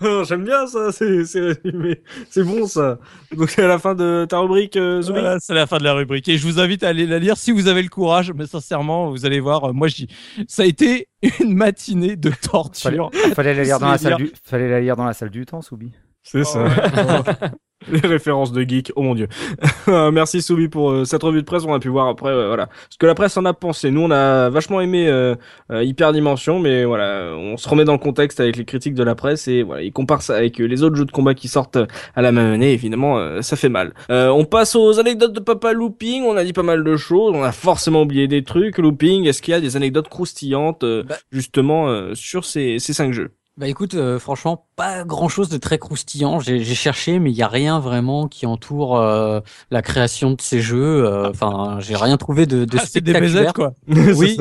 [0.00, 2.00] Oh, J'aime bien ça, c'est c'est résumé.
[2.30, 3.00] C'est bon ça.
[3.36, 5.92] Donc c'est à la fin de ta rubrique, euh, Voilà, c'est la fin de la
[5.94, 6.28] rubrique.
[6.28, 8.32] Et je vous invite à aller la lire si vous avez le courage.
[8.32, 10.06] Mais sincèrement, vous allez voir, euh, moi, j'y-
[10.46, 11.08] ça a été
[11.40, 13.10] une matinée de torture.
[13.34, 15.62] Fallait la lire dans la salle du, fallait la lire dans la salle du temps,
[15.62, 15.90] Soubi.
[16.22, 16.64] C'est ça.
[17.92, 19.28] Les références de geek, oh mon dieu.
[19.86, 21.64] Merci Soubi pour euh, cette revue de presse.
[21.64, 23.90] On a pu voir après, euh, voilà, ce que la presse en a pensé.
[23.90, 25.36] Nous, on a vachement aimé euh,
[25.70, 29.14] euh, Hyperdimension, mais voilà, on se remet dans le contexte avec les critiques de la
[29.14, 31.78] presse et voilà, ils comparent ça avec les autres jeux de combat qui sortent
[32.14, 32.72] à la même année.
[32.72, 33.92] Évidemment, ça fait mal.
[34.10, 36.22] Euh, on passe aux anecdotes de Papa Looping.
[36.24, 37.34] On a dit pas mal de choses.
[37.34, 38.78] On a forcément oublié des trucs.
[38.78, 41.16] Looping, est-ce qu'il y a des anecdotes croustillantes euh, Bah.
[41.30, 43.30] justement euh, sur ces, ces cinq jeux?
[43.58, 46.38] Bah écoute, euh, franchement, pas grand chose de très croustillant.
[46.38, 49.40] J'ai cherché, mais il y a rien vraiment qui entoure euh,
[49.72, 51.04] la création de ces jeux.
[51.04, 53.52] euh, Enfin, j'ai rien trouvé de, de Ah, c'est des spectaculaire.
[53.52, 53.72] BZ, quoi.
[54.14, 54.36] Oui.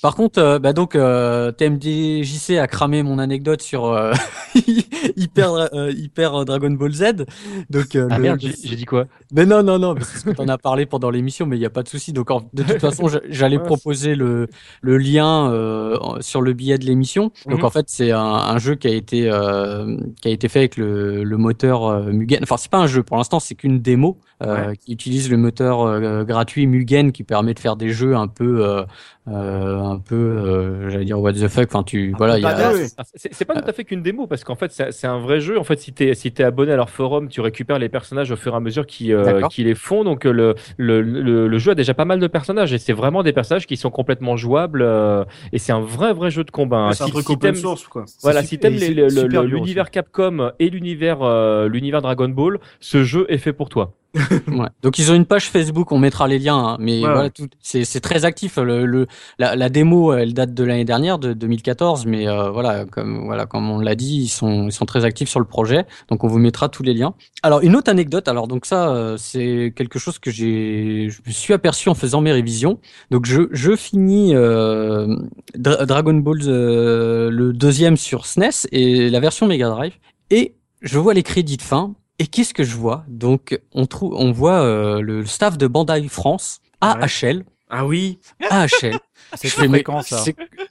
[0.00, 4.14] Par contre, euh, bah donc euh, TMDJC a cramé mon anecdote sur euh,
[5.16, 7.26] hyper euh, hyper euh, Dragon Ball Z.
[7.70, 9.06] Donc euh, Ah le- merde, le- j'ai dit quoi?
[9.32, 11.70] Mais non non non, parce que t'en as parlé pendant l'émission, mais il y a
[11.70, 12.12] pas de souci.
[12.12, 14.48] Donc en- de toute façon, j'allais Ouais, proposer le
[14.82, 17.32] le lien euh, sur le billet de l'émission.
[17.48, 17.64] Donc Mhm.
[17.64, 20.76] en fait, c'est un, un jeu qui a été euh, qui a été fait avec
[20.76, 22.40] le, le moteur euh, Mugen.
[22.42, 25.82] Enfin, c'est pas un jeu pour l'instant, c'est qu'une démo euh, qui utilise le moteur
[25.82, 28.84] euh, gratuit Mugen qui permet de faire des jeux un peu
[29.28, 31.66] euh, un peu, euh, j'allais dire what the fuck.
[31.70, 32.70] Enfin, tu, voilà, a.
[32.98, 35.18] Ah, C'est c'est pas tout à fait qu'une démo parce qu'en fait c'est c'est un
[35.18, 35.58] vrai jeu.
[35.58, 38.36] En fait, si t'es si t'es abonné à leur forum, tu récupères les personnages au
[38.36, 40.04] fur et à mesure qui euh, qui les font.
[40.04, 43.22] Donc le, le le le jeu a déjà pas mal de personnages et c'est vraiment
[43.22, 46.76] des personnages qui sont complètement jouables euh, et c'est un vrai vrai jeu de combat.
[46.78, 46.92] hein.
[46.92, 48.04] C'est un Si- truc si open source, quoi.
[48.22, 53.38] Voilà, si su- t'aimes l'univers Capcom et l'univers euh, l'univers Dragon Ball, ce jeu est
[53.38, 53.92] fait pour toi.
[54.46, 54.68] Ouais.
[54.82, 57.30] Donc ils ont une page Facebook, on mettra les liens, hein, mais Ouais, voilà, ouais.
[57.30, 58.58] tout, c'est, c'est très actif.
[58.58, 59.06] Le, le-
[59.38, 63.46] la, la démo, elle date de l'année dernière, de 2014, mais euh, voilà, comme voilà,
[63.46, 65.86] comme on l'a dit, ils sont, ils sont très actifs sur le projet.
[66.08, 67.14] Donc on vous mettra tous les liens.
[67.42, 71.32] Alors une autre anecdote, alors donc ça, euh, c'est quelque chose que j'ai, je me
[71.32, 72.78] suis aperçu en faisant mes révisions.
[73.10, 75.16] Donc je, je finis euh,
[75.56, 79.94] Dra- Dragon Ball euh, le deuxième sur SNES et la version Mega Drive,
[80.30, 81.94] et je vois les crédits de fin.
[82.20, 83.04] Et qu'est-ce que je vois?
[83.08, 88.20] Donc, on trouve, on voit euh, le staff de Bandai France, AHL, Ah oui.
[88.50, 88.98] AHL.
[89.40, 90.18] C'est fréquent ça.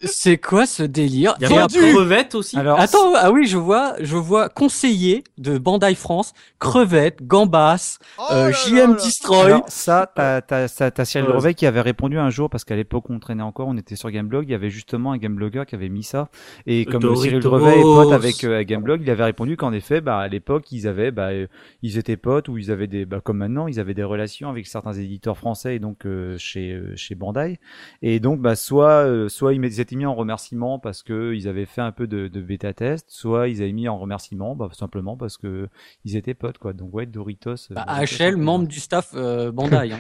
[0.03, 1.35] c'est- quoi ce délire?
[1.40, 2.57] Il y un après- crevette aussi.
[2.57, 8.23] Alors, Attends, ah oui, je vois, je vois conseiller de Bandai France, crevette, gambas, Oh
[8.31, 8.94] euh, là JM là là.
[8.95, 9.45] Destroy.
[9.45, 11.53] Alors ça, t'as t'as t'as- t'as Cyril Ouais.
[11.53, 14.45] Qui avait répondu un jour parce qu'à l'époque on traînait encore, on était sur Gameblog,
[14.48, 16.30] il y avait justement un Gameblogger qui avait mis ça
[16.65, 17.22] et comme Doritos.
[17.23, 20.72] Cyril Brevet est pote avec euh, Gameblog, il avait répondu qu'en effet, bah à l'époque
[20.72, 21.48] ils avaient, bah euh,
[21.81, 24.68] ils étaient potes ou ils avaient des, bah comme maintenant, ils avaient des relations avec
[24.68, 27.60] certains éditeurs français et donc euh, chez euh, chez Bandai
[28.02, 31.65] et donc bah soit euh, soit ils étaient mis en remerciement parce que ils avaient
[31.65, 35.15] fait un peu de, de bêta test, soit ils avaient mis en remerciement bah simplement
[35.17, 35.67] parce que
[36.05, 36.73] ils étaient potes quoi.
[36.73, 37.51] Donc ouais, Doritos.
[37.51, 39.91] euh, Bah, Doritos, c'est- membre du staff euh, Bandai.
[39.93, 39.99] Hein.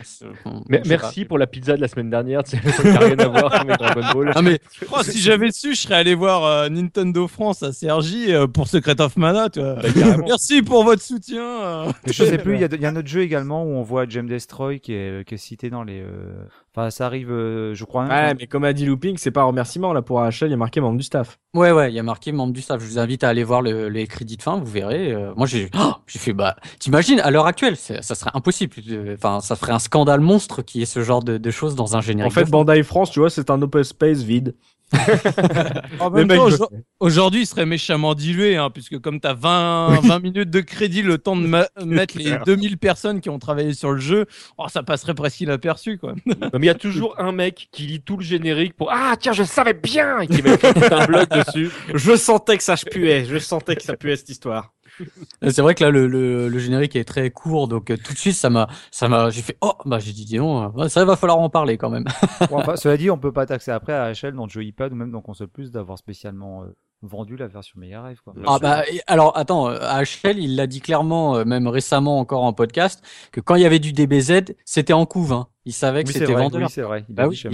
[0.69, 1.27] Mais merci pas.
[1.29, 3.77] pour la pizza de la semaine dernière, tu sais, ça n'a rien à voir avec
[3.77, 4.31] Dragon Ball.
[4.35, 4.59] Ah mais
[4.91, 8.67] Oh, si j'avais su, je serais allé voir euh, Nintendo France à CRJ euh, pour
[8.67, 9.75] Secret of Mana, tu vois.
[9.75, 10.17] Bah.
[10.25, 11.43] Merci pour votre soutien.
[11.43, 11.91] euh.
[12.05, 14.27] Je sais plus, il y, a y un autre jeu également où on voit Gem
[14.27, 16.03] Destroy qui est, qui est cité dans les.
[16.75, 18.05] Enfin, ça arrive, euh, je crois.
[18.05, 20.49] même, Ouais, mais comme a dit Looping, c'est pas un remerciement là pour AHL, il
[20.49, 21.37] y a marqué membre du staff.
[21.53, 22.81] Ouais, ouais, il y a marqué membre du staff.
[22.81, 25.11] Je vous invite à aller voir le- les crédits de fin, vous verrez.
[25.11, 28.73] Euh, moi, j'ai, oh, j'ai fait, bah, t'imagines, à l'heure actuelle, ça serait impossible.
[28.89, 31.95] Euh, Enfin, ça ferait un scandale monstre qui est ce genre de, de choses dans
[31.95, 32.31] un générique.
[32.31, 32.49] En fait.
[32.49, 34.55] Bandai France, tu vois, c'est un open space vide.
[36.99, 41.17] Aujourd'hui, il serait méchamment dilué, hein, puisque comme t'as 20, 20 minutes de crédit, le
[41.17, 44.25] temps de ma- mettre les 2000 personnes qui ont travaillé sur le jeu,
[44.57, 46.13] oh, ça passerait presque inaperçu, quoi.
[46.25, 49.15] Non, mais il y a toujours un mec qui lit tout le générique pour Ah,
[49.19, 51.69] tiens, je savais bien Et qui tout un blog dessus.
[51.93, 54.73] Je sentais que ça puait, je sentais que ça puait cette histoire.
[55.43, 58.17] Euh, C'est vrai que là, le, le, générique est très court, donc euh, tout de
[58.17, 61.03] suite, ça m'a, ça m'a, j'ai fait, oh, bah, j'ai dit, dis donc, euh, ça
[61.05, 62.05] va falloir en parler quand même.
[62.75, 65.11] cela dit, on peut pas taxer après à HL dans le jeu iPad ou même
[65.11, 66.63] dans console plus d'avoir spécialement
[67.03, 68.19] vendu la version Mega Drive.
[68.23, 68.33] Quoi.
[68.47, 72.53] Ah bah alors attends, euh, AHL il l'a dit clairement, euh, même récemment encore en
[72.53, 75.33] podcast, que quand il y avait du DBZ, c'était en couve.
[75.33, 75.47] Hein.
[75.65, 76.61] Il savait que Oui, c'était vendeur.
[76.61, 77.05] oui, c'est vrai.
[77.07, 77.47] Il bah l'a oui, dit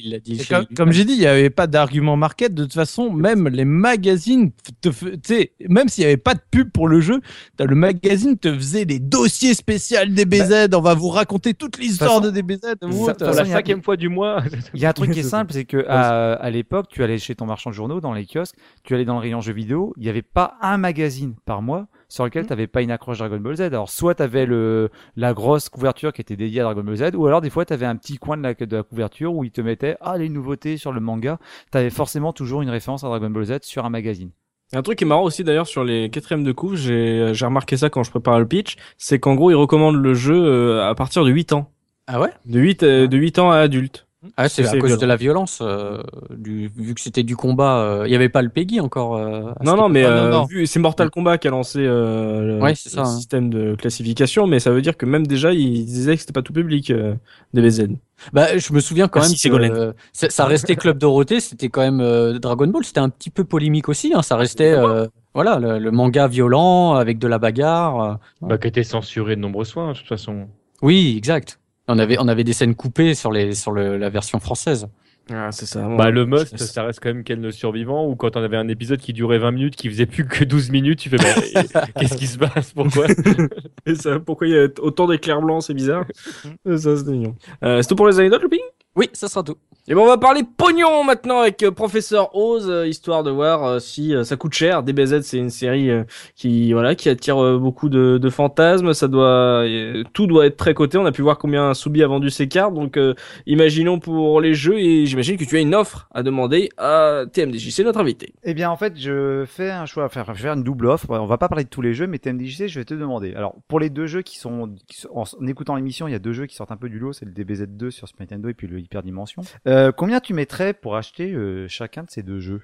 [0.00, 0.40] il l'a dit.
[0.76, 2.52] comme, j'ai dit, il n'y avait pas d'argument market.
[2.54, 4.50] De toute façon, même les magazines,
[4.80, 7.20] te f- tu sais, même s'il n'y avait pas de pub pour le jeu,
[7.60, 10.68] le magazine te faisait des dossiers spéciaux DBZ.
[10.74, 12.60] on va vous raconter toute l'histoire de DBZ.
[12.60, 14.42] ça- Pour la cinquième fois du mois.
[14.74, 17.18] Il y a un truc qui est simple, c'est que à, à l'époque, tu allais
[17.18, 19.92] chez ton marchand de journaux, dans les kiosques, tu allais dans le rayon jeux vidéo,
[19.96, 23.18] il n'y avait pas un magazine par mois sur lequel tu n'avais pas une accroche
[23.18, 23.60] Dragon Ball Z.
[23.62, 27.10] Alors, soit tu avais le, la grosse couverture qui était dédiée à Dragon Ball Z,
[27.14, 29.44] ou alors des fois tu avais un petit coin de la, de la couverture où
[29.44, 31.38] ils te mettaient ah, les nouveautés sur le manga.
[31.70, 34.30] Tu avais forcément toujours une référence à Dragon Ball Z sur un magazine.
[34.74, 37.78] Un truc qui est marrant aussi d'ailleurs sur les quatrièmes de couve, j'ai j'ai remarqué
[37.78, 40.94] ça quand je préparais le pitch, c'est qu'en gros ils recommandent le jeu euh, à
[40.94, 41.70] partir de 8 ans.
[42.06, 42.30] Ah ouais?
[42.44, 44.07] De 8, euh, de 8 ans à adulte.
[44.36, 45.00] Ah c'est à cause violent.
[45.00, 47.78] de la violence, euh, du, vu que c'était du combat.
[47.78, 49.16] euh, Il y avait pas le Peggy encore.
[49.16, 52.60] euh, à Non, non, mais Ah, euh, c'est Mortal Kombat qui a lancé euh, le,
[52.60, 53.16] Ouais, c'est ça, le hein.
[53.16, 56.42] système de classification, mais ça veut dire que même déjà ils disaient que c'était pas
[56.42, 57.14] tout public euh,
[57.54, 57.90] DBZ.
[58.32, 59.72] Bah, je me souviens quand Merci, même que Ségolène.
[59.90, 63.30] euh, ça ça restait Club Dorothée, c'était quand même euh, Dragon Ball, c'était un petit
[63.30, 64.12] peu polémique aussi.
[64.12, 68.00] Hein, ça restait, euh, voilà, le, le manga violent avec de la bagarre.
[68.02, 68.14] euh.
[68.48, 70.48] Bah, qui a été censuré de nombreux soins, de toute façon.
[70.82, 71.60] Oui, exact.
[71.88, 74.88] On avait, on avait des scènes coupées sur les, sur le, la version française.
[75.30, 75.86] Ah, c'est ça.
[75.96, 78.68] Bah, le must, ça reste quand même Ken le survivant, ou quand on avait un
[78.68, 82.16] épisode qui durait 20 minutes, qui faisait plus que 12 minutes, tu fais, bah, qu'est-ce
[82.16, 82.72] qui se passe?
[82.72, 83.06] Pourquoi?
[83.86, 86.06] Et ça, pourquoi il y a autant d'éclairs blancs, c'est bizarre.
[86.76, 87.36] ça, c'est mignon.
[87.62, 88.60] Euh, c'est tout pour les anecdotes, Looping
[88.98, 89.56] Oui, ça sera tout.
[89.90, 93.64] Et bon, on va parler pognon maintenant avec euh, Professeur Oz, euh, histoire de voir
[93.64, 94.82] euh, si euh, ça coûte cher.
[94.82, 96.04] DBZ, c'est une série euh,
[96.34, 98.92] qui voilà qui attire euh, beaucoup de, de fantasmes.
[98.92, 99.64] Ça doit
[100.12, 100.98] tout doit être très coté.
[100.98, 102.74] On a pu voir combien Soubi a vendu ses cartes.
[102.74, 102.98] Donc,
[103.46, 107.70] imaginons pour les jeux et j'imagine que tu as une offre à demander à TMDJ.
[107.70, 108.34] C'est notre invité.
[108.44, 111.06] Eh bien, en fait, je fais un choix, enfin, je vais faire une double offre.
[111.08, 113.32] On va pas parler de tous les jeux, mais TMDJC, je vais te demander.
[113.34, 114.74] Alors, pour les deux jeux qui sont,
[115.14, 117.14] en, écoutant l'émission, il y a deux jeux qui sortent un peu du lot.
[117.14, 119.42] C'est le DBZ2 sur Nintendo et puis le Hyperdimension.
[119.66, 122.62] Euh, combien tu mettrais pour acheter euh, chacun de ces deux jeux?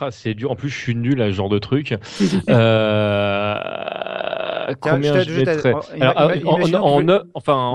[0.00, 0.50] Ah, c'est dur.
[0.50, 1.94] En plus, je suis nul à ce genre de truc.
[2.48, 3.54] euh...
[4.80, 5.72] Combien je mettrais
[6.78, 6.96] en-
[7.34, 7.74] enfin,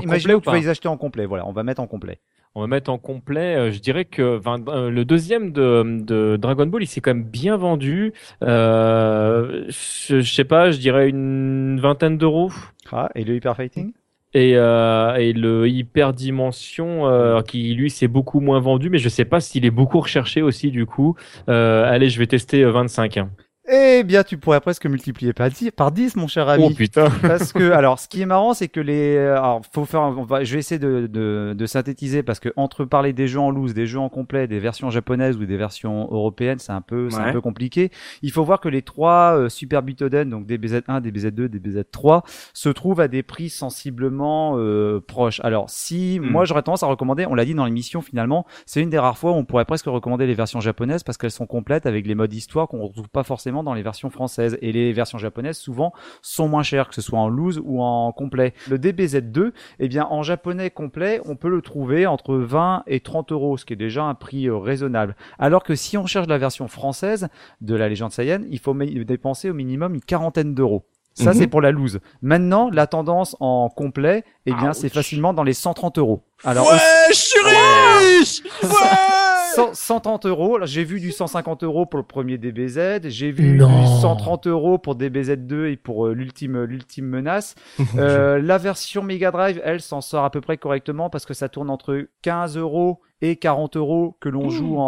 [0.00, 1.26] complet ou pas les acheter en complet.
[1.26, 2.18] Voilà, on va mettre en complet.
[2.54, 3.56] On va mettre en complet.
[3.56, 7.12] euh, je dirais que enfin, euh, le deuxième de, de Dragon Ball, il s'est quand
[7.14, 8.12] même bien vendu.
[8.42, 12.52] Euh, je, je sais pas, je dirais une vingtaine d'euros.
[12.92, 13.92] Ah, et le Hyper Fighting
[14.34, 19.08] Et, euh, et le Hyper Dimension, euh, qui lui s'est beaucoup moins vendu, mais je
[19.08, 21.14] sais pas s'il est beaucoup recherché aussi du coup.
[21.48, 23.20] Euh, allez, je vais tester euh, 25.
[23.66, 26.64] Eh bien, tu pourrais presque multiplier par 10, par 10 mon cher ami.
[26.66, 27.08] Oh putain.
[27.22, 30.44] parce que alors ce qui est marrant c'est que les alors faut faire on va,
[30.44, 33.72] je vais essayer de, de, de synthétiser parce que entre parler des jeux en loose
[33.72, 37.20] des jeux en complet des versions japonaises ou des versions européennes c'est un peu c'est
[37.20, 37.90] un peu compliqué
[38.22, 42.22] il faut voir que les trois euh, Super Butoden donc DBZ1 DBZ2 DBZ3
[42.52, 46.30] se trouvent à des prix sensiblement euh, proches alors si Hmm.
[46.30, 49.16] moi j'aurais tendance à recommander on l'a dit dans l'émission finalement c'est une des rares
[49.16, 52.14] fois où on pourrait presque recommander les versions japonaises parce qu'elles sont complètes avec les
[52.14, 55.92] modes histoire qu'on retrouve pas forcément dans les versions françaises et les versions japonaises souvent
[56.22, 58.54] sont moins chers, que ce soit en loose ou en complet.
[58.68, 63.32] Le DBZ2, eh bien, en japonais complet, on peut le trouver entre 20 et 30
[63.32, 65.14] euros, ce qui est déjà un prix euh, raisonnable.
[65.38, 67.28] Alors que si on cherche la version française
[67.60, 70.84] de la légende Saiyan, il faut dépenser au minimum une quarantaine d'euros.
[71.16, 71.34] Ça, Mhm.
[71.38, 72.00] c'est pour la loose.
[72.22, 74.76] Maintenant, la tendance en complet, eh bien, Ouch.
[74.76, 76.24] c'est facilement dans les 130 euros.
[76.42, 76.78] Alors, ouais,
[77.10, 79.23] je suis riche Ouais
[79.54, 80.58] 100 130 euros.
[80.64, 83.00] J'ai vu du 150 euros pour le premier DBZ.
[83.08, 83.80] J'ai vu Non.
[83.80, 87.54] du 130 euros pour DBZ2 et pour euh, l'ultime l'ultime menace.
[87.96, 91.48] Euh, la version Mega Drive, elle s'en sort à peu près correctement parce que ça
[91.48, 94.82] tourne entre 15 euros et 40 euros que l'on joue en,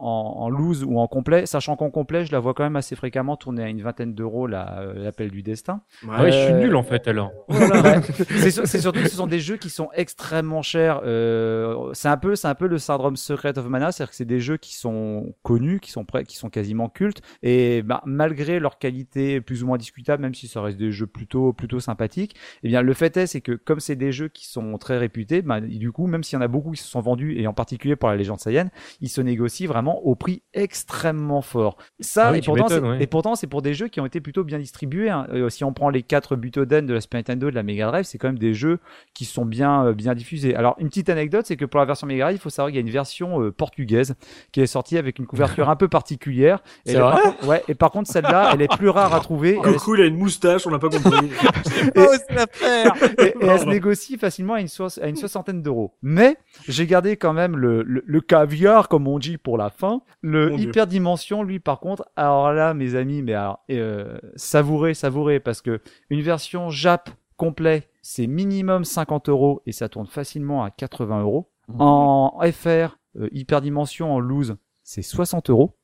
[0.00, 2.96] en, en loose ou en complet, sachant qu'en complet, je la vois quand même assez
[2.96, 5.80] fréquemment tourner à une vingtaine d'euros euh, l'appel du destin.
[6.10, 7.30] Ah ouais, je suis Euh, nul en fait alors.
[7.48, 8.00] Ouais.
[8.38, 11.00] c'est sur- c'est surtout que ce sont des jeux qui sont extrêmement chers.
[11.04, 14.24] Euh, c'est un peu, c'est un peu le syndrome Secret of Mana, c'est-à-dire que c'est
[14.24, 18.60] des jeux qui sont connus, qui sont prêts, qui sont quasiment cultes, et bah, malgré
[18.60, 22.34] leur qualité plus ou moins discutable, même si ça reste des jeux plutôt, plutôt sympathiques,
[22.62, 25.42] eh bien le fait est, c'est que comme c'est des jeux qui sont très réputés,
[25.42, 27.52] bah, du coup, même s'il y en a beaucoup qui se sont vendus, et en
[27.52, 28.68] particulier pour la légende Saiyan,
[29.00, 31.76] ils se négocient vraiment au prix extrêmement fort.
[32.00, 33.02] Ça, Ah oui, et, pourtant, c'est- ouais.
[33.02, 35.10] et pourtant, c'est pour des jeux qui ont été plutôt bien distribués.
[35.10, 35.26] hein.
[35.32, 37.86] Euh, si on prend les quatre Butoden de la Super Nintendo et de la Mega
[37.86, 38.78] Drive, c'est quand même des jeux
[39.14, 40.54] qui sont bien, euh, bien diffusés.
[40.54, 42.76] Alors, une petite anecdote, c'est que pour la version Mega Drive, il faut savoir qu'il
[42.76, 44.14] y a une version euh, portugaise
[44.52, 46.60] qui est sortie avec une couverture un peu particulière.
[46.84, 49.14] Et, C'est elle- vrai par contre, ouais, et par contre, celle-là, elle est plus rare
[49.14, 49.58] à trouver.
[49.64, 51.30] Elle est- Coucou, il a une moustache, on n'a pas compris.
[51.98, 55.62] Oh, c'est l'affaire et, et elle se négocie facilement à une, soix- à une soixantaine
[55.62, 55.92] d'euros.
[56.02, 56.36] Mais
[56.68, 60.00] j'ai gardé quand même le, le, le caviar, comme on dit, pour la fin.
[60.22, 60.68] Le Mon Dieu.
[60.68, 65.62] hyper dimension, lui, par contre, alors là, mes amis, mais alors, euh, savourez, savourez, parce
[65.62, 65.80] que
[66.10, 71.50] une version Jap complet, c'est minimum 50 euros et ça tourne facilement à 80 euros.
[71.78, 75.76] En FR, euh, hyper dimension en loose, c'est 60 euros.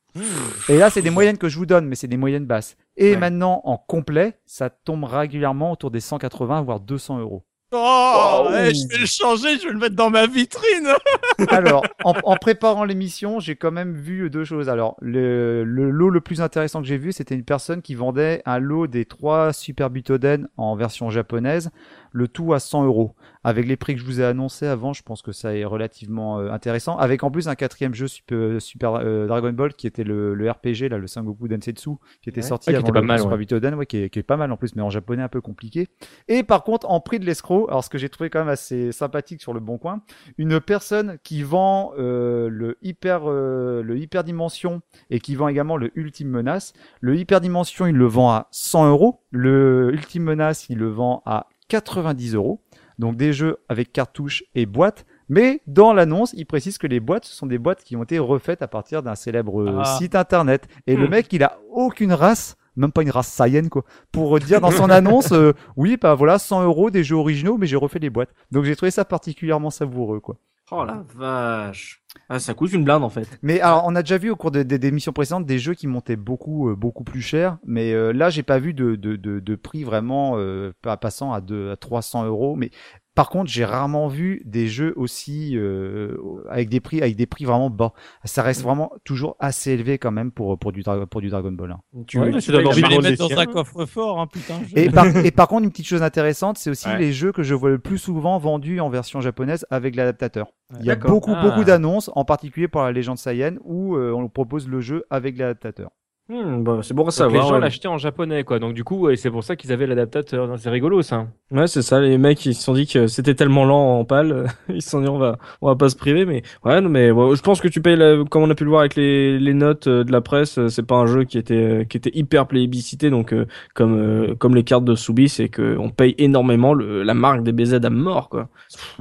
[0.69, 2.77] Et là, c'est des moyennes que je vous donne, mais c'est des moyennes basses.
[2.97, 3.17] Et Ouais.
[3.19, 7.45] maintenant, en complet, ça tombe régulièrement autour des 180 voire 200 euros.
[7.75, 10.89] Oh, ouais, je vais le changer, je vais le mettre dans ma vitrine.
[11.49, 14.69] Alors, en, en préparant l'émission, j'ai quand même vu deux choses.
[14.69, 18.43] Alors, le, le lot le plus intéressant que j'ai vu, c'était une personne qui vendait
[18.45, 21.71] un lot des trois Super Butoden en version japonaise,
[22.13, 23.15] le tout à 100 euros.
[23.45, 26.39] Avec les prix que je vous ai annoncés avant, je pense que ça est relativement
[26.39, 26.97] euh, intéressant.
[26.99, 30.51] Avec en plus un quatrième jeu Super, Super euh, Dragon Ball qui était le, le
[30.51, 31.91] RPG, là, le Sengoku Densetsu,
[32.23, 32.47] qui était Ouais.
[32.47, 33.39] sorti Ouais, qui avant était pas le mal, Super
[33.79, 33.87] ouais.
[33.87, 35.89] Qui, est, qui est pas mal en plus, mais en japonais un peu compliqué.
[36.29, 38.93] Et par contre, en prix de l'escroc, alors ce que j'ai trouvé quand même assez
[38.93, 40.03] sympathique sur le bon coin,
[40.39, 45.77] une personne qui vend euh, le hyper euh, le hyper dimension et qui vend également
[45.77, 46.73] le ultime menace.
[47.01, 49.21] Le hyper dimension, il le vend à 100 euros.
[49.31, 51.49] Le ultime menace, il le vend à
[51.81, 52.61] 90 euros.
[52.99, 55.07] Donc des jeux avec cartouches et boîtes.
[55.29, 58.19] Mais dans l'annonce, il précise que les boîtes, ce sont des boîtes qui ont été
[58.19, 59.85] refaites à partir d'un célèbre euh, Ah.
[59.99, 60.69] site internet.
[60.87, 61.11] Et le Hmm.
[61.11, 64.91] mec, il a aucune race, même pas une race Saiyan quoi, pour dire dans son
[64.91, 68.35] annonce, euh, oui, bah voilà, 100 euros des jeux originaux, mais j'ai refait les boîtes.
[68.51, 70.37] Donc j'ai trouvé ça particulièrement savoureux quoi.
[70.71, 72.02] Oh la vache.
[72.35, 73.29] Ah, ça coûte une blinde en fait.
[73.43, 75.75] Mais alors, on a déjà vu au cours des, des, des émissions précédentes des jeux
[75.75, 77.59] qui montaient beaucoup, euh, beaucoup plus cher.
[77.67, 81.35] Mais euh, là, j'ai pas vu de, de, de, de prix vraiment euh, pas- passant
[81.35, 82.57] à, deux, à 300 euros.
[82.57, 82.71] Mais
[83.15, 86.17] par contre, j'ai rarement vu des jeux aussi euh,
[86.49, 87.93] avec des prix, avec des prix vraiment bas.
[88.25, 91.73] Ça reste vraiment toujours assez élevé quand même pour pour du pour du Dragon Ball.
[91.73, 91.81] hein.
[92.07, 94.55] Tu, Ouais, tu vais envie de les mettre dans un coffre-fort, hein, putain.
[94.67, 96.99] je- Et par, et par contre, une petite chose intéressante, c'est aussi Ouais.
[96.99, 100.47] les jeux que je vois le plus souvent vendus en version japonaise avec l'adaptateur.
[100.81, 101.11] Il y a D'accord.
[101.11, 101.43] beaucoup, Ah.
[101.43, 105.37] beaucoup d'annonces, en particulier pour la légende Saiyan, où euh, on propose le jeu avec
[105.37, 105.91] l'adaptateur.
[106.29, 107.43] Hmm, bah, c'est bon à savoir.
[107.43, 107.61] les gens ouais.
[107.61, 108.59] l'achetaient en japonais, quoi.
[108.61, 110.49] Donc du coup, ouais, c'est pour ça qu'ils avaient l'adaptateur.
[110.57, 111.27] C'est rigolo, ça.
[111.51, 112.01] Ouais, c'est ça.
[112.01, 115.01] Les mecs, ils se sont dit que c'était tellement lent en pâle, ils se sont
[115.03, 116.25] dit on va, on va pas se priver.
[116.25, 118.63] Mais ouais, non, mais bon, je pense que tu payes, la- comme on a pu
[118.65, 121.25] le voir avec les, les notes euh, de la presse, euh, c'est pas un jeu
[121.25, 123.11] qui était, euh, qui était hyper plébiscité.
[123.11, 123.45] Donc euh,
[123.75, 127.43] comme, euh, comme les cartes de Soubi, c'est que on paye énormément le, la marque
[127.43, 128.49] des BZ à mort, quoi.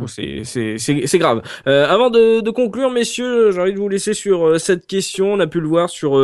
[0.08, 1.44] C'est, c'est, c'est, c'est grave.
[1.68, 5.34] Euh, avant de, de conclure, messieurs, j'ai envie de vous laisser sur cette question.
[5.34, 6.18] On a pu le voir sur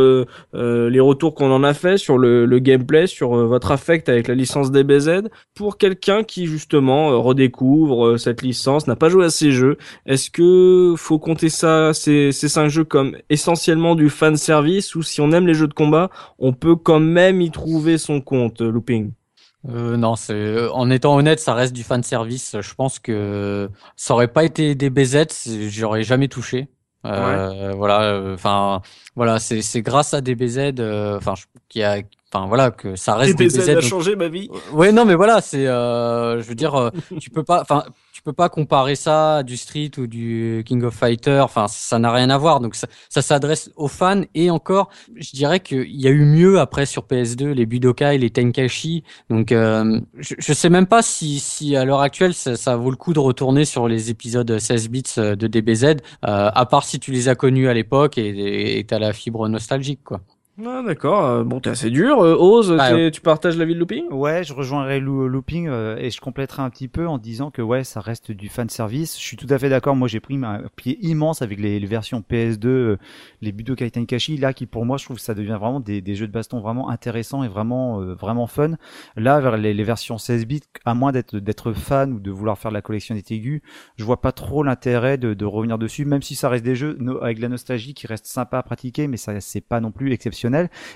[0.88, 4.09] euh, les retours qu'on en a fait, sur le, le gameplay, sur euh, votre affect
[4.09, 5.30] avec la licence DBZ.
[5.53, 10.30] Pour quelqu'un qui justement euh, redécouvre cette licence, n'a pas joué à ces jeux, est-ce
[10.30, 15.22] que faut compter ça, ces, ces cinq jeux comme essentiellement du fan service ou si
[15.22, 16.09] on aime les jeux de combat,
[16.39, 19.11] on peut quand même y trouver son compte, Looping?
[19.69, 22.55] Euh, non, c'est en étant honnête, ça reste du fan service.
[22.61, 25.26] Je pense que ça aurait pas été des BZ,
[25.69, 26.69] j'aurais jamais touché.
[27.06, 28.82] Euh, Voilà, enfin
[29.15, 31.36] voilà, c'est c'est grâce à DBZ, euh, enfin
[31.69, 31.99] qui a,
[32.34, 33.69] enfin voilà que ça reste des BZ.
[33.69, 34.49] a donc- changé ma vie.
[34.74, 37.84] Ouais, non, mais voilà, c'est, euh, je veux dire, euh, tu peux pas, enfin,
[38.28, 41.40] peux pas comparer ça à du Street ou du King of Fighter.
[41.40, 42.60] Enfin, ça n'a rien à voir.
[42.60, 46.86] Donc, ça, s'adresse aux fans et encore, je dirais qu'il y a eu mieux après
[46.86, 49.06] sur PS2, les Budokai, les Tenkashi.
[49.30, 52.98] Donc, euh, je, sais même pas si, si à l'heure actuelle, ça, ça vaut le
[52.98, 56.99] coup de retourner sur les épisodes 16 bits euh, de DBZ, euh, à part si
[56.99, 60.22] tu les as connus à l'époque et et t'as la fibre nostalgique, quoi.
[60.65, 62.19] Ah d'accord, euh, bon t'es assez dur.
[62.19, 65.97] Euh, Ose, Ah, t'es- tu partages l'avis de Looping Ouais, je rejoindrai Loo- Looping euh,
[65.97, 69.19] et je compléterai un petit peu en disant que ouais, ça reste du fan service.
[69.19, 69.95] Je suis tout à fait d'accord.
[69.95, 72.97] Moi, j'ai pris un pied immense avec les, les versions PS2, euh,
[73.43, 76.15] les Budokai Tenkaichi, là qui pour moi, je trouve que ça devient vraiment des, des
[76.15, 78.77] jeux de baston vraiment intéressants et vraiment euh, vraiment fun.
[79.15, 82.57] Là, vers les, les versions 16 bits, à moins d'être d'être fan ou de vouloir
[82.57, 83.61] faire de la collection des Tégus,
[83.95, 86.97] je vois pas trop l'intérêt de, de revenir dessus, même si ça reste des jeux
[86.99, 89.91] no- avec de la nostalgie qui restent sympas à pratiquer, mais ça c'est pas non
[89.91, 90.47] plus exceptionnel.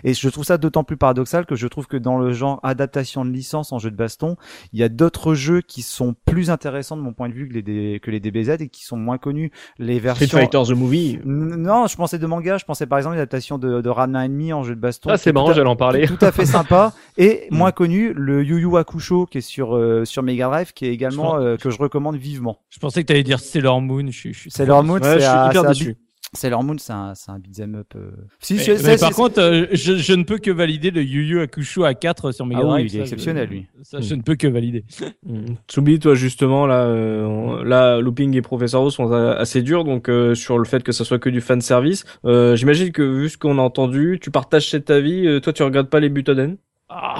[0.03, 3.25] Et je trouve ça d'autant plus paradoxal que je trouve que dans le genre adaptation
[3.25, 4.35] de licence en jeu de baston,
[4.73, 7.53] il y a d'autres jeux qui sont plus intéressants de mon point de vue que
[7.53, 9.51] les, D- que les DBZ et qui sont moins connus.
[9.77, 10.25] Les versions.
[10.67, 11.19] the Movie.
[11.25, 14.63] Non, je pensais de manga, je pensais par exemple l'adaptation de, de Ranma Enemy en
[14.63, 15.09] jeu de baston.
[15.11, 16.07] Ah, c'est est marrant, à- j'allais en parler.
[16.07, 20.05] Tout à fait sympa et moins connu, le Yu Yu Hakusho qui est sur euh,
[20.05, 22.59] sur Mega Drive, qui est également euh, que je recommande vivement.
[22.69, 24.05] Je pensais que tu allais dire Sailor Moon.
[24.07, 25.97] Je, suis- je suis Sailor Moon, Ouais, c'est je suis hyper déçu.
[26.33, 27.87] Sailor Moon, c'est un, c'est un beat'em up.
[27.97, 28.11] euh.
[28.39, 28.55] Si,
[28.85, 31.93] Mais, par contre, euh, je, je ne peux que valider le Yu Yu Hakusho à
[31.93, 33.67] 4 sur Mega Ah oui, il est ça, je- exceptionnel, lui.
[33.81, 34.85] Ça, je ne peux que valider.
[35.23, 35.53] Mm.
[35.67, 40.09] Tsubi, toi justement là, euh, on- là, Looping et Professor sont a- assez durs, donc
[40.09, 42.05] euh, sur le fait que ça soit que du fan service.
[42.25, 45.27] Euh, J'imagine que vu ce qu'on a entendu, tu partages cet avis.
[45.27, 46.57] euh, toi, tu regardes pas les Butoden?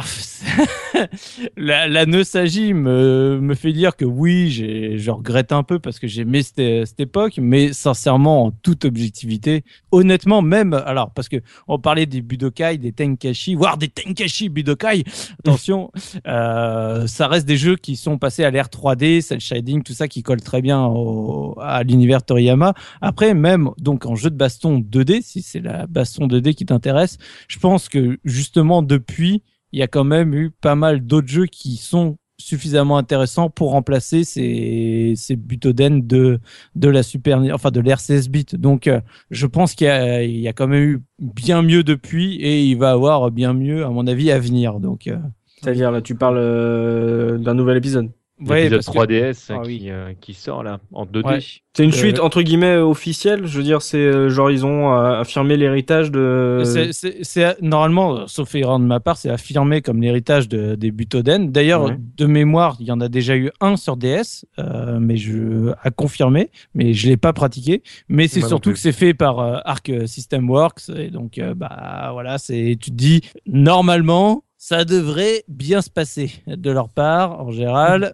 [0.04, 0.46] C'est-
[1.58, 6.00] la, la nostalgie me, me fait dire que oui, j'ai- je regrette un peu parce
[6.00, 11.30] que j'ai aimé cette, cette époque, mais sincèrement, en toute objectivité, honnêtement, même, alors, parce
[11.30, 11.38] que
[11.68, 15.04] on parlait des Budokai, des Tenkashi, voire des Tenkashi Budokai,
[15.40, 15.92] attention,
[16.28, 20.08] euh, ça reste des jeux qui sont passés à l'ère 3D, cel shading, tout ça
[20.08, 22.74] qui colle très bien au, à l'univers Toriyama.
[23.02, 27.18] Après, même, donc, en jeu de baston 2D, si c'est la baston 2D qui t'intéresse,
[27.48, 31.46] je pense que justement, depuis, il y a quand même eu pas mal d'autres jeux
[31.46, 36.40] qui sont suffisamment intéressants pour remplacer ces, ces butoden de,
[36.76, 38.46] de la Super, enfin de l'ère 16 bits.
[38.54, 39.00] Donc, euh,
[39.30, 42.92] je pense qu'il y y a quand même eu bien mieux depuis et il va
[42.92, 44.80] avoir bien mieux, à mon avis, à venir.
[44.80, 45.18] Donc, euh,
[45.62, 48.10] C'est-à-dire là, tu parles euh, d'un nouvel épisode.
[48.48, 49.86] Ouais, L'épisode parce que- 3DS Ah qui, oui.
[49.90, 51.26] euh, qui sort là en 2D.
[51.28, 51.40] Ouais.
[51.74, 53.46] C'est une Euh, suite entre guillemets officielle.
[53.48, 56.64] Je veux dire, c'est euh, genre ils ont euh, affirmé l'héritage de.
[56.66, 60.76] C'est- C'est c'est- normalement, euh, sauf erreur de ma part, c'est affirmé comme l'héritage de,
[60.76, 61.50] des Butoden.
[61.52, 61.98] D'ailleurs, Ouais.
[62.18, 65.92] de mémoire, il y en a déjà eu un sur DS, euh, mais je à
[65.92, 67.84] confirmer, mais je l'ai pas pratiqué.
[68.10, 72.10] Mais c'est surtout que c'est fait par euh, Arc System Works et donc euh, bah
[72.12, 74.44] voilà, c'est tu te dis normalement.
[74.64, 77.42] Ça devrait bien se passer de leur part.
[77.42, 78.14] En général,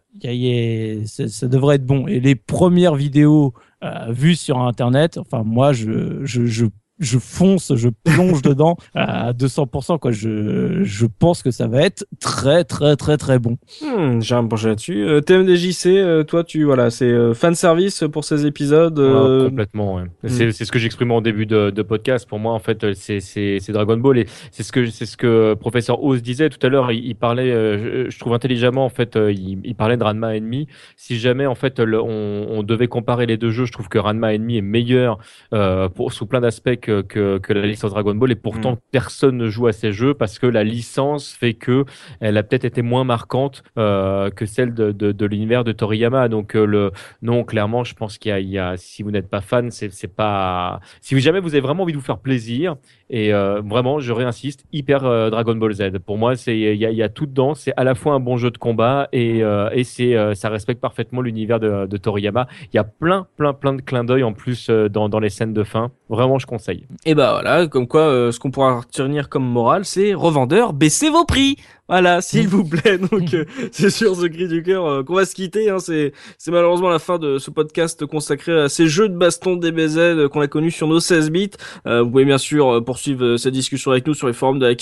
[1.06, 2.07] ça, ça devrait être bon.
[2.07, 3.53] Et les premières vidéos
[3.84, 6.68] euh, vues sur Internet, enfin moi, je, je, je
[6.99, 9.99] je fonce, je plonge dedans à 200%.
[9.99, 10.11] Quoi.
[10.11, 13.57] Je, je pense que ça va être très, très, très, très bon.
[13.82, 15.03] Hmm, J'ai un penché là-dessus.
[15.03, 18.98] Euh, TMDJC, euh, toi, tu voilà, c'est euh, fan service pour ces épisodes.
[18.99, 19.95] euh, Ouais, complètement.
[19.95, 20.03] Ouais.
[20.26, 22.27] C'est c'est ce que j'exprimais en début de, de podcast.
[22.27, 26.03] Pour moi, en fait, c'est Dragon Ball et c'est ce que c'est ce que professeur
[26.03, 26.92] Oz disait tout à l'heure.
[26.92, 30.03] Il, il parlait, euh, je, je trouve intelligemment en fait, euh, il, il parlait de
[30.03, 30.67] Ranma Enemy.
[30.95, 33.98] Si jamais en fait le- on, on devait comparer les deux jeux, je trouve que
[34.00, 35.17] Ranma Enemy est meilleur
[35.53, 38.74] euh, pour sous plein d'aspects que que, que, que la licence Dragon Ball et pourtant
[38.74, 38.77] Mm.
[38.91, 41.85] personne ne joue à ces jeux parce que la licence fait que
[42.19, 46.27] elle a peut-être été moins marquante euh, que celle de, de, de l'univers de Toriyama.
[46.30, 46.91] Donc euh, le
[47.22, 49.69] non, clairement, je pense qu'il y a, il y a si vous n'êtes pas fan,
[49.72, 52.75] c'est pas si vous jamais vous avez vraiment envie de vous faire plaisir
[53.09, 55.01] et euh, vraiment, je réinsiste, hyper
[55.32, 55.99] Dragon Ball Z.
[56.06, 57.53] Pour moi, c'est il y a, il y a tout dedans.
[57.56, 59.40] C'est à la fois un bon jeu de combat et
[59.80, 62.48] et c'est ça respecte parfaitement l'univers de, de Toriyama.
[62.74, 65.53] Il y a plein plein plein de clins d'œil en plus dans dans les scènes
[65.53, 65.91] de fin.
[66.09, 66.76] Vraiment, je conseille.
[67.06, 71.09] Et bah voilà, comme quoi, euh, ce qu'on pourra retenir comme morale, c'est revendeur, baissez
[71.09, 71.57] vos prix.
[71.90, 72.98] Voilà, s'il vous plaît.
[73.11, 75.69] Donc, euh, c'est sur ce cri du cœur euh, qu'on va se quitter.
[75.69, 75.80] Hein.
[75.80, 79.98] C'est, c'est malheureusement la fin de ce podcast consacré à ces jeux de baston DBZ
[79.98, 81.51] euh, qu'on a connus sur nos 16 bits.
[81.85, 84.59] Euh, vous pouvez bien sûr euh, poursuivre euh, cette discussion avec nous sur les forums
[84.59, 84.74] de la.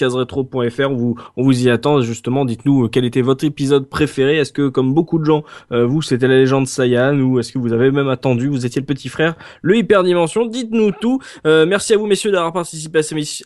[0.88, 2.02] On vous, on vous y attend.
[2.02, 4.38] Justement, dites-nous euh, quel était votre épisode préféré.
[4.38, 7.60] Est-ce que, comme beaucoup de gens, euh, vous, c'était la légende Saiyan ou est-ce que
[7.60, 10.46] vous avez même attendu, vous étiez le petit frère, le hyperdimension?
[10.46, 11.20] Dites-nous tout.
[11.46, 13.04] Euh, merci à vous, messieurs, d'avoir participé à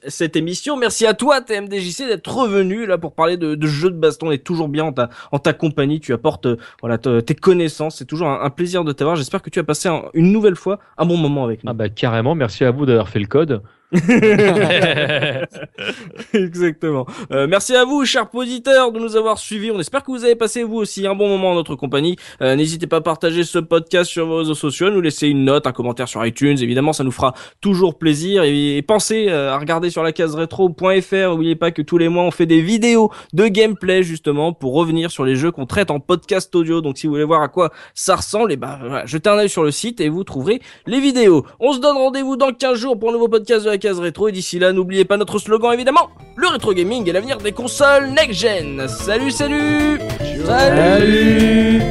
[0.08, 0.78] cette émission.
[0.78, 4.28] Merci à toi, TMDJC, d'être revenu là pour parler de, de jeux de baston.
[4.28, 6.00] On est toujours bien en ta, compagnie.
[6.00, 7.98] Tu apportes euh, voilà te- tes connaissances.
[7.98, 9.16] C'est toujours un, plaisir de t'avoir.
[9.16, 11.70] J'espère que tu as passé un- une nouvelle fois un bon moment avec nous.
[11.70, 12.36] Ah bah carrément.
[12.36, 13.62] Merci à vous d'avoir fait le code.
[16.34, 17.08] Exactement.
[17.32, 19.72] Euh, merci à vous, chers auditeurs, de nous avoir suivis.
[19.72, 22.16] On espère que vous avez passé vous aussi un bon moment en notre compagnie.
[22.42, 25.66] Euh, N'hésitez pas à partager ce podcast sur vos réseaux sociaux, nous laisser une note,
[25.66, 26.58] un commentaire sur iTunes.
[26.62, 28.44] Évidemment, ça nous fera toujours plaisir.
[28.44, 31.30] Et, pensez euh, à regarder sur la case rétro.fr.
[31.30, 35.10] N'oubliez pas que tous les mois, on fait des vidéos de gameplay justement pour revenir
[35.10, 36.82] sur les jeux qu'on traite en podcast audio.
[36.82, 39.50] Donc, si vous voulez voir à quoi ça ressemble, et ben voilà, jetez un œil
[39.50, 41.44] sur le site et vous trouverez les vidéos.
[41.60, 44.28] On se donne rendez-vous dans 15 jours pour un nouveau podcast de la case rétro.
[44.28, 46.10] Et d'ici là, n'oubliez pas notre slogan évidemment
[46.40, 48.88] le rétro gaming est l'avenir des consoles next gen.
[48.88, 50.00] Salut, salut,
[50.46, 51.82] Salut